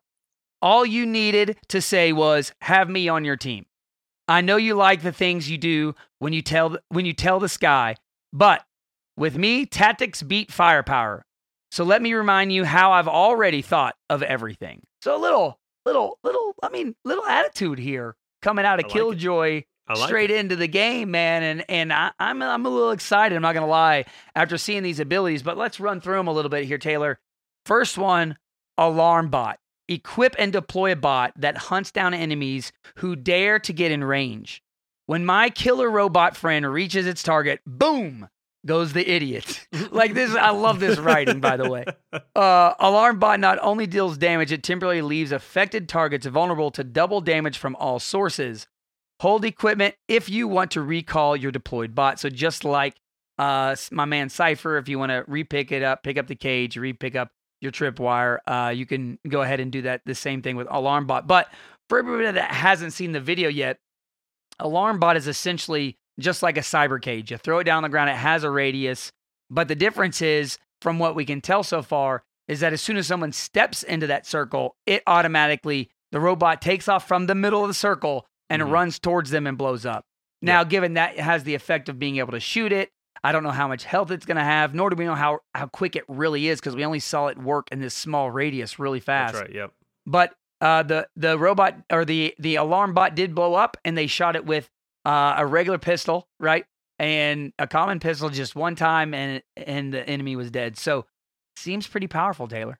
All 0.61 0.85
you 0.85 1.05
needed 1.05 1.57
to 1.67 1.81
say 1.81 2.13
was, 2.13 2.53
"Have 2.61 2.89
me 2.89 3.09
on 3.09 3.25
your 3.25 3.35
team." 3.35 3.65
I 4.29 4.39
know 4.39 4.55
you 4.55 4.75
like 4.75 5.01
the 5.01 5.11
things 5.11 5.51
you 5.51 5.57
do 5.57 5.93
when 6.19 6.31
you 6.31 6.41
tell 6.41 6.77
when 6.87 7.05
you 7.05 7.11
tell 7.11 7.41
the 7.41 7.49
sky, 7.49 7.97
but 8.31 8.63
with 9.17 9.37
me, 9.37 9.65
tactics 9.65 10.23
beat 10.23 10.53
firepower. 10.53 11.25
So 11.71 11.83
let 11.83 12.01
me 12.01 12.13
remind 12.13 12.53
you 12.53 12.63
how 12.63 12.91
I've 12.93 13.07
already 13.07 13.61
thought 13.61 13.95
of 14.09 14.23
everything. 14.23 14.81
So 15.01 15.15
a 15.15 15.19
little, 15.19 15.59
little, 15.85 16.19
little, 16.23 16.55
I 16.63 16.69
mean, 16.69 16.95
little 17.03 17.25
attitude 17.25 17.79
here 17.79 18.15
coming 18.41 18.65
out 18.65 18.79
of 18.79 18.85
like. 18.85 18.93
Killjoy 18.93 19.63
like 19.89 20.07
straight 20.07 20.31
it. 20.31 20.37
into 20.37 20.55
the 20.55 20.67
game, 20.67 21.11
man. 21.11 21.43
And 21.43 21.65
and 21.69 21.93
I, 21.93 22.11
I'm 22.19 22.41
I'm 22.41 22.65
a 22.65 22.69
little 22.69 22.91
excited. 22.91 23.35
I'm 23.35 23.41
not 23.41 23.53
gonna 23.53 23.67
lie 23.67 24.05
after 24.35 24.57
seeing 24.57 24.83
these 24.83 24.99
abilities, 24.99 25.43
but 25.43 25.57
let's 25.57 25.79
run 25.79 26.01
through 26.01 26.17
them 26.17 26.27
a 26.27 26.33
little 26.33 26.49
bit 26.49 26.65
here, 26.65 26.77
Taylor. 26.77 27.19
First 27.65 27.97
one, 27.97 28.37
alarm 28.77 29.29
bot. 29.29 29.59
Equip 29.87 30.35
and 30.39 30.51
deploy 30.51 30.93
a 30.93 30.95
bot 30.95 31.33
that 31.35 31.57
hunts 31.57 31.91
down 31.91 32.13
enemies 32.13 32.71
who 32.97 33.15
dare 33.15 33.59
to 33.59 33.73
get 33.73 33.91
in 33.91 34.03
range. 34.03 34.63
When 35.05 35.23
my 35.23 35.51
killer 35.51 35.89
robot 35.89 36.35
friend 36.35 36.65
reaches 36.71 37.05
its 37.05 37.21
target, 37.21 37.59
boom 37.67 38.27
goes 38.65 38.93
the 38.93 39.09
idiot. 39.09 39.67
like 39.91 40.13
this, 40.13 40.33
I 40.35 40.51
love 40.51 40.79
this 40.79 40.97
writing, 40.99 41.39
by 41.39 41.57
the 41.57 41.69
way. 41.69 41.85
Uh, 42.35 42.73
Alarm 42.79 43.19
Bot 43.19 43.39
not 43.39 43.59
only 43.61 43.87
deals 43.87 44.17
damage, 44.17 44.51
it 44.51 44.63
temporarily 44.63 45.01
leaves 45.01 45.31
affected 45.31 45.87
targets 45.87 46.25
vulnerable 46.25 46.71
to 46.71 46.83
double 46.83 47.21
damage 47.21 47.57
from 47.57 47.75
all 47.77 47.99
sources. 47.99 48.67
Hold 49.21 49.45
equipment 49.45 49.95
if 50.07 50.29
you 50.29 50.47
want 50.47 50.71
to 50.71 50.81
recall 50.81 51.35
your 51.35 51.51
deployed 51.51 51.95
bot. 51.95 52.19
So 52.19 52.29
just 52.29 52.65
like 52.65 52.95
uh, 53.37 53.75
my 53.91 54.05
man 54.05 54.29
Cypher, 54.29 54.77
if 54.77 54.89
you 54.89 54.99
want 54.99 55.11
to 55.11 55.23
repick 55.23 55.71
it 55.71 55.83
up, 55.83 56.03
pick 56.03 56.17
up 56.17 56.27
the 56.27 56.35
cage, 56.35 56.75
repick 56.75 57.15
up 57.15 57.31
your 57.61 57.71
tripwire, 57.71 58.39
uh, 58.47 58.69
you 58.75 58.85
can 58.85 59.17
go 59.27 59.41
ahead 59.41 59.59
and 59.59 59.71
do 59.71 59.83
that. 59.83 60.01
The 60.05 60.15
same 60.15 60.41
thing 60.41 60.55
with 60.55 60.67
Alarm 60.69 61.07
Bot. 61.07 61.27
But 61.27 61.49
for 61.89 61.99
everybody 61.99 62.31
that 62.31 62.51
hasn't 62.51 62.93
seen 62.93 63.11
the 63.11 63.21
video 63.21 63.49
yet, 63.49 63.79
Alarm 64.59 64.99
Bot 64.99 65.17
is 65.17 65.27
essentially 65.27 65.97
just 66.19 66.41
like 66.43 66.57
a 66.57 66.63
Cypher 66.63 66.99
cage. 66.99 67.31
You 67.31 67.37
throw 67.37 67.59
it 67.59 67.63
down 67.65 67.77
on 67.77 67.83
the 67.83 67.89
ground, 67.89 68.09
it 68.09 68.15
has 68.15 68.43
a 68.43 68.49
radius. 68.49 69.11
But 69.49 69.67
the 69.67 69.75
difference 69.75 70.21
is, 70.21 70.57
from 70.81 70.99
what 70.99 71.15
we 71.15 71.25
can 71.25 71.41
tell 71.41 71.63
so 71.63 71.81
far, 71.81 72.23
is 72.47 72.59
that 72.59 72.73
as 72.73 72.81
soon 72.81 72.97
as 72.97 73.07
someone 73.07 73.31
steps 73.31 73.83
into 73.83 74.07
that 74.07 74.25
circle, 74.25 74.75
it 74.85 75.01
automatically, 75.07 75.89
the 76.11 76.19
robot 76.19 76.61
takes 76.61 76.87
off 76.87 77.07
from 77.07 77.25
the 77.27 77.35
middle 77.35 77.61
of 77.63 77.67
the 77.67 77.73
circle 77.73 78.25
and 78.49 78.61
Mhm. 78.61 78.71
runs 78.71 78.99
towards 78.99 79.31
them 79.31 79.47
and 79.47 79.57
blows 79.57 79.85
up. 79.85 80.05
Now, 80.41 80.63
given 80.63 80.93
that 80.93 81.13
it 81.15 81.19
has 81.21 81.43
the 81.43 81.55
effect 81.55 81.89
of 81.89 81.97
being 81.97 82.17
able 82.17 82.31
to 82.33 82.39
shoot 82.39 82.71
it, 82.71 82.91
I 83.23 83.31
don't 83.31 83.41
know 83.41 83.49
how 83.51 83.67
much 83.67 83.83
health 83.83 84.11
it's 84.11 84.25
going 84.27 84.37
to 84.37 84.43
have, 84.43 84.75
nor 84.75 84.91
do 84.91 84.95
we 84.95 85.05
know 85.05 85.15
how, 85.15 85.39
how 85.55 85.65
quick 85.65 85.95
it 85.95 86.03
really 86.07 86.47
is 86.47 86.59
because 86.59 86.75
we 86.75 86.85
only 86.85 86.99
saw 86.99 87.27
it 87.27 87.37
work 87.39 87.67
in 87.71 87.79
this 87.79 87.95
small 87.95 88.29
radius 88.29 88.77
really 88.77 88.99
fast 88.99 89.33
That's 89.33 89.47
right. 89.47 89.55
Yep. 89.55 89.71
but 90.05 90.35
uh, 90.61 90.83
the 90.83 91.07
the 91.17 91.37
robot 91.37 91.75
or 91.91 92.05
the 92.05 92.33
the 92.39 92.55
alarm 92.55 92.93
bot 92.93 93.13
did 93.15 93.35
blow 93.35 93.55
up, 93.55 93.75
and 93.83 93.97
they 93.97 94.07
shot 94.07 94.35
it 94.35 94.45
with 94.45 94.69
uh, 95.05 95.35
a 95.37 95.45
regular 95.45 95.77
pistol, 95.77 96.27
right, 96.39 96.65
and 96.99 97.53
a 97.59 97.67
common 97.67 97.99
pistol 97.99 98.29
just 98.29 98.55
one 98.55 98.75
time, 98.75 99.13
and 99.13 99.41
and 99.55 99.93
the 99.93 100.07
enemy 100.09 100.35
was 100.35 100.51
dead. 100.51 100.77
So 100.77 101.05
seems 101.57 101.87
pretty 101.87 102.07
powerful, 102.07 102.47
Taylor. 102.47 102.79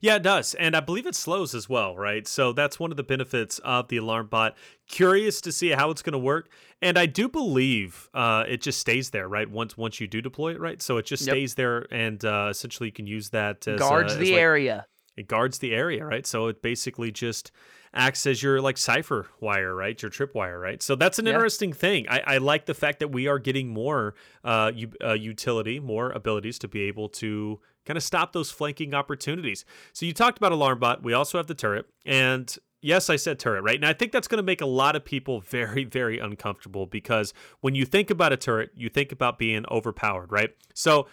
Yeah, 0.00 0.16
it 0.16 0.22
does. 0.24 0.52
And 0.54 0.74
I 0.74 0.80
believe 0.80 1.06
it 1.06 1.14
slows 1.14 1.54
as 1.54 1.68
well, 1.68 1.96
right? 1.96 2.26
So 2.26 2.52
that's 2.52 2.80
one 2.80 2.90
of 2.90 2.96
the 2.96 3.04
benefits 3.04 3.60
of 3.60 3.86
the 3.86 3.98
alarm 3.98 4.26
bot. 4.26 4.56
Curious 4.88 5.40
to 5.42 5.52
see 5.52 5.70
how 5.70 5.90
it's 5.90 6.02
going 6.02 6.12
to 6.12 6.18
work. 6.18 6.50
And 6.82 6.98
I 6.98 7.06
do 7.06 7.28
believe 7.28 8.08
uh, 8.12 8.44
it 8.48 8.60
just 8.62 8.80
stays 8.80 9.10
there, 9.10 9.28
right? 9.28 9.48
Once 9.48 9.76
once 9.76 10.00
you 10.00 10.08
do 10.08 10.20
deploy 10.20 10.52
it, 10.54 10.60
right? 10.60 10.82
So 10.82 10.96
it 10.96 11.06
just 11.06 11.24
Yep. 11.24 11.32
stays 11.34 11.54
there 11.54 11.86
and 11.92 12.22
uh, 12.24 12.48
essentially 12.50 12.88
you 12.88 12.92
can 12.92 13.06
use 13.06 13.30
that 13.30 13.66
as 13.68 13.78
Guards 13.78 14.12
uh, 14.12 14.16
as 14.16 14.20
the 14.20 14.32
like- 14.32 14.40
area. 14.40 14.86
It 15.16 15.28
guards 15.28 15.58
the 15.60 15.72
area, 15.72 16.04
right? 16.04 16.26
So 16.26 16.48
it 16.48 16.60
basically 16.60 17.10
just 17.10 17.50
acts 17.94 18.26
as 18.26 18.42
your 18.42 18.60
like 18.60 18.76
Cypher 18.78 19.26
wire, 19.40 19.74
right? 19.74 20.00
Your 20.00 20.10
tripwire, 20.10 20.60
right? 20.60 20.82
So 20.82 20.94
that's 20.96 21.18
an 21.18 21.26
Yeah. 21.26 21.32
interesting 21.34 21.72
thing. 21.72 22.06
I, 22.08 22.20
I 22.26 22.38
like 22.38 22.66
the 22.66 22.74
fact 22.74 22.98
that 23.00 23.08
we 23.08 23.26
are 23.26 23.38
getting 23.38 23.68
more 23.68 24.14
uh, 24.44 24.72
u- 24.74 24.92
uh, 25.04 25.12
utility, 25.14 25.80
more 25.80 26.10
abilities 26.10 26.58
to 26.60 26.68
be 26.68 26.82
able 26.82 27.08
to 27.10 27.60
kind 27.84 27.96
of 27.96 28.02
stop 28.02 28.32
those 28.32 28.50
flanking 28.50 28.94
opportunities. 28.94 29.64
So 29.92 30.06
you 30.06 30.12
talked 30.12 30.38
about 30.38 30.52
alarm 30.52 30.78
bot. 30.80 31.02
We 31.02 31.12
also 31.12 31.38
have 31.38 31.46
the 31.46 31.54
turret, 31.54 31.86
and 32.04 32.54
yes, 32.82 33.08
I 33.10 33.16
said 33.16 33.38
turret, 33.38 33.62
right? 33.62 33.76
And 33.76 33.86
I 33.86 33.92
think 33.92 34.12
that's 34.12 34.28
going 34.28 34.38
to 34.38 34.42
make 34.44 34.60
a 34.60 34.66
lot 34.66 34.96
of 34.96 35.04
people 35.04 35.40
very, 35.40 35.84
very 35.84 36.18
uncomfortable 36.18 36.86
because 36.86 37.32
when 37.60 37.74
you 37.74 37.84
think 37.84 38.10
about 38.10 38.32
a 38.32 38.36
turret, 38.36 38.70
you 38.74 38.88
think 38.88 39.12
about 39.12 39.38
being 39.38 39.64
overpowered, 39.70 40.30
right? 40.32 40.50
So 40.74 41.06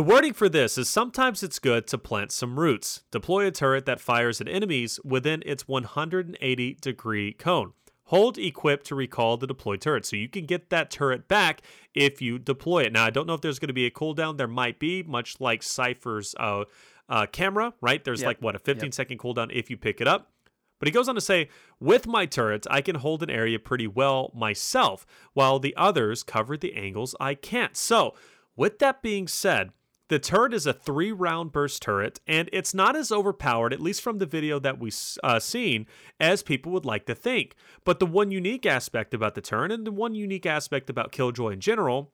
the 0.00 0.04
wording 0.04 0.32
for 0.32 0.48
this 0.48 0.78
is 0.78 0.88
sometimes 0.88 1.42
it's 1.42 1.58
good 1.58 1.86
to 1.86 1.98
plant 1.98 2.32
some 2.32 2.58
roots. 2.58 3.02
Deploy 3.10 3.46
a 3.46 3.50
turret 3.50 3.84
that 3.84 4.00
fires 4.00 4.40
at 4.40 4.48
enemies 4.48 4.98
within 5.04 5.42
its 5.44 5.68
180 5.68 6.78
degree 6.80 7.34
cone. 7.34 7.74
Hold 8.04 8.38
equip 8.38 8.82
to 8.84 8.94
recall 8.94 9.36
the 9.36 9.46
deployed 9.46 9.82
turret. 9.82 10.06
So 10.06 10.16
you 10.16 10.26
can 10.26 10.46
get 10.46 10.70
that 10.70 10.90
turret 10.90 11.28
back 11.28 11.60
if 11.94 12.22
you 12.22 12.38
deploy 12.38 12.84
it. 12.84 12.94
Now, 12.94 13.04
I 13.04 13.10
don't 13.10 13.26
know 13.26 13.34
if 13.34 13.42
there's 13.42 13.58
going 13.58 13.68
to 13.68 13.74
be 13.74 13.84
a 13.84 13.90
cooldown. 13.90 14.38
There 14.38 14.48
might 14.48 14.78
be, 14.78 15.02
much 15.02 15.38
like 15.38 15.62
Cypher's 15.62 16.34
uh, 16.40 16.64
uh, 17.10 17.26
camera, 17.26 17.74
right? 17.82 18.02
There's 18.02 18.22
Yep. 18.22 18.26
like, 18.26 18.40
what, 18.40 18.56
a 18.56 18.58
15 18.58 18.92
second 18.92 19.18
cooldown 19.18 19.50
if 19.52 19.68
you 19.68 19.76
pick 19.76 20.00
it 20.00 20.08
up. 20.08 20.32
But 20.78 20.88
he 20.88 20.92
goes 20.92 21.10
on 21.10 21.14
to 21.14 21.20
say, 21.20 21.50
with 21.78 22.06
my 22.06 22.24
turrets, 22.24 22.66
I 22.70 22.80
can 22.80 22.96
hold 22.96 23.22
an 23.22 23.28
area 23.28 23.58
pretty 23.58 23.86
well 23.86 24.32
myself, 24.34 25.04
while 25.34 25.58
the 25.58 25.76
others 25.76 26.22
cover 26.22 26.56
the 26.56 26.74
angles 26.74 27.14
I 27.20 27.34
can't. 27.34 27.76
So, 27.76 28.14
with 28.56 28.78
that 28.78 29.02
being 29.02 29.28
said, 29.28 29.72
the 30.10 30.18
turret 30.18 30.52
is 30.52 30.66
a 30.66 30.72
three 30.72 31.12
round 31.12 31.52
burst 31.52 31.82
turret, 31.82 32.18
and 32.26 32.50
it's 32.52 32.74
not 32.74 32.96
as 32.96 33.12
overpowered, 33.12 33.72
at 33.72 33.80
least 33.80 34.02
from 34.02 34.18
the 34.18 34.26
video 34.26 34.58
that 34.58 34.80
we've 34.80 34.98
uh, 35.22 35.38
seen, 35.38 35.86
as 36.18 36.42
people 36.42 36.72
would 36.72 36.84
like 36.84 37.06
to 37.06 37.14
think. 37.14 37.54
But 37.84 38.00
the 38.00 38.06
one 38.06 38.32
unique 38.32 38.66
aspect 38.66 39.14
about 39.14 39.36
the 39.36 39.40
turret, 39.40 39.70
and 39.70 39.86
the 39.86 39.92
one 39.92 40.16
unique 40.16 40.46
aspect 40.46 40.90
about 40.90 41.12
Killjoy 41.12 41.50
in 41.50 41.60
general, 41.60 42.12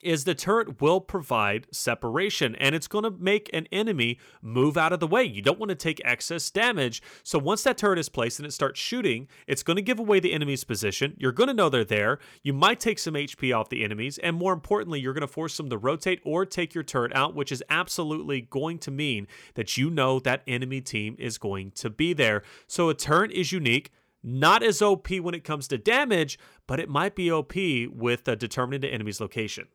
is 0.00 0.24
the 0.24 0.34
turret 0.34 0.80
will 0.80 1.00
provide 1.00 1.66
separation 1.72 2.54
and 2.56 2.74
it's 2.74 2.88
going 2.88 3.04
to 3.04 3.10
make 3.10 3.50
an 3.52 3.66
enemy 3.72 4.18
move 4.42 4.76
out 4.76 4.92
of 4.92 5.00
the 5.00 5.06
way. 5.06 5.24
You 5.24 5.42
don't 5.42 5.58
want 5.58 5.70
to 5.70 5.74
take 5.74 6.00
excess 6.04 6.50
damage. 6.50 7.02
So 7.22 7.38
once 7.38 7.62
that 7.62 7.78
turret 7.78 7.98
is 7.98 8.08
placed 8.08 8.38
and 8.38 8.46
it 8.46 8.52
starts 8.52 8.78
shooting, 8.78 9.28
it's 9.46 9.62
going 9.62 9.76
to 9.76 9.82
give 9.82 9.98
away 9.98 10.20
the 10.20 10.32
enemy's 10.32 10.64
position. 10.64 11.14
You're 11.18 11.32
going 11.32 11.48
to 11.48 11.54
know 11.54 11.68
they're 11.68 11.84
there. 11.84 12.18
You 12.42 12.52
might 12.52 12.80
take 12.80 12.98
some 12.98 13.14
HP 13.14 13.56
off 13.56 13.68
the 13.68 13.84
enemies. 13.84 14.18
And 14.18 14.36
more 14.36 14.52
importantly, 14.52 15.00
you're 15.00 15.14
going 15.14 15.22
to 15.22 15.26
force 15.26 15.56
them 15.56 15.70
to 15.70 15.78
rotate 15.78 16.20
or 16.24 16.44
take 16.44 16.74
your 16.74 16.84
turret 16.84 17.14
out, 17.14 17.34
which 17.34 17.50
is 17.50 17.64
absolutely 17.68 18.42
going 18.42 18.78
to 18.80 18.90
mean 18.90 19.26
that 19.54 19.76
you 19.76 19.90
know 19.90 20.20
that 20.20 20.42
enemy 20.46 20.80
team 20.80 21.16
is 21.18 21.38
going 21.38 21.72
to 21.72 21.90
be 21.90 22.12
there. 22.12 22.42
So 22.66 22.88
a 22.88 22.94
turret 22.94 23.32
is 23.32 23.52
unique. 23.52 23.90
Not 24.22 24.64
as 24.64 24.82
OP 24.82 25.08
when 25.08 25.34
it 25.34 25.44
comes 25.44 25.68
to 25.68 25.78
damage, 25.78 26.36
but 26.66 26.80
it 26.80 26.88
might 26.88 27.14
be 27.14 27.30
OP 27.30 27.54
with 27.92 28.28
uh, 28.28 28.34
determining 28.34 28.80
the 28.80 28.92
enemy's 28.92 29.20
location. 29.20 29.68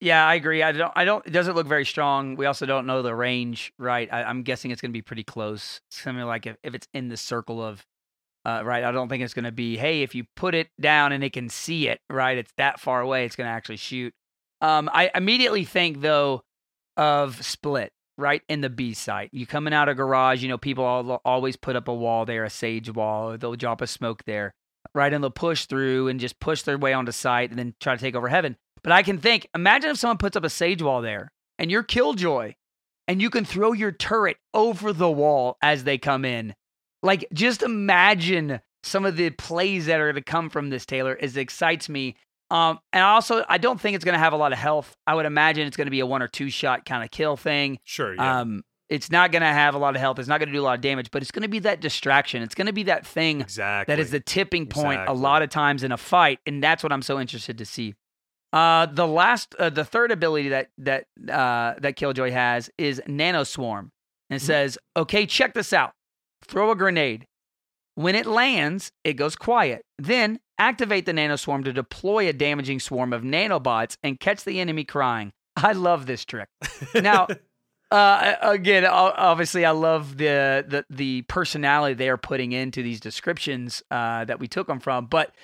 Yeah, 0.00 0.24
I 0.24 0.34
agree. 0.34 0.62
I 0.62 0.72
don't. 0.72 0.92
I 0.94 1.04
don't. 1.04 1.26
It 1.26 1.30
doesn't 1.30 1.56
look 1.56 1.66
very 1.66 1.84
strong. 1.84 2.36
We 2.36 2.46
also 2.46 2.66
don't 2.66 2.86
know 2.86 3.02
the 3.02 3.14
range, 3.14 3.72
right? 3.78 4.08
I, 4.12 4.22
I'm 4.22 4.42
guessing 4.42 4.70
it's 4.70 4.80
going 4.80 4.92
to 4.92 4.96
be 4.96 5.02
pretty 5.02 5.24
close. 5.24 5.80
Something 5.90 6.24
like 6.24 6.46
if, 6.46 6.56
if 6.62 6.74
it's 6.74 6.86
in 6.94 7.08
the 7.08 7.16
circle 7.16 7.60
of, 7.60 7.84
uh, 8.44 8.62
right. 8.64 8.84
I 8.84 8.92
don't 8.92 9.08
think 9.08 9.24
it's 9.24 9.34
going 9.34 9.44
to 9.44 9.52
be. 9.52 9.76
Hey, 9.76 10.02
if 10.02 10.14
you 10.14 10.24
put 10.36 10.54
it 10.54 10.68
down 10.80 11.10
and 11.10 11.24
it 11.24 11.32
can 11.32 11.48
see 11.48 11.88
it, 11.88 12.00
right? 12.08 12.38
It's 12.38 12.52
that 12.58 12.78
far 12.78 13.00
away. 13.00 13.24
It's 13.24 13.34
going 13.34 13.48
to 13.48 13.52
actually 13.52 13.76
shoot. 13.76 14.14
Um, 14.60 14.88
I 14.92 15.10
immediately 15.14 15.64
think 15.64 16.00
though 16.00 16.42
of 16.96 17.44
Split, 17.44 17.92
right 18.16 18.42
in 18.48 18.60
the 18.60 18.70
B 18.70 18.94
site. 18.94 19.30
You 19.32 19.46
coming 19.46 19.72
out 19.72 19.88
of 19.88 19.96
garage, 19.96 20.42
you 20.42 20.48
know, 20.48 20.58
people 20.58 20.84
all, 20.84 21.20
always 21.24 21.56
put 21.56 21.76
up 21.76 21.88
a 21.88 21.94
wall 21.94 22.24
there, 22.24 22.44
a 22.44 22.50
sage 22.50 22.92
wall. 22.92 23.36
They'll 23.38 23.54
drop 23.54 23.80
a 23.80 23.86
smoke 23.86 24.24
there, 24.26 24.54
right? 24.94 25.12
And 25.12 25.22
they'll 25.22 25.30
push 25.30 25.66
through 25.66 26.08
and 26.08 26.20
just 26.20 26.38
push 26.40 26.62
their 26.62 26.78
way 26.78 26.92
onto 26.92 27.12
site 27.12 27.50
and 27.50 27.58
then 27.58 27.74
try 27.80 27.94
to 27.94 28.00
take 28.00 28.16
over 28.16 28.28
heaven. 28.28 28.56
But 28.82 28.92
I 28.92 29.02
can 29.02 29.18
think, 29.18 29.48
imagine 29.54 29.90
if 29.90 29.98
someone 29.98 30.18
puts 30.18 30.36
up 30.36 30.44
a 30.44 30.50
sage 30.50 30.82
wall 30.82 31.02
there 31.02 31.32
and 31.58 31.70
you're 31.70 31.82
Killjoy 31.82 32.54
and 33.06 33.22
you 33.22 33.30
can 33.30 33.44
throw 33.44 33.72
your 33.72 33.92
turret 33.92 34.36
over 34.54 34.92
the 34.92 35.10
wall 35.10 35.56
as 35.62 35.84
they 35.84 35.98
come 35.98 36.24
in. 36.24 36.54
Like, 37.02 37.26
just 37.32 37.62
imagine 37.62 38.60
some 38.82 39.04
of 39.04 39.16
the 39.16 39.30
plays 39.30 39.86
that 39.86 40.00
are 40.00 40.12
going 40.12 40.16
to 40.16 40.22
come 40.22 40.50
from 40.50 40.70
this, 40.70 40.84
Taylor. 40.86 41.14
It 41.14 41.36
excites 41.36 41.88
me. 41.88 42.16
Um, 42.50 42.78
and 42.92 43.02
also, 43.02 43.44
I 43.48 43.58
don't 43.58 43.80
think 43.80 43.94
it's 43.94 44.04
going 44.04 44.14
to 44.14 44.18
have 44.18 44.32
a 44.32 44.36
lot 44.36 44.52
of 44.52 44.58
health. 44.58 44.96
I 45.06 45.14
would 45.14 45.26
imagine 45.26 45.66
it's 45.66 45.76
going 45.76 45.86
to 45.86 45.90
be 45.92 46.00
a 46.00 46.06
one 46.06 46.22
or 46.22 46.28
two 46.28 46.50
shot 46.50 46.84
kind 46.84 47.04
of 47.04 47.10
kill 47.10 47.36
thing. 47.36 47.78
Sure, 47.84 48.14
yeah. 48.14 48.40
Um, 48.40 48.64
it's 48.88 49.10
not 49.10 49.32
going 49.32 49.42
to 49.42 49.48
have 49.48 49.74
a 49.74 49.78
lot 49.78 49.94
of 49.94 50.00
health. 50.00 50.18
It's 50.18 50.28
not 50.28 50.38
going 50.38 50.48
to 50.48 50.52
do 50.52 50.60
a 50.60 50.64
lot 50.64 50.74
of 50.74 50.80
damage, 50.80 51.10
but 51.10 51.20
it's 51.20 51.30
going 51.30 51.42
to 51.42 51.48
be 51.48 51.58
that 51.60 51.80
distraction. 51.80 52.42
It's 52.42 52.54
going 52.54 52.68
to 52.68 52.72
be 52.72 52.84
that 52.84 53.06
thing 53.06 53.42
exactly. 53.42 53.94
that 53.94 54.00
is 54.00 54.10
the 54.10 54.20
tipping 54.20 54.66
point 54.66 55.00
Exactly. 55.00 55.14
a 55.14 55.18
lot 55.18 55.42
of 55.42 55.50
times 55.50 55.84
in 55.84 55.92
a 55.92 55.98
fight, 55.98 56.38
and 56.46 56.62
that's 56.62 56.82
what 56.82 56.90
I'm 56.90 57.02
so 57.02 57.20
interested 57.20 57.58
to 57.58 57.66
see. 57.66 57.94
Uh, 58.52 58.86
the 58.86 59.06
last, 59.06 59.54
uh, 59.58 59.68
the 59.70 59.84
third 59.84 60.10
ability 60.10 60.48
that 60.48 60.70
that 60.78 61.04
uh, 61.30 61.74
that 61.80 61.96
Killjoy 61.96 62.30
has 62.30 62.70
is 62.78 63.02
Nano 63.06 63.44
Swarm, 63.44 63.90
and 64.30 64.40
it 64.40 64.42
Mhm. 64.42 64.46
says, 64.46 64.78
"Okay, 64.96 65.26
check 65.26 65.52
this 65.54 65.72
out. 65.72 65.92
Throw 66.46 66.70
a 66.70 66.76
grenade. 66.76 67.26
When 67.94 68.14
it 68.14 68.26
lands, 68.26 68.90
it 69.04 69.14
goes 69.14 69.36
quiet. 69.36 69.82
Then 69.98 70.38
activate 70.58 71.04
the 71.04 71.12
Nano 71.12 71.36
Swarm 71.36 71.62
to 71.64 71.72
deploy 71.72 72.28
a 72.28 72.32
damaging 72.32 72.80
swarm 72.80 73.12
of 73.12 73.22
nanobots 73.22 73.96
and 74.02 74.18
catch 74.18 74.44
the 74.44 74.60
enemy 74.60 74.84
crying." 74.84 75.32
I 75.56 75.72
love 75.72 76.06
this 76.06 76.24
trick. 76.24 76.48
Now, 76.94 77.26
uh, 77.90 78.34
again, 78.40 78.86
obviously, 78.86 79.64
I 79.66 79.72
love 79.72 80.16
the, 80.16 80.64
the 80.66 80.84
the 80.88 81.22
personality 81.22 81.94
they 81.94 82.08
are 82.08 82.16
putting 82.16 82.52
into 82.52 82.82
these 82.82 83.00
descriptions 83.00 83.82
uh, 83.90 84.24
that 84.24 84.40
we 84.40 84.48
took 84.48 84.68
them 84.68 84.80
from. 84.80 85.06
But 85.06 85.34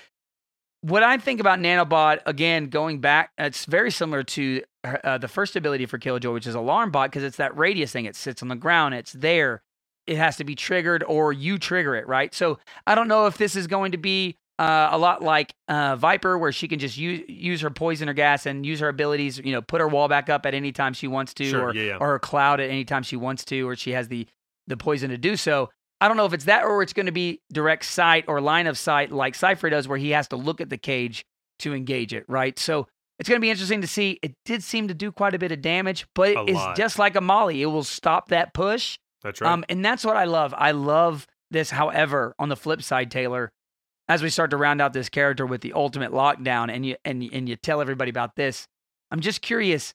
what 0.85 1.03
I 1.03 1.17
think 1.17 1.41
about 1.41 1.61
Nanobot, 1.61 2.21
again, 2.27 2.69
going 2.69 3.01
back, 3.01 3.31
it's 3.39 3.65
very 3.65 3.91
similar 3.91 4.23
to 4.23 4.63
uh, 4.85 5.17
the 5.17 5.29
first 5.29 5.57
ability 5.57 5.87
for 5.87 5.97
Killjoy, 5.97 6.35
which 6.35 6.47
is 6.47 6.55
Alarm 6.55 6.91
Bot, 6.91 7.11
because 7.11 7.23
it's 7.23 7.39
that 7.39 7.57
radius 7.57 7.93
thing. 7.93 8.05
It 8.05 8.15
sits 8.15 8.43
on 8.43 8.49
the 8.49 8.55
ground. 8.55 8.95
It's 8.95 9.13
there. 9.13 9.63
It 10.07 10.19
has 10.19 10.37
to 10.37 10.45
be 10.45 10.55
triggered, 10.55 11.03
or 11.03 11.33
you 11.33 11.59
trigger 11.59 11.95
it, 11.95 12.07
right? 12.07 12.35
So 12.35 12.59
I 12.87 12.95
don't 12.95 13.09
know 13.09 13.25
if 13.27 13.39
this 13.39 13.57
is 13.57 13.67
going 13.67 13.93
to 13.93 13.99
be 13.99 14.37
uh, 14.59 14.91
a 14.93 14.99
lot 14.99 15.23
like 15.23 15.55
uh, 15.69 15.97
Viper, 15.97 16.37
where 16.37 16.53
she 16.53 16.69
can 16.69 16.79
just 16.79 16.99
use 16.99 17.23
use 17.29 17.63
her 17.63 17.71
poison 17.71 18.11
or 18.11 18.13
gas 18.13 18.45
and 18.45 18.67
use 18.67 18.81
her 18.81 18.89
abilities. 18.89 19.39
You 19.39 19.53
know, 19.53 19.63
put 19.63 19.81
her 19.81 19.89
wall 19.89 20.09
back 20.09 20.29
up 20.29 20.45
at 20.45 20.53
any 20.53 20.71
time 20.71 20.93
she 20.93 21.09
wants 21.09 21.33
to, 21.35 21.45
Sure, 21.47 21.71
or 21.71 21.75
yeah, 21.75 21.83
yeah. 21.83 21.97
or 21.99 22.09
her 22.09 22.19
cloud 22.19 22.61
at 22.61 22.69
any 22.69 22.85
time 22.85 23.03
she 23.03 23.17
wants 23.17 23.43
to, 23.47 23.67
or 23.67 23.75
she 23.75 23.93
has 23.93 24.09
the 24.09 24.27
the 24.67 24.77
poison 24.77 25.09
to 25.09 25.17
do 25.17 25.39
so. 25.39 25.71
I 26.05 26.09
don't 26.09 26.19
know 26.19 26.27
if 26.27 26.35
it's 26.35 26.45
that 26.45 26.65
or 26.65 26.83
it's 26.83 26.93
going 26.93 27.07
to 27.07 27.13
be 27.13 27.41
direct 27.51 27.83
sight 27.87 28.27
or 28.29 28.39
line 28.39 28.67
of 28.67 28.77
sight 28.77 29.11
like 29.11 29.35
Cypher 29.35 29.71
does, 29.71 29.89
where 29.89 29.97
he 29.97 30.11
has 30.11 30.29
to 30.29 30.37
look 30.37 30.61
at 30.61 30.69
the 30.69 30.77
cage 30.77 31.25
to 31.61 31.73
engage 31.73 32.13
it, 32.13 32.27
right? 32.29 32.59
So 32.59 32.89
it's 33.19 33.27
going 33.27 33.39
to 33.39 33.41
be 33.41 33.49
interesting 33.49 33.81
to 33.81 33.87
see. 33.87 34.19
It 34.23 34.35
did 34.45 34.63
seem 34.63 34.89
to 34.89 34.95
do 34.95 35.11
quite 35.11 35.35
a 35.35 35.39
bit 35.39 35.51
of 35.51 35.63
damage, 35.63 36.07
but 36.15 36.33
it's 36.47 36.53
lot. 36.53 36.77
just 36.77 36.99
like 36.99 37.17
a 37.17 37.23
Molly. 37.23 37.63
It 37.63 37.67
will 37.67 37.85
stop 37.85 38.29
that 38.29 38.53
push. 38.53 38.99
That's 39.23 39.41
right. 39.41 39.51
Um, 39.51 39.65
and 39.71 39.83
that's 39.83 40.05
what 40.05 40.19
I 40.19 40.25
love. 40.25 40.55
I 40.59 40.73
love 40.73 41.27
this. 41.51 41.71
However, 41.71 42.35
on 42.39 42.51
the 42.51 42.57
flip 42.57 42.83
side, 42.83 43.11
Taylor, 43.11 43.51
as 44.07 44.23
we 44.23 44.29
start 44.29 44.51
to 44.51 44.59
round 44.59 44.83
out 44.83 44.93
this 44.93 45.09
character 45.09 45.47
with 45.47 45.63
the 45.63 45.73
ultimate 45.73 46.13
lockdown, 46.13 46.71
and 46.71 46.85
you 46.85 46.97
and 47.07 47.23
and 47.33 47.49
you 47.49 47.57
tell 47.57 47.81
everybody 47.81 48.11
about 48.11 48.37
this, 48.37 48.69
I'm 49.11 49.21
just 49.21 49.41
curious, 49.41 49.95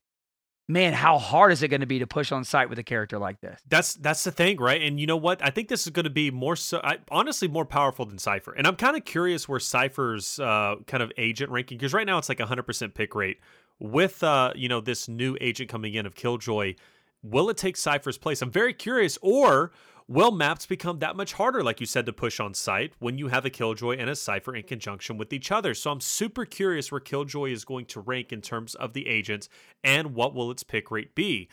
man, 0.70 0.94
how 0.94 1.18
hard 1.18 1.52
is 1.52 1.64
it 1.64 1.68
going 1.68 1.82
to 1.82 1.88
be 1.88 2.00
to 2.00 2.08
push 2.08 2.32
on 2.32 2.46
site 2.46 2.70
with 2.70 2.78
a 2.78 2.84
character 2.84 3.18
like 3.18 3.42
this? 3.42 3.60
That's 3.68 3.96
that's 3.96 4.24
the 4.24 4.32
thing, 4.32 4.58
right? 4.58 4.82
And 4.82 5.00
you 5.00 5.08
know 5.08 5.18
what? 5.18 5.44
I 5.44 5.50
think 5.50 5.68
this 5.68 5.86
is 5.86 5.90
going 5.90 6.06
to 6.06 6.10
be 6.12 6.32
more 6.32 6.56
so, 6.56 6.80
I, 6.82 7.00
honestly, 7.10 7.48
more 7.50 7.66
powerful 7.66 8.06
than 8.06 8.20
Cypher. 8.20 8.54
And 8.54 8.66
I'm 8.66 8.76
kind 8.76 8.96
of 8.96 9.04
curious 9.04 9.50
where 9.50 9.60
Cypher's 9.60 10.40
uh, 10.40 10.76
kind 10.86 11.04
of 11.04 11.12
agent 11.18 11.52
ranking, 11.52 11.78
because 11.78 11.94
right 11.94 12.06
now 12.06 12.20
it's 12.20 12.30
like 12.30 12.38
100% 12.38 12.94
pick 12.94 13.16
rate. 13.16 13.40
With 13.80 14.24
uh, 14.24 14.52
you 14.56 14.70
know 14.70 14.82
this 14.82 15.08
new 15.08 15.38
agent 15.42 15.70
coming 15.70 15.94
in 15.94 16.06
of 16.06 16.14
Killjoy, 16.14 16.76
will 17.24 17.50
it 17.50 17.58
take 17.58 17.76
Cypher's 17.76 18.18
place? 18.18 18.42
I'm 18.42 18.52
very 18.52 18.74
curious. 18.74 19.18
Or 19.22 19.72
will 20.10 20.32
maps 20.32 20.66
become 20.66 21.00
that 21.00 21.16
much 21.16 21.34
harder, 21.34 21.64
like 21.64 21.80
you 21.80 21.86
said, 21.86 22.08
to 22.08 22.12
push 22.12 22.40
on 22.40 22.56
site 22.56 22.94
when 22.98 23.20
you 23.20 23.28
have 23.28 23.46
a 23.46 23.50
Killjoy 23.50 23.96
and 23.98 24.10
a 24.10 24.16
Cypher 24.16 24.56
in 24.56 24.64
conjunction 24.64 25.18
with 25.18 25.32
each 25.32 25.52
other? 25.52 25.76
So 25.76 25.92
I'm 25.92 26.02
super 26.02 26.46
curious 26.46 26.92
where 26.92 27.00
Killjoy 27.00 27.52
is 27.52 27.64
going 27.64 27.86
to 27.86 28.02
rank 28.02 28.34
in 28.34 28.42
terms 28.42 28.74
of 28.74 28.94
the 28.94 29.08
agents 29.08 29.48
and 29.84 30.16
what 30.16 30.34
will 30.34 30.50
its 30.50 30.64
pick 30.64 30.90
rate 30.90 31.14
be. 31.14 31.48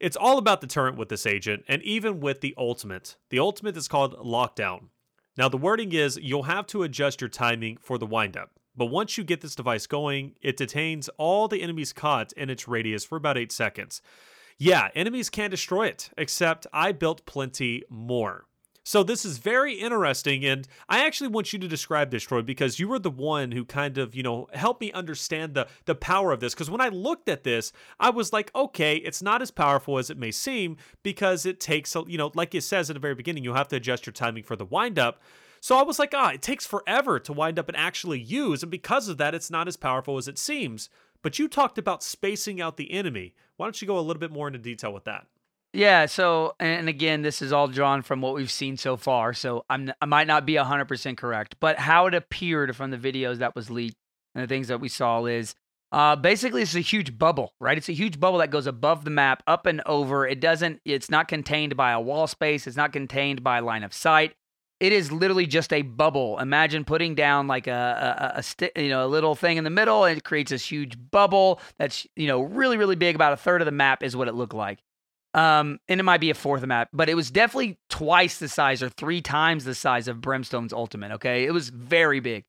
It's 0.00 0.16
all 0.16 0.36
about 0.36 0.60
the 0.60 0.66
turret 0.66 0.96
with 0.96 1.10
this 1.10 1.26
agent, 1.26 1.62
and 1.68 1.80
even 1.82 2.18
with 2.18 2.40
the 2.40 2.54
ultimate. 2.58 3.16
The 3.30 3.38
ultimate 3.38 3.76
is 3.76 3.86
called 3.86 4.16
lockdown. 4.18 4.88
Now, 5.38 5.48
the 5.48 5.56
wording 5.56 5.92
is 5.92 6.18
you'll 6.20 6.42
have 6.42 6.66
to 6.68 6.82
adjust 6.82 7.20
your 7.20 7.30
timing 7.30 7.76
for 7.76 7.98
the 7.98 8.06
windup. 8.06 8.50
But 8.76 8.86
once 8.86 9.16
you 9.16 9.22
get 9.22 9.42
this 9.42 9.54
device 9.54 9.86
going, 9.86 10.34
it 10.42 10.56
detains 10.56 11.08
all 11.18 11.46
the 11.46 11.62
enemies 11.62 11.92
caught 11.92 12.32
in 12.32 12.50
its 12.50 12.66
radius 12.66 13.04
for 13.04 13.16
about 13.16 13.38
8 13.38 13.52
seconds. 13.52 14.02
Yeah, 14.64 14.90
enemies 14.94 15.28
can 15.28 15.50
destroy 15.50 15.88
it, 15.88 16.10
except 16.16 16.68
I 16.72 16.92
built 16.92 17.26
plenty 17.26 17.82
more. 17.90 18.44
So 18.84 19.02
this 19.02 19.24
is 19.24 19.38
very 19.38 19.74
interesting, 19.74 20.44
and 20.44 20.68
I 20.88 21.04
actually 21.04 21.30
want 21.30 21.52
you 21.52 21.58
to 21.58 21.66
describe 21.66 22.12
this, 22.12 22.22
Troy, 22.22 22.42
because 22.42 22.78
you 22.78 22.86
were 22.86 23.00
the 23.00 23.10
one 23.10 23.50
who 23.50 23.64
kind 23.64 23.98
of, 23.98 24.14
you 24.14 24.22
know, 24.22 24.46
helped 24.52 24.80
me 24.80 24.92
understand 24.92 25.54
the 25.54 25.66
the 25.86 25.96
power 25.96 26.30
of 26.30 26.38
this. 26.38 26.54
Because 26.54 26.70
when 26.70 26.80
I 26.80 26.90
looked 26.90 27.28
at 27.28 27.42
this, 27.42 27.72
I 27.98 28.10
was 28.10 28.32
like, 28.32 28.54
okay, 28.54 28.98
it's 28.98 29.20
not 29.20 29.42
as 29.42 29.50
powerful 29.50 29.98
as 29.98 30.10
it 30.10 30.16
may 30.16 30.30
seem 30.30 30.76
because 31.02 31.44
it 31.44 31.58
takes, 31.58 31.96
you 32.06 32.16
know, 32.16 32.30
like 32.36 32.54
it 32.54 32.62
says 32.62 32.88
at 32.88 32.94
the 32.94 33.00
very 33.00 33.16
beginning, 33.16 33.42
you 33.42 33.54
have 33.54 33.66
to 33.68 33.76
adjust 33.76 34.06
your 34.06 34.12
timing 34.12 34.44
for 34.44 34.54
the 34.54 34.64
windup. 34.64 35.20
So 35.60 35.76
I 35.76 35.82
was 35.82 35.98
like, 35.98 36.14
ah, 36.14 36.30
it 36.30 36.42
takes 36.42 36.66
forever 36.66 37.18
to 37.18 37.32
wind 37.32 37.58
up 37.58 37.66
and 37.68 37.76
actually 37.76 38.20
use, 38.20 38.62
and 38.62 38.70
because 38.70 39.08
of 39.08 39.16
that, 39.16 39.34
it's 39.34 39.50
not 39.50 39.66
as 39.66 39.76
powerful 39.76 40.18
as 40.18 40.28
it 40.28 40.38
seems. 40.38 40.88
But 41.20 41.38
you 41.38 41.48
talked 41.48 41.78
about 41.78 42.02
spacing 42.02 42.60
out 42.60 42.76
the 42.76 42.92
enemy. 42.92 43.34
Why 43.56 43.66
don't 43.66 43.80
you 43.80 43.86
go 43.88 43.98
a 43.98 44.00
little 44.00 44.20
bit 44.20 44.30
more 44.30 44.46
into 44.46 44.58
detail 44.58 44.92
with 44.92 45.04
that? 45.04 45.26
Yeah. 45.72 46.06
So, 46.06 46.54
and 46.60 46.88
again, 46.88 47.22
this 47.22 47.40
is 47.40 47.52
all 47.52 47.66
drawn 47.66 48.02
from 48.02 48.20
what 48.20 48.34
we've 48.34 48.50
seen 48.50 48.76
so 48.76 48.96
far. 48.96 49.32
So 49.32 49.64
I'm, 49.70 49.92
I 50.00 50.06
might 50.06 50.26
not 50.26 50.44
be 50.44 50.54
100% 50.54 51.16
correct, 51.16 51.56
but 51.60 51.78
how 51.78 52.06
it 52.06 52.14
appeared 52.14 52.76
from 52.76 52.90
the 52.90 52.98
videos 52.98 53.38
that 53.38 53.56
was 53.56 53.70
leaked 53.70 53.96
and 54.34 54.44
the 54.44 54.48
things 54.48 54.68
that 54.68 54.80
we 54.80 54.88
saw 54.88 55.24
is 55.24 55.54
uh, 55.90 56.16
basically 56.16 56.62
it's 56.62 56.74
a 56.74 56.80
huge 56.80 57.18
bubble, 57.18 57.54
right? 57.60 57.76
It's 57.76 57.88
a 57.88 57.94
huge 57.94 58.18
bubble 58.18 58.38
that 58.38 58.50
goes 58.50 58.66
above 58.66 59.04
the 59.04 59.10
map, 59.10 59.42
up 59.46 59.66
and 59.66 59.82
over. 59.86 60.26
It 60.26 60.40
doesn't, 60.40 60.80
it's 60.84 61.10
not 61.10 61.28
contained 61.28 61.76
by 61.76 61.92
a 61.92 62.00
wall 62.00 62.26
space. 62.26 62.66
It's 62.66 62.76
not 62.76 62.92
contained 62.92 63.42
by 63.42 63.60
line 63.60 63.82
of 63.82 63.92
sight. 63.94 64.34
It 64.82 64.92
is 64.92 65.12
literally 65.12 65.46
just 65.46 65.72
a 65.72 65.82
bubble. 65.82 66.40
Imagine 66.40 66.84
putting 66.84 67.14
down 67.14 67.46
like 67.46 67.68
a 67.68 68.34
a, 68.34 68.66
a 68.74 68.82
you 68.82 68.88
know 68.88 69.06
a 69.06 69.06
little 69.06 69.36
thing 69.36 69.56
in 69.56 69.62
the 69.62 69.70
middle, 69.70 70.04
and 70.04 70.18
it 70.18 70.24
creates 70.24 70.50
this 70.50 70.66
huge 70.66 70.98
bubble 71.12 71.60
that's 71.78 72.04
you 72.16 72.26
know 72.26 72.42
really 72.42 72.76
really 72.76 72.96
big. 72.96 73.14
About 73.14 73.32
a 73.32 73.36
third 73.36 73.60
of 73.60 73.66
the 73.66 73.72
map 73.72 74.02
is 74.02 74.16
what 74.16 74.26
it 74.26 74.34
looked 74.34 74.54
like. 74.54 74.80
Um, 75.34 75.78
and 75.88 75.98
it 76.00 76.02
might 76.02 76.20
be 76.20 76.30
a 76.30 76.34
fourth 76.34 76.58
of 76.58 76.62
the 76.62 76.66
map, 76.66 76.88
but 76.92 77.08
it 77.08 77.14
was 77.14 77.30
definitely 77.30 77.78
twice 77.88 78.38
the 78.38 78.48
size 78.48 78.82
or 78.82 78.90
three 78.90 79.22
times 79.22 79.64
the 79.64 79.74
size 79.74 80.08
of 80.08 80.20
Brimstone's 80.20 80.72
ultimate. 80.72 81.12
Okay, 81.12 81.44
it 81.44 81.52
was 81.52 81.68
very 81.68 82.18
big 82.18 82.44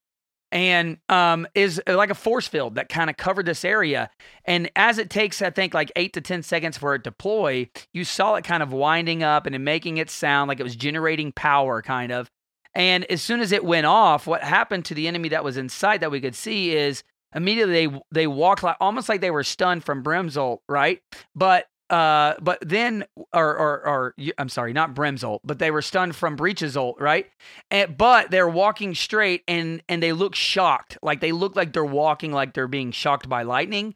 and 0.54 0.98
um, 1.10 1.48
is 1.56 1.82
like 1.88 2.12
a 2.12 2.16
force 2.16 2.48
field 2.48 2.76
that 2.76 2.88
kind 2.88 3.10
of 3.10 3.18
covered 3.18 3.48
this 3.48 3.66
area. 3.66 4.12
And 4.46 4.70
as 4.76 5.00
it 5.00 5.10
takes, 5.10 5.42
I 5.42 5.50
think, 5.50 5.74
like 5.74 5.92
eight 5.96 6.14
to 6.14 6.22
10 6.22 6.44
seconds 6.44 6.78
for 6.78 6.94
it 6.94 7.00
to 7.00 7.10
deploy, 7.10 7.68
you 7.92 8.06
saw 8.06 8.36
it 8.36 8.44
kind 8.46 8.62
of 8.62 8.72
winding 8.72 9.24
up 9.24 9.48
and 9.48 9.66
making 9.66 9.98
it 9.98 10.12
sound 10.12 10.48
like 10.48 10.60
it 10.60 10.64
was 10.64 10.76
generating 10.76 11.32
power, 11.32 11.82
kind 11.82 12.12
of. 12.12 12.30
And 12.76 13.04
as 13.06 13.24
soon 13.24 13.40
as 13.40 13.52
it 13.52 13.66
went 13.66 13.88
off, 13.88 14.28
what 14.28 14.44
happened 14.44 14.86
to 14.86 14.94
the 14.94 15.08
enemy 15.08 15.30
that 15.30 15.44
was 15.44 15.58
in 15.58 15.70
sight 15.70 16.02
that 16.02 16.12
we 16.12 16.22
could 16.22 16.36
see 16.36 16.76
is 16.76 17.04
immediately 17.34 17.88
they 17.88 18.02
they 18.12 18.28
walked 18.28 18.62
like 18.62 18.78
almost 18.80 19.10
like 19.10 19.22
they 19.22 19.32
were 19.32 19.44
stunned 19.44 19.84
from 19.84 20.04
Brim's 20.04 20.38
ult, 20.38 20.62
right? 20.70 21.02
But 21.36 21.66
uh, 21.94 22.34
but 22.42 22.58
then, 22.62 23.06
or, 23.34 23.56
or, 23.56 23.88
or, 23.88 24.16
I'm 24.40 24.50
sorry, 24.50 24.74
not 24.74 24.96
Brim's 24.96 25.24
ult, 25.24 25.42
but 25.46 25.60
they 25.60 25.70
were 25.70 25.84
stunned 25.84 26.16
from 26.16 26.36
Breach's 26.36 26.76
ult, 26.76 27.00
right? 27.00 27.28
And, 27.70 27.96
but 27.96 28.32
they're 28.32 28.50
walking 28.50 28.96
straight 28.96 29.44
and, 29.48 29.84
and 29.88 30.02
they 30.02 30.12
look 30.12 30.34
shocked. 30.34 30.98
Like 31.04 31.22
they 31.22 31.32
look 31.32 31.56
like 31.56 31.72
they're 31.72 31.86
walking 31.86 32.32
like 32.32 32.56
they're 32.56 32.68
being 32.68 32.92
shocked 32.92 33.30
by 33.30 33.44
lightning 33.44 33.94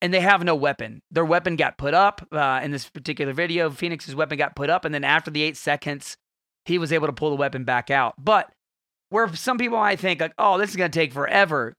and 0.00 0.14
they 0.14 0.20
have 0.20 0.44
no 0.44 0.54
weapon. 0.54 1.02
Their 1.10 1.24
weapon 1.24 1.56
got 1.56 1.76
put 1.76 1.92
up 1.92 2.24
uh, 2.30 2.60
in 2.62 2.70
this 2.70 2.88
particular 2.88 3.32
video. 3.32 3.68
Phoenix's 3.68 4.14
weapon 4.14 4.38
got 4.38 4.54
put 4.54 4.70
up. 4.70 4.84
And 4.84 4.94
then 4.94 5.02
after 5.02 5.32
the 5.32 5.42
eight 5.42 5.56
seconds, 5.56 6.16
he 6.66 6.78
was 6.78 6.92
able 6.92 7.08
to 7.08 7.12
pull 7.12 7.30
the 7.30 7.36
weapon 7.36 7.64
back 7.64 7.90
out. 7.90 8.14
But 8.16 8.52
where 9.08 9.34
some 9.34 9.58
people 9.58 9.78
might 9.78 9.98
think 9.98 10.20
like, 10.20 10.34
oh, 10.38 10.56
this 10.56 10.70
is 10.70 10.76
going 10.76 10.92
to 10.92 10.96
take 10.96 11.12
forever 11.12 11.74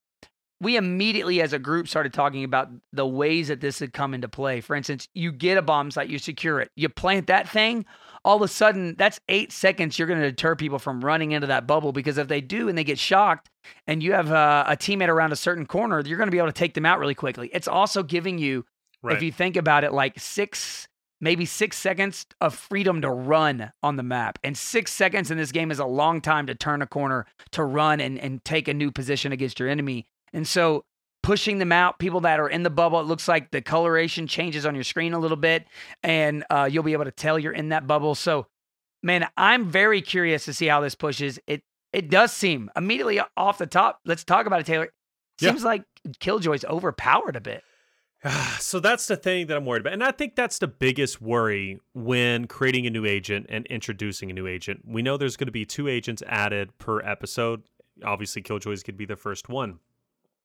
we 0.62 0.76
immediately 0.76 1.42
as 1.42 1.52
a 1.52 1.58
group 1.58 1.88
started 1.88 2.12
talking 2.12 2.44
about 2.44 2.68
the 2.92 3.06
ways 3.06 3.48
that 3.48 3.60
this 3.60 3.80
had 3.80 3.92
come 3.92 4.14
into 4.14 4.28
play. 4.28 4.60
For 4.60 4.76
instance, 4.76 5.08
you 5.12 5.32
get 5.32 5.58
a 5.58 5.62
bomb 5.62 5.90
site, 5.90 6.08
you 6.08 6.18
secure 6.18 6.60
it, 6.60 6.70
you 6.76 6.88
plant 6.88 7.26
that 7.26 7.48
thing, 7.48 7.84
all 8.24 8.36
of 8.36 8.42
a 8.42 8.48
sudden 8.48 8.94
that's 8.96 9.18
eight 9.28 9.50
seconds 9.50 9.98
you're 9.98 10.06
going 10.06 10.20
to 10.20 10.30
deter 10.30 10.54
people 10.54 10.78
from 10.78 11.04
running 11.04 11.32
into 11.32 11.48
that 11.48 11.66
bubble 11.66 11.90
because 11.90 12.16
if 12.16 12.28
they 12.28 12.40
do 12.40 12.68
and 12.68 12.78
they 12.78 12.84
get 12.84 12.96
shocked 12.96 13.50
and 13.88 14.04
you 14.04 14.12
have 14.12 14.30
a, 14.30 14.64
a 14.68 14.76
teammate 14.76 15.08
around 15.08 15.32
a 15.32 15.36
certain 15.36 15.66
corner, 15.66 16.00
you're 16.00 16.16
going 16.16 16.28
to 16.28 16.32
be 16.32 16.38
able 16.38 16.46
to 16.46 16.52
take 16.52 16.74
them 16.74 16.86
out 16.86 17.00
really 17.00 17.16
quickly. 17.16 17.50
It's 17.52 17.66
also 17.66 18.04
giving 18.04 18.38
you, 18.38 18.64
right. 19.02 19.16
if 19.16 19.22
you 19.22 19.32
think 19.32 19.56
about 19.56 19.82
it, 19.82 19.92
like 19.92 20.18
six 20.20 20.86
maybe 21.22 21.46
six 21.46 21.78
seconds 21.78 22.26
of 22.40 22.52
freedom 22.52 23.00
to 23.00 23.08
run 23.08 23.72
on 23.82 23.96
the 23.96 24.02
map. 24.02 24.40
And 24.42 24.58
six 24.58 24.92
seconds 24.92 25.30
in 25.30 25.38
this 25.38 25.52
game 25.52 25.70
is 25.70 25.78
a 25.78 25.86
long 25.86 26.20
time 26.20 26.48
to 26.48 26.54
turn 26.54 26.82
a 26.82 26.86
corner, 26.86 27.26
to 27.52 27.64
run 27.64 28.00
and, 28.00 28.18
and 28.18 28.44
take 28.44 28.66
a 28.66 28.74
new 28.74 28.90
position 28.90 29.30
against 29.30 29.60
your 29.60 29.68
enemy. 29.68 30.08
And 30.32 30.46
so 30.46 30.84
pushing 31.22 31.58
them 31.58 31.72
out, 31.72 31.98
people 31.98 32.20
that 32.20 32.40
are 32.40 32.48
in 32.48 32.62
the 32.62 32.70
bubble, 32.70 33.00
it 33.00 33.06
looks 33.06 33.28
like 33.28 33.50
the 33.50 33.62
coloration 33.62 34.26
changes 34.26 34.66
on 34.66 34.74
your 34.74 34.84
screen 34.84 35.12
a 35.12 35.18
little 35.18 35.36
bit 35.36 35.66
and 36.02 36.44
uh, 36.50 36.68
you'll 36.70 36.82
be 36.82 36.92
able 36.92 37.04
to 37.04 37.12
tell 37.12 37.38
you're 37.38 37.52
in 37.52 37.70
that 37.70 37.86
bubble. 37.86 38.14
So, 38.14 38.46
man, 39.02 39.28
I'm 39.36 39.70
very 39.70 40.02
curious 40.02 40.44
to 40.46 40.54
see 40.54 40.66
how 40.66 40.80
this 40.80 40.94
pushes. 40.94 41.38
It 41.46 41.62
it 41.92 42.08
does 42.08 42.32
seem 42.32 42.70
immediately 42.74 43.20
off 43.36 43.58
the 43.58 43.66
top. 43.66 44.00
Let's 44.06 44.24
talk 44.24 44.46
about 44.46 44.60
it, 44.60 44.66
Taylor. 44.66 44.88
Seems 45.38 45.60
yeah. 45.60 45.66
like 45.66 45.84
Killjoy's 46.20 46.64
overpowered 46.64 47.36
a 47.36 47.40
bit. 47.40 47.62
So 48.60 48.78
that's 48.78 49.06
the 49.08 49.16
thing 49.16 49.48
that 49.48 49.56
I'm 49.56 49.66
worried 49.66 49.80
about. 49.80 49.92
And 49.92 50.04
I 50.04 50.12
think 50.12 50.36
that's 50.36 50.58
the 50.58 50.68
biggest 50.68 51.20
worry 51.20 51.80
when 51.94 52.46
creating 52.46 52.86
a 52.86 52.90
new 52.90 53.04
agent 53.04 53.46
and 53.48 53.66
introducing 53.66 54.30
a 54.30 54.32
new 54.32 54.46
agent. 54.46 54.82
We 54.86 55.02
know 55.02 55.16
there's 55.16 55.36
going 55.36 55.48
to 55.48 55.52
be 55.52 55.66
two 55.66 55.88
agents 55.88 56.22
added 56.28 56.78
per 56.78 57.00
episode. 57.00 57.64
Obviously, 58.04 58.40
Killjoy's 58.40 58.84
could 58.84 58.96
be 58.96 59.04
the 59.04 59.16
first 59.16 59.48
one. 59.48 59.80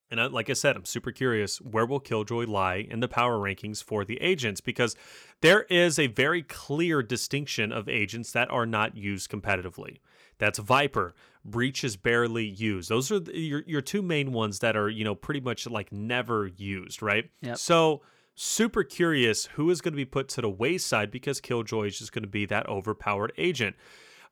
And 0.09 0.21
I, 0.21 0.27
like 0.27 0.49
I 0.49 0.53
said, 0.53 0.75
I'm 0.75 0.85
super 0.85 1.11
curious 1.11 1.59
where 1.59 1.85
will 1.85 1.99
Killjoy 1.99 2.45
lie 2.45 2.87
in 2.89 3.01
the 3.01 3.07
power 3.07 3.37
rankings 3.37 3.83
for 3.83 4.05
the 4.05 4.21
agents 4.21 4.61
because 4.61 4.95
there 5.41 5.63
is 5.63 5.99
a 5.99 6.07
very 6.07 6.43
clear 6.43 7.03
distinction 7.03 7.71
of 7.71 7.89
agents 7.89 8.31
that 8.31 8.49
are 8.49 8.65
not 8.65 8.95
used 8.95 9.29
competitively. 9.29 9.97
That's 10.37 10.59
Viper. 10.59 11.13
Breach 11.43 11.83
is 11.83 11.97
barely 11.97 12.45
used. 12.45 12.89
Those 12.89 13.11
are 13.11 13.19
the, 13.19 13.37
your 13.37 13.63
your 13.65 13.81
two 13.81 14.01
main 14.01 14.33
ones 14.33 14.59
that 14.59 14.75
are 14.75 14.89
you 14.89 15.03
know 15.03 15.15
pretty 15.15 15.39
much 15.39 15.67
like 15.67 15.91
never 15.91 16.47
used, 16.47 17.01
right? 17.01 17.29
Yep. 17.41 17.57
So 17.57 18.01
super 18.35 18.83
curious 18.83 19.45
who 19.45 19.69
is 19.71 19.81
going 19.81 19.93
to 19.93 19.97
be 19.97 20.05
put 20.05 20.29
to 20.29 20.41
the 20.41 20.49
wayside 20.49 21.09
because 21.09 21.41
Killjoy 21.41 21.87
is 21.87 21.97
just 21.97 22.11
going 22.11 22.23
to 22.23 22.29
be 22.29 22.45
that 22.45 22.67
overpowered 22.69 23.33
agent. 23.37 23.75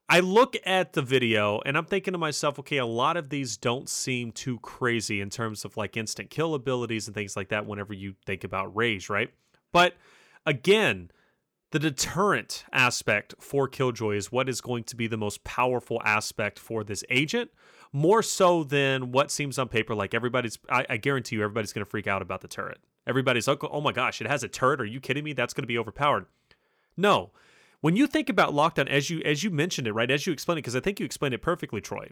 I 0.08 0.20
look 0.20 0.56
at 0.66 0.94
the 0.94 1.02
video 1.02 1.62
and 1.66 1.78
I'm 1.78 1.86
thinking 1.86 2.12
to 2.12 2.18
myself, 2.18 2.60
okay, 2.60 2.78
a 2.78 2.86
lot 2.86 3.18
of 3.18 3.30
these 3.30 3.58
don't 3.58 3.90
seem 3.90 4.32
too 4.32 4.60
crazy 4.60 5.20
in 5.20 5.30
terms 5.30 5.66
of 5.66 5.78
like 5.78 5.98
instant 5.98 6.30
kill 6.30 6.54
abilities 6.54 7.08
and 7.08 7.16
things 7.16 7.36
like 7.36 7.50
that 7.50 7.66
whenever 7.66 7.94
you 7.94 8.16
think 8.26 8.44
about 8.44 8.76
Raze, 8.76 9.10
right? 9.10 9.32
But 9.72 9.96
again, 10.46 11.10
the 11.72 11.80
deterrent 11.80 12.66
aspect 12.72 13.34
for 13.40 13.68
Killjoy 13.68 14.16
is 14.16 14.32
what 14.32 14.48
is 14.48 14.62
going 14.62 14.84
to 14.86 14.96
be 14.96 15.08
the 15.08 15.18
most 15.18 15.44
powerful 15.44 16.02
aspect 16.06 16.60
for 16.60 16.84
this 16.84 17.04
agent, 17.10 17.50
more 17.92 18.22
so 18.22 18.64
than 18.64 19.12
what 19.12 19.32
seems 19.32 19.58
on 19.58 19.68
paper 19.70 19.96
like 19.96 20.14
everybody's, 20.14 20.60
I, 20.70 20.86
I 20.88 20.98
guarantee 20.98 21.38
you, 21.38 21.44
everybody's 21.44 21.74
going 21.74 21.84
to 21.84 21.90
freak 21.90 22.08
out 22.08 22.22
about 22.22 22.42
the 22.42 22.48
turret. 22.48 22.78
Everybody's 23.08 23.48
like, 23.48 23.64
oh 23.64 23.82
my 23.82 23.92
gosh, 23.92 24.22
it 24.22 24.28
has 24.28 24.44
a 24.44 24.48
turret. 24.48 24.82
Are 24.82 24.86
you 24.86 25.00
kidding 25.00 25.24
me? 25.24 25.34
That's 25.34 25.54
going 25.54 25.64
to 25.64 25.68
be 25.68 25.78
overpowered. 25.78 26.28
No, 26.96 27.32
when 27.82 27.96
you 27.96 28.08
think 28.08 28.30
about 28.30 28.54
lockdown, 28.54 28.88
as 28.88 29.10
you 29.10 29.22
as 29.24 29.44
you 29.44 29.52
mentioned 29.52 29.88
it, 29.88 29.94
right, 29.94 30.10
as 30.10 30.26
you 30.26 30.34
explained 30.34 30.60
it, 30.60 30.62
because 30.64 30.76
I 30.76 30.80
think 30.80 31.00
you 31.00 31.06
explained 31.06 31.34
it 31.34 31.42
perfectly, 31.42 31.82
Troy. 31.82 32.10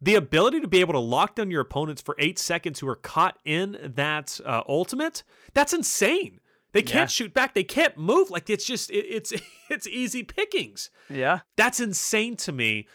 The 0.00 0.14
ability 0.14 0.60
to 0.60 0.68
be 0.68 0.80
able 0.80 0.92
to 0.92 1.00
lock 1.00 1.34
down 1.34 1.50
your 1.50 1.60
opponents 1.60 2.00
for 2.00 2.14
eight 2.18 2.38
seconds 2.38 2.78
who 2.78 2.88
are 2.88 2.96
caught 2.96 3.38
in 3.44 3.92
that 3.96 4.40
uh, 4.46 4.62
ultimate, 4.68 5.24
that's 5.54 5.72
insane. 5.72 6.38
They 6.72 6.82
can't 6.82 6.94
yeah. 6.94 7.06
shoot 7.06 7.34
back. 7.34 7.54
They 7.54 7.64
can't 7.64 7.96
move. 7.96 8.30
Like 8.30 8.48
it's 8.50 8.64
just 8.64 8.90
it, 8.90 9.06
it's 9.08 9.32
it's 9.70 9.86
easy 9.86 10.22
pickings. 10.22 10.90
Yeah, 11.10 11.40
that's 11.56 11.80
insane 11.80 12.36
to 12.36 12.52
me. 12.52 12.86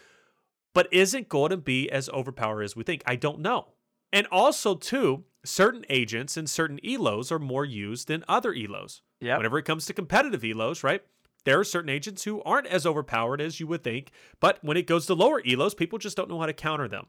But 0.72 0.92
isn't 0.92 1.28
going 1.28 1.50
to 1.50 1.56
be 1.56 1.88
as 1.90 2.08
overpowered 2.08 2.62
as 2.62 2.74
we 2.74 2.82
think? 2.82 3.02
I 3.06 3.14
don't 3.14 3.38
know. 3.38 3.74
And 4.12 4.26
also, 4.28 4.74
too, 4.74 5.24
certain 5.44 5.84
agents 5.88 6.36
and 6.36 6.48
certain 6.48 6.78
elos 6.84 7.30
are 7.30 7.38
more 7.38 7.64
used 7.64 8.08
than 8.08 8.24
other 8.28 8.52
elos. 8.52 9.00
Yeah. 9.20 9.36
Whenever 9.36 9.58
it 9.58 9.64
comes 9.64 9.86
to 9.86 9.92
competitive 9.92 10.42
elos, 10.42 10.82
right? 10.82 11.02
There 11.44 11.60
are 11.60 11.64
certain 11.64 11.90
agents 11.90 12.24
who 12.24 12.42
aren't 12.42 12.66
as 12.66 12.86
overpowered 12.86 13.40
as 13.40 13.60
you 13.60 13.66
would 13.66 13.84
think, 13.84 14.10
but 14.40 14.58
when 14.62 14.76
it 14.76 14.86
goes 14.86 15.06
to 15.06 15.14
lower 15.14 15.42
elos, 15.42 15.76
people 15.76 15.98
just 15.98 16.16
don't 16.16 16.28
know 16.28 16.40
how 16.40 16.46
to 16.46 16.52
counter 16.52 16.88
them. 16.88 17.06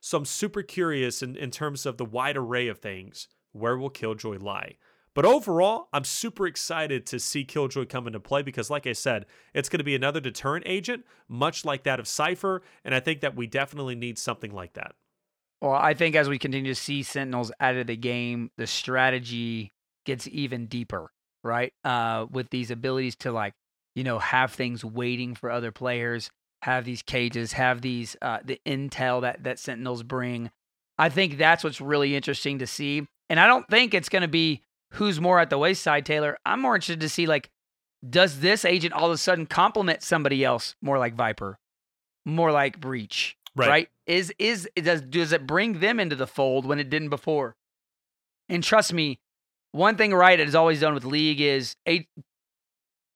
So 0.00 0.18
I'm 0.18 0.24
super 0.24 0.62
curious 0.62 1.22
in, 1.22 1.36
in 1.36 1.50
terms 1.50 1.86
of 1.86 1.96
the 1.96 2.04
wide 2.04 2.36
array 2.36 2.68
of 2.68 2.78
things, 2.78 3.28
where 3.52 3.78
will 3.78 3.90
Killjoy 3.90 4.38
lie? 4.38 4.76
But 5.14 5.24
overall, 5.24 5.88
I'm 5.92 6.04
super 6.04 6.46
excited 6.46 7.06
to 7.06 7.20
see 7.20 7.44
Killjoy 7.44 7.86
come 7.86 8.08
into 8.08 8.18
play 8.18 8.42
because, 8.42 8.68
like 8.68 8.86
I 8.86 8.92
said, 8.92 9.26
it's 9.54 9.68
going 9.68 9.78
to 9.78 9.84
be 9.84 9.94
another 9.94 10.18
deterrent 10.18 10.64
agent, 10.66 11.04
much 11.28 11.64
like 11.64 11.84
that 11.84 12.00
of 12.00 12.08
Cypher. 12.08 12.62
And 12.84 12.94
I 12.94 13.00
think 13.00 13.20
that 13.20 13.36
we 13.36 13.46
definitely 13.46 13.94
need 13.94 14.18
something 14.18 14.52
like 14.52 14.74
that. 14.74 14.94
Well, 15.60 15.72
I 15.72 15.94
think 15.94 16.16
as 16.16 16.28
we 16.28 16.38
continue 16.38 16.74
to 16.74 16.80
see 16.80 17.04
Sentinels 17.04 17.52
out 17.60 17.76
of 17.76 17.86
the 17.86 17.96
game, 17.96 18.50
the 18.58 18.66
strategy 18.66 19.70
gets 20.04 20.26
even 20.26 20.66
deeper, 20.66 21.12
right? 21.44 21.72
Uh, 21.84 22.26
with 22.30 22.50
these 22.50 22.72
abilities 22.72 23.16
to 23.16 23.32
like 23.32 23.54
you 23.94 24.04
know, 24.04 24.18
have 24.18 24.52
things 24.52 24.84
waiting 24.84 25.34
for 25.34 25.50
other 25.50 25.72
players, 25.72 26.30
have 26.62 26.84
these 26.84 27.02
cages, 27.02 27.52
have 27.52 27.82
these 27.82 28.16
uh, 28.22 28.38
the 28.44 28.60
intel 28.66 29.22
that 29.22 29.44
that 29.44 29.58
Sentinels 29.58 30.02
bring. 30.02 30.50
I 30.98 31.08
think 31.08 31.38
that's 31.38 31.64
what's 31.64 31.80
really 31.80 32.14
interesting 32.14 32.58
to 32.60 32.66
see. 32.66 33.06
And 33.28 33.40
I 33.40 33.46
don't 33.46 33.66
think 33.68 33.94
it's 33.94 34.08
going 34.08 34.22
to 34.22 34.28
be 34.28 34.62
who's 34.92 35.20
more 35.20 35.40
at 35.40 35.50
the 35.50 35.58
wayside, 35.58 36.06
Taylor. 36.06 36.38
I'm 36.46 36.60
more 36.60 36.74
interested 36.74 37.00
to 37.00 37.08
see 37.08 37.26
like, 37.26 37.50
does 38.08 38.40
this 38.40 38.64
agent 38.64 38.94
all 38.94 39.06
of 39.06 39.12
a 39.12 39.18
sudden 39.18 39.46
complement 39.46 40.02
somebody 40.02 40.44
else 40.44 40.74
more 40.80 40.98
like 40.98 41.14
Viper, 41.14 41.58
more 42.24 42.52
like 42.52 42.80
Breach, 42.80 43.36
right? 43.56 43.68
right? 43.68 43.88
Is 44.06 44.32
is 44.38 44.68
does 44.76 45.02
does 45.02 45.32
it 45.32 45.46
bring 45.46 45.80
them 45.80 45.98
into 46.00 46.16
the 46.16 46.26
fold 46.26 46.66
when 46.66 46.78
it 46.78 46.90
didn't 46.90 47.08
before? 47.08 47.56
And 48.48 48.62
trust 48.62 48.92
me, 48.92 49.18
one 49.72 49.96
thing 49.96 50.12
Riot 50.12 50.40
has 50.40 50.54
always 50.54 50.80
done 50.80 50.94
with 50.94 51.04
League 51.04 51.40
is 51.40 51.76
a 51.88 52.06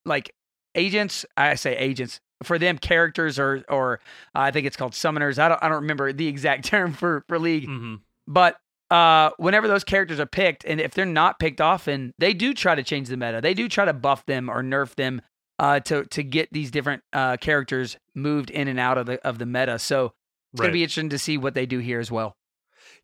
like 0.05 0.35
agents. 0.79 1.27
I 1.37 1.55
say 1.55 1.77
agents 1.77 2.21
for 2.43 2.59
them. 2.59 2.79
Characters 2.79 3.39
or 3.39 3.65
or 3.69 4.01
uh, 4.35 4.41
I 4.41 4.51
think 4.51 4.67
it's 4.67 4.77
called 4.77 4.93
summoners. 4.93 5.39
I 5.39 5.49
don't 5.49 5.63
I 5.63 5.69
don't 5.69 5.83
remember 5.83 6.13
the 6.13 6.27
exact 6.27 6.65
term 6.67 6.93
for 6.93 7.25
for 7.29 7.39
league, 7.39 7.67
mm-hmm. 7.67 7.97
but 8.27 8.59
uh, 8.91 9.31
whenever 9.37 9.69
those 9.69 9.85
characters 9.85 10.19
are 10.19 10.27
picked, 10.27 10.65
and 10.65 10.81
if 10.81 10.95
they're 10.95 11.05
not 11.05 11.39
picked 11.39 11.61
often, 11.61 12.15
they 12.19 12.33
do 12.33 12.55
try 12.55 12.75
to 12.75 12.83
change 12.83 13.09
the 13.09 13.17
meta. 13.17 13.41
They 13.43 13.55
do 13.55 13.69
try 13.69 13.85
to 13.85 13.93
buff 13.93 14.25
them 14.25 14.49
or 14.49 14.63
nerf 14.63 14.95
them 14.95 15.21
uh, 15.59 15.81
to 15.81 16.05
to 16.05 16.23
get 16.23 16.53
these 16.53 16.71
different 16.71 17.03
uh, 17.13 17.37
characters 17.37 17.97
moved 18.15 18.51
in 18.51 18.69
and 18.69 18.81
out 18.81 18.99
of 18.99 19.07
the 19.07 19.25
of 19.27 19.39
the 19.39 19.47
meta. 19.47 19.79
So 19.79 20.15
it's 20.53 20.61
right. 20.61 20.67
gonna 20.67 20.73
be 20.73 20.83
interesting 20.83 21.11
to 21.11 21.19
see 21.19 21.37
what 21.37 21.55
they 21.55 21.67
do 21.67 21.79
here 21.79 22.01
as 22.01 22.11
well. 22.11 22.37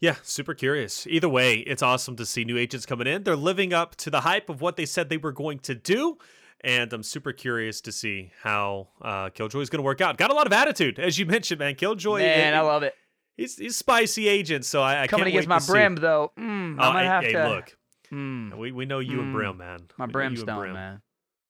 Yeah, 0.01 0.17
super 0.23 0.55
curious. 0.55 1.07
Either 1.07 1.29
way, 1.29 1.57
it's 1.57 1.83
awesome 1.83 2.17
to 2.17 2.27
see 2.27 2.45
new 2.45 2.59
agents 2.59 2.87
coming 2.87 3.07
in. 3.07 3.23
They're 3.23 3.37
living 3.37 3.73
up 3.73 3.97
to 3.97 4.11
the 4.11 4.23
hype 4.23 4.49
of 4.49 4.61
what 4.61 4.77
they 4.77 4.87
said 4.87 5.09
they 5.09 5.17
were 5.17 5.33
going 5.33 5.59
to 5.61 5.75
do. 5.75 6.19
And 6.63 6.93
I'm 6.93 7.03
super 7.03 7.33
curious 7.33 7.81
to 7.83 7.93
see 7.93 8.33
how 8.43 8.89
uh, 9.03 9.31
Killjoy 9.31 9.61
is 9.61 9.71
going 9.71 9.79
to 9.79 9.85
work 9.85 10.01
out. 10.01 10.17
Got 10.17 10.31
a 10.31 10.35
lot 10.35 10.47
of 10.47 10.53
attitude, 10.53 10.99
as 10.99 11.19
you 11.19 11.27
mentioned, 11.37 11.59
man. 11.59 11.75
Killjoy, 11.75 12.19
Man, 12.21 12.55
eh, 12.55 12.59
I 12.59 12.61
love 12.63 12.83
it. 12.83 12.95
he's 13.37 13.57
he's 13.57 13.77
spicy 13.77 14.29
agent, 14.29 14.65
so 14.65 14.83
I, 14.83 15.03
I 15.03 15.07
Coming 15.07 15.25
can't 15.25 15.29
against 15.35 15.49
wait 15.49 15.55
my 15.55 15.59
to 15.59 15.65
see. 15.65 15.73
brim, 15.73 15.95
though. 15.97 16.33
Mm, 16.39 16.77
Oh, 16.79 16.83
I 16.83 16.93
might 16.93 17.03
hey, 17.03 17.07
have 17.09 17.25
hey, 17.25 17.33
to. 17.33 17.49
look, 17.49 17.77
Mm, 18.13 18.57
we 18.59 18.71
we 18.73 18.85
know 18.87 18.99
you 19.01 19.21
and 19.21 19.31
Mm. 19.31 19.33
Brim, 19.33 19.57
man. 19.59 19.79
my 19.99 20.07
brimstone, 20.07 20.59
Brim. 20.59 20.73
man. 20.75 21.01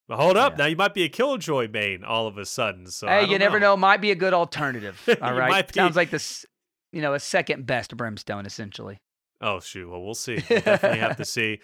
But 0.09 0.17
hold 0.19 0.37
up, 0.37 0.53
Yeah. 0.53 0.57
now 0.59 0.67
you 0.67 0.77
might 0.77 0.95
be 0.95 1.03
a 1.05 1.09
Killjoy 1.09 1.69
main 1.69 2.05
all 2.05 2.27
of 2.27 2.37
a 2.39 2.45
sudden. 2.47 2.87
So 2.87 3.07
hey, 3.07 3.25
you 3.27 3.39
never 3.39 3.59
know. 3.59 3.77
Might 3.77 4.01
be 4.01 4.11
a 4.11 4.15
good 4.15 4.33
alternative. 4.35 5.01
All 5.23 5.33
right. 5.35 5.75
Sounds 5.75 5.97
like 5.97 6.11
this, 6.11 6.45
you 6.93 7.01
know, 7.03 7.15
a 7.15 7.21
second 7.21 7.65
best 7.67 7.97
brimstone, 7.97 8.45
essentially. 8.47 8.99
Oh 9.41 9.61
shoot, 9.61 9.89
well 9.91 10.03
we'll 10.03 10.15
see. 10.15 10.35
We'll 10.51 10.61
definitely 10.61 10.99
have 11.01 11.17
to 11.17 11.25
see. 11.25 11.61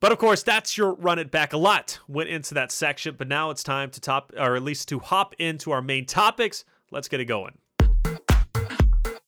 But 0.00 0.12
of 0.12 0.18
course, 0.18 0.42
that's 0.42 0.78
your 0.78 0.94
run 0.94 1.18
it 1.18 1.30
back. 1.30 1.52
A 1.52 1.58
lot 1.58 1.98
went 2.08 2.30
into 2.30 2.54
that 2.54 2.72
section, 2.72 3.16
but 3.18 3.28
now 3.28 3.50
it's 3.50 3.62
time 3.62 3.90
to 3.90 4.00
top, 4.00 4.32
or 4.36 4.56
at 4.56 4.62
least 4.62 4.88
to 4.88 4.98
hop 4.98 5.34
into 5.38 5.72
our 5.72 5.82
main 5.82 6.06
topics. 6.06 6.64
Let's 6.90 7.06
get 7.06 7.20
it 7.20 7.26
going. 7.26 7.58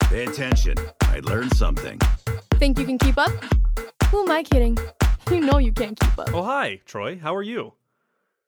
Pay 0.05 0.25
attention. 0.25 0.77
I 1.03 1.21
learned 1.21 1.55
something. 1.57 1.99
Think 2.55 2.79
you 2.79 2.87
can 2.87 2.97
keep 2.97 3.19
up? 3.19 3.31
Who 4.11 4.23
am 4.23 4.31
I 4.31 4.43
kidding? 4.43 4.79
You 5.31 5.41
know 5.41 5.59
you 5.59 5.73
can't 5.73 5.99
keep 5.99 6.19
up. 6.19 6.35
Oh 6.35 6.43
hi, 6.43 6.81
Troy. 6.85 7.17
How 7.17 7.35
are 7.35 7.45
you? 7.45 7.75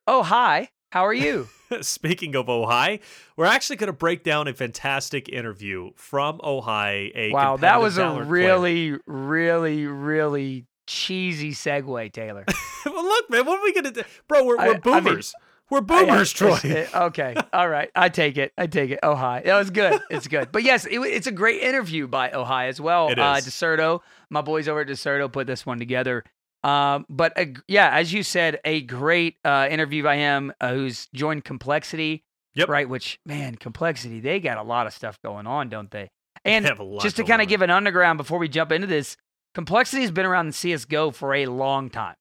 Oh, 0.06 0.22
hi. 0.22 0.68
How 0.90 1.06
are 1.06 1.14
you? 1.14 1.48
Speaking 1.80 2.34
of 2.34 2.46
Ojai, 2.46 3.00
we're 3.36 3.46
actually 3.46 3.76
going 3.76 3.86
to 3.86 3.92
break 3.94 4.22
down 4.22 4.48
a 4.48 4.52
fantastic 4.52 5.28
interview 5.28 5.92
from 5.96 6.40
Ojai. 6.40 7.10
A 7.14 7.30
wow, 7.30 7.56
that 7.58 7.80
was 7.80 7.96
a 7.96 8.02
Valorant 8.02 8.14
player. 8.14 8.24
really, 8.26 8.98
really, 9.06 9.86
really 9.86 10.66
cheesy 10.86 11.52
segue, 11.52 12.12
Taylor. 12.12 12.44
well, 12.86 13.04
look, 13.04 13.30
man, 13.30 13.46
what 13.46 13.58
are 13.60 13.62
we 13.62 13.72
going 13.72 13.84
to 13.84 13.90
do, 13.90 14.02
bro? 14.28 14.44
We're, 14.44 14.58
I- 14.58 14.64
we're 14.68 14.70
I 14.70 14.72
mean- 14.74 15.04
boomers. 15.04 15.34
we're 15.70 15.80
boomers, 15.80 16.32
Troy. 16.32 16.58
It- 16.64 16.94
okay. 16.94 17.34
All 17.52 17.68
right. 17.68 17.90
I 17.94 18.08
take 18.08 18.36
it. 18.36 18.52
I 18.58 18.66
take 18.66 18.90
it. 18.90 19.00
Oh, 19.02 19.14
hi. 19.14 19.42
That 19.44 19.56
was 19.58 19.70
good. 19.70 20.00
It's 20.10 20.28
good. 20.28 20.52
But 20.52 20.62
yes, 20.62 20.84
it, 20.86 20.98
it's 21.00 21.26
a 21.26 21.32
great 21.32 21.62
interview 21.62 22.06
by 22.06 22.28
Ojai 22.30 22.68
as 22.68 22.80
well. 22.80 23.08
It 23.08 23.18
Uh. 23.18 23.34
Dexerto, 23.36 24.00
my 24.30 24.42
boys 24.42 24.68
over 24.68 24.80
at 24.80 24.88
Dexerto 24.88 25.30
put 25.32 25.46
this 25.46 25.64
one 25.66 25.78
together. 25.78 26.24
Um, 26.62 27.04
but 27.10 27.36
yeah, 27.68 27.90
as 27.90 28.12
you 28.12 28.22
said, 28.22 28.58
a 28.64 28.80
great 28.80 29.36
uh, 29.44 29.68
interview 29.70 30.02
by 30.02 30.16
him 30.16 30.50
uh, 30.60 30.72
who's 30.72 31.08
joined 31.14 31.44
Complexity. 31.44 32.24
Yep. 32.54 32.68
Right. 32.68 32.88
Which, 32.88 33.18
man, 33.26 33.56
Complexity, 33.56 34.20
they 34.20 34.38
got 34.40 34.58
a 34.58 34.62
lot 34.62 34.86
of 34.86 34.92
stuff 34.92 35.20
going 35.22 35.46
on, 35.46 35.68
don't 35.68 35.90
they? 35.90 36.10
And 36.44 36.64
They 36.64 36.68
have 36.68 36.78
a 36.78 36.84
lot 36.84 37.02
just 37.02 37.16
to 37.16 37.24
kind 37.24 37.42
of 37.42 37.48
give 37.48 37.62
an 37.62 37.70
underground 37.70 38.16
before 38.16 38.38
we 38.38 38.48
jump 38.48 38.70
into 38.70 38.86
this, 38.86 39.16
Complexity 39.54 40.02
has 40.02 40.10
been 40.10 40.26
around 40.26 40.46
in 40.46 40.52
CSGO 40.52 41.14
for 41.14 41.34
a 41.34 41.46
long 41.46 41.90
time. 41.90 42.16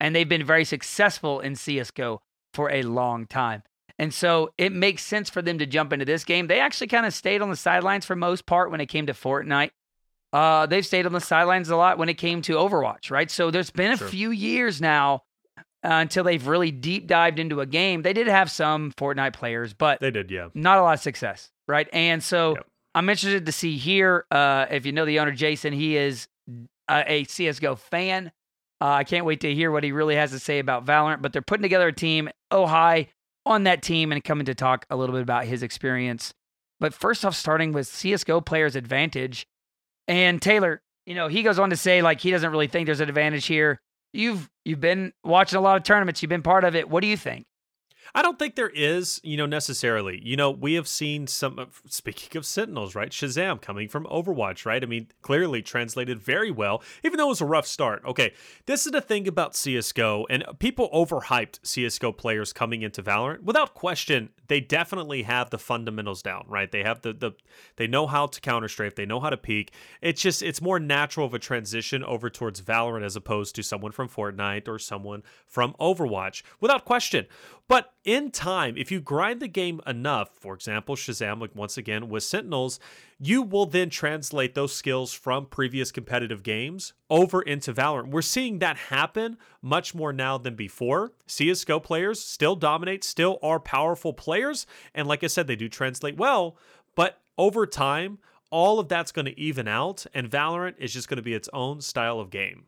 And 0.00 0.14
they've 0.14 0.28
been 0.28 0.44
very 0.44 0.64
successful 0.64 1.40
in 1.40 1.54
CSGO 1.54 2.18
for 2.52 2.70
a 2.70 2.82
long 2.82 3.26
time. 3.26 3.62
And 3.98 4.12
so 4.12 4.52
it 4.58 4.72
makes 4.72 5.02
sense 5.04 5.30
for 5.30 5.40
them 5.40 5.58
to 5.58 5.66
jump 5.66 5.92
into 5.92 6.04
this 6.04 6.24
game. 6.24 6.46
They 6.48 6.60
actually 6.60 6.88
kind 6.88 7.06
of 7.06 7.14
stayed 7.14 7.40
on 7.42 7.48
the 7.50 7.56
sidelines 7.56 8.04
for 8.04 8.16
most 8.16 8.44
part 8.44 8.70
when 8.70 8.80
it 8.80 8.86
came 8.86 9.06
to 9.06 9.12
Fortnite. 9.12 9.70
Uh, 10.32 10.66
they've 10.66 10.84
stayed 10.84 11.06
on 11.06 11.12
the 11.12 11.20
sidelines 11.20 11.70
a 11.70 11.76
lot 11.76 11.96
when 11.96 12.08
it 12.08 12.14
came 12.14 12.42
to 12.42 12.54
Overwatch, 12.54 13.10
right? 13.10 13.30
So 13.30 13.52
there's 13.52 13.70
been 13.70 13.92
a 13.92 13.96
Sure. 13.96 14.08
few 14.08 14.30
years 14.32 14.80
now 14.80 15.22
uh, 15.56 15.60
until 15.84 16.24
they've 16.24 16.44
really 16.44 16.72
deep 16.72 17.06
dived 17.06 17.38
into 17.38 17.60
a 17.60 17.66
game. 17.66 18.02
They 18.02 18.12
did 18.12 18.26
have 18.26 18.50
some 18.50 18.90
Fortnite 18.92 19.32
players, 19.32 19.74
but 19.74 20.00
They 20.00 20.10
did, 20.10 20.30
yeah. 20.32 20.48
not 20.52 20.78
a 20.78 20.82
lot 20.82 20.94
of 20.94 21.00
success, 21.00 21.52
right? 21.68 21.88
And 21.92 22.20
so 22.22 22.56
Yep. 22.56 22.66
I'm 22.96 23.08
interested 23.08 23.46
to 23.46 23.52
see 23.52 23.76
here. 23.76 24.26
Uh, 24.30 24.66
if 24.70 24.84
you 24.86 24.92
know 24.92 25.04
the 25.04 25.20
owner, 25.20 25.30
Jason, 25.32 25.72
he 25.72 25.96
is 25.96 26.26
uh, 26.88 27.04
a 27.06 27.24
CS:GO 27.24 27.76
fan. 27.76 28.32
Uh, 28.80 28.86
I 28.86 29.04
can't 29.04 29.24
wait 29.24 29.40
to 29.40 29.54
hear 29.54 29.70
what 29.70 29.84
he 29.84 29.92
really 29.92 30.16
has 30.16 30.30
to 30.32 30.38
say 30.38 30.58
about 30.58 30.84
Valorant. 30.84 31.22
But 31.22 31.32
they're 31.32 31.42
putting 31.42 31.62
together 31.62 31.88
a 31.88 31.92
team. 31.92 32.28
Oh 32.50 32.66
hi 32.66 33.08
on 33.46 33.64
that 33.64 33.82
team 33.82 34.10
and 34.12 34.22
coming 34.24 34.46
to 34.46 34.54
talk 34.54 34.86
a 34.90 34.96
little 34.96 35.14
bit 35.14 35.22
about 35.22 35.44
his 35.44 35.62
experience. 35.62 36.32
But 36.80 36.94
first 36.94 37.24
off, 37.24 37.34
starting 37.34 37.72
with 37.72 37.86
CS:GO 37.86 38.40
players' 38.40 38.76
advantage, 38.76 39.46
and 40.08 40.40
Taylor, 40.40 40.82
you 41.06 41.14
know, 41.14 41.28
he 41.28 41.42
goes 41.42 41.58
on 41.58 41.70
to 41.70 41.76
say 41.76 42.02
like 42.02 42.20
he 42.20 42.30
doesn't 42.30 42.50
really 42.50 42.66
think 42.66 42.86
there's 42.86 43.00
an 43.00 43.08
advantage 43.08 43.46
here. 43.46 43.80
You've 44.12 44.50
you've 44.64 44.80
been 44.80 45.12
watching 45.24 45.58
a 45.58 45.62
lot 45.62 45.76
of 45.76 45.82
tournaments. 45.82 46.22
You've 46.22 46.30
been 46.30 46.42
part 46.42 46.64
of 46.64 46.74
it. 46.74 46.88
What 46.88 47.00
do 47.00 47.06
you 47.06 47.16
think? 47.16 47.46
I 48.16 48.22
don't 48.22 48.38
think 48.38 48.54
there 48.54 48.70
is, 48.70 49.20
you 49.24 49.36
know, 49.36 49.46
necessarily. 49.46 50.20
You 50.22 50.36
know, 50.36 50.50
we 50.50 50.74
have 50.74 50.86
seen 50.86 51.26
some, 51.26 51.66
speaking 51.88 52.38
of 52.38 52.46
Sentinels, 52.46 52.94
right? 52.94 53.10
ShahZaM 53.10 53.60
coming 53.60 53.88
from 53.88 54.04
Overwatch, 54.06 54.64
right? 54.64 54.82
I 54.82 54.86
mean, 54.86 55.08
clearly 55.20 55.62
translated 55.62 56.20
very 56.20 56.50
well, 56.50 56.80
even 57.02 57.16
though 57.16 57.26
it 57.26 57.30
was 57.30 57.40
a 57.40 57.46
rough 57.46 57.66
start. 57.66 58.04
Okay, 58.04 58.32
this 58.66 58.86
is 58.86 58.92
the 58.92 59.00
thing 59.00 59.26
about 59.26 59.54
CSGO, 59.54 60.26
and 60.30 60.44
people 60.60 60.88
overhyped 60.94 61.60
CSGO 61.62 62.16
players 62.16 62.52
coming 62.52 62.82
into 62.82 63.02
Valorant. 63.02 63.42
Without 63.42 63.74
question, 63.74 64.30
they 64.46 64.60
definitely 64.60 65.22
have 65.22 65.50
the 65.50 65.58
fundamentals 65.58 66.22
down, 66.22 66.44
right? 66.48 66.70
They 66.70 66.82
have 66.82 67.00
the, 67.02 67.12
the 67.12 67.32
they 67.76 67.86
know 67.86 68.06
how 68.06 68.26
to 68.26 68.40
counter 68.40 68.68
strafe, 68.68 68.94
they 68.94 69.06
know 69.06 69.20
how 69.20 69.30
to 69.30 69.36
peek. 69.36 69.72
It's 70.00 70.20
just, 70.20 70.42
it's 70.42 70.60
more 70.60 70.78
natural 70.78 71.26
of 71.26 71.34
a 71.34 71.38
transition 71.38 72.04
over 72.04 72.28
towards 72.28 72.60
Valorant 72.60 73.04
as 73.04 73.16
opposed 73.16 73.54
to 73.56 73.62
someone 73.62 73.92
from 73.92 74.08
Fortnite 74.08 74.68
or 74.68 74.78
someone 74.78 75.22
from 75.46 75.74
Overwatch, 75.80 76.42
without 76.60 76.84
question. 76.84 77.26
But 77.66 77.94
in 78.04 78.30
time, 78.30 78.76
if 78.76 78.92
you 78.92 79.00
grind 79.00 79.40
the 79.40 79.48
game 79.48 79.80
enough, 79.86 80.30
for 80.34 80.54
example, 80.54 80.96
ShahZaM, 80.96 81.40
like 81.40 81.54
once 81.54 81.78
again 81.78 82.08
with 82.10 82.22
Sentinels, 82.22 82.78
you 83.18 83.42
will 83.42 83.66
then 83.66 83.90
translate 83.90 84.54
those 84.54 84.74
skills 84.74 85.12
from 85.12 85.46
previous 85.46 85.92
competitive 85.92 86.42
games 86.42 86.92
over 87.08 87.42
into 87.42 87.72
Valorant. 87.72 88.08
We're 88.08 88.22
seeing 88.22 88.58
that 88.58 88.76
happen 88.76 89.36
much 89.62 89.94
more 89.94 90.12
now 90.12 90.38
than 90.38 90.54
before. 90.54 91.12
CSGO 91.28 91.82
players 91.82 92.20
still 92.20 92.56
dominate, 92.56 93.04
still 93.04 93.38
are 93.42 93.60
powerful 93.60 94.12
players. 94.12 94.66
And 94.94 95.06
like 95.06 95.24
I 95.24 95.28
said, 95.28 95.46
they 95.46 95.56
do 95.56 95.68
translate 95.68 96.16
well, 96.16 96.56
but 96.94 97.20
over 97.38 97.66
time, 97.66 98.18
all 98.50 98.78
of 98.78 98.88
that's 98.88 99.12
going 99.12 99.26
to 99.26 99.40
even 99.40 99.66
out, 99.66 100.06
and 100.14 100.30
Valorant 100.30 100.74
is 100.78 100.92
just 100.92 101.08
going 101.08 101.16
to 101.16 101.22
be 101.22 101.34
its 101.34 101.48
own 101.52 101.80
style 101.80 102.20
of 102.20 102.30
game. 102.30 102.66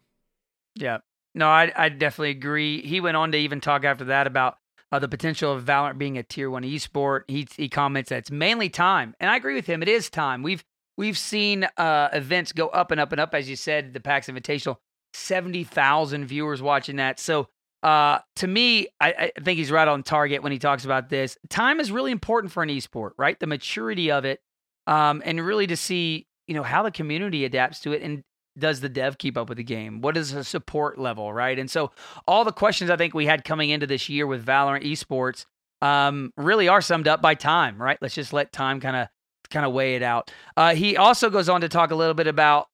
Yeah. 0.75 0.99
No, 1.35 1.49
I, 1.49 1.71
I 1.77 1.89
definitely 1.91 2.31
agree. 2.31 2.83
He 2.83 3.01
went 3.01 3.17
on 3.17 3.33
to 3.33 3.39
even 3.39 3.61
talk 3.61 3.85
after 3.85 4.07
that 4.07 4.27
about 4.27 4.59
uh, 4.93 4.99
the 4.99 5.09
potential 5.09 5.53
of 5.53 5.65
Valorant 5.65 5.99
being 5.99 6.19
a 6.19 6.23
tier 6.23 6.51
one 6.51 6.63
esport. 6.63 7.23
He 7.29 7.47
he 7.57 7.69
comments 7.69 8.11
that 8.11 8.19
it's 8.19 8.31
mainly 8.31 8.69
time, 8.69 9.15
and 9.21 9.31
I 9.31 9.37
agree 9.37 9.55
with 9.55 9.67
him. 9.67 9.83
It 9.83 9.89
is 9.89 10.11
time. 10.11 10.43
We've 10.43 10.65
we've 10.97 11.19
seen 11.19 11.67
uh, 11.77 12.09
events 12.13 12.53
go 12.53 12.69
up 12.69 12.91
and 12.91 13.01
up 13.01 13.13
and 13.13 13.21
up, 13.21 13.35
as 13.35 13.49
you 13.49 13.57
said. 13.57 13.93
The 13.93 14.01
PAX 14.01 14.29
Invitational, 14.29 14.77
seventy 15.13 15.65
thousand 15.65 16.27
viewers 16.27 16.63
watching 16.63 16.97
that. 16.97 17.19
So 17.19 17.49
uh, 17.83 18.19
to 18.37 18.47
me, 18.47 18.89
I, 19.01 19.31
I 19.37 19.41
think 19.41 19.59
he's 19.59 19.71
right 19.71 19.89
on 19.89 20.03
target 20.03 20.43
when 20.43 20.53
he 20.53 20.59
talks 20.59 20.85
about 20.85 21.09
this. 21.09 21.37
Time 21.49 21.81
is 21.81 21.93
really 21.93 22.13
important 22.13 22.53
for 22.53 22.63
an 22.63 22.69
esport, 22.69 23.11
right? 23.17 23.39
The 23.39 23.47
maturity 23.47 24.11
of 24.11 24.25
it, 24.25 24.41
um, 24.87 25.23
and 25.25 25.45
really 25.45 25.67
to 25.67 25.77
see 25.77 26.27
you 26.47 26.55
know 26.55 26.63
how 26.63 26.83
the 26.83 26.91
community 26.91 27.45
adapts 27.45 27.81
to 27.81 27.93
it 27.93 28.03
and 28.03 28.23
does 28.59 28.81
the 28.81 28.89
dev 28.89 29.19
keep 29.19 29.37
up 29.37 29.49
with 29.49 29.59
the 29.59 29.65
game? 29.65 30.01
What 30.01 30.17
is 30.17 30.33
the 30.33 30.45
support 30.45 30.99
level, 30.99 31.33
right? 31.33 31.59
And 31.59 31.71
so 31.71 31.93
all 32.27 32.45
the 32.45 32.53
questions 32.53 32.91
I 32.91 32.97
think 32.97 33.15
we 33.15 33.27
had 33.27 33.45
coming 33.45 33.71
into 33.71 33.87
this 33.87 34.09
year 34.09 34.27
with 34.27 34.45
Valorant 34.45 34.85
esports 34.85 35.45
um, 35.83 36.33
really 36.37 36.69
are 36.69 36.81
summed 36.81 37.09
up 37.09 37.21
by 37.21 37.35
time, 37.35 37.81
right? 37.81 37.99
Let's 38.01 38.15
just 38.15 38.33
let 38.33 38.53
time 38.53 38.81
kind 38.81 38.97
of 38.97 39.09
kind 39.51 39.67
of 39.67 39.73
weigh 39.73 39.95
it 39.95 40.03
out. 40.03 40.31
Uh, 40.57 40.75
he 40.75 40.97
also 40.97 41.31
goes 41.31 41.49
on 41.49 41.61
to 41.61 41.69
talk 41.69 41.91
a 41.91 41.95
little 41.95 42.15
bit 42.15 42.27
about 42.27 42.67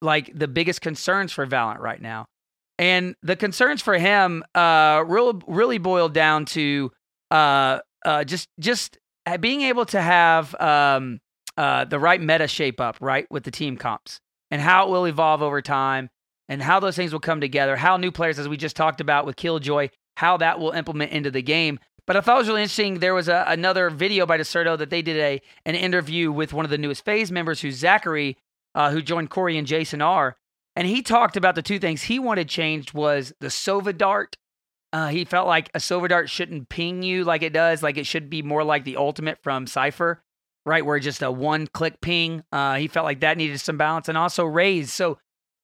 like 0.00 0.30
the 0.34 0.48
biggest 0.48 0.80
concerns 0.80 1.32
for 1.32 1.46
Valorant 1.46 1.80
right 1.80 2.00
now, 2.00 2.26
and 2.78 3.14
the 3.22 3.36
concerns 3.36 3.82
for 3.82 3.98
him 3.98 4.44
uh, 4.54 5.02
really 5.06 5.40
really 5.46 5.78
boiled 5.78 6.14
down 6.14 6.44
to 6.46 6.92
uh, 7.30 7.80
uh, 8.04 8.24
just 8.24 8.48
just 8.60 8.98
being 9.40 9.62
able 9.62 9.86
to 9.86 10.00
have 10.00 10.54
um, 10.60 11.20
uh, 11.56 11.84
the 11.84 11.98
right 11.98 12.20
meta 12.20 12.46
shape 12.46 12.80
up, 12.80 12.96
right, 13.00 13.26
with 13.30 13.42
the 13.44 13.50
team 13.50 13.76
comps 13.76 14.20
and 14.50 14.60
how 14.60 14.86
it 14.86 14.90
will 14.90 15.06
evolve 15.06 15.42
over 15.42 15.62
time 15.62 16.10
and 16.48 16.62
how 16.62 16.80
those 16.80 16.96
things 16.96 17.12
will 17.12 17.20
come 17.20 17.40
together, 17.40 17.76
how 17.76 17.96
new 17.96 18.12
players, 18.12 18.38
as 18.38 18.48
we 18.48 18.56
just 18.56 18.76
talked 18.76 19.00
about 19.00 19.26
with 19.26 19.36
Killjoy, 19.36 19.88
how 20.16 20.36
that 20.36 20.60
will 20.60 20.72
implement 20.72 21.12
into 21.12 21.30
the 21.30 21.42
game. 21.42 21.78
But 22.06 22.16
I 22.16 22.20
thought 22.20 22.36
it 22.36 22.40
was 22.40 22.48
really 22.48 22.62
interesting. 22.62 22.98
There 22.98 23.14
was 23.14 23.28
a, 23.28 23.44
another 23.48 23.88
video 23.88 24.26
by 24.26 24.38
Dexerto 24.38 24.76
that 24.76 24.90
they 24.90 25.00
did 25.00 25.16
a 25.16 25.40
an 25.64 25.74
interview 25.74 26.30
with 26.30 26.52
one 26.52 26.64
of 26.64 26.70
the 26.70 26.78
newest 26.78 27.04
FaZe 27.04 27.32
members, 27.32 27.62
who's 27.62 27.76
Zachary, 27.76 28.36
uh, 28.74 28.90
who 28.90 29.00
joined 29.00 29.30
Corey 29.30 29.56
and 29.56 29.66
Jason 29.66 30.02
R. 30.02 30.36
And 30.76 30.86
he 30.86 31.02
talked 31.02 31.36
about 31.36 31.54
the 31.54 31.62
two 31.62 31.78
things 31.78 32.02
he 32.02 32.18
wanted 32.18 32.48
changed 32.48 32.92
was 32.92 33.32
the 33.40 33.46
Sova 33.46 33.96
Dart. 33.96 34.36
Uh, 34.92 35.08
he 35.08 35.24
felt 35.24 35.46
like 35.46 35.70
a 35.74 35.78
Sova 35.78 36.08
Dart 36.08 36.28
shouldn't 36.28 36.68
ping 36.68 37.02
you 37.02 37.24
like 37.24 37.42
it 37.42 37.52
does, 37.52 37.82
like 37.82 37.96
it 37.96 38.06
should 38.06 38.28
be 38.28 38.42
more 38.42 38.64
like 38.64 38.84
the 38.84 38.96
ultimate 38.96 39.38
from 39.42 39.66
Cypher 39.66 40.23
right? 40.66 40.84
Where 40.84 40.98
just 40.98 41.22
a 41.22 41.30
one 41.30 41.66
click 41.66 42.00
ping. 42.00 42.42
Uh, 42.50 42.76
he 42.76 42.88
felt 42.88 43.04
like 43.04 43.20
that 43.20 43.36
needed 43.36 43.60
some 43.60 43.76
balance 43.76 44.08
and 44.08 44.18
also 44.18 44.44
Raze. 44.44 44.92
So 44.92 45.18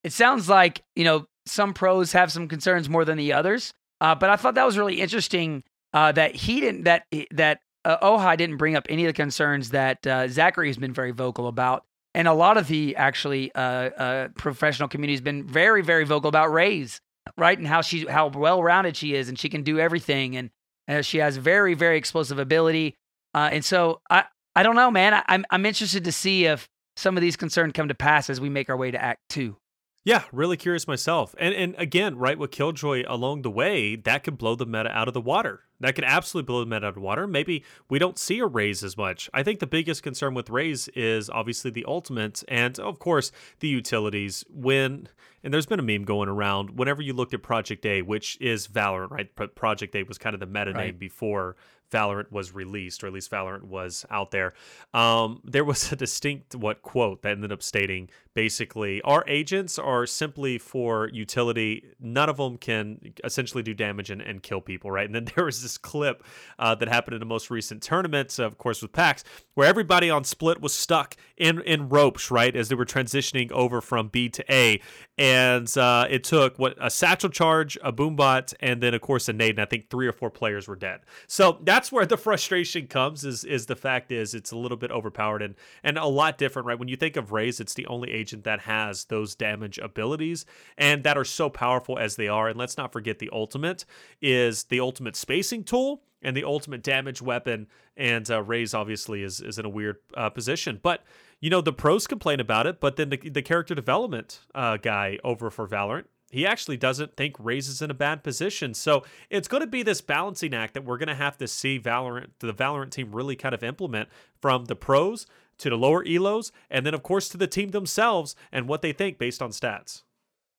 it 0.04 0.12
sounds 0.12 0.48
like, 0.48 0.82
you 0.94 1.04
know, 1.04 1.26
some 1.46 1.72
pros 1.72 2.12
have 2.12 2.30
some 2.30 2.48
concerns 2.48 2.88
more 2.88 3.04
than 3.04 3.18
the 3.18 3.32
others. 3.32 3.72
Uh, 4.00 4.14
but 4.14 4.30
I 4.30 4.36
thought 4.36 4.54
that 4.54 4.66
was 4.66 4.78
really 4.78 5.00
interesting 5.00 5.62
uh, 5.92 6.12
that 6.12 6.34
he 6.34 6.60
didn't, 6.60 6.84
that, 6.84 7.06
that 7.32 7.60
uh, 7.84 7.98
Ojai 7.98 8.36
didn't 8.36 8.56
bring 8.56 8.76
up 8.76 8.86
any 8.88 9.04
of 9.04 9.08
the 9.08 9.12
concerns 9.12 9.70
that 9.70 10.06
uh, 10.06 10.28
Zachary 10.28 10.68
has 10.68 10.76
been 10.76 10.92
very 10.92 11.12
vocal 11.12 11.48
about. 11.48 11.84
And 12.14 12.28
a 12.28 12.32
lot 12.32 12.56
of 12.56 12.68
the 12.68 12.96
actually 12.96 13.54
uh, 13.54 13.60
uh, 13.60 14.28
professional 14.36 14.88
community 14.88 15.14
has 15.14 15.20
been 15.20 15.46
very, 15.46 15.82
very 15.82 16.04
vocal 16.04 16.28
about 16.28 16.52
Raze, 16.52 17.00
right? 17.36 17.58
And 17.58 17.66
how 17.66 17.82
she, 17.82 18.06
how 18.06 18.28
well 18.28 18.62
rounded 18.62 18.96
she 18.96 19.14
is 19.14 19.28
and 19.28 19.38
she 19.38 19.48
can 19.48 19.62
do 19.62 19.78
everything. 19.78 20.36
And 20.36 20.50
Uh, 20.88 21.02
she 21.02 21.20
has 21.20 21.36
very, 21.36 21.74
very 21.74 21.96
explosive 21.96 22.40
ability. 22.40 22.96
Uh, 23.32 23.48
and 23.52 23.64
so 23.64 24.00
I, 24.10 24.24
I 24.54 24.62
don't 24.62 24.76
know, 24.76 24.90
man. 24.90 25.14
I, 25.14 25.22
I'm, 25.28 25.44
I'm 25.50 25.66
interested 25.66 26.04
to 26.04 26.12
see 26.12 26.46
if 26.46 26.68
some 26.96 27.16
of 27.16 27.20
these 27.20 27.36
concerns 27.36 27.72
come 27.72 27.88
to 27.88 27.94
pass 27.94 28.28
as 28.30 28.40
we 28.40 28.48
make 28.48 28.68
our 28.68 28.76
way 28.76 28.90
to 28.90 29.00
Act 29.00 29.20
Two. 29.28 29.56
Yeah, 30.02 30.22
really 30.32 30.56
curious 30.56 30.88
myself. 30.88 31.34
And 31.38 31.54
and 31.54 31.74
again, 31.76 32.16
right 32.16 32.38
with 32.38 32.50
Killjoy 32.50 33.04
along 33.06 33.42
the 33.42 33.50
way, 33.50 33.96
that 33.96 34.24
could 34.24 34.38
blow 34.38 34.54
the 34.54 34.64
meta 34.64 34.90
out 34.90 35.08
of 35.08 35.14
the 35.14 35.20
water. 35.20 35.64
That 35.78 35.94
could 35.94 36.04
absolutely 36.04 36.46
blow 36.46 36.60
the 36.60 36.66
meta 36.66 36.86
out 36.86 36.90
of 36.90 36.94
the 36.94 37.00
water. 37.00 37.26
Maybe 37.26 37.64
we 37.88 37.98
don't 37.98 38.18
see 38.18 38.38
a 38.38 38.46
Raze 38.46 38.82
as 38.82 38.96
much. 38.96 39.28
I 39.34 39.42
think 39.42 39.60
the 39.60 39.66
biggest 39.66 40.02
concern 40.02 40.34
with 40.34 40.48
Raze 40.48 40.88
is 40.88 41.28
obviously 41.28 41.70
the 41.70 41.84
ultimate 41.86 42.42
and 42.48 42.78
of 42.78 42.98
course 42.98 43.30
the 43.60 43.68
utilities. 43.68 44.42
When 44.48 45.08
and 45.44 45.52
there's 45.52 45.66
been 45.66 45.80
a 45.80 45.82
meme 45.82 46.04
going 46.04 46.30
around 46.30 46.78
whenever 46.78 47.02
you 47.02 47.12
looked 47.12 47.34
at 47.34 47.42
Project 47.42 47.84
A, 47.84 48.00
which 48.00 48.38
is 48.40 48.68
Valorant, 48.68 49.10
right? 49.10 49.34
Pro- 49.34 49.48
Project 49.48 49.94
A 49.96 50.02
was 50.04 50.16
kind 50.16 50.32
of 50.32 50.40
the 50.40 50.46
meta 50.46 50.72
name 50.72 50.96
before 50.96 51.56
Valorant 51.90 52.30
was 52.30 52.54
released, 52.54 53.02
or 53.02 53.08
at 53.08 53.12
least 53.12 53.30
Valorant 53.30 53.64
was 53.64 54.04
out 54.10 54.30
there. 54.30 54.52
Um, 54.94 55.40
there 55.44 55.64
was 55.64 55.92
a 55.92 55.96
distinct 55.96 56.54
what 56.54 56.82
quote 56.82 57.22
that 57.22 57.32
ended 57.32 57.52
up 57.52 57.62
stating 57.62 58.08
basically 58.34 59.02
our 59.02 59.24
agents 59.26 59.78
are 59.78 60.06
simply 60.06 60.56
for 60.56 61.08
utility. 61.12 61.84
None 61.98 62.28
of 62.28 62.36
them 62.36 62.56
can 62.56 63.12
essentially 63.24 63.62
do 63.62 63.74
damage 63.74 64.10
and, 64.10 64.22
and 64.22 64.42
kill 64.42 64.60
people, 64.60 64.90
right? 64.90 65.06
And 65.06 65.14
then 65.14 65.24
there 65.34 65.44
was 65.44 65.62
this 65.62 65.76
clip 65.76 66.22
uh, 66.58 66.74
that 66.76 66.88
happened 66.88 67.14
in 67.14 67.20
the 67.20 67.26
most 67.26 67.50
recent 67.50 67.82
tournament, 67.82 68.38
of 68.38 68.58
course, 68.58 68.82
with 68.82 68.92
PAX, 68.92 69.24
where 69.54 69.66
everybody 69.66 70.10
on 70.10 70.24
Split 70.24 70.60
was 70.60 70.72
stuck 70.72 71.16
in 71.36 71.60
in 71.62 71.88
ropes, 71.88 72.30
right, 72.30 72.54
as 72.54 72.68
they 72.68 72.74
were 72.74 72.84
transitioning 72.84 73.50
over 73.52 73.80
from 73.80 74.08
B 74.08 74.28
to 74.28 74.52
A, 74.52 74.80
and 75.18 75.76
uh, 75.76 76.06
it 76.08 76.24
took 76.24 76.58
what 76.58 76.74
a 76.80 76.90
satchel 76.90 77.30
charge, 77.30 77.76
a 77.82 77.92
boombot, 77.92 78.54
and 78.60 78.82
then 78.82 78.94
of 78.94 79.00
course 79.00 79.28
a 79.28 79.32
nade, 79.32 79.50
and 79.50 79.60
I 79.60 79.64
think 79.64 79.90
three 79.90 80.06
or 80.06 80.12
four 80.12 80.30
players 80.30 80.68
were 80.68 80.76
dead. 80.76 81.00
So 81.26 81.58
that's 81.80 81.90
where 81.90 82.04
the 82.04 82.18
frustration 82.18 82.86
comes. 82.86 83.24
Is 83.24 83.42
is 83.42 83.64
the 83.64 83.74
fact 83.74 84.12
is 84.12 84.34
it's 84.34 84.52
a 84.52 84.56
little 84.56 84.76
bit 84.76 84.90
overpowered 84.90 85.40
and 85.40 85.54
and 85.82 85.96
a 85.96 86.04
lot 86.04 86.36
different, 86.36 86.66
right? 86.66 86.78
When 86.78 86.88
you 86.88 86.96
think 86.96 87.16
of 87.16 87.32
Raze 87.32 87.58
it's 87.58 87.72
the 87.72 87.86
only 87.86 88.10
agent 88.10 88.44
that 88.44 88.60
has 88.60 89.06
those 89.06 89.34
damage 89.34 89.78
abilities 89.78 90.44
and 90.76 91.04
that 91.04 91.16
are 91.16 91.24
so 91.24 91.48
powerful 91.48 91.98
as 91.98 92.16
they 92.16 92.28
are. 92.28 92.48
And 92.48 92.58
let's 92.58 92.76
not 92.76 92.92
forget 92.92 93.18
the 93.18 93.30
ultimate 93.32 93.86
is 94.20 94.64
the 94.64 94.78
ultimate 94.78 95.16
spacing 95.16 95.64
tool 95.64 96.02
and 96.20 96.36
the 96.36 96.44
ultimate 96.44 96.82
damage 96.82 97.22
weapon. 97.22 97.66
And 97.96 98.30
uh, 98.30 98.42
Raze 98.42 98.74
obviously 98.74 99.22
is 99.22 99.40
is 99.40 99.58
in 99.58 99.64
a 99.64 99.70
weird 99.70 99.96
uh, 100.14 100.28
position, 100.28 100.80
but 100.82 101.02
you 101.40 101.48
know 101.48 101.62
the 101.62 101.72
pros 101.72 102.06
complain 102.06 102.40
about 102.40 102.66
it, 102.66 102.78
but 102.78 102.96
then 102.96 103.08
the 103.08 103.16
the 103.16 103.42
character 103.42 103.74
development 103.74 104.40
uh, 104.54 104.76
guy 104.76 105.18
over 105.24 105.48
for 105.48 105.66
Valorant. 105.66 106.04
He 106.30 106.46
actually 106.46 106.76
doesn't 106.76 107.16
think 107.16 107.36
Raze 107.38 107.68
is 107.68 107.82
in 107.82 107.90
a 107.90 107.94
bad 107.94 108.22
position. 108.22 108.72
So 108.72 109.04
it's 109.28 109.48
going 109.48 109.62
to 109.62 109.66
be 109.66 109.82
this 109.82 110.00
balancing 110.00 110.54
act 110.54 110.74
that 110.74 110.84
we're 110.84 110.98
going 110.98 111.08
to 111.08 111.14
have 111.14 111.36
to 111.38 111.48
see 111.48 111.78
Valorant, 111.78 112.28
the 112.38 112.54
Valorant 112.54 112.90
team 112.90 113.12
really 113.12 113.36
kind 113.36 113.54
of 113.54 113.62
implement 113.62 114.08
from 114.40 114.66
the 114.66 114.76
pros 114.76 115.26
to 115.58 115.68
the 115.68 115.76
lower 115.76 116.04
elos, 116.04 116.50
and 116.70 116.86
then 116.86 116.94
of 116.94 117.02
course 117.02 117.28
to 117.28 117.36
the 117.36 117.46
team 117.46 117.70
themselves 117.70 118.34
and 118.50 118.66
what 118.66 118.80
they 118.80 118.92
think 118.92 119.18
based 119.18 119.42
on 119.42 119.50
stats. 119.50 120.02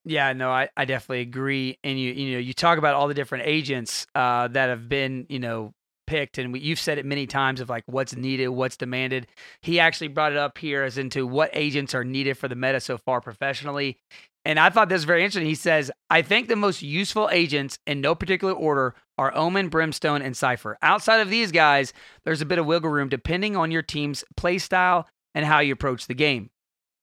Yeah, 0.04 0.34
no, 0.34 0.50
I, 0.50 0.70
I 0.76 0.86
definitely 0.86 1.22
agree. 1.22 1.78
And 1.84 2.00
you 2.00 2.12
you 2.12 2.34
know 2.34 2.40
you 2.40 2.54
talk 2.54 2.78
about 2.78 2.96
all 2.96 3.08
the 3.08 3.14
different 3.14 3.46
agents 3.48 4.08
uh, 4.16 4.48
that 4.50 4.70
have 4.70 4.90
been 4.90 5.26
you 5.30 5.40
know 5.40 5.74
picked, 6.08 6.38
and 6.38 6.52
we, 6.52 6.60
you've 6.60 6.80
said 6.80 6.98
it 6.98 7.06
many 7.06 7.28
times 7.28 7.62
of 7.62 7.70
like 7.70 7.84
what's 7.86 8.16
needed, 8.16 8.50
what's 8.50 8.78
demanded. 8.78 9.28
He 9.62 9.80
actually 9.80 10.10
brought 10.10 10.32
it 10.32 10.38
up 10.38 10.58
here 10.58 10.84
as 10.84 10.98
into 10.98 11.26
what 11.26 11.50
agents 11.54 11.94
are 11.94 12.04
needed 12.04 12.38
for 12.38 12.48
the 12.48 12.56
meta 12.56 12.80
so 12.80 12.98
far 12.98 13.22
professionally. 13.22 13.98
And 14.44 14.60
I 14.60 14.70
thought 14.70 14.90
this 14.90 14.98
was 14.98 15.06
very 15.06 15.24
interesting. 15.24 15.48
He 15.48 15.56
says, 15.56 15.92
I 16.10 16.22
think 16.22 16.48
the 16.48 16.56
most 16.56 16.82
useful 16.82 17.30
agents 17.32 17.78
in 17.86 18.02
no 18.02 18.16
particular 18.16 18.54
order 18.54 18.96
are 19.18 19.36
Omen, 19.36 19.70
Brimstone, 19.70 20.22
and 20.22 20.36
Cypher. 20.36 20.78
Outside 20.82 21.22
of 21.22 21.30
these 21.30 21.52
guys, 21.52 21.94
there's 22.24 22.42
a 22.42 22.46
bit 22.46 22.58
of 22.58 22.66
wiggle 22.66 22.90
room 22.90 23.08
depending 23.08 23.56
on 23.56 23.70
your 23.70 23.84
team's 23.84 24.24
play 24.36 24.58
style 24.58 25.08
and 25.36 25.46
how 25.46 25.60
you 25.60 25.74
approach 25.74 26.08
the 26.08 26.16
game. 26.16 26.50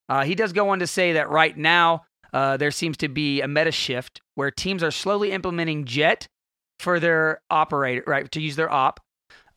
Uh, 0.09 0.25
he 0.25 0.35
does 0.35 0.51
go 0.51 0.69
on 0.69 0.79
to 0.79 0.87
say 0.87 1.13
that 1.13 1.29
right 1.29 1.55
now, 1.55 2.03
uh, 2.33 2.57
there 2.57 2.71
seems 2.71 2.97
to 2.97 3.07
be 3.07 3.41
a 3.41 3.47
meta 3.47 3.71
shift 3.71 4.21
where 4.35 4.51
teams 4.51 4.83
are 4.83 4.91
slowly 4.91 5.31
implementing 5.31 5.85
Jett 5.85 6.27
for 6.79 6.99
their 6.99 7.41
operator, 7.49 8.03
right, 8.05 8.29
to 8.31 8.41
use 8.41 8.55
their 8.55 8.71
op, 8.71 8.99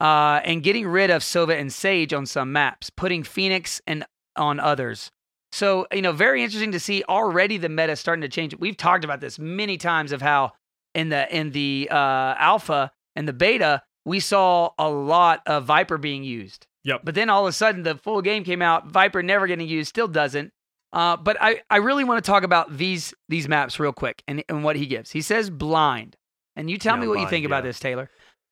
uh, 0.01 0.41
and 0.45 0.63
getting 0.63 0.87
rid 0.87 1.11
of 1.11 1.23
Sova 1.23 1.59
and 1.59 1.73
Sage 1.73 2.13
on 2.13 2.27
some 2.27 2.53
maps, 2.53 2.91
putting 2.91 3.23
Phoenix 3.23 3.81
and 3.87 4.05
on 4.37 4.59
others. 4.61 5.11
So, 5.53 5.87
you 5.93 6.01
know, 6.03 6.13
very 6.13 6.43
interesting 6.43 6.73
to 6.73 6.81
see 6.81 7.05
already 7.09 7.59
the 7.59 7.69
meta 7.69 7.95
starting 7.97 8.23
to 8.23 8.29
change. 8.29 8.57
We've 8.59 8.77
talked 8.77 9.05
about 9.05 9.21
this 9.21 9.39
many 9.39 9.77
times 9.77 10.13
of 10.13 10.23
how 10.23 10.53
in 10.95 11.11
the 11.11 11.35
in 11.35 11.51
the 11.53 11.89
uh, 11.91 11.95
alpha 12.39 12.91
and 13.15 13.29
the 13.29 13.33
beta, 13.33 13.83
we 14.05 14.19
saw 14.21 14.71
a 14.79 14.89
lot 14.89 15.43
of 15.47 15.65
Viper 15.65 15.99
being 15.99 16.25
used. 16.25 16.67
Yep. 16.85 17.03
But 17.05 17.15
then 17.15 17.31
all 17.31 17.47
of 17.47 17.51
a 17.51 17.53
sudden, 17.53 17.83
the 17.83 17.97
full 17.97 18.23
game 18.23 18.45
came 18.45 18.63
out. 18.63 18.89
Viper 18.89 19.23
never 19.23 19.47
getting 19.47 19.69
used, 19.69 19.89
still 19.89 20.09
doesn't. 20.09 20.53
Uh, 20.93 21.17
but 21.17 21.37
I, 21.41 21.61
I 21.71 21.77
really 21.77 22.05
want 22.05 22.23
to 22.23 22.29
talk 22.29 22.43
about 22.43 22.77
these 22.77 23.15
these 23.29 23.47
maps 23.49 23.79
real 23.79 23.93
quick 23.93 24.23
and, 24.27 24.43
and 24.49 24.65
what 24.65 24.77
he 24.77 24.87
gives. 24.87 25.11
He 25.11 25.21
says 25.23 25.49
Bind, 25.51 26.17
and 26.57 26.71
you 26.71 26.79
tell 26.79 26.97
Yeah, 26.97 27.03
me 27.03 27.09
what 27.09 27.21
you 27.21 27.29
think 27.29 27.47
about 27.47 27.63
this, 27.63 27.79
Taylor. 27.79 28.11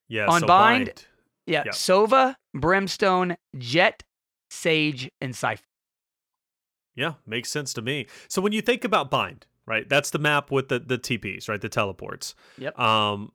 Yeah. 0.08 0.26
On 0.26 0.40
so 0.40 0.46
Bind- 0.46 0.86
bind. 0.86 1.06
Yeah, 1.46 1.62
Yep. 1.64 1.74
Sova, 1.74 2.36
Brimstone, 2.54 3.36
Jett, 3.58 4.02
Sage, 4.50 5.10
and 5.20 5.34
Cypher. 5.34 5.62
Yeah, 7.00 7.14
makes 7.26 7.50
sense 7.50 7.72
to 7.74 7.82
me. 7.82 8.06
So 8.28 8.42
when 8.42 8.52
you 8.52 8.60
think 8.60 8.84
about 8.84 9.10
bind, 9.10 9.46
right? 9.64 9.88
That's 9.88 10.10
the 10.10 10.18
map 10.18 10.50
with 10.50 10.68
the 10.68 10.78
the 10.78 10.98
TPs, 10.98 11.48
right? 11.48 11.60
The 11.60 11.70
teleports. 11.70 12.34
Yep. 12.58 12.78
Um, 12.78 13.32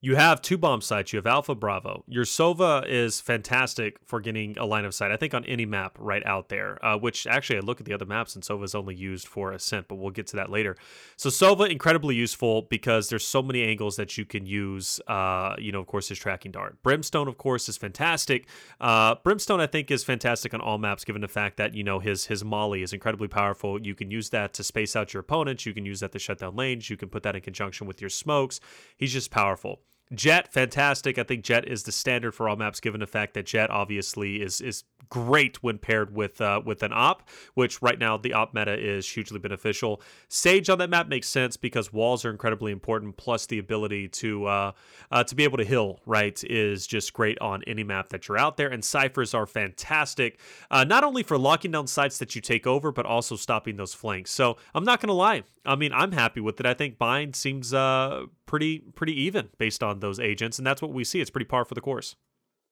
you 0.00 0.14
have 0.14 0.40
two 0.40 0.56
bomb 0.56 0.80
sites. 0.80 1.12
You 1.12 1.16
have 1.16 1.26
Alpha 1.26 1.56
Bravo. 1.56 2.04
Your 2.06 2.24
Sova 2.24 2.86
is 2.86 3.20
fantastic 3.20 3.98
for 4.04 4.20
getting 4.20 4.56
a 4.56 4.64
line 4.64 4.84
of 4.84 4.94
sight. 4.94 5.10
I 5.10 5.16
think 5.16 5.34
on 5.34 5.44
any 5.44 5.66
map 5.66 5.96
right 5.98 6.24
out 6.24 6.48
there. 6.48 6.84
Uh, 6.84 6.96
which 6.96 7.26
actually, 7.26 7.56
I 7.56 7.60
look 7.60 7.80
at 7.80 7.86
the 7.86 7.92
other 7.92 8.06
maps 8.06 8.36
and 8.36 8.44
Sova 8.44 8.62
is 8.62 8.76
only 8.76 8.94
used 8.94 9.26
for 9.26 9.50
ascent, 9.50 9.88
but 9.88 9.96
we'll 9.96 10.12
get 10.12 10.28
to 10.28 10.36
that 10.36 10.50
later. 10.50 10.76
So 11.16 11.30
Sova 11.30 11.68
incredibly 11.68 12.14
useful 12.14 12.62
because 12.62 13.08
there's 13.08 13.26
so 13.26 13.42
many 13.42 13.64
angles 13.64 13.96
that 13.96 14.16
you 14.16 14.24
can 14.24 14.46
use. 14.46 15.00
Uh, 15.08 15.56
you 15.58 15.72
know, 15.72 15.80
of 15.80 15.86
course, 15.88 16.08
his 16.08 16.18
tracking 16.18 16.52
dart. 16.52 16.80
Brimstone, 16.84 17.26
of 17.26 17.36
course, 17.36 17.68
is 17.68 17.76
fantastic. 17.76 18.46
Uh, 18.80 19.16
Brimstone, 19.24 19.60
I 19.60 19.66
think, 19.66 19.90
is 19.90 20.04
fantastic 20.04 20.54
on 20.54 20.60
all 20.60 20.78
maps, 20.78 21.04
given 21.04 21.22
the 21.22 21.28
fact 21.28 21.56
that 21.56 21.74
you 21.74 21.82
know 21.82 21.98
his 21.98 22.26
his 22.26 22.44
Molly 22.44 22.82
is 22.82 22.92
incredibly 22.92 23.28
powerful. 23.28 23.84
You 23.84 23.96
can 23.96 24.12
use 24.12 24.30
that 24.30 24.52
to 24.54 24.62
space 24.62 24.94
out 24.94 25.12
your 25.12 25.22
opponents. 25.22 25.66
You 25.66 25.74
can 25.74 25.84
use 25.84 25.98
that 26.00 26.12
to 26.12 26.20
shut 26.20 26.38
down 26.38 26.54
lanes. 26.54 26.88
You 26.88 26.96
can 26.96 27.08
put 27.08 27.24
that 27.24 27.34
in 27.34 27.42
conjunction 27.42 27.88
with 27.88 28.00
your 28.00 28.10
smokes. 28.10 28.60
He's 28.96 29.12
just 29.12 29.32
powerful. 29.32 29.80
Jett, 30.14 30.52
fantastic. 30.52 31.18
I 31.18 31.22
think 31.22 31.44
Jett 31.44 31.66
is 31.68 31.82
the 31.82 31.92
standard 31.92 32.32
for 32.32 32.48
all 32.48 32.56
maps, 32.56 32.80
given 32.80 33.00
the 33.00 33.06
fact 33.06 33.34
that 33.34 33.46
Jett 33.46 33.70
obviously 33.70 34.40
is 34.40 34.60
is 34.60 34.84
great 35.10 35.62
when 35.62 35.78
paired 35.78 36.14
with 36.14 36.40
uh, 36.40 36.60
with 36.64 36.82
an 36.82 36.92
op, 36.94 37.28
which 37.54 37.82
right 37.82 37.98
now 37.98 38.16
the 38.16 38.32
op 38.32 38.54
meta 38.54 38.72
is 38.72 39.08
hugely 39.08 39.38
beneficial. 39.38 40.00
Sage 40.28 40.70
on 40.70 40.78
that 40.78 40.90
map 40.90 41.08
makes 41.08 41.28
sense 41.28 41.56
because 41.56 41.92
walls 41.92 42.24
are 42.24 42.30
incredibly 42.30 42.72
important. 42.72 43.16
Plus, 43.16 43.46
the 43.46 43.58
ability 43.58 44.08
to 44.08 44.46
uh, 44.46 44.72
uh, 45.10 45.24
to 45.24 45.34
be 45.34 45.44
able 45.44 45.58
to 45.58 45.64
heal 45.64 46.00
right 46.06 46.42
is 46.44 46.86
just 46.86 47.12
great 47.12 47.38
on 47.40 47.62
any 47.66 47.84
map 47.84 48.08
that 48.08 48.28
you're 48.28 48.38
out 48.38 48.56
there. 48.56 48.68
And 48.68 48.82
Cyphers 48.82 49.34
are 49.34 49.46
fantastic, 49.46 50.40
uh, 50.70 50.84
not 50.84 51.04
only 51.04 51.22
for 51.22 51.36
locking 51.36 51.72
down 51.72 51.86
sites 51.86 52.18
that 52.18 52.34
you 52.34 52.40
take 52.40 52.66
over, 52.66 52.92
but 52.92 53.04
also 53.04 53.36
stopping 53.36 53.76
those 53.76 53.92
flanks. 53.94 54.30
So 54.30 54.56
I'm 54.74 54.84
not 54.84 55.00
gonna 55.00 55.12
lie. 55.12 55.42
I 55.66 55.76
mean, 55.76 55.92
I'm 55.92 56.12
happy 56.12 56.40
with 56.40 56.60
it. 56.60 56.66
I 56.66 56.72
think 56.72 56.98
bind 56.98 57.36
seems 57.36 57.74
uh, 57.74 58.24
pretty 58.48 58.80
pretty 58.96 59.12
even 59.22 59.50
based 59.58 59.82
on 59.84 60.00
those 60.00 60.18
agents, 60.18 60.58
and 60.58 60.66
that's 60.66 60.82
what 60.82 60.92
we 60.92 61.04
see. 61.04 61.20
It's 61.20 61.30
pretty 61.30 61.44
par 61.46 61.64
for 61.64 61.74
the 61.74 61.80
course. 61.80 62.16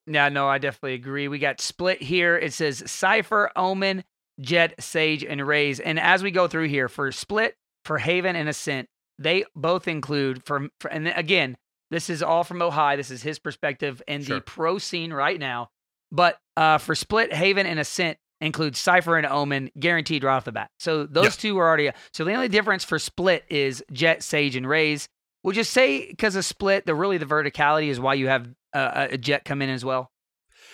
Yeah, 0.08 0.28
no, 0.28 0.48
I 0.48 0.58
definitely 0.58 0.94
agree. 0.94 1.28
We 1.28 1.38
got 1.38 1.60
split 1.60 2.02
here. 2.02 2.36
It 2.36 2.52
says 2.52 2.82
Cypher, 2.90 3.50
Omen, 3.56 4.02
Jett, 4.40 4.74
Sage, 4.82 5.24
and 5.24 5.44
Raze. 5.46 5.78
And 5.80 5.98
as 6.00 6.22
we 6.22 6.30
go 6.30 6.46
through 6.48 6.68
here, 6.68 6.88
for 6.88 7.10
split, 7.12 7.56
for 7.84 7.98
Haven, 7.98 8.36
and 8.36 8.48
Ascent, 8.48 8.88
they 9.18 9.44
both 9.54 9.88
include 9.88 10.44
for, 10.44 10.68
for 10.80 10.88
and 10.90 11.08
again, 11.08 11.56
this 11.90 12.08
is 12.10 12.22
all 12.22 12.44
from 12.44 12.58
Ojai. 12.60 12.96
This 12.96 13.10
is 13.10 13.22
his 13.22 13.38
perspective 13.38 14.00
in 14.08 14.22
Sure. 14.22 14.36
the 14.36 14.40
pro 14.42 14.78
scene 14.78 15.12
right 15.12 15.38
now. 15.38 15.70
But 16.12 16.38
uh, 16.56 16.78
for 16.78 16.94
split, 16.94 17.32
Haven, 17.32 17.66
and 17.66 17.78
Ascent 17.80 18.18
include 18.40 18.76
Cypher 18.76 19.16
and 19.16 19.26
Omen 19.26 19.70
guaranteed 19.78 20.22
right 20.22 20.36
off 20.36 20.44
the 20.44 20.52
bat. 20.52 20.70
So 20.78 21.04
those 21.06 21.24
Yeah. 21.24 21.30
two 21.30 21.58
are 21.58 21.66
already. 21.66 21.90
So 22.12 22.24
the 22.24 22.34
only 22.34 22.48
difference 22.48 22.84
for 22.84 22.98
split 22.98 23.44
is 23.48 23.82
Jett, 23.92 24.22
Sage, 24.22 24.54
and 24.56 24.68
Raze. 24.68 25.08
We'll 25.46 25.54
just 25.54 25.72
say 25.72 26.08
because 26.08 26.34
of 26.34 26.44
split, 26.44 26.86
the 26.86 26.94
really 26.96 27.18
the 27.18 27.24
verticality 27.24 27.86
is 27.86 28.00
why 28.00 28.14
you 28.14 28.26
have 28.26 28.48
uh, 28.72 29.06
a 29.12 29.16
Jett 29.16 29.44
come 29.44 29.62
in 29.62 29.70
as 29.70 29.84
well. 29.84 30.10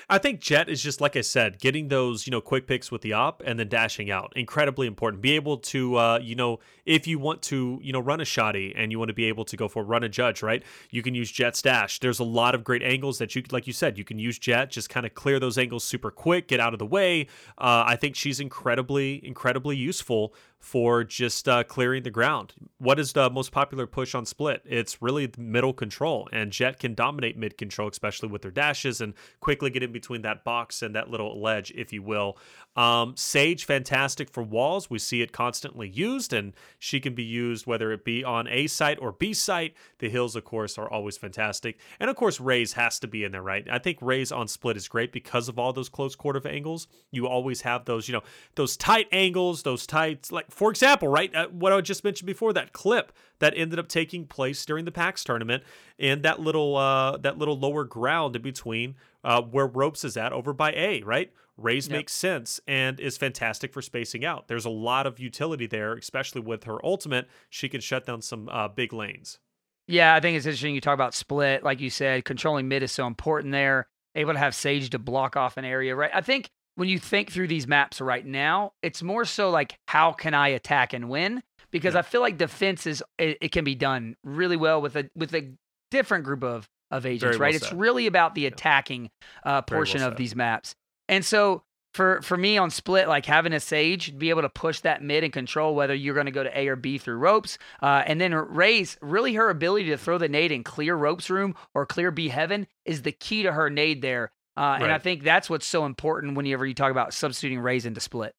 I 0.09 0.17
think 0.17 0.41
Jett 0.41 0.71
is 0.71 0.83
just 0.83 0.99
like 0.99 1.15
I 1.15 1.21
said, 1.21 1.61
getting 1.61 1.89
those 1.89 2.27
you 2.27 2.31
know 2.31 2.41
quick 2.41 2.67
picks 2.67 2.91
with 2.91 3.03
the 3.03 3.13
op 3.13 3.43
and 3.45 3.59
then 3.59 3.69
dashing 3.69 4.11
out, 4.11 4.33
incredibly 4.35 4.87
important. 4.87 5.21
Be 5.21 5.33
able 5.33 5.59
to 5.59 5.97
uh, 5.97 6.19
you 6.23 6.35
know 6.35 6.59
if 6.87 7.07
you 7.07 7.19
want 7.19 7.43
to 7.43 7.81
you 7.83 7.93
know 7.93 8.01
run 8.01 8.23
a 8.23 8.25
Shorty 8.25 8.73
and 8.75 8.91
you 8.91 8.99
want 8.99 9.11
to 9.11 9.15
be 9.15 9.27
able 9.27 9.45
to 9.45 9.59
go 9.59 9.69
for 9.69 9.85
run 9.85 10.05
a 10.05 10.09
judge, 10.09 10.43
right? 10.43 10.63
You 10.91 11.03
can 11.03 11.15
use 11.15 11.31
Jett's 11.31 11.61
dash. 11.61 11.99
There's 12.01 12.19
a 12.19 12.25
lot 12.25 12.55
of 12.55 12.65
great 12.65 12.83
angles 12.83 13.19
that 13.19 13.37
you 13.37 13.43
like 13.51 13.67
you 13.67 13.75
said 13.75 13.99
you 13.99 14.05
can 14.05 14.19
use 14.19 14.39
Jett, 14.39 14.71
just 14.71 14.89
kind 14.89 15.05
of 15.05 15.15
clear 15.15 15.39
those 15.39 15.59
angles 15.59 15.85
super 15.85 16.11
quick, 16.11 16.49
get 16.49 16.61
out 16.61 16.73
of 16.73 16.79
the 16.79 16.87
way. 16.87 17.27
Uh, 17.59 17.85
I 17.87 17.97
think 17.97 18.17
she's 18.17 18.41
incredibly 18.41 19.25
incredibly 19.25 19.77
useful 19.77 20.35
for 20.63 21.03
just 21.03 21.49
uh, 21.49 21.65
clearing 21.65 22.05
the 22.05 22.11
ground. 22.11 22.55
What 22.79 23.01
is 23.01 23.13
the 23.13 23.29
most 23.29 23.51
popular 23.51 23.85
push 23.85 24.15
on 24.15 24.25
split? 24.25 24.63
It's 24.65 25.03
really 25.03 25.29
middle 25.37 25.73
control, 25.73 26.29
and 26.33 26.53
Jett 26.53 26.79
can 26.79 26.95
dominate 26.95 27.37
mid 27.37 27.59
control, 27.59 27.89
especially 27.89 28.29
with 28.29 28.43
their 28.43 28.53
dashes 28.53 29.01
and 29.01 29.15
quickly 29.41 29.71
get 29.71 29.83
in 29.83 29.91
between 29.91 30.23
that 30.23 30.45
box 30.45 30.81
and 30.81 30.95
that 30.95 31.11
little 31.11 31.43
ledge, 31.43 31.73
if 31.75 31.93
you 31.93 32.01
will. 32.01 32.39
Um, 32.77 33.15
Sage, 33.17 33.65
fantastic 33.65 34.31
for 34.31 34.43
walls. 34.43 34.89
We 34.89 35.01
see 35.01 35.21
it 35.21 35.33
constantly 35.33 35.89
used, 35.89 36.33
and 36.33 36.53
she 36.79 37.01
can 37.01 37.17
be 37.17 37.25
used 37.25 37.67
whether 37.67 37.91
it 37.91 38.05
be 38.05 38.23
on 38.23 38.47
A 38.47 38.69
site 38.69 38.99
or 39.01 39.11
B 39.11 39.35
site. 39.35 39.75
The 39.99 40.09
hills, 40.09 40.37
of 40.37 40.45
course, 40.45 40.79
are 40.79 40.91
always 40.91 41.17
fantastic. 41.17 41.81
And 41.99 42.09
of 42.09 42.15
course, 42.15 42.41
Raze 42.41 42.75
has 42.75 43.01
to 43.01 43.09
be 43.09 43.25
in 43.25 43.33
there, 43.33 43.43
right? 43.43 43.67
I 43.69 43.81
think 43.81 43.99
Raze 44.01 44.31
on 44.31 44.47
split 44.47 44.77
is 44.77 44.87
great 44.87 45.13
because 45.13 45.49
of 45.49 45.59
all 45.59 45.73
those 45.73 45.89
close 45.89 46.15
quarter 46.15 46.41
angles. 46.47 46.87
You 47.11 47.27
always 47.27 47.63
have 47.63 47.85
those, 47.85 48.09
you 48.09 48.13
know, 48.13 48.23
those 48.55 48.77
tight 48.77 49.09
angles, 49.11 49.65
those 49.65 49.87
tight, 49.87 50.31
like 50.31 50.52
for 50.53 50.71
example, 50.71 51.09
right, 51.09 51.35
uh, 51.35 51.49
what 51.49 51.73
I 51.73 51.81
just 51.81 52.05
mentioned 52.05 52.27
before, 52.27 52.53
that 52.53 52.73
clip 52.73 53.13
that 53.39 53.55
ended 53.57 53.79
up 53.79 53.89
taking 53.89 54.27
place 54.27 54.65
during 54.65 54.85
the 54.85 54.93
PAX 54.93 55.25
tournament, 55.25 55.65
and 55.99 56.23
that 56.23 56.41
little 56.41 56.77
uh, 56.77 57.17
that 57.19 57.39
little 57.39 57.59
lower 57.59 57.85
ground 57.85 58.37
in 58.37 58.43
between 58.43 58.95
uh, 59.25 59.43
where 59.43 59.67
ropes 59.67 60.05
is 60.05 60.17
at 60.17 60.33
over 60.33 60.53
by 60.53 60.73
A, 60.73 61.03
right? 61.03 61.33
Raze 61.57 61.87
Yep. 61.89 61.97
makes 61.97 62.15
sense 62.15 62.61
and 62.67 62.99
is 62.99 63.19
fantastic 63.19 63.73
for 63.73 63.83
spacing 63.83 64.25
out. 64.25 64.49
There's 64.49 64.65
a 64.65 64.71
lot 64.71 65.07
of 65.07 65.19
utility 65.19 65.67
there, 65.67 65.95
especially 65.95 66.41
with 66.41 66.65
her 66.65 66.85
ultimate. 66.85 67.29
She 67.51 67.69
can 67.69 67.81
shut 67.81 68.07
down 68.07 68.23
some 68.23 68.49
uh, 68.49 68.69
big 68.69 68.93
lanes. 68.93 69.39
Yeah, 69.87 70.15
I 70.15 70.21
think 70.21 70.37
it's 70.37 70.47
interesting. 70.47 70.75
You 70.75 70.81
talk 70.81 70.95
about 70.95 71.13
split, 71.15 71.63
like 71.63 71.81
you 71.81 71.91
said, 71.91 72.25
controlling 72.25 72.69
mid 72.69 72.83
is 72.83 72.93
so 72.93 73.07
important 73.07 73.53
there. 73.53 73.87
Able 74.15 74.33
to 74.33 74.39
have 74.39 74.55
Sage 74.55 74.91
to 74.91 74.99
block 74.99 75.37
off 75.37 75.57
an 75.57 75.65
area, 75.65 75.95
right? 75.95 76.11
I 76.15 76.21
think 76.21 76.51
when 76.77 76.89
you 76.89 76.99
think 76.99 77.31
through 77.31 77.49
these 77.49 77.67
maps 77.67 78.01
right 78.01 78.25
now, 78.25 78.73
it's 78.83 79.03
more 79.03 79.25
so 79.25 79.51
like 79.51 79.79
how 79.89 80.13
can 80.13 80.35
I 80.35 80.49
attack 80.49 80.93
and 80.93 81.09
win? 81.09 81.43
Because 81.71 81.95
Yeah. 81.95 82.01
I 82.01 82.03
feel 82.03 82.21
like 82.21 82.39
defense 82.39 82.87
is 82.87 83.03
it, 83.19 83.39
it 83.41 83.53
can 83.53 83.65
be 83.65 83.75
done 83.75 84.17
really 84.25 84.57
well 84.57 84.81
with 84.81 84.97
a 84.97 85.11
with 85.15 85.35
a 85.35 85.53
different 85.91 86.25
group 86.25 86.43
of 86.45 86.69
of 86.91 87.07
agents, 87.07 87.39
well 87.39 87.47
right? 87.47 87.55
It's 87.55 87.73
really 87.73 88.07
about 88.07 88.35
the 88.35 88.47
attacking 88.47 89.11
uh, 89.45 89.49
Very 89.49 89.55
well 89.55 89.63
portion 89.63 90.03
of 90.03 90.13
said. 90.13 90.17
these 90.19 90.37
maps, 90.37 90.75
and 91.09 91.25
so. 91.25 91.63
For, 91.95 92.23
for 92.23 92.39
me 92.39 92.57
on 92.57 92.71
split, 92.71 93.07
like 93.07 93.27
having 93.27 93.53
a 93.53 93.61
sage 93.61 94.17
be 94.17 94.31
able 94.31 94.41
to 94.41 94.49
push 94.49 94.81
that 94.81 95.03
mid 95.03 95.25
and 95.25 95.31
control 95.31 95.75
whether 95.75 95.93
you're 95.95 96.15
going 96.15 96.25
to 96.25 96.33
go 96.33 96.43
to 96.43 96.59
A 96.59 96.69
or 96.69 96.75
B 96.75 96.97
through 96.97 97.17
ropes, 97.19 97.59
uh, 97.83 98.03
and 98.07 98.19
then 98.19 98.33
Raze 98.33 98.97
really 99.03 99.35
her 99.35 99.51
ability 99.51 99.91
to 99.91 99.99
throw 99.99 100.17
the 100.17 100.27
nade 100.27 100.53
and 100.53 100.65
clear 100.65 100.95
ropes 100.97 101.29
room 101.29 101.55
or 101.75 101.85
clear 101.85 102.11
B 102.11 102.29
heaven 102.31 102.67
is 102.87 103.03
the 103.03 103.13
key 103.13 103.43
to 103.43 103.53
her 103.53 103.69
nade 103.69 104.01
there. 104.01 104.33
Uh, 104.57 104.79
And 104.81 104.93
I 104.93 104.99
think 104.99 105.23
that's 105.23 105.49
what's 105.49 105.67
so 105.67 105.87
important 105.87 106.37
whenever 106.37 106.67
you 106.67 106.75
talk 106.75 106.91
about 106.91 107.15
substituting 107.15 107.61
Raze 107.61 107.87
into 107.87 108.01
split. 108.01 108.35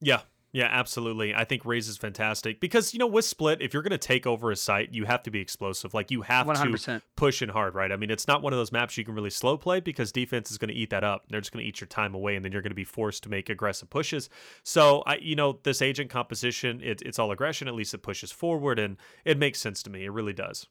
Yeah. 0.00 0.20
Yeah, 0.50 0.68
absolutely. 0.70 1.34
I 1.34 1.44
think 1.44 1.66
Raze 1.66 1.88
is 1.88 1.98
fantastic 1.98 2.58
because 2.58 2.94
you 2.94 2.98
know 2.98 3.06
with 3.06 3.26
split, 3.26 3.60
if 3.60 3.74
you're 3.74 3.82
going 3.82 3.90
to 3.90 3.98
take 3.98 4.26
over 4.26 4.50
a 4.50 4.56
site, 4.56 4.94
you 4.94 5.04
have 5.04 5.22
to 5.24 5.30
be 5.30 5.40
explosive. 5.40 5.92
Like 5.92 6.10
you 6.10 6.22
have 6.22 6.46
One 6.46 6.56
hundred 6.56 6.80
to 6.80 7.02
push 7.16 7.42
in 7.42 7.50
hard, 7.50 7.74
right? 7.74 7.92
I 7.92 7.96
mean, 7.96 8.10
it's 8.10 8.26
not 8.26 8.40
one 8.42 8.54
of 8.54 8.58
those 8.58 8.72
maps 8.72 8.96
you 8.96 9.04
can 9.04 9.14
really 9.14 9.28
slow 9.28 9.58
play 9.58 9.80
because 9.80 10.10
defense 10.10 10.50
is 10.50 10.56
going 10.56 10.70
to 10.70 10.74
eat 10.74 10.88
that 10.88 11.04
up. 11.04 11.24
They're 11.28 11.42
just 11.42 11.52
going 11.52 11.64
to 11.64 11.68
eat 11.68 11.82
your 11.82 11.88
time 11.88 12.14
away, 12.14 12.34
and 12.34 12.42
then 12.42 12.52
you're 12.52 12.62
going 12.62 12.70
to 12.70 12.74
be 12.74 12.84
forced 12.84 13.24
to 13.24 13.28
make 13.28 13.50
aggressive 13.50 13.90
pushes. 13.90 14.30
So, 14.62 15.02
I, 15.04 15.16
you 15.16 15.36
know, 15.36 15.58
this 15.64 15.82
agent 15.82 16.08
composition, 16.08 16.80
it, 16.82 17.02
it's 17.02 17.18
all 17.18 17.30
aggression. 17.30 17.68
At 17.68 17.74
least 17.74 17.92
it 17.92 17.98
pushes 17.98 18.32
forward, 18.32 18.78
and 18.78 18.96
it 19.26 19.36
makes 19.36 19.60
sense 19.60 19.82
to 19.82 19.90
me. 19.90 20.06
It 20.06 20.12
really 20.12 20.32
does. 20.32 20.66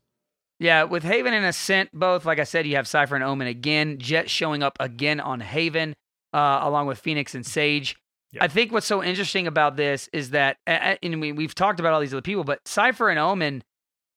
Yeah, 0.59 0.83
with 0.83 1.03
Haven 1.03 1.33
and 1.33 1.45
Ascent 1.45 1.91
both, 1.93 2.25
like 2.25 2.39
I 2.39 2.43
said, 2.43 2.65
you 2.65 2.75
have 2.77 2.87
Cypher 2.87 3.15
and 3.15 3.23
Omen 3.23 3.47
again. 3.47 3.99
Jett 3.99 4.29
showing 4.29 4.63
up 4.63 4.75
again 4.79 5.19
on 5.19 5.39
Haven, 5.39 5.95
uh, 6.33 6.59
along 6.63 6.87
with 6.87 6.97
Phoenix 6.99 7.35
and 7.35 7.45
Sage. 7.45 7.95
Yeah. 8.31 8.43
I 8.43 8.47
think 8.47 8.71
what's 8.71 8.87
so 8.87 9.03
interesting 9.03 9.47
about 9.47 9.77
this 9.77 10.09
is 10.11 10.31
that, 10.31 10.57
and 10.65 11.21
we, 11.21 11.31
we've 11.31 11.55
talked 11.55 11.79
about 11.79 11.93
all 11.93 11.99
these 11.99 12.13
other 12.13 12.21
people, 12.21 12.43
but 12.43 12.67
Cypher 12.67 13.09
and 13.09 13.19
Omen, 13.19 13.63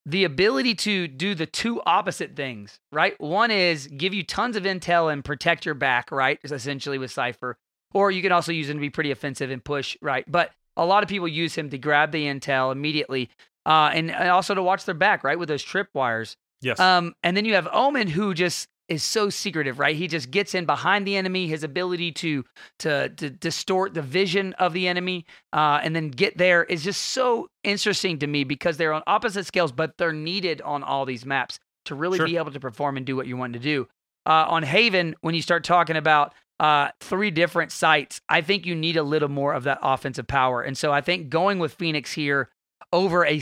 the 0.05 0.23
ability 0.23 0.73
to 0.75 1.07
do 1.07 1.35
the 1.35 1.45
two 1.45 1.79
opposite 1.85 2.35
things, 2.35 2.79
right? 2.91 3.13
One 3.21 3.51
is 3.51 3.87
give 3.87 4.13
you 4.13 4.23
tons 4.23 4.55
of 4.55 4.63
intel 4.63 5.13
and 5.13 5.23
protect 5.23 5.65
your 5.65 5.75
back, 5.75 6.11
right? 6.11 6.39
Essentially 6.43 6.97
with 6.97 7.11
Cypher. 7.11 7.57
Or 7.93 8.09
you 8.09 8.21
can 8.21 8.31
also 8.31 8.51
use 8.51 8.67
him 8.67 8.77
to 8.77 8.81
be 8.81 8.89
pretty 8.89 9.11
offensive 9.11 9.51
and 9.51 9.63
push, 9.63 9.95
right? 10.01 10.25
But 10.27 10.51
a 10.75 10.85
lot 10.85 11.03
of 11.03 11.09
people 11.09 11.27
use 11.27 11.53
him 11.55 11.69
to 11.69 11.77
grab 11.77 12.11
the 12.11 12.25
intel 12.25 12.71
immediately 12.71 13.29
uh, 13.65 13.91
and, 13.93 14.11
and 14.11 14.29
also 14.29 14.53
to 14.55 14.63
watch 14.63 14.85
their 14.85 14.95
back, 14.95 15.23
right? 15.23 15.37
With 15.37 15.49
those 15.49 15.63
tripwires. 15.63 16.35
Yes. 16.61 16.79
Um, 16.79 17.13
and 17.23 17.35
then 17.35 17.45
you 17.45 17.55
have 17.55 17.67
Omen, 17.71 18.07
who 18.07 18.33
just 18.33 18.67
is 18.87 19.03
so 19.03 19.29
secretive, 19.29 19.79
right? 19.79 19.95
He 19.95 20.07
just 20.07 20.31
gets 20.31 20.53
in 20.53 20.65
behind 20.65 21.07
the 21.07 21.15
enemy. 21.15 21.47
His 21.47 21.63
ability 21.63 22.11
to 22.13 22.43
to, 22.79 23.09
to 23.09 23.29
distort 23.29 23.93
the 23.93 24.01
vision 24.01 24.53
of 24.53 24.73
the 24.73 24.87
enemy, 24.87 25.25
uh, 25.53 25.79
and 25.81 25.95
then 25.95 26.09
get 26.09 26.37
there 26.37 26.63
is 26.65 26.83
just 26.83 27.01
so 27.01 27.47
interesting 27.63 28.19
to 28.19 28.27
me 28.27 28.43
because 28.43 28.77
they're 28.77 28.93
on 28.93 29.01
opposite 29.07 29.45
scales, 29.45 29.71
but 29.71 29.97
they're 29.97 30.11
needed 30.13 30.61
on 30.61 30.83
all 30.83 31.05
these 31.05 31.25
maps 31.25 31.57
to 31.85 31.95
really 31.95 32.17
Sure. 32.17 32.27
be 32.27 32.37
able 32.37 32.51
to 32.51 32.59
perform 32.59 32.97
and 32.97 33.05
do 33.05 33.15
what 33.15 33.27
you 33.27 33.37
want 33.37 33.53
to 33.53 33.59
do. 33.59 33.87
Uh, 34.25 34.45
on 34.47 34.61
Haven, 34.61 35.15
when 35.21 35.33
you 35.33 35.41
start 35.41 35.63
talking 35.63 35.95
about 35.95 36.33
uh, 36.59 36.89
three 36.99 37.31
different 37.31 37.71
sites, 37.71 38.21
I 38.29 38.41
think 38.41 38.67
you 38.67 38.75
need 38.75 38.97
a 38.97 39.03
little 39.03 39.29
more 39.29 39.53
of 39.53 39.63
that 39.63 39.79
offensive 39.81 40.27
power. 40.27 40.61
And 40.61 40.77
so 40.77 40.91
I 40.91 41.01
think 41.01 41.29
going 41.29 41.57
with 41.57 41.73
Phoenix 41.73 42.11
here 42.13 42.49
over 42.93 43.25
a 43.25 43.41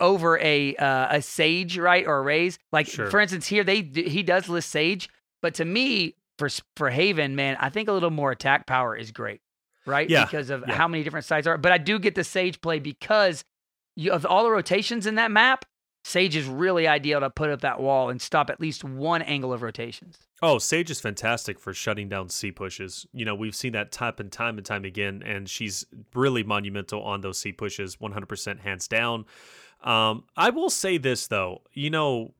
over 0.00 0.38
a 0.38 0.76
uh, 0.76 1.16
a 1.16 1.22
Sage, 1.22 1.78
right, 1.78 2.06
or 2.06 2.18
a 2.18 2.22
Raze 2.22 2.58
Like 2.72 2.86
Sure. 2.86 3.10
for 3.10 3.20
instance, 3.20 3.46
here 3.46 3.64
they 3.64 3.82
he 3.82 4.22
does 4.22 4.48
list 4.48 4.70
Sage, 4.70 5.08
but 5.42 5.54
to 5.54 5.64
me 5.64 6.16
for 6.38 6.48
for 6.76 6.90
Haven, 6.90 7.36
man, 7.36 7.56
I 7.60 7.70
think 7.70 7.88
a 7.88 7.92
little 7.92 8.10
more 8.10 8.30
attack 8.30 8.66
power 8.66 8.96
is 8.96 9.10
great, 9.12 9.40
right? 9.86 10.08
Yeah, 10.08 10.24
because 10.24 10.50
of 10.50 10.64
yeah. 10.66 10.74
how 10.74 10.88
many 10.88 11.02
different 11.02 11.26
sides 11.26 11.46
are. 11.46 11.58
But 11.58 11.72
I 11.72 11.78
do 11.78 11.98
get 11.98 12.14
the 12.14 12.24
Sage 12.24 12.60
play 12.60 12.78
because 12.78 13.44
you, 13.96 14.12
of 14.12 14.24
all 14.26 14.44
the 14.44 14.50
rotations 14.50 15.06
in 15.06 15.16
that 15.16 15.30
map. 15.30 15.64
Sage 16.02 16.34
is 16.34 16.46
really 16.46 16.88
ideal 16.88 17.20
to 17.20 17.30
put 17.30 17.50
up 17.50 17.60
that 17.60 17.80
wall 17.80 18.08
and 18.08 18.20
stop 18.20 18.50
at 18.50 18.60
least 18.60 18.84
one 18.84 19.22
angle 19.22 19.52
of 19.52 19.62
rotations. 19.62 20.18
Oh, 20.42 20.58
Sage 20.58 20.90
is 20.90 21.00
fantastic 21.00 21.58
for 21.58 21.74
shutting 21.74 22.08
down 22.08 22.30
C 22.30 22.50
pushes. 22.50 23.06
You 23.12 23.24
know, 23.24 23.34
we've 23.34 23.54
seen 23.54 23.72
that 23.72 23.92
time 23.92 24.14
and 24.18 24.32
time 24.32 24.56
and 24.56 24.64
time 24.64 24.84
again, 24.84 25.22
and 25.24 25.48
she's 25.48 25.84
really 26.14 26.42
monumental 26.42 27.02
on 27.02 27.20
those 27.20 27.38
C 27.38 27.52
pushes, 27.52 27.96
100% 27.96 28.60
hands 28.60 28.88
down. 28.88 29.26
Um, 29.82 30.24
I 30.36 30.50
will 30.50 30.70
say 30.70 30.96
this, 30.96 31.26
though, 31.26 31.62
you 31.72 31.90
know, 31.90 32.34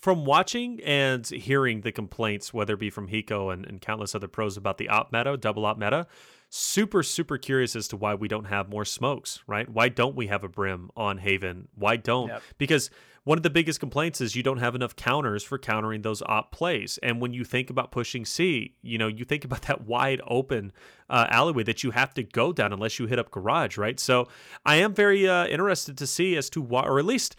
from 0.00 0.24
watching 0.24 0.80
and 0.84 1.26
hearing 1.26 1.82
the 1.82 1.92
complaints, 1.92 2.54
whether 2.54 2.74
it 2.74 2.80
be 2.80 2.90
from 2.90 3.08
Hiko 3.08 3.52
and, 3.52 3.66
and 3.66 3.80
countless 3.80 4.14
other 4.14 4.28
pros 4.28 4.56
about 4.56 4.78
the 4.78 4.88
op 4.88 5.12
meta, 5.12 5.36
double 5.36 5.66
op 5.66 5.78
meta, 5.78 6.06
super, 6.50 7.02
super 7.02 7.38
curious 7.38 7.74
as 7.76 7.88
to 7.88 7.96
why 7.96 8.14
we 8.14 8.28
don't 8.28 8.46
have 8.46 8.68
more 8.68 8.84
smokes, 8.84 9.40
right? 9.46 9.68
Why 9.68 9.88
don't 9.88 10.16
we 10.16 10.26
have 10.26 10.44
a 10.44 10.48
brim 10.48 10.90
on 10.96 11.18
Haven? 11.18 11.68
Why 11.74 11.96
don't? 11.96 12.28
Yep. 12.28 12.42
Because 12.58 12.90
one 13.22 13.38
of 13.38 13.42
the 13.42 13.50
biggest 13.50 13.78
complaints 13.78 14.20
is 14.20 14.34
you 14.34 14.42
don't 14.42 14.58
have 14.58 14.74
enough 14.74 14.96
counters 14.96 15.44
for 15.44 15.58
countering 15.58 16.02
those 16.02 16.22
op 16.22 16.52
plays. 16.52 16.98
And 17.02 17.20
when 17.20 17.32
you 17.32 17.44
think 17.44 17.70
about 17.70 17.92
pushing 17.92 18.24
C, 18.24 18.74
you 18.82 18.98
know, 18.98 19.06
you 19.06 19.24
think 19.24 19.44
about 19.46 19.62
that 19.62 19.86
wide 19.86 20.20
open 20.26 20.72
uh, 21.08 21.26
alleyway 21.30 21.62
that 21.62 21.84
you 21.84 21.92
have 21.92 22.12
to 22.14 22.22
go 22.24 22.52
down 22.52 22.72
unless 22.72 22.98
you 22.98 23.06
hit 23.06 23.18
up 23.18 23.30
garage, 23.30 23.78
right? 23.78 24.00
So 24.00 24.26
I 24.66 24.76
am 24.76 24.92
very 24.92 25.28
uh, 25.28 25.46
interested 25.46 25.96
to 25.98 26.06
see 26.06 26.36
as 26.36 26.50
to 26.50 26.60
why, 26.60 26.82
or 26.82 26.98
at 26.98 27.04
least 27.04 27.36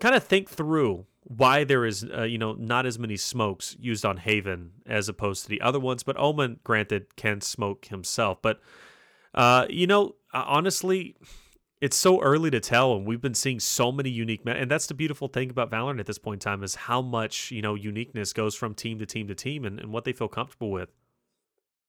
kind 0.00 0.14
of 0.14 0.24
think 0.24 0.50
through 0.50 1.06
why 1.24 1.64
there 1.64 1.84
is, 1.84 2.04
uh, 2.04 2.22
you 2.22 2.38
know, 2.38 2.54
not 2.54 2.86
as 2.86 2.98
many 2.98 3.16
smokes 3.16 3.76
used 3.78 4.04
on 4.04 4.18
Haven 4.18 4.72
as 4.86 5.08
opposed 5.08 5.44
to 5.44 5.48
the 5.48 5.60
other 5.60 5.78
ones. 5.80 6.02
But 6.02 6.16
Omen, 6.18 6.60
granted, 6.64 7.16
can 7.16 7.40
smoke 7.40 7.86
himself. 7.86 8.38
But, 8.42 8.60
uh, 9.34 9.66
you 9.70 9.86
know, 9.86 10.16
uh, 10.34 10.44
honestly, 10.46 11.16
it's 11.80 11.96
so 11.96 12.20
early 12.20 12.50
to 12.50 12.60
tell, 12.60 12.94
and 12.94 13.06
we've 13.06 13.20
been 13.20 13.34
seeing 13.34 13.60
so 13.60 13.90
many 13.90 14.10
unique. 14.10 14.44
Me- 14.44 14.52
and 14.52 14.70
that's 14.70 14.86
the 14.86 14.94
beautiful 14.94 15.28
thing 15.28 15.50
about 15.50 15.70
Valorant 15.70 16.00
at 16.00 16.06
this 16.06 16.18
point 16.18 16.44
in 16.44 16.50
time 16.50 16.62
is 16.62 16.74
how 16.74 17.02
much 17.02 17.50
you 17.50 17.60
know 17.60 17.74
uniqueness 17.74 18.32
goes 18.32 18.54
from 18.54 18.74
team 18.74 18.98
to 19.00 19.06
team 19.06 19.26
to 19.28 19.34
team, 19.34 19.64
and, 19.64 19.80
and 19.80 19.92
what 19.92 20.04
they 20.04 20.12
feel 20.12 20.28
comfortable 20.28 20.70
with. 20.70 20.90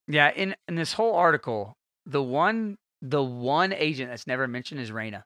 Yeah, 0.07 0.31
in 0.31 0.55
in 0.67 0.75
this 0.75 0.93
whole 0.93 1.13
article, 1.13 1.77
the 2.05 2.23
one 2.23 2.77
the 3.03 3.21
one 3.21 3.71
agent 3.71 4.09
that's 4.09 4.25
never 4.25 4.47
mentioned 4.47 4.81
is 4.81 4.91
Reyna. 4.91 5.25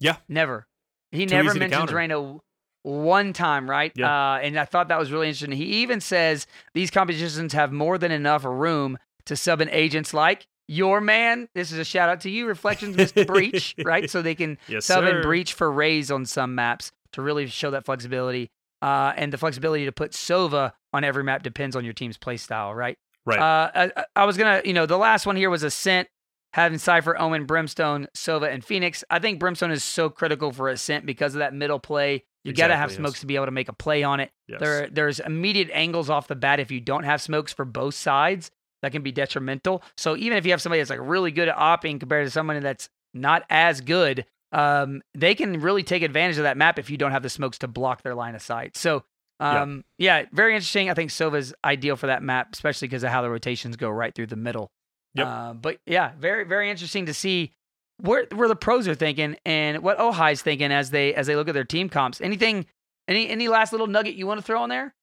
Yeah. 0.00 0.16
Never. 0.28 0.66
He 1.10 1.26
Too 1.26 1.34
never 1.34 1.54
mentions. 1.54 1.92
Reyna 1.92 2.38
one 2.82 3.32
time, 3.32 3.68
right? 3.70 3.92
Yeah. 3.94 4.34
Uh, 4.34 4.38
and 4.38 4.58
I 4.58 4.64
thought 4.64 4.88
that 4.88 4.98
was 4.98 5.12
really 5.12 5.28
interesting. 5.28 5.52
He 5.56 5.82
even 5.82 6.00
says 6.00 6.46
these 6.74 6.90
competitions 6.90 7.52
have 7.52 7.72
more 7.72 7.98
than 7.98 8.10
enough 8.12 8.44
room 8.44 8.98
to 9.26 9.36
sub 9.36 9.60
in 9.60 9.68
agents 9.70 10.12
like 10.12 10.46
your 10.68 11.00
man. 11.00 11.48
This 11.54 11.70
is 11.72 11.78
a 11.78 11.84
shout 11.84 12.08
out 12.08 12.20
to 12.22 12.30
you, 12.30 12.46
Reflections, 12.46 12.96
Mr. 12.96 13.26
Breach, 13.26 13.74
right? 13.84 14.08
So 14.10 14.22
they 14.22 14.34
can 14.34 14.58
Yes, 14.68 14.86
sub 14.86 15.04
sir. 15.04 15.10
and 15.10 15.22
breach 15.22 15.52
for 15.54 15.70
Raze 15.70 16.10
on 16.10 16.24
some 16.26 16.54
maps 16.54 16.92
to 17.12 17.22
really 17.22 17.46
show 17.46 17.70
that 17.72 17.84
flexibility. 17.84 18.50
uh, 18.80 19.12
and 19.16 19.32
the 19.32 19.38
flexibility 19.38 19.84
to 19.84 19.92
put 19.92 20.10
Sova 20.12 20.72
on 20.92 21.04
every 21.04 21.22
map 21.22 21.42
depends 21.44 21.76
on 21.76 21.84
your 21.84 21.92
team's 21.94 22.16
play 22.16 22.36
style, 22.36 22.74
right? 22.74 22.98
Right. 23.24 23.38
Uh, 23.38 23.90
I, 23.96 24.04
I 24.16 24.24
was 24.24 24.36
gonna, 24.36 24.60
you 24.64 24.72
know, 24.72 24.86
the 24.86 24.98
last 24.98 25.24
one 25.26 25.36
here 25.36 25.50
was 25.50 25.62
Ascent, 25.62 26.08
having 26.52 26.78
Cypher, 26.78 27.16
Omen, 27.20 27.44
Brimstone, 27.46 28.08
Sova, 28.16 28.52
and 28.52 28.64
Phoenix. 28.64 29.04
I 29.08 29.20
think 29.20 29.38
Brimstone 29.38 29.70
is 29.70 29.84
so 29.84 30.10
critical 30.10 30.50
for 30.52 30.68
Ascent 30.68 31.06
because 31.06 31.34
of 31.34 31.38
that 31.38 31.54
middle 31.54 31.78
play. 31.78 32.24
You 32.44 32.52
got 32.52 32.68
to 32.68 32.76
have 32.76 32.90
Exactly, 32.90 32.92
yes. 33.04 33.08
smokes 33.10 33.20
to 33.20 33.26
be 33.26 33.36
able 33.36 33.44
to 33.46 33.52
make 33.52 33.68
a 33.68 33.72
play 33.72 34.02
on 34.02 34.20
it. 34.20 34.30
Yes. 34.48 34.60
There, 34.60 34.88
there's 34.90 35.20
immediate 35.20 35.70
angles 35.72 36.10
off 36.10 36.26
the 36.28 36.34
bat 36.34 36.58
if 36.60 36.70
you 36.70 36.80
don't 36.80 37.04
have 37.04 37.20
smokes 37.22 37.52
for 37.52 37.64
both 37.64 37.94
sides 37.94 38.50
that 38.82 38.90
can 38.92 39.02
be 39.02 39.12
detrimental. 39.12 39.82
So 39.96 40.16
even 40.16 40.36
if 40.38 40.44
you 40.44 40.50
have 40.50 40.60
somebody 40.60 40.80
that's 40.80 40.90
like 40.90 40.98
really 41.00 41.30
good 41.30 41.48
at 41.48 41.56
opping 41.56 42.00
compared 42.00 42.26
to 42.26 42.30
someone 42.30 42.60
that's 42.60 42.88
not 43.14 43.44
as 43.48 43.80
good, 43.80 44.24
um, 44.50 45.02
they 45.14 45.34
can 45.36 45.60
really 45.60 45.82
take 45.84 46.02
advantage 46.02 46.36
of 46.38 46.42
that 46.42 46.56
map 46.56 46.78
if 46.80 46.90
you 46.90 46.96
don't 46.96 47.12
have 47.12 47.22
the 47.22 47.30
smokes 47.30 47.58
to 47.58 47.68
block 47.68 48.02
their 48.02 48.14
line 48.14 48.34
of 48.34 48.42
sight. 48.42 48.76
So 48.76 49.04
Yeah. 49.40 49.62
um, 49.62 49.84
yeah, 49.98 50.24
very 50.32 50.54
interesting. 50.54 50.90
I 50.90 50.94
think 50.94 51.10
Sova's 51.12 51.54
ideal 51.64 51.94
for 51.96 52.08
that 52.08 52.22
map, 52.24 52.48
especially 52.52 52.88
because 52.88 53.04
of 53.04 53.10
how 53.10 53.22
the 53.22 53.30
rotations 53.30 53.76
go 53.76 53.88
right 53.88 54.12
through 54.14 54.26
the 54.26 54.36
middle. 54.36 54.72
Yep. 55.14 55.26
Uh, 55.26 55.52
but 55.54 55.78
yeah, 55.86 56.12
very 56.18 56.44
very 56.44 56.70
interesting 56.70 57.06
to 57.06 57.14
see 57.14 57.52
where 57.98 58.26
where 58.34 58.48
the 58.48 58.56
pros 58.56 58.88
are 58.88 58.94
thinking 58.94 59.36
and 59.44 59.82
what 59.82 59.98
Ojai's 59.98 60.42
thinking 60.42 60.72
as 60.72 60.90
they 60.90 61.14
as 61.14 61.26
they 61.26 61.36
look 61.36 61.48
at 61.48 61.54
their 61.54 61.64
team 61.64 61.88
comps. 61.88 62.20
Anything, 62.20 62.66
any 63.08 63.28
any 63.28 63.48
last 63.48 63.72
little 63.72 63.86
nugget 63.86 64.14
you 64.14 64.26
want 64.26 64.38
to 64.38 64.44
throw 64.44 64.62
in 64.64 64.70
there? 64.70 64.94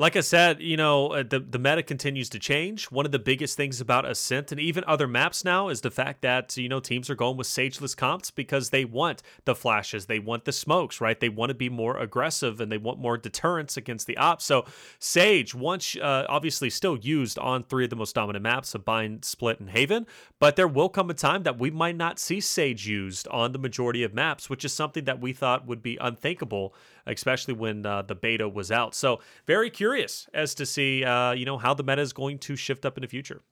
Like 0.00 0.14
I 0.14 0.20
said, 0.20 0.60
you 0.60 0.76
know, 0.76 1.08
uh, 1.08 1.24
the 1.28 1.40
the 1.40 1.58
meta 1.58 1.82
continues 1.82 2.28
to 2.28 2.38
change. 2.38 2.84
One 2.84 3.04
of 3.04 3.10
the 3.10 3.18
biggest 3.18 3.56
things 3.56 3.80
about 3.80 4.08
Ascent 4.08 4.52
and 4.52 4.60
even 4.60 4.84
other 4.86 5.08
maps 5.08 5.44
now 5.44 5.70
is 5.70 5.80
the 5.80 5.90
fact 5.90 6.22
that 6.22 6.56
you 6.56 6.68
know 6.68 6.78
teams 6.78 7.10
are 7.10 7.16
going 7.16 7.36
with 7.36 7.48
sageless 7.48 7.96
comps 7.96 8.30
because 8.30 8.70
they 8.70 8.84
want 8.84 9.24
the 9.44 9.56
flashes, 9.56 10.06
they 10.06 10.20
want 10.20 10.44
the 10.44 10.52
smokes, 10.52 11.00
right? 11.00 11.18
They 11.18 11.28
want 11.28 11.50
to 11.50 11.54
be 11.54 11.68
more 11.68 11.98
aggressive 11.98 12.60
and 12.60 12.70
they 12.70 12.78
want 12.78 13.00
more 13.00 13.18
deterrence 13.18 13.76
against 13.76 14.06
the 14.06 14.16
ops. 14.18 14.44
So 14.44 14.66
Sage, 15.00 15.52
once 15.52 15.96
uh, 15.96 16.26
obviously 16.28 16.70
still 16.70 16.96
used 16.96 17.36
on 17.36 17.64
three 17.64 17.82
of 17.82 17.90
the 17.90 17.96
most 17.96 18.14
dominant 18.14 18.44
maps 18.44 18.76
of 18.76 18.84
Bind, 18.84 19.24
Split, 19.24 19.58
and 19.58 19.70
Haven, 19.70 20.06
but 20.38 20.54
there 20.54 20.68
will 20.68 20.90
come 20.90 21.10
a 21.10 21.14
time 21.14 21.42
that 21.42 21.58
we 21.58 21.72
might 21.72 21.96
not 21.96 22.20
see 22.20 22.40
Sage 22.40 22.86
used 22.86 23.26
on 23.28 23.50
the 23.50 23.58
majority 23.58 24.04
of 24.04 24.14
maps, 24.14 24.48
which 24.48 24.64
is 24.64 24.72
something 24.72 25.06
that 25.06 25.20
we 25.20 25.32
thought 25.32 25.66
would 25.66 25.82
be 25.82 25.98
unthinkable, 26.00 26.72
especially 27.08 27.54
when 27.54 27.84
uh, 27.84 28.02
the 28.02 28.14
beta 28.14 28.48
was 28.48 28.70
out. 28.70 28.94
So 28.94 29.20
very 29.46 29.70
curious 29.70 30.28
as 30.34 30.54
to 30.56 30.66
see, 30.66 31.04
uh, 31.04 31.32
you 31.32 31.44
know, 31.44 31.58
how 31.58 31.74
the 31.74 31.82
meta 31.82 32.02
is 32.02 32.12
going 32.12 32.38
to 32.40 32.56
shift 32.56 32.84
up 32.84 32.96
in 32.96 33.02
the 33.02 33.08
future. 33.08 33.42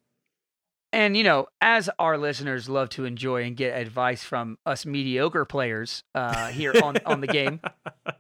And 0.93 1.17
you 1.17 1.25
know, 1.25 1.49
as 1.61 1.91
our 1.99 2.17
listeners 2.17 2.69
love 2.69 2.89
to 2.91 3.05
enjoy 3.05 3.43
and 3.43 3.57
get 3.57 3.79
advice 3.79 4.23
from 4.23 4.57
us 4.65 4.87
mediocre 4.87 5.45
players 5.45 6.05
uh, 6.15 6.49
here 6.49 6.73
on 6.83 6.97
on 7.05 7.21
the 7.21 7.27
game. 7.27 7.61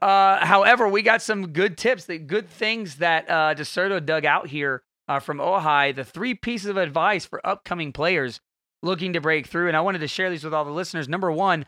Uh, 0.02 0.44
however, 0.44 0.86
we 0.86 1.00
got 1.00 1.22
some 1.22 1.48
good 1.48 1.78
tips, 1.78 2.04
the 2.04 2.18
good 2.18 2.48
things 2.48 2.96
that 2.96 3.28
uh, 3.30 3.54
Dexerto 3.54 4.04
dug 4.04 4.24
out 4.24 4.46
here 4.46 4.82
uh, 5.08 5.18
from 5.18 5.38
Ojai. 5.38 5.96
The 5.96 6.04
three 6.04 6.34
pieces 6.34 6.68
of 6.68 6.76
advice 6.76 7.24
for 7.24 7.44
upcoming 7.44 7.92
players 7.92 8.40
looking 8.82 9.14
to 9.14 9.20
break 9.20 9.46
through, 9.46 9.68
and 9.68 9.76
I 9.76 9.80
wanted 9.80 10.00
to 10.00 10.06
share 10.06 10.28
these 10.28 10.44
with 10.44 10.52
all 10.52 10.64
the 10.64 10.70
listeners. 10.70 11.08
Number 11.08 11.32
one, 11.32 11.64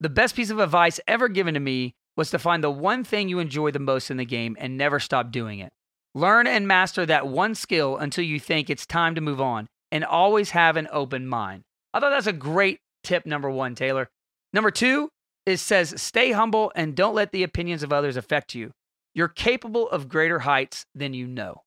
the 0.00 0.08
best 0.08 0.34
piece 0.34 0.50
of 0.50 0.58
advice 0.58 0.98
ever 1.06 1.28
given 1.28 1.54
to 1.54 1.60
me 1.60 1.94
was 2.18 2.30
to 2.30 2.38
find 2.38 2.64
the 2.64 2.70
one 2.70 3.04
thing 3.04 3.28
you 3.28 3.38
enjoy 3.38 3.70
the 3.70 3.78
most 3.78 4.10
in 4.10 4.16
the 4.16 4.24
game 4.24 4.56
and 4.58 4.76
never 4.76 4.98
stop 4.98 5.30
doing 5.30 5.60
it. 5.60 5.72
Learn 6.16 6.48
and 6.48 6.66
master 6.66 7.06
that 7.06 7.28
one 7.28 7.54
skill 7.54 7.96
until 7.96 8.24
you 8.24 8.40
think 8.40 8.68
it's 8.68 8.84
time 8.84 9.14
to 9.14 9.20
move 9.20 9.40
on, 9.40 9.68
and 9.92 10.04
always 10.04 10.50
have 10.50 10.76
an 10.76 10.88
open 10.90 11.28
mind. 11.28 11.62
I 11.94 12.00
thought 12.00 12.10
that's 12.10 12.26
a 12.26 12.32
great 12.32 12.80
tip, 13.04 13.24
number 13.24 13.48
one, 13.48 13.76
Taylor. 13.76 14.10
Number 14.52 14.72
two, 14.72 15.10
it 15.46 15.58
says 15.58 15.94
stay 16.02 16.32
humble 16.32 16.72
and 16.74 16.96
don't 16.96 17.14
let 17.14 17.30
the 17.30 17.44
opinions 17.44 17.84
of 17.84 17.92
others 17.92 18.16
affect 18.16 18.52
you. 18.52 18.72
You're 19.14 19.28
capable 19.28 19.88
of 19.88 20.08
greater 20.08 20.40
heights 20.40 20.86
than 20.96 21.14
you 21.14 21.28
know. 21.28 21.62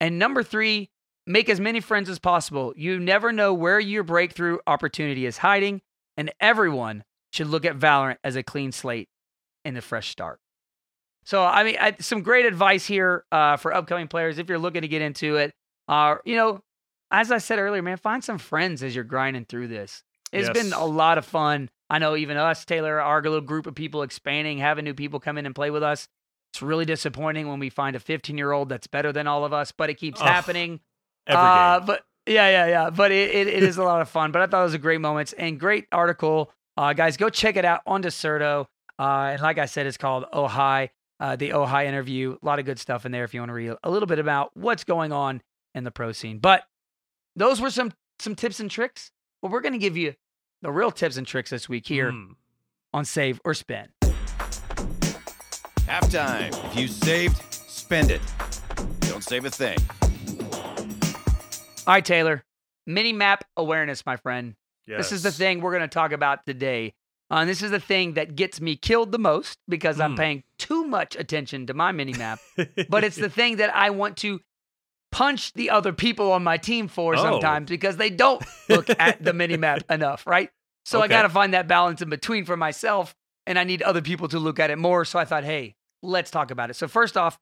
And 0.00 0.18
number 0.18 0.42
three, 0.42 0.90
make 1.24 1.48
as 1.48 1.60
many 1.60 1.78
friends 1.80 2.10
as 2.10 2.18
possible. 2.18 2.74
You 2.76 2.98
never 2.98 3.30
know 3.30 3.54
where 3.54 3.78
your 3.78 4.02
breakthrough 4.02 4.58
opportunity 4.66 5.24
is 5.24 5.38
hiding, 5.38 5.82
and 6.16 6.32
everyone 6.40 7.04
should 7.32 7.46
look 7.46 7.64
at 7.64 7.78
Valorant 7.78 8.18
as 8.24 8.34
a 8.34 8.42
clean 8.42 8.72
slate 8.72 9.08
and 9.64 9.76
a 9.76 9.82
fresh 9.82 10.08
start. 10.08 10.40
So, 11.24 11.42
I 11.42 11.64
mean, 11.64 11.76
I, 11.80 11.96
some 12.00 12.22
great 12.22 12.46
advice 12.46 12.86
here 12.86 13.24
uh, 13.32 13.56
for 13.56 13.74
upcoming 13.74 14.08
players 14.08 14.38
if 14.38 14.48
you're 14.48 14.58
looking 14.58 14.82
to 14.82 14.88
get 14.88 15.02
into 15.02 15.36
it. 15.36 15.54
Uh, 15.88 16.16
you 16.24 16.36
know, 16.36 16.62
as 17.10 17.32
I 17.32 17.38
said 17.38 17.58
earlier, 17.58 17.82
man, 17.82 17.96
find 17.96 18.22
some 18.22 18.38
friends 18.38 18.82
as 18.82 18.94
you're 18.94 19.04
grinding 19.04 19.46
through 19.46 19.68
this. 19.68 20.02
It's 20.32 20.50
been 20.50 20.72
a 20.72 20.84
lot 20.84 21.16
of 21.16 21.24
fun. 21.24 21.70
I 21.88 21.98
know 21.98 22.16
even 22.16 22.36
us, 22.36 22.64
Taylor, 22.64 23.00
our 23.00 23.22
little 23.22 23.40
group 23.40 23.66
of 23.66 23.74
people 23.74 24.02
expanding, 24.02 24.58
having 24.58 24.84
new 24.84 24.94
people 24.94 25.20
come 25.20 25.38
in 25.38 25.46
and 25.46 25.54
play 25.54 25.70
with 25.70 25.82
us. 25.82 26.08
It's 26.52 26.62
really 26.62 26.84
disappointing 26.84 27.48
when 27.48 27.60
we 27.60 27.70
find 27.70 27.94
a 27.94 28.00
15 28.00 28.36
year 28.36 28.52
old 28.52 28.68
that's 28.68 28.86
better 28.86 29.12
than 29.12 29.26
all 29.26 29.44
of 29.44 29.52
us, 29.52 29.72
but 29.72 29.90
it 29.90 29.94
keeps 29.94 30.20
Ugh, 30.20 30.26
happening. 30.26 30.80
Every 31.26 31.40
Uh, 31.40 31.80
but 31.80 32.04
yeah, 32.26 32.48
yeah, 32.48 32.66
yeah. 32.66 32.90
But 32.90 33.12
it, 33.12 33.30
it, 33.34 33.46
it 33.48 33.62
is 33.62 33.76
a 33.76 33.84
lot 33.84 34.00
of 34.00 34.08
fun. 34.08 34.32
But 34.32 34.42
I 34.42 34.46
thought 34.46 34.60
it 34.60 34.64
was 34.64 34.74
a 34.74 34.78
great 34.78 35.00
moments 35.00 35.32
and 35.34 35.58
great 35.58 35.86
article. 35.92 36.52
Uh, 36.76 36.92
guys, 36.92 37.16
go 37.16 37.28
check 37.28 37.56
it 37.56 37.64
out 37.64 37.82
on 37.86 38.02
Dexerto. 38.02 38.66
Uh, 38.98 39.30
and 39.32 39.42
like 39.42 39.58
I 39.58 39.66
said, 39.66 39.86
it's 39.86 39.96
called 39.96 40.24
Ojai, 40.32 40.90
uh, 41.20 41.36
the 41.36 41.50
Ojai 41.50 41.86
interview. 41.86 42.36
A 42.42 42.46
lot 42.46 42.58
of 42.58 42.64
good 42.64 42.78
stuff 42.78 43.04
in 43.06 43.12
there 43.12 43.24
if 43.24 43.34
you 43.34 43.40
want 43.40 43.50
to 43.50 43.54
read 43.54 43.72
a 43.82 43.90
little 43.90 44.06
bit 44.06 44.18
about 44.18 44.50
what's 44.56 44.84
going 44.84 45.12
on 45.12 45.42
in 45.74 45.84
the 45.84 45.90
pro 45.90 46.12
scene. 46.12 46.38
But 46.38 46.62
those 47.36 47.60
were 47.60 47.70
some 47.70 47.92
some 48.20 48.34
tips 48.34 48.60
and 48.60 48.70
tricks. 48.70 49.10
But 49.42 49.50
we're 49.50 49.60
going 49.60 49.72
to 49.72 49.78
give 49.78 49.96
you 49.96 50.14
the 50.62 50.70
real 50.72 50.90
tips 50.90 51.16
and 51.16 51.26
tricks 51.26 51.50
this 51.50 51.68
week 51.68 51.86
here 51.86 52.12
Mm. 52.12 52.36
on 52.94 53.04
Save 53.04 53.40
or 53.44 53.52
Spend. 53.54 53.88
Halftime. 55.86 56.48
If 56.70 56.76
you 56.78 56.88
saved, 56.88 57.36
spend 57.52 58.10
it. 58.10 58.22
Don't 59.00 59.22
save 59.22 59.44
a 59.44 59.50
thing. 59.50 59.76
All 61.86 61.92
right, 61.94 62.04
Taylor. 62.04 62.42
Mini 62.86 63.12
map 63.12 63.44
awareness, 63.56 64.06
my 64.06 64.16
friend. 64.16 64.54
This 64.86 65.12
is 65.12 65.22
the 65.22 65.30
thing 65.32 65.60
we're 65.60 65.72
going 65.72 65.82
to 65.82 65.88
talk 65.88 66.12
about 66.12 66.46
today. 66.46 66.94
Uh, 67.34 67.38
and 67.40 67.48
this 67.50 67.62
is 67.62 67.70
the 67.72 67.80
thing 67.80 68.14
that 68.14 68.36
gets 68.36 68.60
me 68.60 68.76
killed 68.76 69.10
the 69.10 69.18
most 69.18 69.58
because 69.68 69.98
I'm 69.98 70.12
Hmm. 70.12 70.16
paying 70.16 70.42
too 70.58 70.84
much 70.84 71.16
attention 71.16 71.66
to 71.66 71.74
my 71.74 71.90
mini 71.90 72.12
map. 72.12 72.38
but 72.88 73.02
it's 73.02 73.16
the 73.16 73.28
thing 73.28 73.56
that 73.56 73.74
I 73.74 73.90
want 73.90 74.16
to 74.18 74.40
punch 75.10 75.52
the 75.54 75.70
other 75.70 75.92
people 75.92 76.32
on 76.32 76.44
my 76.44 76.56
team 76.56 76.86
for 76.88 77.16
Oh. 77.16 77.22
sometimes 77.22 77.68
because 77.68 77.96
they 77.96 78.10
don't 78.10 78.44
look 78.68 78.88
at 78.98 79.22
the 79.22 79.32
mini 79.32 79.56
map 79.56 79.82
enough, 79.90 80.26
right? 80.26 80.50
So 80.84 81.00
I 81.00 81.08
got 81.08 81.22
to 81.22 81.28
find 81.28 81.54
that 81.54 81.66
balance 81.66 82.02
in 82.02 82.10
between 82.10 82.44
for 82.44 82.56
myself, 82.56 83.14
and 83.46 83.58
I 83.58 83.64
need 83.64 83.80
other 83.82 84.02
people 84.02 84.28
to 84.28 84.38
look 84.38 84.60
at 84.60 84.70
it 84.70 84.76
more. 84.76 85.04
So 85.04 85.18
I 85.18 85.24
thought, 85.24 85.42
hey, 85.44 85.74
let's 86.02 86.30
talk 86.30 86.50
about 86.50 86.68
it. 86.70 86.74
So 86.74 86.86
first 86.88 87.16
off, 87.16 87.38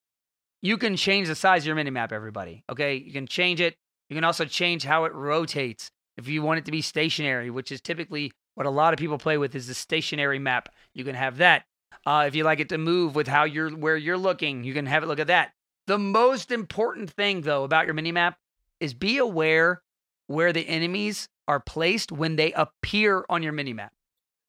you 0.63 0.79
can 0.79 0.97
change 0.97 1.27
the 1.29 1.35
size 1.35 1.63
of 1.63 1.67
your 1.67 1.75
mini 1.77 1.91
map, 1.91 2.13
everybody. 2.13 2.63
Okay, 2.71 2.95
you 2.97 3.13
can 3.13 3.27
change 3.27 3.61
it. 3.61 3.75
You 4.09 4.15
can 4.17 4.25
also 4.25 4.45
change 4.45 4.85
how 4.85 5.05
it 5.07 5.13
rotates. 5.13 5.91
If 6.17 6.29
you 6.29 6.41
want 6.43 6.59
it 6.59 6.65
to 6.67 6.71
be 6.71 6.83
stationary, 6.83 7.51
which 7.51 7.73
is 7.73 7.81
typically 7.81 8.33
what 8.55 8.67
a 8.67 8.71
lot 8.71 8.93
of 8.93 8.99
people 8.99 9.19
play 9.19 9.39
with, 9.39 9.55
is 9.55 9.67
the 9.67 9.75
stationary 9.75 10.39
map. 10.39 10.69
You 10.95 11.05
can 11.05 11.15
have 11.15 11.39
that. 11.39 11.65
Uh, 12.05 12.25
if 12.27 12.35
you 12.35 12.45
like 12.45 12.61
it 12.61 12.69
to 12.71 12.79
move 12.79 13.15
with 13.15 13.29
how 13.29 13.45
you're 13.45 13.71
where 13.71 13.97
you're 13.97 14.19
looking, 14.19 14.65
you 14.65 14.75
can 14.75 14.87
have 14.87 15.03
it 15.03 15.07
look 15.07 15.21
at 15.21 15.29
that. 15.29 15.53
The 15.87 15.99
most 15.99 16.51
important 16.51 17.11
thing, 17.11 17.43
though, 17.43 17.65
about 17.65 17.87
your 17.87 17.95
mini 17.95 18.13
map 18.13 18.39
is 18.81 18.95
be 18.95 19.19
aware 19.19 19.83
where 20.27 20.53
the 20.53 20.69
enemies 20.69 21.29
are 21.49 21.61
placed 21.61 22.13
when 22.13 22.37
they 22.37 22.53
appear 22.53 23.25
on 23.29 23.43
your 23.43 23.53
mini 23.53 23.73
map, 23.73 23.93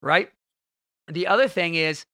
right? 0.01 0.29
The 1.07 1.27
other 1.27 1.47
thing 1.47 1.75
is 1.75 2.05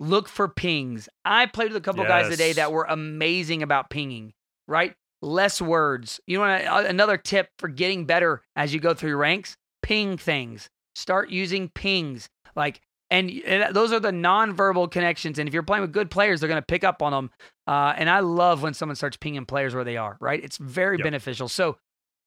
look 0.00 0.28
for 0.28 0.48
pings. 0.48 1.08
I 1.24 1.46
played 1.46 1.68
with 1.72 1.76
a 1.76 1.84
couple 1.84 2.04
guys 2.04 2.28
today 2.28 2.52
that 2.54 2.72
were 2.72 2.86
amazing 2.88 3.62
about 3.62 3.90
pinging, 3.90 4.32
right? 4.68 4.94
Less 5.22 5.62
words. 5.62 6.20
You 6.26 6.38
know, 6.38 6.44
uh, 6.44 6.84
another 6.86 7.16
tip 7.16 7.48
for 7.58 7.68
getting 7.68 8.04
better 8.04 8.42
as 8.56 8.74
you 8.74 8.80
go 8.80 8.92
through 8.92 9.16
ranks: 9.16 9.56
ping 9.82 10.18
things. 10.18 10.68
Start 10.94 11.30
using 11.30 11.68
pings. 11.68 12.28
Like, 12.56 12.80
and, 13.10 13.30
and 13.46 13.74
those 13.74 13.92
are 13.92 14.00
the 14.00 14.12
non-verbal 14.12 14.88
connections. 14.88 15.38
And 15.38 15.48
if 15.48 15.54
you're 15.54 15.62
playing 15.62 15.82
with 15.82 15.92
good 15.92 16.10
players, 16.10 16.40
they're 16.40 16.48
going 16.48 16.60
to 16.60 16.66
pick 16.66 16.84
up 16.84 17.02
on 17.02 17.12
them. 17.12 17.30
Uh, 17.66 17.92
and 17.96 18.08
I 18.08 18.20
love 18.20 18.62
when 18.62 18.74
someone 18.74 18.96
starts 18.96 19.16
pinging 19.16 19.44
players 19.46 19.74
where 19.74 19.84
they 19.84 19.96
are. 19.96 20.16
Right? 20.20 20.42
It's 20.42 20.56
very 20.56 20.96
Yep. 20.98 21.04
beneficial. 21.04 21.48
So 21.48 21.76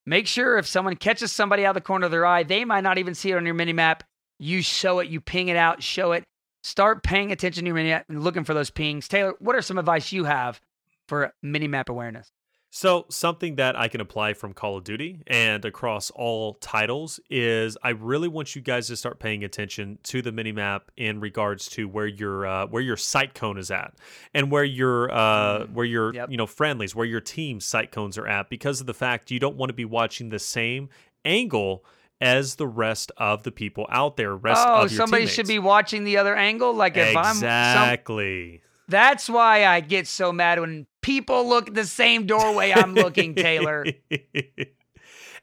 make 0.06 0.28
sure 0.28 0.58
if 0.58 0.68
someone 0.68 0.96
catches 0.96 1.32
somebody 1.32 1.66
out 1.66 1.72
of 1.72 1.76
the 1.76 1.82
corner 1.82 2.06
of 2.06 2.12
their 2.12 2.26
eye, 2.26 2.44
they 2.44 2.64
might 2.66 2.82
not 2.82 2.98
even 2.98 3.16
see 3.16 3.32
it 3.32 3.36
on 3.38 3.46
your 3.46 3.56
mini 3.56 3.74
map. 3.74 4.04
You 4.40 4.62
show 4.62 5.00
it, 5.00 5.10
you 5.10 5.20
ping 5.20 5.48
it 5.48 5.58
out, 5.58 5.82
show 5.82 6.12
it. 6.12 6.24
Start 6.64 7.02
paying 7.04 7.32
attention 7.32 7.64
to 7.64 7.68
your 7.68 7.76
mini 7.76 7.90
map 7.90 8.06
and 8.10 8.24
looking 8.24 8.44
for 8.44 8.54
those 8.54 8.70
pings. 8.70 9.08
Taylor, 9.08 9.34
what 9.40 9.56
are 9.56 9.62
some 9.62 9.78
advice 9.78 10.12
you 10.12 10.26
have 10.26 10.60
for 11.08 11.34
mini 11.42 11.68
map 11.68 11.90
awareness? 11.90 12.32
So, 12.70 13.06
something 13.10 13.56
that 13.56 13.78
I 13.78 13.88
can 13.88 14.02
apply 14.02 14.34
from 14.34 14.54
Call 14.54 14.78
of 14.78 14.84
Duty 14.84 15.22
and 15.26 15.64
across 15.64 16.12
all 16.12 16.56
titles 16.56 17.20
is 17.30 17.78
I 17.82 17.90
really 17.92 18.28
want 18.28 18.56
you 18.56 18.62
guys 18.62 18.88
to 18.88 18.98
start 18.98 19.20
paying 19.20 19.44
attention 19.44 20.00
to 20.04 20.22
the 20.22 20.32
minimap 20.32 20.82
in 20.98 21.22
regards 21.22 21.70
to 21.70 21.88
where 21.88 22.08
your 22.08 22.46
uh, 22.46 22.68
where 22.68 22.84
your 22.84 22.98
sight 22.98 23.34
cone 23.34 23.58
is 23.58 23.72
at 23.72 23.94
and 24.34 24.52
where 24.52 24.66
your 24.66 25.10
uh, 25.12 25.66
where 25.68 25.86
your 25.86 26.14
Yep. 26.14 26.30
you 26.30 26.38
know 26.38 26.46
friendlies, 26.46 26.94
where 26.94 27.06
your 27.06 27.22
team 27.22 27.62
sight 27.62 27.92
cones 27.92 28.18
are 28.18 28.28
at 28.28 28.50
because 28.50 28.82
of 28.82 28.86
the 28.86 28.94
fact 28.94 29.32
you 29.32 29.40
don't 29.40 29.56
want 29.56 29.70
to 29.70 29.74
be 29.74 29.86
watching 29.86 30.30
the 30.30 30.40
same 30.40 30.90
angle 31.24 31.86
as 32.20 32.56
the 32.56 32.68
rest 32.68 33.12
of 33.18 33.44
the 33.44 33.52
people 33.52 33.88
out 33.90 34.18
there. 34.18 34.36
Rest 34.36 34.66
oh, 34.68 34.84
of 34.84 34.92
your 34.92 34.98
somebody 34.98 35.22
teammates. 35.22 35.36
should 35.36 35.48
be 35.48 35.60
watching 35.60 36.04
the 36.04 36.18
other 36.18 36.36
angle. 36.36 36.74
Like 36.74 36.98
if 36.98 37.16
I'm 37.16 37.36
some, 37.36 37.44
exactly. 37.46 38.62
That's 38.88 39.30
why 39.30 39.66
I 39.66 39.82
get 39.82 40.08
so 40.08 40.32
mad 40.32 40.60
when 40.60 40.88
people 41.02 41.48
look 41.48 41.74
the 41.74 41.86
same 41.86 42.26
doorway 42.26 42.72
I'm 42.72 42.94
looking, 42.96 43.36
Taylor. 43.36 43.86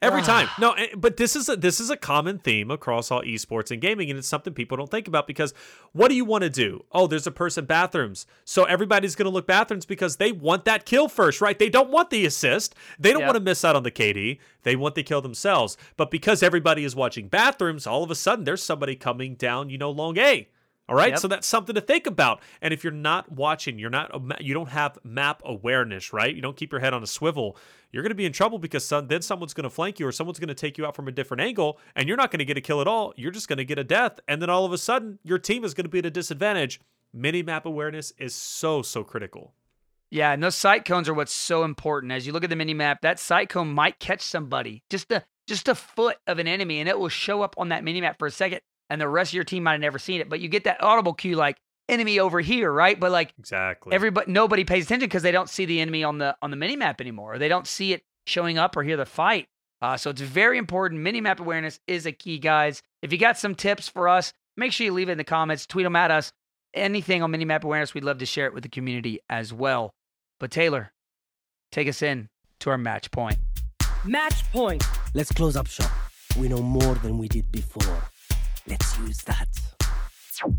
Every 0.01 0.21
time. 0.21 0.49
No, 0.59 0.73
eh, 0.73 0.87
but 0.95 1.15
this 1.17 1.35
is 1.35 1.47
a 1.47 1.55
this 1.55 1.79
is 1.79 1.89
a 1.89 1.95
common 1.97 2.37
theme 2.37 2.69
across 2.69 3.11
all 3.11 3.21
esports 3.21 3.71
and 3.71 3.81
gaming, 3.81 4.09
and 4.09 4.19
it's 4.19 4.27
something 4.27 4.53
people 4.53 4.75
don't 4.77 4.91
think 4.91 5.07
about 5.07 5.25
because 5.25 5.53
what 5.93 6.09
do 6.09 6.15
you 6.15 6.25
want 6.25 6.43
to 6.43 6.49
do? 6.49 6.83
Oh, 6.91 7.07
there's 7.07 7.25
a 7.25 7.31
person 7.31 7.65
bathrooms. 7.65 8.27
So 8.43 8.65
everybody's 8.65 9.15
gonna 9.15 9.29
look 9.29 9.47
bathrooms 9.47 9.85
because 9.85 10.17
they 10.17 10.31
want 10.31 10.65
that 10.65 10.85
kill 10.85 11.07
first, 11.07 11.39
right? 11.39 11.57
They 11.57 11.69
don't 11.69 11.89
want 11.89 12.09
the 12.09 12.25
assist. 12.25 12.75
They 12.99 13.11
don't 13.11 13.21
Yep. 13.21 13.27
want 13.27 13.35
to 13.37 13.43
miss 13.43 13.63
out 13.63 13.75
on 13.75 13.83
the 13.83 13.91
KD. 13.91 14.39
They 14.63 14.75
want 14.75 14.95
the 14.95 15.03
kill 15.03 15.21
themselves. 15.21 15.77
But 15.97 16.11
because 16.11 16.43
everybody 16.43 16.83
is 16.83 16.95
watching 16.95 17.27
bathrooms, 17.29 17.87
all 17.87 18.03
of 18.03 18.11
a 18.11 18.15
sudden 18.15 18.43
there's 18.43 18.61
somebody 18.63 18.95
coming 18.95 19.35
down, 19.35 19.69
you 19.69 19.77
know, 19.77 19.89
long 19.91 20.17
A. 20.17 20.49
All 20.87 20.95
right, 20.95 21.11
Yep. 21.13 21.19
so 21.19 21.27
that's 21.27 21.47
something 21.47 21.73
to 21.73 21.81
think 21.81 22.05
about. 22.05 22.41
And 22.61 22.71
if 22.71 22.83
you're 22.83 22.93
not 22.93 23.31
watching, 23.31 23.79
you're 23.79 23.89
not, 23.89 24.11
you 24.39 24.53
don't 24.53 24.69
have 24.69 24.99
map 25.03 25.41
awareness, 25.43 26.13
right? 26.13 26.33
You 26.35 26.41
don't 26.43 26.55
keep 26.55 26.71
your 26.71 26.79
head 26.79 26.93
on 26.93 27.01
a 27.01 27.07
swivel. 27.07 27.57
You're 27.91 28.03
going 28.03 28.11
to 28.11 28.15
be 28.15 28.25
in 28.25 28.31
trouble 28.33 28.59
because 28.59 28.85
some, 28.85 29.07
then 29.07 29.23
someone's 29.23 29.55
going 29.55 29.63
to 29.63 29.69
flank 29.71 29.99
you 29.99 30.05
or 30.05 30.11
someone's 30.11 30.37
going 30.37 30.49
to 30.49 30.53
take 30.53 30.77
you 30.77 30.85
out 30.85 30.95
from 30.95 31.07
a 31.07 31.11
different 31.11 31.41
angle, 31.41 31.79
and 31.95 32.07
you're 32.07 32.17
not 32.17 32.29
going 32.29 32.39
to 32.39 32.45
get 32.45 32.57
a 32.57 32.61
kill 32.61 32.81
at 32.81 32.87
all. 32.87 33.13
You're 33.17 33.31
just 33.31 33.47
going 33.47 33.57
to 33.57 33.65
get 33.65 33.79
a 33.79 33.83
death, 33.83 34.19
and 34.27 34.41
then 34.41 34.49
all 34.49 34.63
of 34.63 34.71
a 34.73 34.77
sudden, 34.77 35.17
your 35.23 35.39
team 35.39 35.63
is 35.63 35.73
going 35.73 35.85
to 35.85 35.89
be 35.89 35.99
at 35.99 36.05
a 36.05 36.11
disadvantage. 36.11 36.79
Mini 37.13 37.41
map 37.41 37.65
awareness 37.65 38.13
is 38.19 38.35
so 38.35 38.81
so 38.81 39.03
critical. 39.03 39.53
Yeah, 40.11 40.33
and 40.33 40.43
those 40.43 40.55
sight 40.55 40.85
cones 40.85 41.09
are 41.09 41.13
what's 41.15 41.33
so 41.33 41.63
important. 41.63 42.11
As 42.11 42.27
you 42.27 42.33
look 42.33 42.43
at 42.43 42.49
the 42.49 42.55
mini 42.55 42.73
map, 42.75 43.01
that 43.01 43.19
sight 43.19 43.49
cone 43.49 43.69
might 43.69 43.99
catch 43.99 44.21
somebody, 44.21 44.83
just 44.89 45.11
a 45.11 45.23
just 45.47 45.67
a 45.67 45.73
foot 45.75 46.17
of 46.27 46.37
an 46.39 46.47
enemy, 46.47 46.79
and 46.79 46.87
it 46.89 46.99
will 46.99 47.09
show 47.09 47.41
up 47.41 47.55
on 47.57 47.69
that 47.69 47.83
mini 47.83 48.01
map 48.01 48.19
for 48.19 48.27
a 48.27 48.31
second, 48.31 48.61
and 48.89 48.99
the 49.01 49.07
rest 49.09 49.31
of 49.31 49.35
your 49.35 49.43
team 49.43 49.63
might 49.63 49.73
have 49.73 49.81
never 49.81 49.99
seen 49.99 50.21
it. 50.21 50.29
But 50.29 50.39
you 50.39 50.47
get 50.47 50.63
that 50.65 50.81
audible 50.83 51.13
cue 51.13 51.35
like 51.35 51.57
enemy 51.89 52.19
over 52.19 52.39
here, 52.41 52.71
right? 52.71 52.99
But 52.99 53.11
like 53.11 53.33
Exactly. 53.39 53.93
everybody 53.93 54.31
nobody 54.31 54.63
pays 54.63 54.85
attention 54.85 55.07
because 55.07 55.23
they 55.23 55.31
don't 55.31 55.49
see 55.49 55.65
the 55.65 55.81
enemy 55.81 56.03
on 56.03 56.17
the 56.17 56.35
on 56.41 56.51
the 56.51 56.57
mini 56.57 56.75
map 56.75 57.01
anymore, 57.01 57.33
or 57.35 57.37
they 57.39 57.47
don't 57.49 57.67
see 57.67 57.93
it 57.93 58.03
showing 58.27 58.57
up 58.57 58.75
or 58.75 58.83
hear 58.83 58.97
the 58.97 59.05
fight. 59.05 59.47
Uh, 59.81 59.97
so 59.97 60.09
it's 60.09 60.21
very 60.21 60.57
important. 60.57 61.01
Mini 61.01 61.21
map 61.21 61.39
awareness 61.39 61.79
is 61.85 62.05
a 62.05 62.11
key, 62.11 62.39
guys. 62.39 62.81
If 63.01 63.11
you 63.11 63.17
got 63.19 63.37
some 63.37 63.53
tips 63.55 63.87
for 63.87 64.07
us, 64.07 64.33
make 64.57 64.71
sure 64.71 64.85
you 64.85 64.93
leave 64.93 65.09
it 65.09 65.13
in 65.13 65.17
the 65.17 65.23
comments, 65.23 65.67
tweet 65.67 65.83
them 65.83 65.95
at 65.95 66.11
us. 66.11 66.31
Anything 66.73 67.21
on 67.23 67.31
mini 67.31 67.45
map 67.45 67.63
awareness, 67.63 67.93
we'd 67.93 68.03
love 68.03 68.17
to 68.19 68.25
share 68.25 68.47
it 68.47 68.53
with 68.53 68.63
the 68.63 68.69
community 68.69 69.19
as 69.29 69.53
well. 69.53 69.93
But 70.39 70.51
Taylor, 70.51 70.91
take 71.71 71.87
us 71.87 72.01
in 72.01 72.29
to 72.61 72.69
our 72.69 72.77
match 72.77 73.11
point. 73.11 73.37
Match 74.03 74.43
point. 74.51 74.83
Let's 75.13 75.31
close 75.31 75.55
up 75.55 75.67
shop. 75.67 75.91
We 76.37 76.47
know 76.47 76.61
more 76.61 76.95
than 76.95 77.17
we 77.17 77.27
did 77.27 77.51
before. 77.51 78.03
Let's 78.67 78.97
use 78.99 79.21
that. 79.23 79.47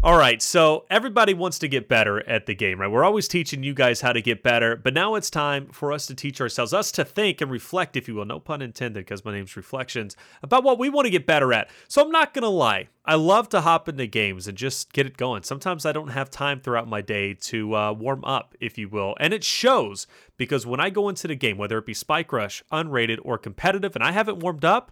All 0.03 0.17
right, 0.17 0.41
so 0.41 0.87
everybody 0.89 1.35
wants 1.35 1.59
to 1.59 1.69
get 1.69 1.87
better 1.87 2.27
at 2.27 2.47
the 2.47 2.55
game, 2.55 2.81
right? 2.81 2.91
We're 2.91 3.05
always 3.05 3.29
teaching 3.29 3.63
you 3.63 3.75
guys 3.75 4.01
how 4.01 4.13
to 4.13 4.23
get 4.23 4.43
better, 4.43 4.75
but 4.75 4.95
now 4.95 5.17
it's 5.17 5.29
time 5.29 5.69
for 5.69 5.93
us 5.93 6.07
to 6.07 6.15
teach 6.15 6.41
ourselves, 6.41 6.73
us 6.73 6.91
to 6.93 7.05
think 7.05 7.43
and 7.43 7.51
reflect, 7.51 7.95
if 7.95 8.09
you 8.09 8.15
will, 8.15 8.25
no 8.25 8.41
pun 8.41 8.63
intended, 8.63 9.05
because 9.05 9.25
my 9.25 9.33
name's 9.33 9.55
Reflections, 9.55 10.17
about 10.43 10.65
what 10.65 10.79
we 10.79 10.89
want 10.89 11.05
to 11.05 11.11
get 11.11 11.27
better 11.27 11.53
at. 11.53 11.69
So 11.89 12.03
I'm 12.03 12.11
not 12.11 12.33
going 12.33 12.45
to 12.45 12.49
lie, 12.49 12.89
I 13.05 13.17
love 13.17 13.51
to 13.51 13.61
hop 13.61 13.87
into 13.89 14.07
games 14.07 14.49
and 14.49 14.57
just 14.57 14.95
get 14.95 15.07
it 15.07 15.19
going. 15.19 15.43
Sometimes 15.43 15.85
I 15.85 15.93
don't 15.93 16.09
have 16.09 16.31
time 16.31 16.61
throughout 16.61 16.89
my 16.89 17.03
day 17.03 17.35
to 17.35 17.77
uh, 17.77 17.93
warm 17.93 18.25
up, 18.25 18.55
if 18.61 18.79
you 18.79 18.89
will, 18.89 19.15
and 19.21 19.35
it 19.35 19.45
shows 19.45 20.07
because 20.39 20.65
when 20.65 20.81
I 20.81 20.89
go 20.89 21.11
into 21.11 21.29
the 21.29 21.37
game, 21.37 21.59
whether 21.59 21.77
it 21.77 21.87
be 21.87 21.95
Spike 21.95 22.33
Rush, 22.33 22.63
unrated, 22.73 23.19
or 23.23 23.37
competitive, 23.37 23.95
and 23.95 24.03
I 24.03 24.13
haven't 24.13 24.39
warmed 24.39 24.65
up, 24.65 24.91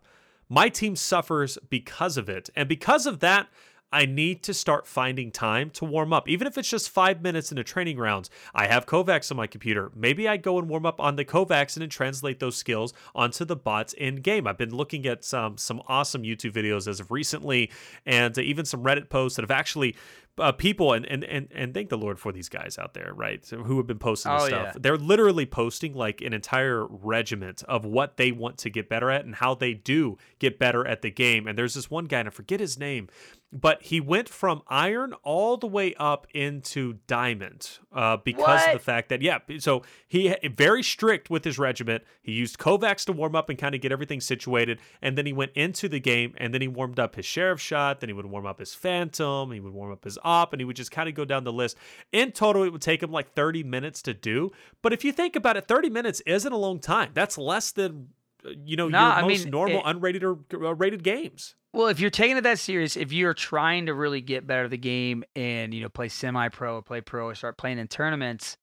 my 0.55 0.69
team 0.69 0.95
suffers 0.95 1.59
because 1.69 2.17
of 2.17 2.29
it. 2.29 2.49
And 2.55 2.69
because 2.69 3.07
of 3.07 3.19
that, 3.19 3.49
I 3.93 4.07
need 4.07 4.45
to 4.45 4.55
start 4.55 4.87
finding 4.87 5.33
time 5.33 5.71
to 5.71 5.85
warm 5.85 6.13
up, 6.13 6.29
even 6.29 6.47
if 6.47 6.57
it's 6.57 6.69
just 6.69 6.91
five 6.91 7.23
minutes 7.23 7.51
in 7.51 7.59
a 7.59 7.65
training 7.65 7.97
rounds. 7.99 8.31
I 8.55 8.67
have 8.69 8.87
KovaaK's 8.87 9.33
on 9.33 9.37
my 9.37 9.49
computer. 9.49 9.91
Maybe 9.97 10.29
I 10.29 10.37
go 10.37 10.59
and 10.59 10.69
warm 10.69 10.87
up 10.87 11.01
on 11.01 11.17
the 11.17 11.25
KovaaK's 11.25 11.77
and 11.77 11.83
then 11.83 11.91
translate 11.91 12.39
those 12.39 12.57
skills 12.57 12.95
onto 13.17 13.45
the 13.45 13.57
bots 13.57 13.93
in 13.95 14.17
game. 14.17 14.47
I've 14.47 14.59
been 14.59 14.75
looking 14.75 15.07
at 15.07 15.25
some 15.25 15.59
some 15.59 15.83
awesome 15.89 16.23
YouTube 16.23 16.53
videos 16.53 16.87
as 16.87 17.01
of 17.01 17.11
recently, 17.11 17.71
and 18.07 18.37
even 18.39 18.65
some 18.65 18.83
Reddit 18.85 19.09
posts 19.09 19.37
that 19.37 19.43
have 19.43 19.51
actually. 19.51 19.97
Uh, 20.37 20.51
people 20.51 20.93
and, 20.93 21.07
and 21.07 21.22
and 21.22 21.47
and 21.55 21.72
thank 21.74 21.91
the 21.91 21.97
Lord 21.97 22.18
for 22.18 22.32
these 22.32 22.49
guys 22.49 22.76
out 22.76 22.93
there, 22.95 23.12
right? 23.14 23.47
Who 23.49 23.76
have 23.76 23.87
been 23.87 24.01
posting 24.01 24.32
this 24.32 24.43
Oh, 24.43 24.47
stuff. 24.49 24.70
yeah. 24.74 24.80
They're 24.80 24.97
literally 24.97 25.47
posting 25.47 25.95
like 25.95 26.20
an 26.22 26.32
entire 26.32 26.85
regiment 26.87 27.62
of 27.68 27.85
what 27.85 28.16
they 28.16 28.32
want 28.32 28.59
to 28.59 28.70
get 28.70 28.89
better 28.89 29.12
at 29.12 29.24
and 29.24 29.37
how 29.37 29.55
they 29.55 29.74
do 29.74 30.18
get 30.41 30.59
better 30.59 30.85
at 30.87 31.03
the 31.03 31.11
game. 31.11 31.47
And 31.47 31.57
there's 31.57 31.74
this 31.74 31.89
one 31.89 32.07
guy, 32.07 32.18
and 32.18 32.28
I 32.28 32.32
forget 32.32 32.59
his 32.59 32.76
name, 32.76 33.09
but 33.53 33.80
he 33.85 34.01
went 34.01 34.28
from 34.28 34.62
iron 34.66 35.12
all 35.22 35.57
the 35.57 35.68
way 35.68 35.95
up 36.01 36.26
into 36.35 36.95
diamond 37.07 37.78
uh, 37.93 38.16
because 38.16 38.66
of 38.66 38.72
the 38.72 38.78
fact 38.80 39.11
that 39.11 39.22
yeah. 39.22 39.39
So 39.59 39.82
he 40.09 40.35
very 40.57 40.82
strict 40.82 41.30
with 41.30 41.45
his 41.45 41.61
regiment. 41.61 42.03
He 42.22 42.32
used 42.32 42.59
KovaaK's 42.59 43.05
to 43.05 43.12
warm 43.12 43.37
up 43.37 43.49
and 43.51 43.57
kind 43.59 43.76
of 43.76 43.80
get 43.80 43.93
everything 43.93 44.20
situated, 44.20 44.80
and 45.01 45.16
then 45.16 45.26
he 45.26 45.32
went 45.32 45.53
into 45.55 45.89
the 45.89 46.01
game, 46.01 46.35
and 46.39 46.53
then 46.53 46.61
he 46.61 46.66
warmed 46.66 46.99
up 46.99 47.14
his 47.14 47.24
sheriff 47.24 47.61
shot. 47.61 48.01
Then 48.01 48.09
he 48.09 48.12
would 48.14 48.26
warm 48.26 48.47
up 48.47 48.59
his 48.59 48.74
phantom. 48.74 49.53
He 49.53 49.61
would 49.61 49.72
warm 49.72 49.93
up 49.93 50.03
his 50.03 50.18
op, 50.25 50.53
and 50.53 50.61
he 50.61 50.64
would 50.64 50.77
just 50.77 50.91
kind 50.91 51.09
of 51.09 51.14
go 51.14 51.25
down 51.25 51.45
the 51.45 51.53
list. 51.53 51.77
In 52.12 52.33
total, 52.33 52.62
it 52.64 52.70
would 52.72 52.83
take 52.83 53.03
him 53.03 53.12
like 53.12 53.33
30 53.35 53.62
minutes 53.62 54.03
to 54.03 54.14
do. 54.14 54.51
But 54.83 54.93
if 54.93 55.05
you 55.05 55.12
think 55.12 55.37
about 55.37 55.57
it, 55.57 55.66
30 55.68 55.91
minutes 55.91 56.20
isn't 56.27 56.53
a 56.53 56.57
long 56.57 56.79
time. 56.81 57.11
That's 57.14 57.37
less 57.39 57.70
than 57.72 58.09
uh, 58.47 58.51
you 58.64 58.77
know 58.77 58.89
Nah, 58.89 59.09
your 59.09 59.12
I 59.25 59.29
most 59.29 59.45
mean, 59.45 59.51
normal 59.51 59.79
it- 59.79 59.85
unrated 59.85 60.22
or 60.22 60.66
uh, 60.66 60.75
rated 60.75 61.03
games. 61.05 61.55
Well, 61.72 61.89
if 61.89 61.99
you're 61.99 62.11
taking 62.11 62.37
it 62.37 62.43
that 62.43 62.61
serious, 62.61 62.97
if 62.97 63.12
you're 63.12 63.35
trying 63.35 63.87
to 63.87 63.95
really 63.95 64.20
get 64.20 64.47
better 64.47 64.64
at 64.64 64.70
the 64.70 64.77
game 64.79 65.25
and 65.35 65.75
you 65.75 65.81
know 65.83 65.89
play 65.89 66.09
semi-pro 66.09 66.77
or 66.77 66.83
play 66.83 67.01
pro 67.01 67.27
or 67.27 67.35
start 67.35 67.59
playing 67.59 67.79
in 67.79 67.89
tournaments, 67.89 68.57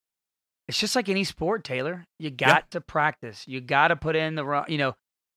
it's 0.70 0.80
just 0.80 0.96
like 0.96 1.10
any 1.10 1.26
sport, 1.26 1.66
Taylor. 1.66 2.06
You 2.20 2.30
got 2.30 2.72
to 2.72 2.80
practice. 2.80 3.46
You 3.48 3.60
got 3.60 3.90
to 3.90 3.98
put 3.98 4.16
in 4.16 4.36
the 4.36 4.46
run. 4.46 4.64
You 4.70 4.78
know, 4.78 4.96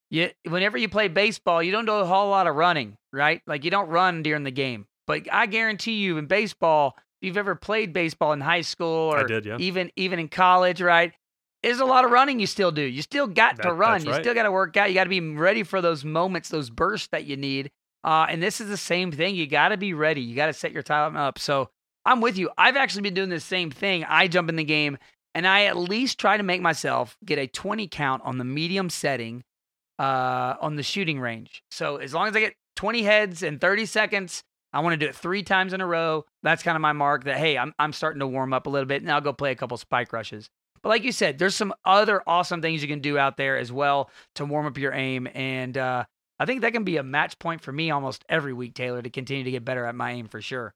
you 0.09 0.31
whenever 0.49 0.79
you 0.79 0.89
play 0.89 1.09
baseball, 1.09 1.61
you 1.65 1.73
don't 1.73 1.87
do 1.87 1.93
a 1.95 2.05
whole 2.07 2.31
lot 2.31 2.47
of 2.47 2.55
running, 2.55 2.97
right? 3.13 3.43
Like 3.45 3.65
you 3.65 3.73
don't 3.73 3.89
run 3.89 4.23
during 4.23 4.45
the 4.45 4.53
game. 4.53 4.87
But 5.07 5.33
I 5.33 5.47
guarantee 5.47 5.97
you, 5.99 6.19
in 6.19 6.27
baseball, 6.27 6.97
if 7.21 7.27
you've 7.27 7.37
ever 7.37 7.55
played 7.55 7.93
baseball 7.93 8.33
in 8.33 8.41
high 8.41 8.63
school 8.63 9.13
or 9.15 9.27
did, 9.27 9.45
yeah. 9.45 9.57
even 9.59 9.91
even 9.97 10.19
in 10.19 10.29
college, 10.29 10.81
right? 10.81 11.13
There's 11.63 11.81
a 11.81 11.87
lot 11.87 12.05
of 12.05 12.11
running 12.11 12.41
you 12.41 12.47
still 12.47 12.71
do. 12.71 12.83
You 12.83 13.01
still 13.01 13.27
got 13.27 13.63
to 13.63 13.73
run. 13.73 14.05
You 14.05 14.11
right. 14.11 14.23
still 14.23 14.35
got 14.35 14.43
to 14.43 14.53
work 14.53 14.77
out. 14.77 14.91
You 14.91 14.95
got 14.95 15.05
to 15.05 15.11
be 15.11 15.21
ready 15.21 15.63
for 15.63 15.81
those 15.81 16.05
moments, 16.05 16.51
those 16.51 16.69
bursts 16.69 17.09
that 17.13 17.25
you 17.25 17.39
need. 17.39 17.71
Uh, 18.05 18.27
and 18.29 18.43
this 18.43 18.61
is 18.61 18.69
the 18.69 18.77
same 18.77 19.11
thing. 19.11 19.35
You 19.35 19.47
got 19.47 19.71
to 19.71 19.79
be 19.79 19.95
ready. 19.95 20.21
You 20.21 20.37
got 20.37 20.47
to 20.47 20.53
set 20.53 20.73
your 20.73 20.83
time 20.83 21.17
up. 21.17 21.39
So 21.39 21.71
I'm 22.05 22.21
with 22.21 22.37
you. 22.37 22.51
I've 22.59 22.77
actually 22.77 23.01
been 23.03 23.15
doing 23.15 23.31
the 23.31 23.41
same 23.41 23.71
thing. 23.71 24.05
I 24.05 24.29
jump 24.29 24.51
in 24.51 24.57
the 24.57 24.65
game 24.65 24.99
and 25.35 25.47
I 25.47 25.65
at 25.65 25.77
least 25.77 26.19
try 26.19 26.37
to 26.37 26.43
make 26.43 26.61
myself 26.61 27.17
get 27.25 27.39
a 27.39 27.47
20 27.47 27.89
count 27.89 28.23
on 28.25 28.37
the 28.37 28.45
medium 28.45 28.91
setting 28.91 29.43
uh, 29.99 30.55
on 30.61 30.77
the 30.77 30.83
shooting 30.83 31.19
range. 31.19 31.63
So 31.71 31.97
as 31.97 32.13
long 32.13 32.29
as 32.29 32.37
I 32.37 32.41
get 32.41 32.55
20 32.77 33.03
heads 33.03 33.43
in 33.43 33.59
30 33.59 33.87
seconds, 33.87 34.45
I 34.75 34.81
want 34.81 34.95
to 34.95 34.97
do 34.97 35.09
it 35.09 35.15
three 35.15 35.45
times 35.45 35.73
in 35.73 35.81
a 35.81 35.87
row. 35.87 36.25
That's 36.43 36.63
kind 36.63 36.77
of 36.77 36.83
my 36.83 36.93
mark 36.93 37.25
that, 37.25 37.37
hey, 37.37 37.57
I'm, 37.57 37.73
I'm 37.79 37.93
starting 37.93 38.21
to 38.21 38.27
warm 38.27 38.53
up 38.53 38.67
a 38.67 38.71
little 38.71 38.87
bit 38.89 39.03
and 39.03 39.11
I'll 39.11 39.21
go 39.21 39.33
play 39.33 39.53
a 39.53 39.55
couple 39.55 39.77
spike 39.77 40.13
rushes. 40.13 40.51
But 40.83 40.89
like 40.89 41.05
you 41.05 41.13
said, 41.13 41.39
there's 41.39 41.55
some 41.55 41.73
other 41.85 42.23
awesome 42.27 42.61
things 42.61 42.83
you 42.83 42.89
can 42.89 43.01
do 43.01 43.17
out 43.17 43.37
there 43.37 43.57
as 43.57 43.73
well 43.73 44.11
to 44.35 44.45
warm 44.45 44.67
up 44.67 44.77
your 44.77 44.93
aim. 44.93 45.29
And 45.33 45.79
uh, 45.79 46.05
I 46.39 46.45
think 46.45 46.61
that 46.61 46.73
can 46.73 46.85
be 46.85 46.97
a 46.97 47.05
match 47.05 47.39
point 47.39 47.63
for 47.63 47.73
me 47.73 47.91
almost 47.91 48.25
every 48.29 48.53
week, 48.53 48.75
Taylor, 48.75 49.01
to 49.01 49.11
continue 49.11 49.45
to 49.45 49.51
get 49.51 49.65
better 49.65 49.87
at 49.87 49.95
my 49.95 50.11
aim 50.11 50.27
for 50.27 50.43
sure. 50.43 50.75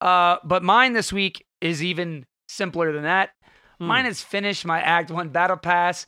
Uh, 0.00 0.36
but 0.44 0.62
mine 0.62 0.92
this 0.92 1.12
week 1.12 1.44
is 1.60 1.82
even 1.82 2.24
simpler 2.48 2.92
than 2.92 3.02
that. 3.02 3.30
Hmm. 3.78 3.86
Mine 3.88 4.06
is 4.06 4.22
finished 4.22 4.64
my 4.64 4.80
Act 4.80 5.10
One 5.10 5.30
Battle 5.30 5.56
Pass 5.56 6.06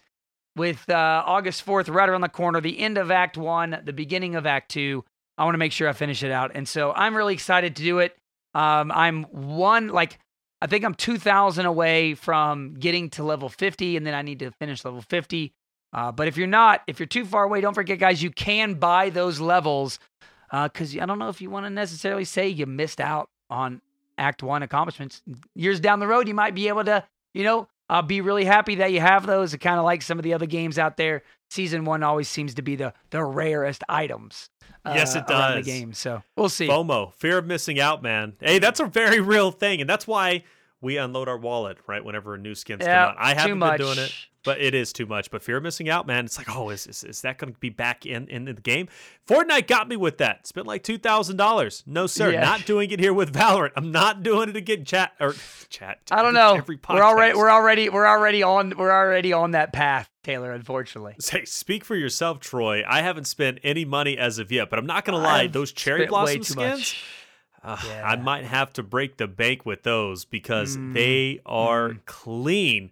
with 0.57 0.89
uh, 0.89 1.23
August 1.27 1.67
4th 1.67 1.93
right 1.93 2.09
around 2.09 2.21
the 2.21 2.29
corner, 2.29 2.61
the 2.61 2.79
end 2.79 2.97
of 2.97 3.11
Act 3.11 3.37
One, 3.37 3.81
the 3.85 3.93
beginning 3.93 4.37
of 4.37 4.47
Act 4.47 4.71
Two. 4.71 5.05
I 5.37 5.45
want 5.45 5.55
to 5.55 5.59
make 5.59 5.73
sure 5.73 5.89
I 5.89 5.93
finish 5.93 6.23
it 6.23 6.31
out. 6.31 6.53
And 6.55 6.69
so 6.69 6.93
I'm 6.93 7.17
really 7.17 7.35
excited 7.35 7.77
to 7.77 7.83
do 7.83 7.99
it. 7.99 8.17
Um, 8.55 8.93
I'm 8.93 9.25
one, 9.25 9.89
like, 9.89 10.19
I 10.63 10.67
think 10.67 10.85
I'm 10.85 10.95
2,000 10.95 11.67
away 11.67 12.15
from 12.15 12.75
getting 12.75 13.11
to 13.11 13.25
level 13.25 13.49
50, 13.49 13.97
and 13.97 14.07
then 14.07 14.15
I 14.15 14.23
need 14.23 14.39
to 14.39 14.51
finish 14.53 14.85
level 14.85 15.03
50. 15.03 15.53
Uh, 15.93 16.13
but 16.13 16.29
if 16.29 16.37
you're 16.37 16.47
not, 16.47 16.83
if 16.87 16.99
you're 16.99 17.07
too 17.07 17.25
far 17.25 17.45
away, 17.45 17.61
don't 17.61 17.75
forget, 17.75 17.99
guys, 17.99 18.23
you 18.23 18.31
can 18.31 18.75
buy 18.75 19.11
those 19.11 19.41
levels 19.41 19.99
because 20.51 20.97
I 20.97 21.07
don't 21.07 21.19
know 21.19 21.29
if 21.29 21.41
you 21.41 21.51
want 21.51 21.67
to 21.67 21.71
necessarily 21.71 22.25
say 22.25 22.49
you 22.49 22.67
missed 22.67 23.01
out 23.01 23.29
on 23.51 23.81
Act 24.19 24.43
One 24.43 24.63
accomplishments. 24.63 25.23
Years 25.55 25.81
down 25.81 26.01
the 26.01 26.07
road, 26.07 26.29
you 26.29 26.35
might 26.35 26.55
be 26.55 26.69
able 26.69 26.85
to, 26.85 27.05
you 27.33 27.45
know, 27.45 27.69
uh, 27.89 28.03
be 28.03 28.21
really 28.21 28.45
happy 28.45 28.77
that 28.77 28.93
you 28.93 29.01
have 29.01 29.27
those. 29.27 29.55
Kind 29.57 29.79
of 29.79 29.85
like 29.85 30.03
some 30.03 30.19
of 30.19 30.23
the 30.23 30.35
other 30.35 30.47
games 30.47 30.79
out 30.79 30.97
there. 30.97 31.23
Season 31.55 31.85
one 31.85 32.03
always 32.03 32.29
seems 32.29 32.55
to 32.55 32.63
be 32.63 32.75
the 32.75 32.93
the 33.11 33.23
rarest 33.23 33.85
items. 33.89 34.51
Yes, 34.85 35.15
it 35.15 35.23
uh, 35.23 35.55
does. 35.55 35.65
The 35.65 35.71
game, 35.71 35.93
so 35.93 36.21
we'll 36.37 36.49
see. 36.49 36.67
FOMO, 36.67 37.15
fear 37.15 37.39
of 37.39 37.47
missing 37.47 37.79
out, 37.79 38.03
man. 38.03 38.33
Hey, 38.41 38.59
that's 38.59 38.81
a 38.81 38.87
very 38.87 39.21
real 39.21 39.53
thing, 39.53 39.81
and 39.81 39.89
that's 39.89 40.05
why 40.05 40.43
we 40.85 40.99
unload 40.99 41.29
our 41.29 41.39
wallet 41.39 41.79
right 41.87 42.05
whenever 42.05 42.37
new 42.39 42.55
skins 42.55 42.83
Yeah, 42.85 43.07
come 43.07 43.17
out. 43.17 43.17
I 43.19 43.35
haven't 43.35 43.59
been 43.59 43.77
doing 43.79 43.99
it, 43.99 44.15
but 44.45 44.61
it 44.61 44.75
is 44.75 44.93
too 44.93 45.07
much. 45.07 45.31
But 45.31 45.43
fear 45.43 45.57
of 45.57 45.63
missing 45.63 45.89
out, 45.89 46.07
man. 46.07 46.25
It's 46.27 46.37
like, 46.39 46.55
oh, 46.55 46.69
is 46.71 46.87
is, 46.87 47.03
is 47.03 47.23
that 47.23 47.39
going 47.39 47.53
to 47.55 47.59
be 47.59 47.71
back 47.71 48.05
in 48.07 48.29
in 48.29 48.45
the 48.45 48.53
game? 48.53 48.89
Fortnite 49.27 49.67
got 49.67 49.89
me 49.89 49.97
with 49.97 50.19
that. 50.19 50.47
Spent 50.47 50.67
like 50.67 50.83
two 50.83 50.99
thousand 50.99 51.39
dollars. 51.39 51.83
No 51.87 52.07
sir, 52.07 52.31
Yeah. 52.33 52.43
not 52.43 52.67
doing 52.67 52.91
it 52.91 53.01
here 53.01 53.15
with 53.15 53.33
Valorant. 53.35 53.73
I'm 53.77 53.91
not 53.91 54.23
doing 54.23 54.49
it 54.51 54.57
again. 54.57 54.85
Chat 54.85 55.13
or 55.19 55.35
chat. 55.71 56.01
I 56.11 56.23
don't 56.23 56.35
know. 56.35 56.55
Every 56.57 56.79
we're 56.89 57.03
already 57.03 57.37
we're 57.37 57.51
already 57.51 57.89
we're 57.89 58.07
already 58.07 58.43
on 58.43 58.75
we're 58.77 58.93
already 58.93 59.33
on 59.33 59.53
that 59.53 59.73
path, 59.73 60.11
Taylor. 60.23 60.53
Unfortunately, 60.53 61.15
Say, 61.21 61.45
speak 61.47 61.85
for 61.85 61.97
yourself, 61.97 62.41
Troy. 62.41 62.83
I 62.87 63.01
haven't 63.01 63.25
spent 63.25 63.59
any 63.65 63.85
money 63.87 64.19
as 64.19 64.39
of 64.39 64.53
yet, 64.53 64.69
but 64.71 64.79
I'm 64.79 64.87
not 64.87 65.05
gonna 65.07 65.19
lie. 65.19 65.43
I've 65.45 65.53
those 65.53 65.73
cherry 65.73 66.07
blossom 66.07 66.43
skins, 66.43 66.57
much. 66.57 67.05
Uh, 67.65 67.77
Yeah. 67.87 68.03
I 68.07 68.17
might 68.17 68.45
have 68.45 68.73
to 68.75 68.83
break 68.83 69.17
the 69.17 69.27
bank 69.27 69.65
with 69.67 69.83
those 69.83 70.25
because 70.25 70.77
Mm, 70.77 70.93
they 70.95 71.41
are 71.47 71.95
clean. 72.07 72.91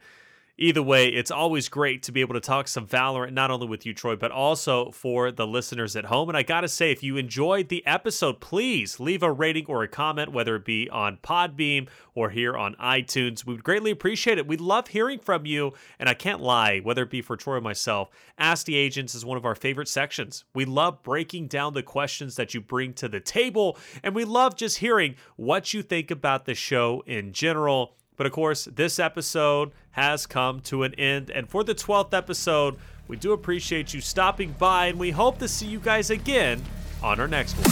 Either 0.58 0.82
way, 0.82 1.08
it's 1.08 1.30
always 1.30 1.70
great 1.70 2.02
to 2.02 2.12
be 2.12 2.20
able 2.20 2.34
to 2.34 2.40
talk 2.40 2.68
some 2.68 2.86
Valorant, 2.86 3.32
not 3.32 3.50
only 3.50 3.66
with 3.66 3.86
you, 3.86 3.94
Troy, 3.94 4.16
but 4.16 4.30
also 4.30 4.90
for 4.90 5.32
the 5.32 5.46
listeners 5.46 5.96
at 5.96 6.04
home. 6.04 6.28
And 6.28 6.36
I 6.36 6.42
gotta 6.42 6.68
say, 6.68 6.90
if 6.90 7.02
you 7.02 7.16
enjoyed 7.16 7.68
the 7.68 7.84
episode, 7.86 8.38
please 8.40 9.00
leave 9.00 9.22
a 9.22 9.32
rating 9.32 9.64
or 9.66 9.82
a 9.82 9.88
comment, 9.88 10.30
whether 10.30 10.54
it 10.56 10.66
be 10.66 10.90
on 10.90 11.16
Podbean 11.22 11.88
or 12.14 12.28
here 12.28 12.54
on 12.54 12.74
iTunes. 12.74 13.46
We 13.46 13.54
would 13.54 13.64
greatly 13.64 13.90
appreciate 13.90 14.36
it. 14.36 14.46
We 14.46 14.58
love 14.58 14.88
hearing 14.88 15.20
from 15.20 15.46
you. 15.46 15.72
And 15.98 16.08
I 16.08 16.14
can't 16.14 16.42
lie, 16.42 16.80
whether 16.80 17.04
it 17.04 17.10
be 17.10 17.22
for 17.22 17.36
Troy 17.36 17.56
or 17.56 17.60
myself, 17.62 18.10
Ask 18.36 18.66
the 18.66 18.76
Agents 18.76 19.14
is 19.14 19.24
one 19.24 19.38
of 19.38 19.46
our 19.46 19.54
favorite 19.54 19.88
sections. 19.88 20.44
We 20.54 20.66
love 20.66 21.02
breaking 21.02 21.48
down 21.48 21.72
the 21.72 21.82
questions 21.82 22.36
that 22.36 22.52
you 22.52 22.60
bring 22.60 22.92
to 22.94 23.08
the 23.08 23.20
table, 23.20 23.78
and 24.02 24.14
we 24.14 24.24
love 24.24 24.56
just 24.56 24.78
hearing 24.78 25.16
what 25.36 25.72
you 25.72 25.82
think 25.82 26.10
about 26.10 26.44
the 26.44 26.54
show 26.54 27.02
in 27.06 27.32
general. 27.32 27.96
But 28.22 28.28
of 28.28 28.32
course, 28.34 28.66
this 28.66 29.00
episode 29.00 29.72
has 29.90 30.26
come 30.26 30.60
to 30.60 30.84
an 30.84 30.94
end. 30.94 31.28
And 31.30 31.48
for 31.48 31.64
the 31.64 31.74
12th 31.74 32.14
episode, 32.14 32.76
we 33.08 33.16
do 33.16 33.32
appreciate 33.32 33.92
you 33.92 34.00
stopping 34.00 34.54
by, 34.60 34.86
and 34.86 35.00
we 35.00 35.10
hope 35.10 35.40
to 35.40 35.48
see 35.48 35.66
you 35.66 35.80
guys 35.80 36.08
again 36.08 36.62
on 37.02 37.18
our 37.18 37.26
next 37.26 37.54
one. 37.54 37.64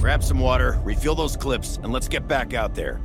Grab 0.00 0.24
some 0.24 0.38
water, 0.38 0.80
refill 0.84 1.14
those 1.14 1.36
clips, 1.36 1.76
and 1.82 1.92
let's 1.92 2.08
get 2.08 2.26
back 2.26 2.54
out 2.54 2.74
there. 2.74 2.98